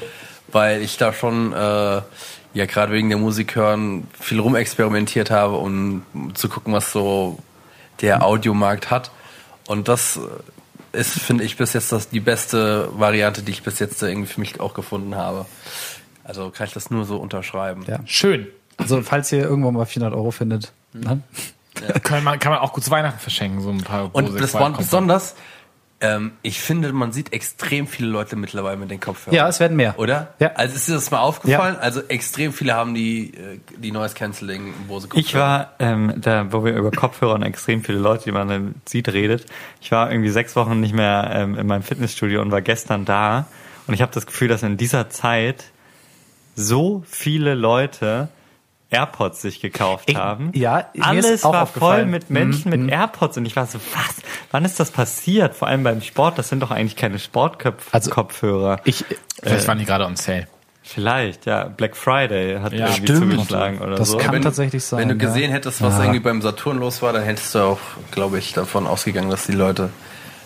weil 0.49 0.83
ich 0.83 0.97
da 0.97 1.13
schon, 1.13 1.53
äh, 1.53 2.01
ja, 2.55 2.67
gerade 2.67 2.93
wegen 2.93 3.09
der 3.09 3.19
Musik 3.19 3.57
hören, 3.57 4.07
viel 4.19 4.41
rumexperimentiert 4.41 5.31
habe, 5.31 5.57
um 5.57 6.03
zu 6.35 6.49
gucken, 6.49 6.73
was 6.73 6.93
so 6.93 7.39
der 8.01 8.25
Audiomarkt 8.25 8.91
hat. 8.91 9.11
Und 9.67 9.89
das 9.89 10.21
ist, 10.93 11.19
finde 11.21 11.45
ich, 11.45 11.57
bis 11.57 11.73
jetzt 11.73 11.93
das, 11.93 12.11
die 12.11 12.21
beste 12.21 12.89
Variante, 12.99 13.43
die 13.43 13.53
ich 13.53 13.63
bis 13.63 13.79
jetzt 13.79 14.03
irgendwie 14.03 14.29
für 14.29 14.41
mich 14.41 14.61
auch 14.61 14.75
gefunden 14.75 15.15
habe. 15.15 15.47
Also 16.25 16.51
kann 16.51 16.67
ich 16.67 16.73
das 16.73 16.91
nur 16.91 17.05
so 17.05 17.17
unterschreiben. 17.17 17.85
ja. 17.89 18.01
Schön. 18.05 18.47
Also 18.77 19.03
falls 19.03 19.31
ihr 19.33 19.41
irgendwo 19.41 19.71
mal 19.71 19.85
400 19.85 20.17
Euro 20.17 20.31
findet, 20.31 20.73
ne? 20.93 21.21
Kann 22.03 22.23
man, 22.23 22.39
kann 22.39 22.53
man 22.53 22.61
auch 22.61 22.73
gut 22.75 22.85
zu 22.85 22.91
Weihnachten 22.91 23.19
verschenken, 23.19 23.61
so 23.61 23.71
ein 23.71 23.83
paar 23.83 24.15
Und 24.15 24.39
das 24.39 24.55
war 24.55 24.71
besonders, 24.71 25.35
ähm, 26.03 26.33
ich 26.43 26.61
finde, 26.61 26.93
man 26.93 27.13
sieht 27.13 27.33
extrem 27.33 27.87
viele 27.87 28.09
Leute 28.09 28.35
mittlerweile 28.37 28.77
mit 28.77 28.91
den 28.91 29.01
Kopfhörern. 29.01 29.35
Ja, 29.35 29.49
es 29.49 29.61
werden 29.61 29.77
mehr. 29.77 29.99
Oder? 29.99 30.35
Ja. 30.41 30.53
Also 30.55 30.75
ist 30.75 30.89
dir 30.89 30.95
das 30.95 31.11
mal 31.13 31.21
aufgefallen? 31.21 31.77
Also 31.77 32.03
extrem 32.09 32.53
viele 32.53 32.75
haben 32.75 32.95
die, 32.95 33.33
äh, 33.35 33.61
die 33.79 33.93
Noise 33.93 34.15
Cancelling 34.15 34.75
Bose 34.89 35.07
Kopfhörer. 35.07 35.25
Ich 35.25 35.35
war, 35.35 35.73
ähm, 35.79 36.15
da, 36.17 36.53
wo 36.53 36.65
wir 36.65 36.75
über 36.75 36.91
Kopfhörer 36.91 37.35
und 37.35 37.43
extrem 37.45 37.85
viele 37.85 37.99
Leute, 37.99 38.25
die 38.25 38.33
man 38.33 38.75
sieht, 38.85 39.09
redet. 39.09 39.47
Ich 39.81 39.93
war 39.93 40.11
irgendwie 40.11 40.31
sechs 40.31 40.57
Wochen 40.57 40.81
nicht 40.81 40.95
mehr 40.95 41.31
ähm, 41.33 41.57
in 41.57 41.67
meinem 41.67 41.83
Fitnessstudio 41.83 42.43
und 42.43 42.51
war 42.51 42.63
gestern 42.63 43.05
da. 43.05 43.47
Und 43.87 43.95
ich 43.95 44.03
habe 44.03 44.13
das 44.13 44.27
Gefühl, 44.27 44.49
dass 44.49 44.65
in 44.65 44.77
dieser 44.77 45.09
Zeit 45.09 45.65
so 46.57 47.05
viele 47.07 47.55
Leute 47.55 48.29
AirPods 48.93 49.43
sich 49.43 49.61
gekauft 49.61 50.11
Ich- 50.11 50.17
haben. 50.17 50.51
ja, 50.55 50.87
alles 51.01 51.43
war 51.45 51.67
voll 51.67 52.05
mit 52.07 52.31
Menschen 52.31 52.71
Mhm, 52.73 52.87
mit 52.87 52.93
AirPods 52.93 53.37
und 53.39 53.47
ich 53.47 53.57
war 53.57 53.67
so, 53.67 53.79
was? 53.95 54.17
Wann 54.51 54.65
ist 54.65 54.79
das 54.81 54.91
passiert? 54.91 55.55
Vor 55.55 55.69
allem 55.69 55.83
beim 55.83 56.01
Sport, 56.03 56.39
das 56.39 56.49
sind 56.49 56.61
doch 56.61 56.71
eigentlich 56.71 56.97
keine 56.97 57.15
Also- 57.15 57.25
Sportkopfhörer. 57.25 58.81
Ich, 58.85 59.05
Vielleicht 59.43 59.67
waren 59.69 59.79
die 59.79 59.85
gerade 59.85 60.05
on 60.07 60.17
sale. 60.17 60.47
Vielleicht, 60.85 61.47
ja. 61.47 61.65
Black 61.65 61.97
Friday 61.97 62.59
hat 62.61 62.73
Ja, 62.73 62.87
irgendwie 62.89 63.03
stimmt. 63.13 63.33
zugeschlagen 63.33 63.79
oder 63.81 63.95
Das 63.97 64.11
so. 64.11 64.19
kann- 64.19 64.33
wenn, 64.35 64.43
tatsächlich 64.43 64.85
sein, 64.85 64.99
Wenn 65.09 65.17
du 65.19 65.25
ja. 65.25 65.31
gesehen 65.31 65.51
hättest, 65.53 65.81
was 65.81 65.95
Ja. 65.95 66.01
irgendwie 66.03 66.19
beim 66.21 66.43
Saturn 66.43 66.79
los 66.79 67.03
war, 67.03 67.13
dann 67.13 67.23
hättest 67.23 67.55
du 67.55 67.61
auch, 67.61 67.79
glaube 68.11 68.39
ich, 68.39 68.53
davon 68.53 68.87
ausgegangen, 68.89 69.31
dass 69.31 69.47
die 69.47 69.53
Leute 69.53 69.91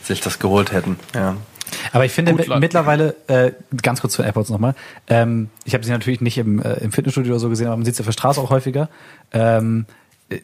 sich 0.02 0.20
das 0.20 0.38
geholt 0.38 0.72
hätten. 0.72 0.98
Ja. 1.14 1.36
Aber 1.92 2.04
ich 2.04 2.12
finde 2.12 2.32
Gut, 2.32 2.42
mi- 2.42 2.46
Leute. 2.46 2.60
mittlerweile, 2.60 3.14
äh, 3.28 3.52
ganz 3.82 4.00
kurz 4.00 4.14
zu 4.14 4.22
den 4.22 4.26
AirPods 4.26 4.50
nochmal, 4.50 4.74
ähm, 5.08 5.50
ich 5.64 5.74
habe 5.74 5.84
sie 5.84 5.90
natürlich 5.92 6.20
nicht 6.20 6.38
im, 6.38 6.60
äh, 6.62 6.74
im 6.74 6.92
Fitnessstudio 6.92 7.32
oder 7.32 7.40
so 7.40 7.48
gesehen, 7.48 7.66
aber 7.68 7.76
man 7.76 7.84
sieht 7.84 7.96
sie 7.96 8.00
auf 8.02 8.06
der 8.06 8.12
Straße 8.12 8.40
auch 8.40 8.50
häufiger. 8.50 8.88
Ähm, 9.32 9.86
äh, 10.28 10.38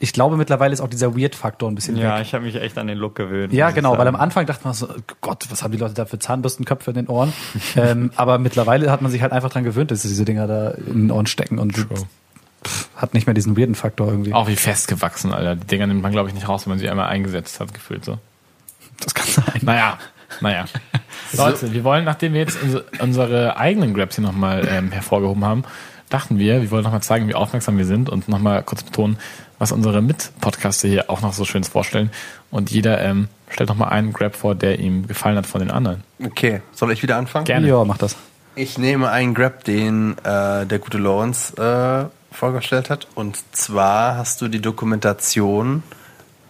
ich 0.00 0.12
glaube, 0.12 0.36
mittlerweile 0.36 0.72
ist 0.72 0.80
auch 0.80 0.88
dieser 0.88 1.16
Weird-Faktor 1.16 1.70
ein 1.70 1.74
bisschen 1.74 1.96
Ja, 1.96 2.18
weg. 2.18 2.26
ich 2.26 2.34
habe 2.34 2.44
mich 2.44 2.56
echt 2.56 2.76
an 2.78 2.86
den 2.88 2.98
Look 2.98 3.14
gewöhnt. 3.14 3.52
Ja, 3.52 3.70
genau, 3.70 3.96
weil 3.96 4.06
am. 4.08 4.16
Anfang 4.16 4.44
dachte 4.46 4.64
man 4.64 4.74
so, 4.74 4.88
Gott, 5.20 5.46
was 5.50 5.62
haben 5.62 5.72
die 5.72 5.78
Leute 5.78 5.94
da 5.94 6.04
für 6.04 6.18
Zahnbürstenköpfe 6.18 6.90
in 6.90 6.96
den 6.96 7.06
Ohren? 7.08 7.32
ähm, 7.76 8.10
aber 8.16 8.38
mittlerweile 8.38 8.90
hat 8.90 9.00
man 9.02 9.10
sich 9.10 9.22
halt 9.22 9.32
einfach 9.32 9.50
dran 9.50 9.64
gewöhnt, 9.64 9.90
dass 9.90 10.02
diese 10.02 10.24
Dinger 10.24 10.46
da 10.46 10.70
in 10.72 11.04
den 11.06 11.10
Ohren 11.10 11.26
stecken 11.26 11.58
und 11.58 11.74
pff, 11.76 12.88
hat 12.96 13.14
nicht 13.14 13.26
mehr 13.26 13.34
diesen 13.34 13.56
weirden 13.56 13.74
Faktor 13.74 14.08
irgendwie. 14.08 14.32
Auch 14.34 14.48
wie 14.48 14.56
festgewachsen, 14.56 15.32
Alter. 15.32 15.56
Die 15.56 15.66
Dinger 15.66 15.86
nimmt 15.86 16.02
man, 16.02 16.12
glaube 16.12 16.28
ich, 16.28 16.34
nicht 16.34 16.48
raus, 16.48 16.66
wenn 16.66 16.70
man 16.72 16.78
sie 16.78 16.88
einmal 16.90 17.08
eingesetzt 17.08 17.60
hat, 17.60 17.72
gefühlt 17.72 18.04
so. 18.04 18.18
Das 19.00 19.14
kann 19.14 19.26
sein. 19.26 19.60
Naja, 19.62 19.98
Naja. 20.40 20.66
Leute, 21.36 21.72
wir 21.72 21.84
wollen, 21.84 22.04
nachdem 22.04 22.32
wir 22.32 22.40
jetzt 22.40 22.58
unsere, 23.00 23.56
eigenen 23.56 23.94
Grabs 23.94 24.16
hier 24.16 24.24
nochmal 24.24 24.66
ähm, 24.70 24.92
hervorgehoben 24.92 25.44
haben, 25.44 25.64
dachten 26.10 26.38
wir, 26.38 26.62
wir 26.62 26.70
wollen 26.70 26.84
nochmal 26.84 27.02
zeigen, 27.02 27.28
wie 27.28 27.34
aufmerksam 27.34 27.78
wir 27.78 27.86
sind 27.86 28.08
und 28.08 28.28
nochmal 28.28 28.62
kurz 28.62 28.82
betonen, 28.82 29.18
was 29.58 29.72
unsere 29.72 30.02
Mitpodcaster 30.02 30.88
hier 30.88 31.10
auch 31.10 31.22
noch 31.22 31.32
so 31.32 31.44
schönes 31.44 31.68
vorstellen. 31.68 32.10
Und 32.50 32.70
jeder 32.70 33.00
ähm, 33.00 33.28
stellt 33.48 33.68
nochmal 33.68 33.90
einen 33.90 34.12
Grab 34.12 34.36
vor, 34.36 34.54
der 34.54 34.78
ihm 34.78 35.06
gefallen 35.06 35.36
hat 35.36 35.46
von 35.46 35.60
den 35.60 35.70
anderen. 35.70 36.04
Okay, 36.24 36.62
soll 36.72 36.92
ich 36.92 37.02
wieder 37.02 37.16
anfangen? 37.16 37.44
Gerne. 37.44 37.68
Ja, 37.68 37.84
mach 37.84 37.98
das. 37.98 38.16
Ich 38.56 38.78
nehme 38.78 39.10
einen 39.10 39.34
Grab, 39.34 39.64
den 39.64 40.16
äh, 40.18 40.66
der 40.66 40.78
gute 40.78 40.98
Lawrence 40.98 41.56
äh, 41.56 42.34
vorgestellt 42.34 42.90
hat. 42.90 43.08
Und 43.14 43.38
zwar 43.52 44.16
hast 44.16 44.40
du 44.40 44.48
die 44.48 44.60
Dokumentation, 44.60 45.82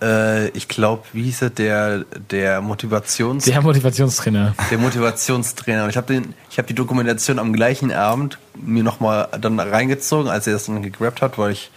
äh, 0.03 0.49
ich 0.49 0.68
glaube, 0.68 1.05
wie 1.12 1.24
hieß 1.24 1.42
er, 1.42 1.51
der, 1.51 2.05
der 2.30 2.61
Motivations... 2.61 3.45
Der 3.45 3.62
Motivationstrainer. 3.62 4.55
der 4.70 4.78
Motivationstrainer. 4.78 5.84
Und 5.84 5.90
ich 5.90 5.97
habe 5.97 6.22
habe 6.57 6.68
die 6.68 6.74
Dokumentation 6.74 7.38
am 7.38 7.53
gleichen 7.53 7.92
Abend 7.92 8.38
mir 8.55 8.82
nochmal 8.82 9.28
dann 9.40 9.59
reingezogen, 9.59 10.28
als 10.30 10.47
er 10.47 10.55
das 10.55 10.66
dann 10.66 10.82
gegrabt 10.82 11.22
hat, 11.22 11.38
weil 11.38 11.53
ich 11.53 11.70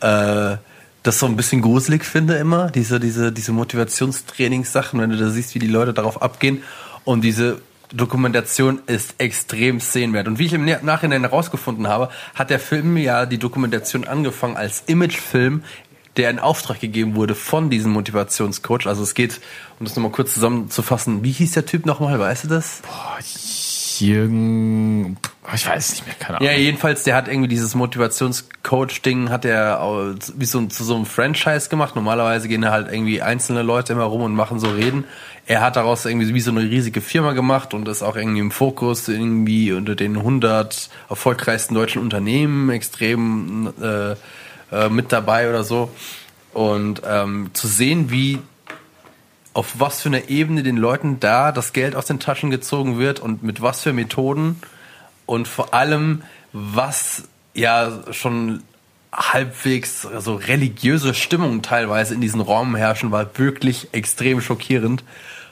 äh, 0.00 0.56
das 1.02 1.18
so 1.18 1.26
ein 1.26 1.36
bisschen 1.36 1.62
gruselig 1.62 2.04
finde 2.04 2.36
immer, 2.36 2.70
diese, 2.70 3.00
diese, 3.00 3.32
diese 3.32 3.52
Motivationstrainingssachen, 3.52 5.00
wenn 5.00 5.10
du 5.10 5.16
da 5.16 5.30
siehst, 5.30 5.54
wie 5.54 5.58
die 5.58 5.68
Leute 5.68 5.94
darauf 5.94 6.20
abgehen. 6.22 6.62
Und 7.04 7.22
diese 7.22 7.60
Dokumentation 7.92 8.80
ist 8.86 9.14
extrem 9.18 9.80
sehenswert. 9.80 10.28
Und 10.28 10.38
wie 10.38 10.46
ich 10.46 10.52
im 10.52 10.66
Nachhinein 10.82 11.22
herausgefunden 11.22 11.88
habe, 11.88 12.10
hat 12.34 12.50
der 12.50 12.60
Film 12.60 12.96
ja 12.96 13.24
die 13.24 13.38
Dokumentation 13.38 14.06
angefangen 14.06 14.56
als 14.56 14.82
Imagefilm, 14.86 15.62
der 16.18 16.30
in 16.30 16.38
Auftrag 16.38 16.80
gegeben 16.80 17.14
wurde 17.14 17.34
von 17.34 17.70
diesem 17.70 17.92
Motivationscoach. 17.92 18.86
Also 18.86 19.02
es 19.02 19.14
geht, 19.14 19.40
um 19.78 19.86
das 19.86 19.96
nochmal 19.96 20.12
kurz 20.12 20.34
zusammenzufassen, 20.34 21.22
wie 21.22 21.32
hieß 21.32 21.52
der 21.52 21.64
Typ 21.64 21.86
nochmal, 21.86 22.18
weißt 22.18 22.44
du 22.44 22.48
das? 22.48 22.82
Jürgen, 24.00 25.16
ich 25.54 25.66
weiß 25.66 25.90
nicht 25.90 26.06
mehr, 26.06 26.14
keine 26.14 26.38
Ahnung. 26.38 26.52
Ja, 26.52 26.56
jedenfalls, 26.56 27.04
der 27.04 27.16
hat 27.16 27.28
irgendwie 27.28 27.48
dieses 27.48 27.74
Motivationscoach-Ding, 27.74 29.30
hat 29.30 29.44
er 29.44 30.14
wie 30.36 30.44
so, 30.44 30.64
zu 30.66 30.84
so 30.84 30.94
einem 30.94 31.06
Franchise 31.06 31.68
gemacht. 31.68 31.96
Normalerweise 31.96 32.48
gehen 32.48 32.62
da 32.62 32.70
halt 32.70 32.92
irgendwie 32.92 33.22
einzelne 33.22 33.62
Leute 33.62 33.94
immer 33.94 34.04
rum 34.04 34.22
und 34.22 34.34
machen 34.34 34.60
so 34.60 34.68
Reden. 34.68 35.04
Er 35.46 35.62
hat 35.62 35.76
daraus 35.76 36.04
irgendwie 36.04 36.34
wie 36.34 36.40
so 36.40 36.50
eine 36.50 36.60
riesige 36.60 37.00
Firma 37.00 37.32
gemacht 37.32 37.72
und 37.72 37.88
ist 37.88 38.02
auch 38.02 38.16
irgendwie 38.16 38.40
im 38.40 38.50
Fokus 38.50 39.08
irgendwie 39.08 39.72
unter 39.72 39.94
den 39.94 40.16
100 40.16 40.90
erfolgreichsten 41.08 41.74
deutschen 41.74 42.02
Unternehmen 42.02 42.68
extrem 42.70 43.72
äh, 43.80 44.14
äh, 44.72 44.88
mit 44.88 45.12
dabei 45.12 45.48
oder 45.48 45.64
so. 45.64 45.90
Und 46.52 47.02
ähm, 47.06 47.50
zu 47.52 47.68
sehen, 47.68 48.10
wie 48.10 48.38
auf 49.52 49.74
was 49.78 50.02
für 50.02 50.08
einer 50.08 50.28
Ebene 50.28 50.62
den 50.62 50.76
Leuten 50.76 51.20
da 51.20 51.52
das 51.52 51.72
Geld 51.72 51.96
aus 51.96 52.06
den 52.06 52.20
Taschen 52.20 52.50
gezogen 52.50 52.98
wird 52.98 53.20
und 53.20 53.42
mit 53.42 53.60
was 53.60 53.82
für 53.82 53.92
Methoden 53.92 54.60
und 55.26 55.48
vor 55.48 55.74
allem, 55.74 56.22
was 56.52 57.24
ja 57.54 58.04
schon 58.12 58.62
halbwegs 59.12 60.02
so 60.02 60.36
religiöse 60.36 61.12
Stimmung 61.12 61.62
teilweise 61.62 62.14
in 62.14 62.20
diesen 62.20 62.40
Räumen 62.40 62.76
herrschen, 62.76 63.10
war 63.10 63.26
wirklich 63.38 63.88
extrem 63.92 64.40
schockierend. 64.40 65.02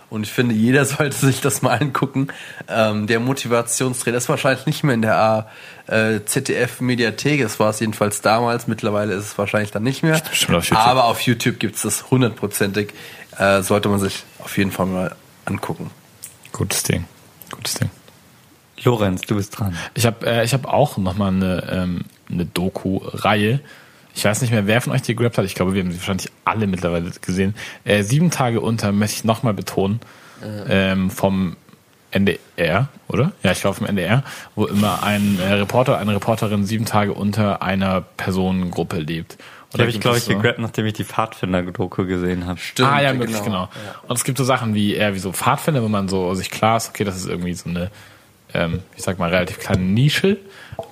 Und 0.08 0.22
ich 0.22 0.32
finde, 0.32 0.54
jeder 0.54 0.84
sollte 0.86 1.16
sich 1.16 1.40
das 1.40 1.62
mal 1.62 1.78
angucken. 1.78 2.28
Ähm, 2.68 3.06
der 3.06 3.20
Motivationstrainer 3.20 4.18
ist 4.18 4.28
wahrscheinlich 4.28 4.66
nicht 4.66 4.84
mehr 4.84 4.94
in 4.94 5.02
der 5.02 5.48
äh, 5.86 6.20
ZDF-Mediathek. 6.24 7.40
Es 7.40 7.58
war 7.58 7.70
es 7.70 7.80
jedenfalls 7.80 8.20
damals. 8.20 8.66
Mittlerweile 8.66 9.14
ist 9.14 9.24
es 9.24 9.38
wahrscheinlich 9.38 9.70
dann 9.70 9.82
nicht 9.82 10.02
mehr. 10.02 10.16
auf 10.58 10.68
YouTube. 10.68 10.78
Aber 10.78 11.04
auf 11.04 11.20
YouTube 11.22 11.58
gibt 11.58 11.76
es 11.76 11.82
das 11.82 12.10
hundertprozentig. 12.10 12.92
Äh, 13.38 13.62
sollte 13.62 13.88
man 13.88 14.00
sich 14.00 14.24
auf 14.38 14.56
jeden 14.56 14.72
Fall 14.72 14.86
mal 14.86 15.16
angucken. 15.44 15.90
Gutes 16.52 16.82
Ding. 16.82 17.04
Gutes 17.50 17.74
Ding. 17.74 17.90
Lorenz, 18.82 19.22
du 19.22 19.36
bist 19.36 19.58
dran. 19.58 19.76
Ich 19.94 20.06
habe 20.06 20.26
äh, 20.26 20.44
ich 20.44 20.52
hab 20.52 20.66
auch 20.66 20.96
nochmal 20.96 21.28
eine, 21.28 21.68
ähm, 21.70 22.04
eine 22.30 22.46
Doku-Reihe. 22.46 23.60
Ich 24.16 24.24
weiß 24.24 24.40
nicht 24.40 24.50
mehr, 24.50 24.66
wer 24.66 24.80
von 24.80 24.94
euch 24.94 25.02
die 25.02 25.14
gegrabt 25.14 25.36
hat. 25.36 25.44
Ich 25.44 25.54
glaube, 25.54 25.74
wir 25.74 25.82
haben 25.82 25.92
sie 25.92 25.98
wahrscheinlich 25.98 26.32
alle 26.44 26.66
mittlerweile 26.66 27.10
gesehen. 27.20 27.54
Äh, 27.84 28.02
sieben 28.02 28.30
Tage 28.30 28.62
unter 28.62 28.90
möchte 28.90 29.16
ich 29.16 29.24
nochmal 29.24 29.52
betonen. 29.52 30.00
Ähm, 30.68 31.10
vom 31.10 31.56
NDR, 32.10 32.88
oder? 33.08 33.32
Ja, 33.42 33.52
ich 33.52 33.60
glaube 33.60 33.76
vom 33.76 33.86
NDR, 33.86 34.22
wo 34.54 34.66
immer 34.66 35.02
ein 35.02 35.38
äh, 35.38 35.52
Reporter, 35.54 35.98
eine 35.98 36.14
Reporterin 36.14 36.64
sieben 36.64 36.84
Tage 36.84 37.12
unter 37.12 37.62
einer 37.62 38.00
Personengruppe 38.00 38.98
lebt. 38.98 39.38
Die 39.74 39.80
habe 39.80 39.90
ich, 39.90 40.00
glaube 40.00 40.16
ich, 40.16 40.26
gegrabt, 40.26 40.58
nachdem 40.58 40.86
ich 40.86 40.94
die 40.94 41.04
Pfadfinder-Doku 41.04 42.06
gesehen 42.06 42.46
habe. 42.46 42.58
Stimmt, 42.58 42.88
ah 42.88 43.02
ja, 43.02 43.12
möglich, 43.12 43.42
genau. 43.42 43.68
Und 44.08 44.16
es 44.16 44.24
gibt 44.24 44.38
so 44.38 44.44
Sachen 44.44 44.74
wie 44.74 44.94
eher 44.94 45.14
wie 45.14 45.18
so 45.18 45.32
Pfadfinder, 45.32 45.82
wo 45.82 45.88
man 45.88 46.08
so 46.08 46.32
sich 46.34 46.50
klar 46.50 46.78
ist, 46.78 46.88
okay, 46.88 47.04
das 47.04 47.16
ist 47.16 47.26
irgendwie 47.26 47.52
so 47.52 47.68
eine, 47.68 47.90
ähm, 48.54 48.80
ich 48.96 49.02
sag 49.02 49.18
mal, 49.18 49.28
relativ 49.28 49.58
kleine 49.58 49.82
Nische. 49.82 50.38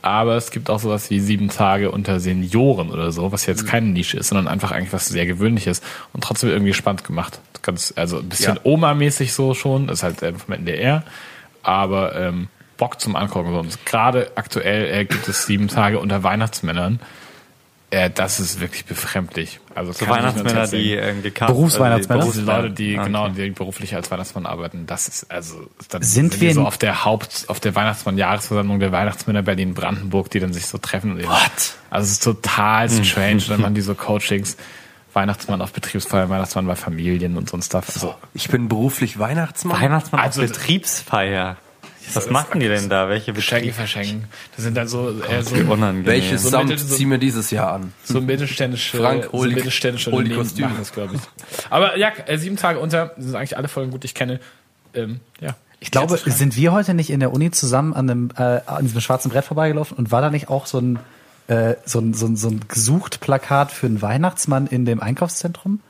Aber 0.02 0.36
es 0.36 0.50
gibt 0.50 0.70
auch 0.70 0.78
sowas 0.78 1.10
wie 1.10 1.20
sieben 1.20 1.48
Tage 1.48 1.90
unter 1.90 2.20
Senioren 2.20 2.90
oder 2.90 3.12
so, 3.12 3.32
was 3.32 3.46
jetzt 3.46 3.66
keine 3.66 3.86
Nische 3.86 4.18
ist, 4.18 4.28
sondern 4.28 4.48
einfach 4.48 4.70
eigentlich 4.72 4.92
was 4.92 5.06
sehr 5.06 5.26
Gewöhnliches 5.26 5.82
und 6.12 6.22
trotzdem 6.22 6.50
irgendwie 6.50 6.74
spannend 6.74 7.04
gemacht. 7.04 7.40
Ganz, 7.62 7.92
also 7.96 8.18
ein 8.18 8.28
bisschen 8.28 8.56
Ja. 8.56 8.60
Oma-mäßig 8.64 9.32
so 9.32 9.54
schon, 9.54 9.88
ist 9.88 10.02
halt 10.02 10.22
ähm, 10.22 10.38
vom 10.38 10.54
NDR, 10.54 11.02
aber 11.62 12.14
ähm, 12.16 12.48
Bock 12.76 13.00
zum 13.00 13.16
Angucken. 13.16 13.52
So. 13.52 13.60
Und 13.60 13.86
gerade 13.86 14.30
aktuell 14.34 14.92
äh, 14.92 15.04
gibt 15.04 15.28
es 15.28 15.46
sieben 15.46 15.68
Tage 15.68 15.98
unter 15.98 16.22
Weihnachtsmännern. 16.22 17.00
Äh, 17.94 18.10
das 18.10 18.40
ist 18.40 18.60
wirklich 18.60 18.84
befremdlich. 18.84 19.60
Also 19.74 19.92
So 19.92 20.08
Weihnachtsmänner, 20.08 20.66
die 20.66 20.92
ähm, 20.94 21.22
gecastet 21.22 21.54
Berufsweihnachtsmänner? 21.56 22.22
also 22.24 22.40
die 22.40 22.46
Leute, 22.46 22.70
die 22.70 22.98
Ah, 22.98 23.04
genau, 23.04 23.24
okay. 23.26 23.44
die 23.46 23.50
beruflich 23.50 23.94
als 23.94 24.10
Weihnachtsmann 24.10 24.46
arbeiten, 24.46 24.86
das 24.86 25.08
ist 25.08 25.30
also 25.30 25.68
dann 25.90 26.02
Sind 26.02 26.34
die 26.34 26.40
wir 26.40 26.54
so 26.54 26.64
auf 26.66 26.78
der 26.78 27.04
Haupt, 27.04 27.44
auf 27.48 27.60
der 27.60 27.74
Weihnachtsmann-Jahresversammlung 27.74 28.78
der 28.80 28.90
Weihnachtsmänner 28.92 29.42
Berlin 29.42 29.74
Brandenburg, 29.74 30.30
die 30.30 30.40
dann 30.40 30.52
sich 30.52 30.66
so 30.66 30.78
treffen. 30.78 31.12
Und 31.12 31.24
What? 31.28 31.74
Also 31.90 32.06
es 32.06 32.12
ist 32.12 32.24
total 32.24 32.88
strange. 32.90 33.42
dann 33.48 33.60
machen 33.60 33.74
die 33.76 33.80
so 33.80 33.94
Coachings, 33.94 34.56
Weihnachtsmann 35.12 35.62
auf 35.62 35.72
Betriebsfeiern, 35.72 36.28
Weihnachtsmann 36.28 36.66
bei 36.66 36.74
Familien 36.76 37.36
und 37.36 37.48
so 37.48 37.56
ein 37.56 37.62
Stuff. 37.62 37.84
Also 37.94 38.14
Ich 38.34 38.48
bin 38.48 38.68
beruflich 38.68 39.18
Weihnachtsmann. 39.18 39.80
Weihnachtsmann 39.80 40.20
Also- 40.20 40.42
auf 40.42 40.48
Betriebsfeier. 40.48 41.56
Was 42.12 42.28
machen 42.30 42.60
die 42.60 42.68
denn 42.68 42.88
da? 42.88 43.08
Welche 43.08 43.32
Geschenke 43.32 43.72
verschenken. 43.72 44.24
Das 44.54 44.64
sind 44.64 44.76
dann 44.76 44.88
so, 44.88 45.10
äh, 45.10 45.42
so, 45.42 45.54
unangenehm. 45.56 46.06
Welches 46.06 46.42
So 46.42 46.50
Samt 46.50 46.78
so- 46.78 46.94
ziehen 46.96 47.10
wir 47.10 47.18
dieses 47.18 47.50
Jahr 47.50 47.72
an? 47.72 47.92
so 48.04 48.20
mittelständische, 48.20 48.98
Frank, 48.98 49.24
so 49.24 49.32
hol 49.32 49.48
die- 49.48 49.54
mittelständische 49.54 50.10
machen 50.10 50.76
das, 50.78 50.92
glaube 50.92 51.14
ich. 51.16 51.20
Aber 51.70 51.96
ja, 51.96 52.12
äh, 52.26 52.36
sieben 52.38 52.56
Tage 52.56 52.78
unter 52.78 53.12
sind 53.16 53.34
eigentlich 53.34 53.56
alle 53.56 53.68
Folgen 53.68 53.90
gut, 53.90 54.02
die 54.02 54.06
ich 54.06 54.14
kenne. 54.14 54.40
Ähm, 54.94 55.20
ja. 55.40 55.54
Ich 55.80 55.90
glaube, 55.90 56.16
sind 56.18 56.56
wir 56.56 56.72
heute 56.72 56.94
nicht 56.94 57.10
in 57.10 57.20
der 57.20 57.32
Uni 57.32 57.50
zusammen 57.50 57.92
an, 57.94 58.08
einem, 58.08 58.30
äh, 58.36 58.60
an 58.66 58.84
diesem 58.86 59.00
schwarzen 59.00 59.30
Brett 59.30 59.44
vorbeigelaufen 59.44 59.96
und 59.96 60.10
war 60.12 60.22
da 60.22 60.30
nicht 60.30 60.48
auch 60.48 60.66
so 60.66 60.78
ein, 60.78 60.98
äh, 61.48 61.74
so 61.84 61.98
ein, 62.00 62.14
so 62.14 62.26
ein, 62.26 62.36
so 62.36 62.48
ein 62.48 62.60
gesucht 62.68 63.20
Plakat 63.20 63.70
für 63.72 63.86
einen 63.86 64.00
Weihnachtsmann 64.00 64.66
in 64.66 64.84
dem 64.86 65.00
Einkaufszentrum? 65.00 65.80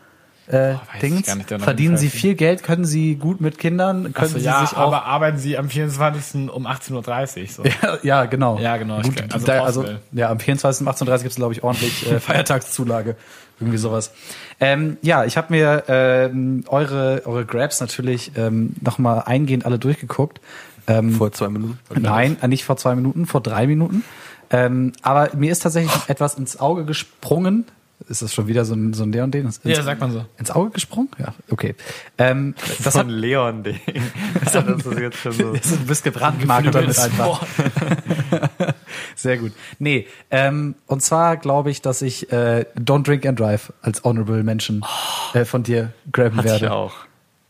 Äh, 0.47 0.75
Dings? 1.01 1.35
nicht, 1.35 1.49
Verdienen 1.49 1.97
Sie 1.97 2.11
viel 2.11 2.35
Geld? 2.35 2.63
Können 2.63 2.85
Sie 2.85 3.17
gut 3.17 3.41
mit 3.41 3.59
Kindern? 3.59 4.13
Können 4.13 4.15
Achso, 4.15 4.39
Sie 4.39 4.45
ja, 4.45 4.61
sich 4.61 4.77
auch 4.77 4.89
aber 4.89 5.05
arbeiten 5.05 5.39
Sie 5.39 5.57
am 5.57 5.71
24. 5.71 6.51
um 6.51 6.67
18.30 6.67 7.41
Uhr. 7.41 7.49
So. 7.49 7.63
Ja, 7.83 7.99
ja, 8.03 8.25
genau. 8.27 8.59
Ja, 8.59 8.77
genau, 8.77 9.01
Gut, 9.01 9.17
glaub, 9.17 9.33
also 9.33 9.47
da, 9.47 9.65
also, 9.65 9.85
ja, 10.13 10.31
am 10.31 10.39
24. 10.39 10.87
um 10.87 10.93
18.30 10.93 11.01
Uhr 11.09 11.19
gibt 11.19 11.31
es, 11.31 11.37
glaube 11.37 11.53
ich, 11.55 11.63
ordentlich 11.63 12.11
äh, 12.11 12.21
Feiertagszulage. 12.21 13.17
Irgendwie 13.61 13.79
sowas. 13.79 14.13
Ähm, 14.61 14.99
ja, 15.01 15.25
ich 15.25 15.37
habe 15.37 15.53
mir 15.53 15.85
ähm, 15.89 16.65
eure, 16.69 17.23
eure 17.25 17.47
Grabs 17.47 17.81
natürlich 17.81 18.33
ähm, 18.37 18.75
nochmal 18.81 19.23
eingehend 19.27 19.65
alle 19.65 19.79
durchgeguckt. 19.79 20.41
Ähm, 20.87 21.13
Vor 21.13 21.33
zwei 21.33 21.49
Minuten. 21.49 21.79
Nein, 22.01 22.37
äh, 22.43 22.49
nicht 22.49 22.65
vor 22.65 22.77
zwei 22.77 22.95
Minuten, 22.95 23.27
vor 23.27 23.41
drei 23.41 23.67
Minuten. 23.67 24.05
Ähm, 24.51 24.93
aber 25.03 25.31
mir 25.35 25.51
ist 25.51 25.61
tatsächlich 25.63 25.93
etwas 26.09 26.35
ins 26.35 26.61
Auge 26.61 26.85
gesprungen. 26.85 27.65
Ist 28.09 28.21
das 28.23 28.35
schon 28.35 28.47
wieder 28.47 28.65
so 28.65 28.75
ein, 28.75 28.93
so 28.93 29.03
ein 29.03 29.13
Leon 29.13 29.31
den? 29.31 29.47
Ins, 29.47 29.61
Ja, 29.65 29.83
sagt 29.83 30.01
man 30.01 30.11
so. 30.13 30.27
Ins 30.37 30.51
Auge 30.51 30.71
gesprungen? 30.71 31.09
Ja, 31.19 31.35
okay. 31.51 31.75
Ähm, 32.19 32.55
das 32.83 32.95
so 32.95 33.01
hat 33.01 33.07
ein 33.07 33.11
Leon-Ding. 33.11 33.81
das 34.45 34.55
ist 34.55 34.99
jetzt 34.99 35.19
schon 35.19 35.33
so. 35.33 35.53
ist 35.55 35.73
ein 35.73 35.87
bisschen 35.87 36.13
gebrandmarkt 36.13 36.75
damit 36.75 36.99
einfach. 36.99 37.47
Sehr 39.17 39.39
gut. 39.39 39.53
Nee, 39.79 40.07
ähm, 40.31 40.75
und 40.87 41.03
zwar 41.03 41.37
glaube 41.37 41.71
ich, 41.71 41.81
dass 41.83 42.03
ich 42.03 42.31
äh, 42.33 42.67
Don't 42.79 43.05
Drink 43.05 43.25
and 43.27 43.41
Drive 43.41 43.73
als 43.83 44.05
Honorable 44.05 44.43
Mention 44.43 44.85
äh, 45.33 45.45
von 45.45 45.63
dir 45.63 45.93
graben 46.13 46.37
Hatte 46.37 46.49
werde. 46.49 46.67
ich 46.67 46.71
auch. 46.71 46.95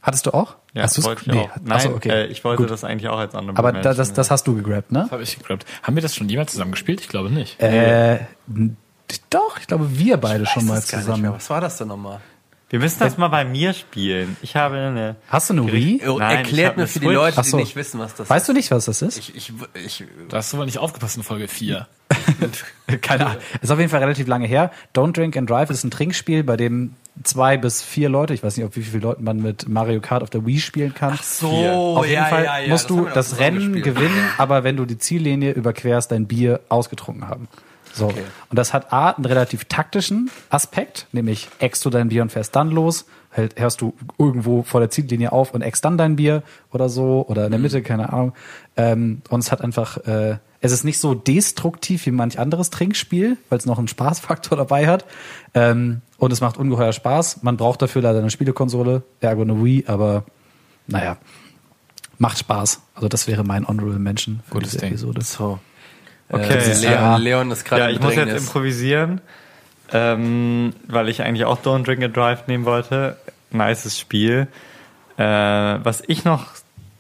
Hattest 0.03 0.27
du 0.27 0.35
auch? 0.35 0.57
Ja, 0.75 0.83
Hast 0.83 1.03
wollte 1.03 1.23
ich 1.23 1.27
Nee. 1.29 1.39
auch. 1.41 1.51
Nein, 1.63 1.73
Achso, 1.73 1.89
okay. 1.91 2.11
äh, 2.11 2.27
ich 2.27 2.45
wollte 2.45 2.63
Gut. 2.63 2.71
das 2.71 2.85
eigentlich 2.85 3.09
auch 3.09 3.19
als 3.19 3.35
andere 3.35 3.57
Aber 3.57 3.73
da, 3.73 3.95
das, 3.95 4.13
das 4.13 4.31
hast 4.31 4.47
du 4.47 4.55
gegrabt, 4.55 4.93
ne? 4.93 5.09
Habe 5.11 5.23
ich 5.23 5.39
geglaubt. 5.39 5.65
Haben 5.83 5.97
wir 5.97 6.03
das 6.03 6.15
schon 6.15 6.29
jemals 6.29 6.53
zusammen 6.53 6.73
gespielt? 6.73 7.01
Ich 7.01 7.09
glaube 7.09 7.31
nicht. 7.31 7.61
Äh, 7.61 8.19
doch, 9.31 9.59
ich 9.59 9.67
glaube, 9.67 9.99
wir 9.99 10.17
beide 10.17 10.47
schon 10.47 10.67
mal 10.67 10.77
das 10.77 10.87
zusammen. 10.87 11.33
Was 11.33 11.51
war 11.51 11.61
das 11.61 11.77
denn 11.79 11.89
nochmal? 11.89 12.21
Wir 12.71 12.81
müssen 12.81 12.99
das 12.99 13.19
mal 13.19 13.29
bei 13.29 13.45
mir 13.45 13.73
spielen. 13.73 14.37
Ich 14.43 14.57
habe 14.57 14.77
eine. 14.77 15.17
Hast 15.29 15.49
du 15.51 15.55
eine 15.55 15.71
Wii? 15.71 16.03
Oh, 16.09 16.19
Nein, 16.19 16.39
Erklärt 16.39 16.77
mir 16.77 16.89
für 16.89 16.99
die. 16.99 17.07
Leute, 17.07 17.37
Ach 17.39 17.45
so. 17.45 17.57
die 17.59 17.63
nicht 17.63 17.77
wissen, 17.77 18.01
was 18.01 18.15
das 18.15 18.29
Weißt 18.29 18.49
du 18.49 18.53
nicht, 18.53 18.71
was 18.73 18.87
das 18.87 19.01
ist? 19.03 19.17
Ich, 19.19 19.37
ich, 19.37 19.53
ich, 19.75 20.05
Da 20.29 20.39
hast 20.39 20.53
du 20.53 20.59
wohl 20.59 20.65
nicht 20.65 20.79
aufgepasst 20.79 21.17
in 21.17 21.23
Folge 21.23 21.47
4. 21.47 21.87
Keine 23.01 23.27
Ahnung. 23.27 23.43
Ist 23.61 23.71
auf 23.71 23.79
jeden 23.79 23.91
Fall 23.91 24.01
relativ 24.01 24.27
lange 24.27 24.47
her. 24.47 24.73
Don't 24.95 25.13
Drink 25.13 25.37
and 25.37 25.49
Drive 25.49 25.71
ist 25.71 25.85
ein 25.85 25.91
Trinkspiel, 25.91 26.43
bei 26.43 26.57
dem 26.57 26.97
zwei 27.23 27.57
bis 27.57 27.81
vier 27.83 28.09
Leute, 28.09 28.35
ich 28.35 28.43
weiß 28.43 28.57
nicht, 28.57 28.67
auf 28.67 28.75
wie 28.77 28.83
viele 28.83 29.03
Leuten 29.03 29.23
man 29.23 29.41
mit 29.41 29.69
Mario 29.69 30.01
Kart 30.01 30.23
auf 30.25 30.31
der 30.31 30.45
Wii 30.45 30.59
spielen 30.59 30.95
kann. 30.95 31.17
so, 31.23 31.49
auf 31.99 32.07
jeden 32.07 32.25
Fall 32.27 32.69
musst 32.69 32.89
haben 32.91 32.97
du 32.97 33.03
wir 33.03 33.09
doch 33.09 33.15
das 33.15 33.39
Rennen 33.39 33.75
gespielt. 33.75 33.85
gewinnen, 33.97 34.31
aber 34.37 34.65
wenn 34.65 34.77
du 34.77 34.85
die 34.85 34.99
Ziellinie 34.99 35.53
überquerst, 35.53 36.11
dein 36.11 36.27
Bier 36.27 36.61
ausgetrunken 36.69 37.29
haben. 37.29 37.47
So. 37.95 38.09
Und 38.09 38.59
das 38.59 38.73
hat 38.75 38.93
A, 38.93 39.11
einen 39.11 39.25
relativ 39.25 39.67
taktischen 39.67 40.31
Aspekt, 40.51 41.07
nämlich 41.13 41.49
eckst 41.61 41.85
du 41.85 41.91
dein 41.91 42.09
Bier 42.09 42.23
und 42.23 42.33
fährst 42.33 42.57
dann 42.57 42.71
los, 42.71 43.07
halt, 43.37 43.59
hörst 43.61 43.81
du 43.81 43.95
irgendwo 44.19 44.63
vor 44.65 44.81
der 44.81 44.91
Ziellinie 44.91 45.31
auf 45.33 45.55
und 45.55 45.63
eckst 45.63 45.85
dann 45.85 45.97
dein 45.97 46.17
Bier 46.17 46.43
oder 46.73 46.89
so, 46.89 47.25
oder 47.29 47.43
in 47.43 47.49
Mhm. 47.49 47.53
der 47.53 47.61
Mitte, 47.61 47.83
keine 47.83 48.13
Ahnung. 48.13 48.33
Ähm, 48.77 49.23
und 49.29 49.41
es 49.41 49.53
hat 49.53 49.61
einfach, 49.61 49.99
äh, 50.07 50.39
es 50.61 50.73
ist 50.73 50.83
nicht 50.85 50.99
so 50.99 51.15
destruktiv 51.15 52.07
wie 52.07 52.11
manch 52.11 52.39
anderes 52.39 52.71
Trinkspiel, 52.71 53.37
weil 53.49 53.59
es 53.59 53.67
noch 53.67 53.79
einen 53.79 53.87
Spaßfaktor 53.89 54.57
dabei 54.59 54.87
hat. 54.89 55.05
Ähm, 55.55 56.01
und 56.19 56.33
es 56.33 56.41
macht 56.41 56.57
ungeheuer 56.57 56.93
Spaß. 56.93 57.43
Man 57.43 57.57
braucht 57.57 57.81
dafür 57.83 58.03
leider 58.03 58.19
eine 58.19 58.31
Spielekonsole, 58.31 59.03
ergo 59.21 59.43
eine 59.43 59.63
Wii, 59.65 59.85
aber 59.87 60.25
naja, 60.87 61.17
macht 62.19 62.39
Spaß. 62.39 62.81
Also 62.95 63.09
das 63.09 63.27
wäre 63.27 63.45
mein 63.45 63.67
Honorable 63.69 63.99
Mention 63.99 64.41
für 64.47 64.55
Gutes 64.55 64.71
diese 64.71 64.81
Ding. 64.81 64.89
Episode. 64.91 65.21
So. 65.23 65.59
Okay. 66.35 66.59
Äh, 66.59 66.75
Leon, 66.75 66.93
Ja. 66.93 67.17
Leon 67.17 67.51
ist 67.51 67.65
gerade 67.65 67.83
Ja, 67.83 67.89
ich 67.91 68.01
muss 68.01 68.15
jetzt 68.15 68.37
improvisieren, 68.37 69.21
ähm, 69.93 70.75
weil 70.89 71.09
ich 71.09 71.23
eigentlich 71.23 71.45
auch 71.45 71.61
Don't 71.63 71.85
Drink 71.85 72.03
and 72.03 72.17
Drive 72.17 72.47
nehmen 72.47 72.65
wollte. 72.65 73.17
Nices 73.51 73.99
Spiel. 73.99 74.49
Äh, 75.17 75.23
was 75.23 76.03
ich 76.07 76.25
noch, 76.25 76.47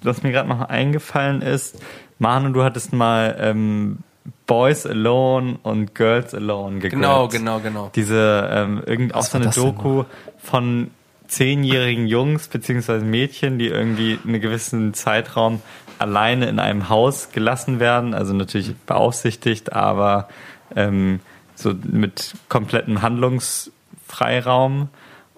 was 0.02 0.22
mir 0.22 0.32
gerade 0.32 0.48
noch 0.48 0.60
eingefallen 0.60 1.42
ist, 1.42 1.80
Manu, 2.18 2.50
du 2.50 2.62
hattest 2.62 2.92
mal 2.92 3.36
ähm, 3.40 3.98
Boys 4.46 4.86
Alone 4.86 5.58
und 5.62 5.94
Girls 5.94 6.34
Alone 6.34 6.76
geguckt. 6.78 6.92
Genau, 6.92 7.28
genau, 7.28 7.60
genau. 7.60 7.90
Diese, 7.94 8.48
ähm, 8.52 8.82
irgend, 8.86 9.14
auch 9.14 9.22
so 9.22 9.38
eine 9.38 9.50
Doku 9.50 10.04
von 10.38 10.90
zehnjährigen 11.26 12.06
Jungs 12.06 12.48
beziehungsweise 12.48 13.04
Mädchen, 13.04 13.58
die 13.58 13.66
irgendwie 13.66 14.18
einen 14.24 14.40
gewissen 14.40 14.94
Zeitraum 14.94 15.60
alleine 15.98 16.48
in 16.48 16.58
einem 16.58 16.88
Haus 16.88 17.30
gelassen 17.32 17.80
werden, 17.80 18.14
also 18.14 18.34
natürlich 18.34 18.74
beaufsichtigt, 18.86 19.72
aber 19.72 20.28
ähm, 20.76 21.20
so 21.54 21.74
mit 21.84 22.34
komplettem 22.48 23.02
Handlungsfreiraum. 23.02 24.88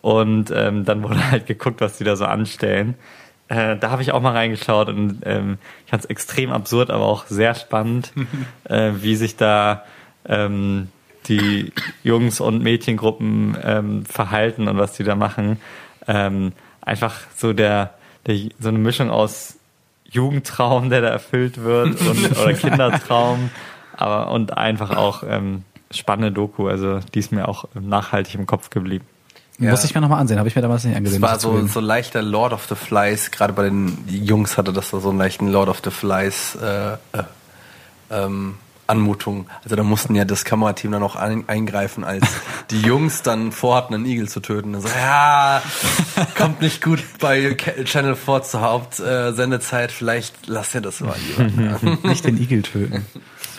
Und 0.01 0.53
ähm, 0.55 0.85
dann 0.85 1.03
wurde 1.03 1.31
halt 1.31 1.47
geguckt, 1.47 1.81
was 1.81 1.99
die 1.99 2.05
da 2.05 2.17
so 2.17 2.27
anstellen. 2.27 2.95
Äh, 3.49 3.77
da 3.77 3.91
habe 3.91 4.03
ich 4.03 4.13
auch 4.13 4.21
mal 4.21 4.33
reingeschaut 4.33 4.89
und 4.89 5.21
ähm, 5.25 5.59
ich 5.85 5.91
fand 5.91 6.05
es 6.05 6.11
extrem 6.11 6.51
absurd, 6.51 6.91
aber 6.91 7.05
auch 7.05 7.27
sehr 7.27 7.55
spannend, 7.55 8.13
äh, 8.65 8.93
wie 8.97 9.17
sich 9.17 9.37
da 9.37 9.85
ähm, 10.25 10.89
die 11.29 11.73
Jungs- 12.03 12.41
und 12.41 12.63
Mädchengruppen 12.63 13.57
ähm, 13.63 14.05
verhalten 14.05 14.69
und 14.69 14.79
was 14.79 14.93
die 14.95 15.05
da 15.05 15.15
machen. 15.15 15.59
Ähm, 16.09 16.53
einfach 16.81 17.21
so 17.37 17.53
der, 17.53 17.95
der 18.27 18.37
so 18.59 18.69
eine 18.69 18.79
Mischung 18.79 19.11
aus 19.11 19.59
Jugendtraum, 20.11 20.91
der 20.91 21.03
da 21.03 21.09
erfüllt 21.09 21.63
wird 21.63 22.01
und 22.09 22.39
oder 22.39 22.55
Kindertraum, 22.55 23.51
aber 23.97 24.31
und 24.31 24.57
einfach 24.57 24.97
auch 24.97 25.23
ähm, 25.29 25.65
spannende 25.91 26.33
Doku. 26.33 26.69
Also 26.69 27.01
die 27.15 27.19
ist 27.19 27.33
mir 27.33 27.49
auch 27.49 27.67
nachhaltig 27.75 28.35
im 28.35 28.47
Kopf 28.47 28.71
geblieben. 28.71 29.05
Ja. 29.59 29.71
Muss 29.71 29.85
ich 29.85 29.95
mir 29.95 30.03
nochmal 30.03 30.21
ansehen, 30.21 30.39
habe 30.39 30.49
ich 30.49 30.57
mir 30.57 30.61
damals 30.61 30.85
nicht 30.85 30.93
Es 30.93 30.99
angesehen. 30.99 31.23
war 31.23 31.33
muss 31.33 31.45
ich 31.45 31.51
so, 31.51 31.67
so 31.67 31.81
leichter 31.81 32.21
Lord 32.21 32.53
of 32.53 32.67
the 32.69 32.75
Flies, 32.75 33.31
gerade 33.31 33.55
bei 33.55 33.63
den 33.65 34.05
Jungs 34.07 34.59
hatte 34.59 34.73
das 34.73 34.91
so 34.91 35.09
einen 35.09 35.19
leichten 35.19 35.49
Lord 35.49 35.71
of 35.71 35.81
the 35.83 35.91
Flies 35.91 36.57
äh, 36.57 36.93
äh, 36.93 36.97
ähm, 38.11 38.57
Anmutung. 38.87 39.47
Also 39.65 39.77
da 39.77 39.83
mussten 39.83 40.15
ja 40.15 40.25
das 40.25 40.45
Kamerateam 40.45 40.93
dann 40.93 41.03
auch 41.03 41.17
ein, 41.17 41.49
eingreifen, 41.49 42.05
als 42.05 42.27
die 42.71 42.81
Jungs 42.81 43.23
dann 43.23 43.53
vorhatten, 43.53 43.95
einen 43.95 44.07
Igel 44.07 44.29
zu 44.29 44.41
töten. 44.41 44.75
Also, 44.75 44.89
ja, 44.89 45.63
kommt 46.37 46.61
nicht 46.61 46.83
gut 46.83 47.03
bei 47.21 47.55
Channel 47.85 48.15
4 48.17 48.43
zur 48.43 48.61
Hauptsendezeit, 48.61 49.93
vielleicht 49.93 50.47
lasst 50.47 50.75
ihr 50.75 50.81
das 50.81 51.01
mal 51.01 51.15
lieber. 51.39 51.99
Nicht 52.09 52.25
den 52.25 52.41
Igel 52.41 52.63
töten. 52.63 53.05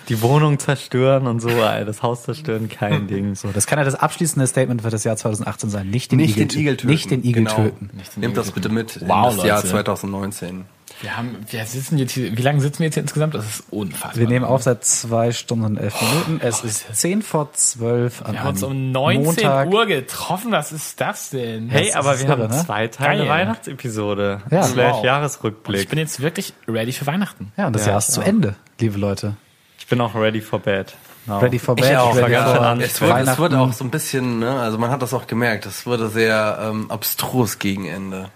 Die 0.09 0.21
Wohnung 0.21 0.57
zerstören 0.57 1.27
und 1.27 1.41
so, 1.41 1.49
das 1.49 2.01
Haus 2.01 2.23
zerstören, 2.23 2.69
kein 2.69 3.07
Ding. 3.09 3.35
So, 3.35 3.49
das 3.49 3.67
kann 3.67 3.77
ja 3.77 3.83
das 3.83 3.95
abschließende 3.95 4.47
Statement 4.47 4.81
für 4.81 4.89
das 4.89 5.03
Jahr 5.03 5.17
2018 5.17 5.69
sein. 5.69 5.89
Nicht 5.89 6.11
den, 6.13 6.19
Nicht 6.19 6.37
Igel, 6.37 6.47
den 6.47 6.59
Igel 6.61 6.77
töten. 6.77 6.87
Nicht 6.89 7.11
den 7.11 7.23
Igel 7.25 7.43
Genau. 7.43 7.55
töten. 7.55 7.89
Nicht 7.93 8.15
den 8.15 8.21
Nehmt 8.21 8.31
Igel 8.33 8.43
das 8.43 8.51
bitte 8.53 8.69
mit 8.69 9.01
Wow, 9.05 9.31
in 9.31 9.37
das 9.37 9.45
Jahr 9.45 9.57
Leute. 9.57 9.67
2019. 9.69 10.65
Wir 11.01 11.15
haben, 11.15 11.37
wir 11.49 11.63
sitzen 11.65 11.97
jetzt 11.99 12.13
hier, 12.13 12.35
wie 12.35 12.41
lange 12.41 12.59
sitzen 12.59 12.79
wir 12.79 12.85
jetzt 12.85 12.95
hier 12.95 13.03
insgesamt? 13.03 13.35
Das 13.35 13.45
ist 13.45 13.63
unfassbar. 13.69 14.15
Wir 14.15 14.27
nehmen 14.27 14.43
auf 14.45 14.63
seit 14.63 14.83
zwei 14.83 15.31
Stunden 15.31 15.65
und 15.65 15.77
elf 15.77 15.93
Minuten. 16.01 16.39
Es 16.43 16.63
ist 16.63 16.85
zehn 16.95 17.21
vor 17.21 17.53
zwölf 17.53 18.23
an 18.23 18.33
Wir 18.33 18.39
haben 18.39 18.49
uns 18.49 18.63
um 18.63 18.91
19 18.91 19.23
Montag. 19.23 19.67
Uhr 19.71 19.85
getroffen. 19.85 20.51
Was 20.51 20.71
ist 20.71 20.99
das 20.99 21.29
denn? 21.29 21.69
Hey, 21.69 21.87
Das 21.87 21.95
aber 21.97 22.17
wir 22.19 22.25
irre, 22.27 22.43
haben 22.43 22.49
ne? 22.55 22.65
zwei 22.65 22.87
Teile 22.87 23.19
Geil. 23.25 23.29
Weihnachtsepisode. 23.29 24.41
Ja. 24.49 24.63
Slash 24.63 24.93
Wow. 24.95 25.03
Jahresrückblick. 25.05 25.81
ich 25.81 25.87
bin 25.89 25.99
jetzt 25.99 26.19
wirklich 26.19 26.53
ready 26.67 26.91
für 26.93 27.05
Weihnachten. 27.05 27.51
Ja, 27.57 27.67
und 27.67 27.73
das 27.73 27.83
Ja, 27.85 27.89
Jahr 27.91 27.97
ist 27.99 28.09
ich 28.09 28.15
zu. 28.15 28.21
Ende, 28.21 28.55
liebe 28.79 28.97
Leute. 28.97 29.35
Ich 29.77 29.85
bin 29.87 30.01
auch 30.01 30.15
ready 30.15 30.41
for 30.41 30.59
bed. 30.59 30.95
Now. 31.27 31.39
Ready 31.39 31.59
for 31.59 31.75
Ich 31.77 31.83
bed, 31.83 31.95
auch, 31.97 32.15
ready 32.15 32.21
war 32.21 32.29
ganz 32.29 32.49
schön 32.51 32.79
for. 32.79 32.79
Es 32.85 33.01
wurde, 33.01 33.31
es 33.31 33.37
wurde 33.37 33.59
auch 33.59 33.73
so 33.73 33.83
ein 33.83 33.91
bisschen, 33.91 34.39
ne, 34.39 34.59
also 34.61 34.77
man 34.77 34.89
hat 34.89 35.01
das 35.01 35.13
auch 35.13 35.27
gemerkt, 35.27 35.65
es 35.65 35.85
wurde 35.85 36.07
sehr 36.09 36.57
ähm, 36.61 36.89
abstrus 36.89 37.59
gegen 37.59 37.85
Ende. 37.85 38.29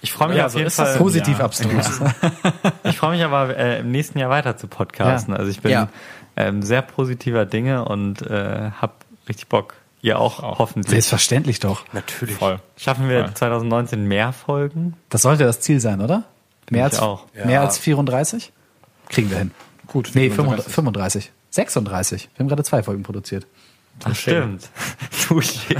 Ich 0.00 0.12
freue 0.12 0.28
mich 0.28 0.36
Ja, 0.38 0.46
auf 0.46 0.54
jeden 0.54 0.70
Fall. 0.70 0.96
Positiv 0.96 1.38
Ja. 1.38 1.44
abstrus. 1.44 2.00
Ich 2.84 2.96
freue 2.98 3.12
mich 3.16 3.24
aber 3.24 3.56
äh, 3.56 3.80
im 3.80 3.90
nächsten 3.90 4.18
Jahr 4.18 4.30
weiter 4.30 4.56
zu 4.56 4.68
podcasten. 4.68 5.34
Ja. 5.34 5.38
Also 5.40 5.50
ich 5.50 5.60
bin 5.60 5.72
Ja. 5.72 5.88
ähm, 6.36 6.62
sehr 6.62 6.82
positiver 6.82 7.46
Dinge 7.46 7.84
und 7.84 8.22
äh, 8.22 8.70
hab 8.80 9.04
richtig 9.28 9.48
Bock. 9.48 9.74
Ihr 10.00 10.20
auch, 10.20 10.40
hoffentlich. 10.58 10.90
Selbstverständlich 10.92 11.58
doch. 11.58 11.84
Natürlich. 11.92 12.36
Voll. 12.36 12.60
Schaffen 12.76 13.08
wir 13.08 13.24
Voll. 13.24 13.34
2019 13.34 14.04
mehr 14.04 14.32
Folgen? 14.32 14.94
Das 15.08 15.22
sollte 15.22 15.42
das 15.44 15.60
Ziel 15.60 15.80
sein, 15.80 16.00
oder? 16.00 16.22
Mehr 16.70 16.84
als, 16.84 17.00
auch. 17.00 17.24
mehr 17.34 17.50
Ja. 17.50 17.60
als 17.62 17.78
34? 17.78 18.52
Kriegen 19.08 19.30
wir 19.30 19.38
hin. 19.38 19.50
Gut. 19.88 20.10
Nee, 20.14 20.30
35. 20.30 20.72
35. 20.72 21.32
36. 21.50 22.28
Wir 22.36 22.44
haben 22.44 22.48
gerade 22.48 22.62
zwei 22.62 22.82
Folgen 22.84 23.02
produziert. 23.02 23.46
Das 24.04 24.18
stimmt. 24.18 24.68
Touché. 25.26 25.76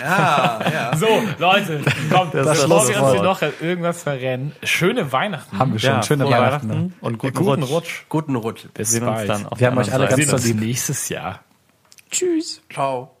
Ja, 0.00 0.60
ja. 0.72 0.96
So, 0.96 1.06
Leute, 1.38 1.82
kommt, 2.10 2.34
Das 2.34 2.62
bevor 2.62 2.88
wir 2.88 3.02
uns 3.02 3.12
hier 3.12 3.22
noch 3.22 3.42
irgendwas 3.60 4.02
verrennen. 4.02 4.52
Schöne 4.62 5.12
Weihnachten. 5.12 5.58
Haben 5.58 5.72
wir 5.72 5.78
schon. 5.80 5.90
Ja, 5.90 6.02
Schöne 6.02 6.24
Weihnachten. 6.24 6.68
Weihnachten 6.68 6.94
und 7.00 7.18
guten, 7.18 7.34
Guten 7.34 7.62
Rutsch. 7.62 7.70
Rutsch. 7.70 8.04
Guten 8.08 8.36
Rutsch. 8.36 8.62
Bis 8.74 8.92
Wir 8.92 9.00
sehen 9.00 9.08
uns 9.08 9.16
bald. 9.16 9.28
dann 9.28 9.46
auf 9.46 9.60
Wir 9.60 9.66
haben 9.68 9.78
euch 9.78 9.92
alle 9.92 10.04
ganz 10.06 10.16
sehen 10.16 10.26
doll 10.26 10.34
uns 10.36 10.46
lieb. 10.46 10.60
nächstes 10.60 11.08
Jahr. 11.08 11.40
Tschüss. 12.10 12.62
Ciao. 12.72 13.17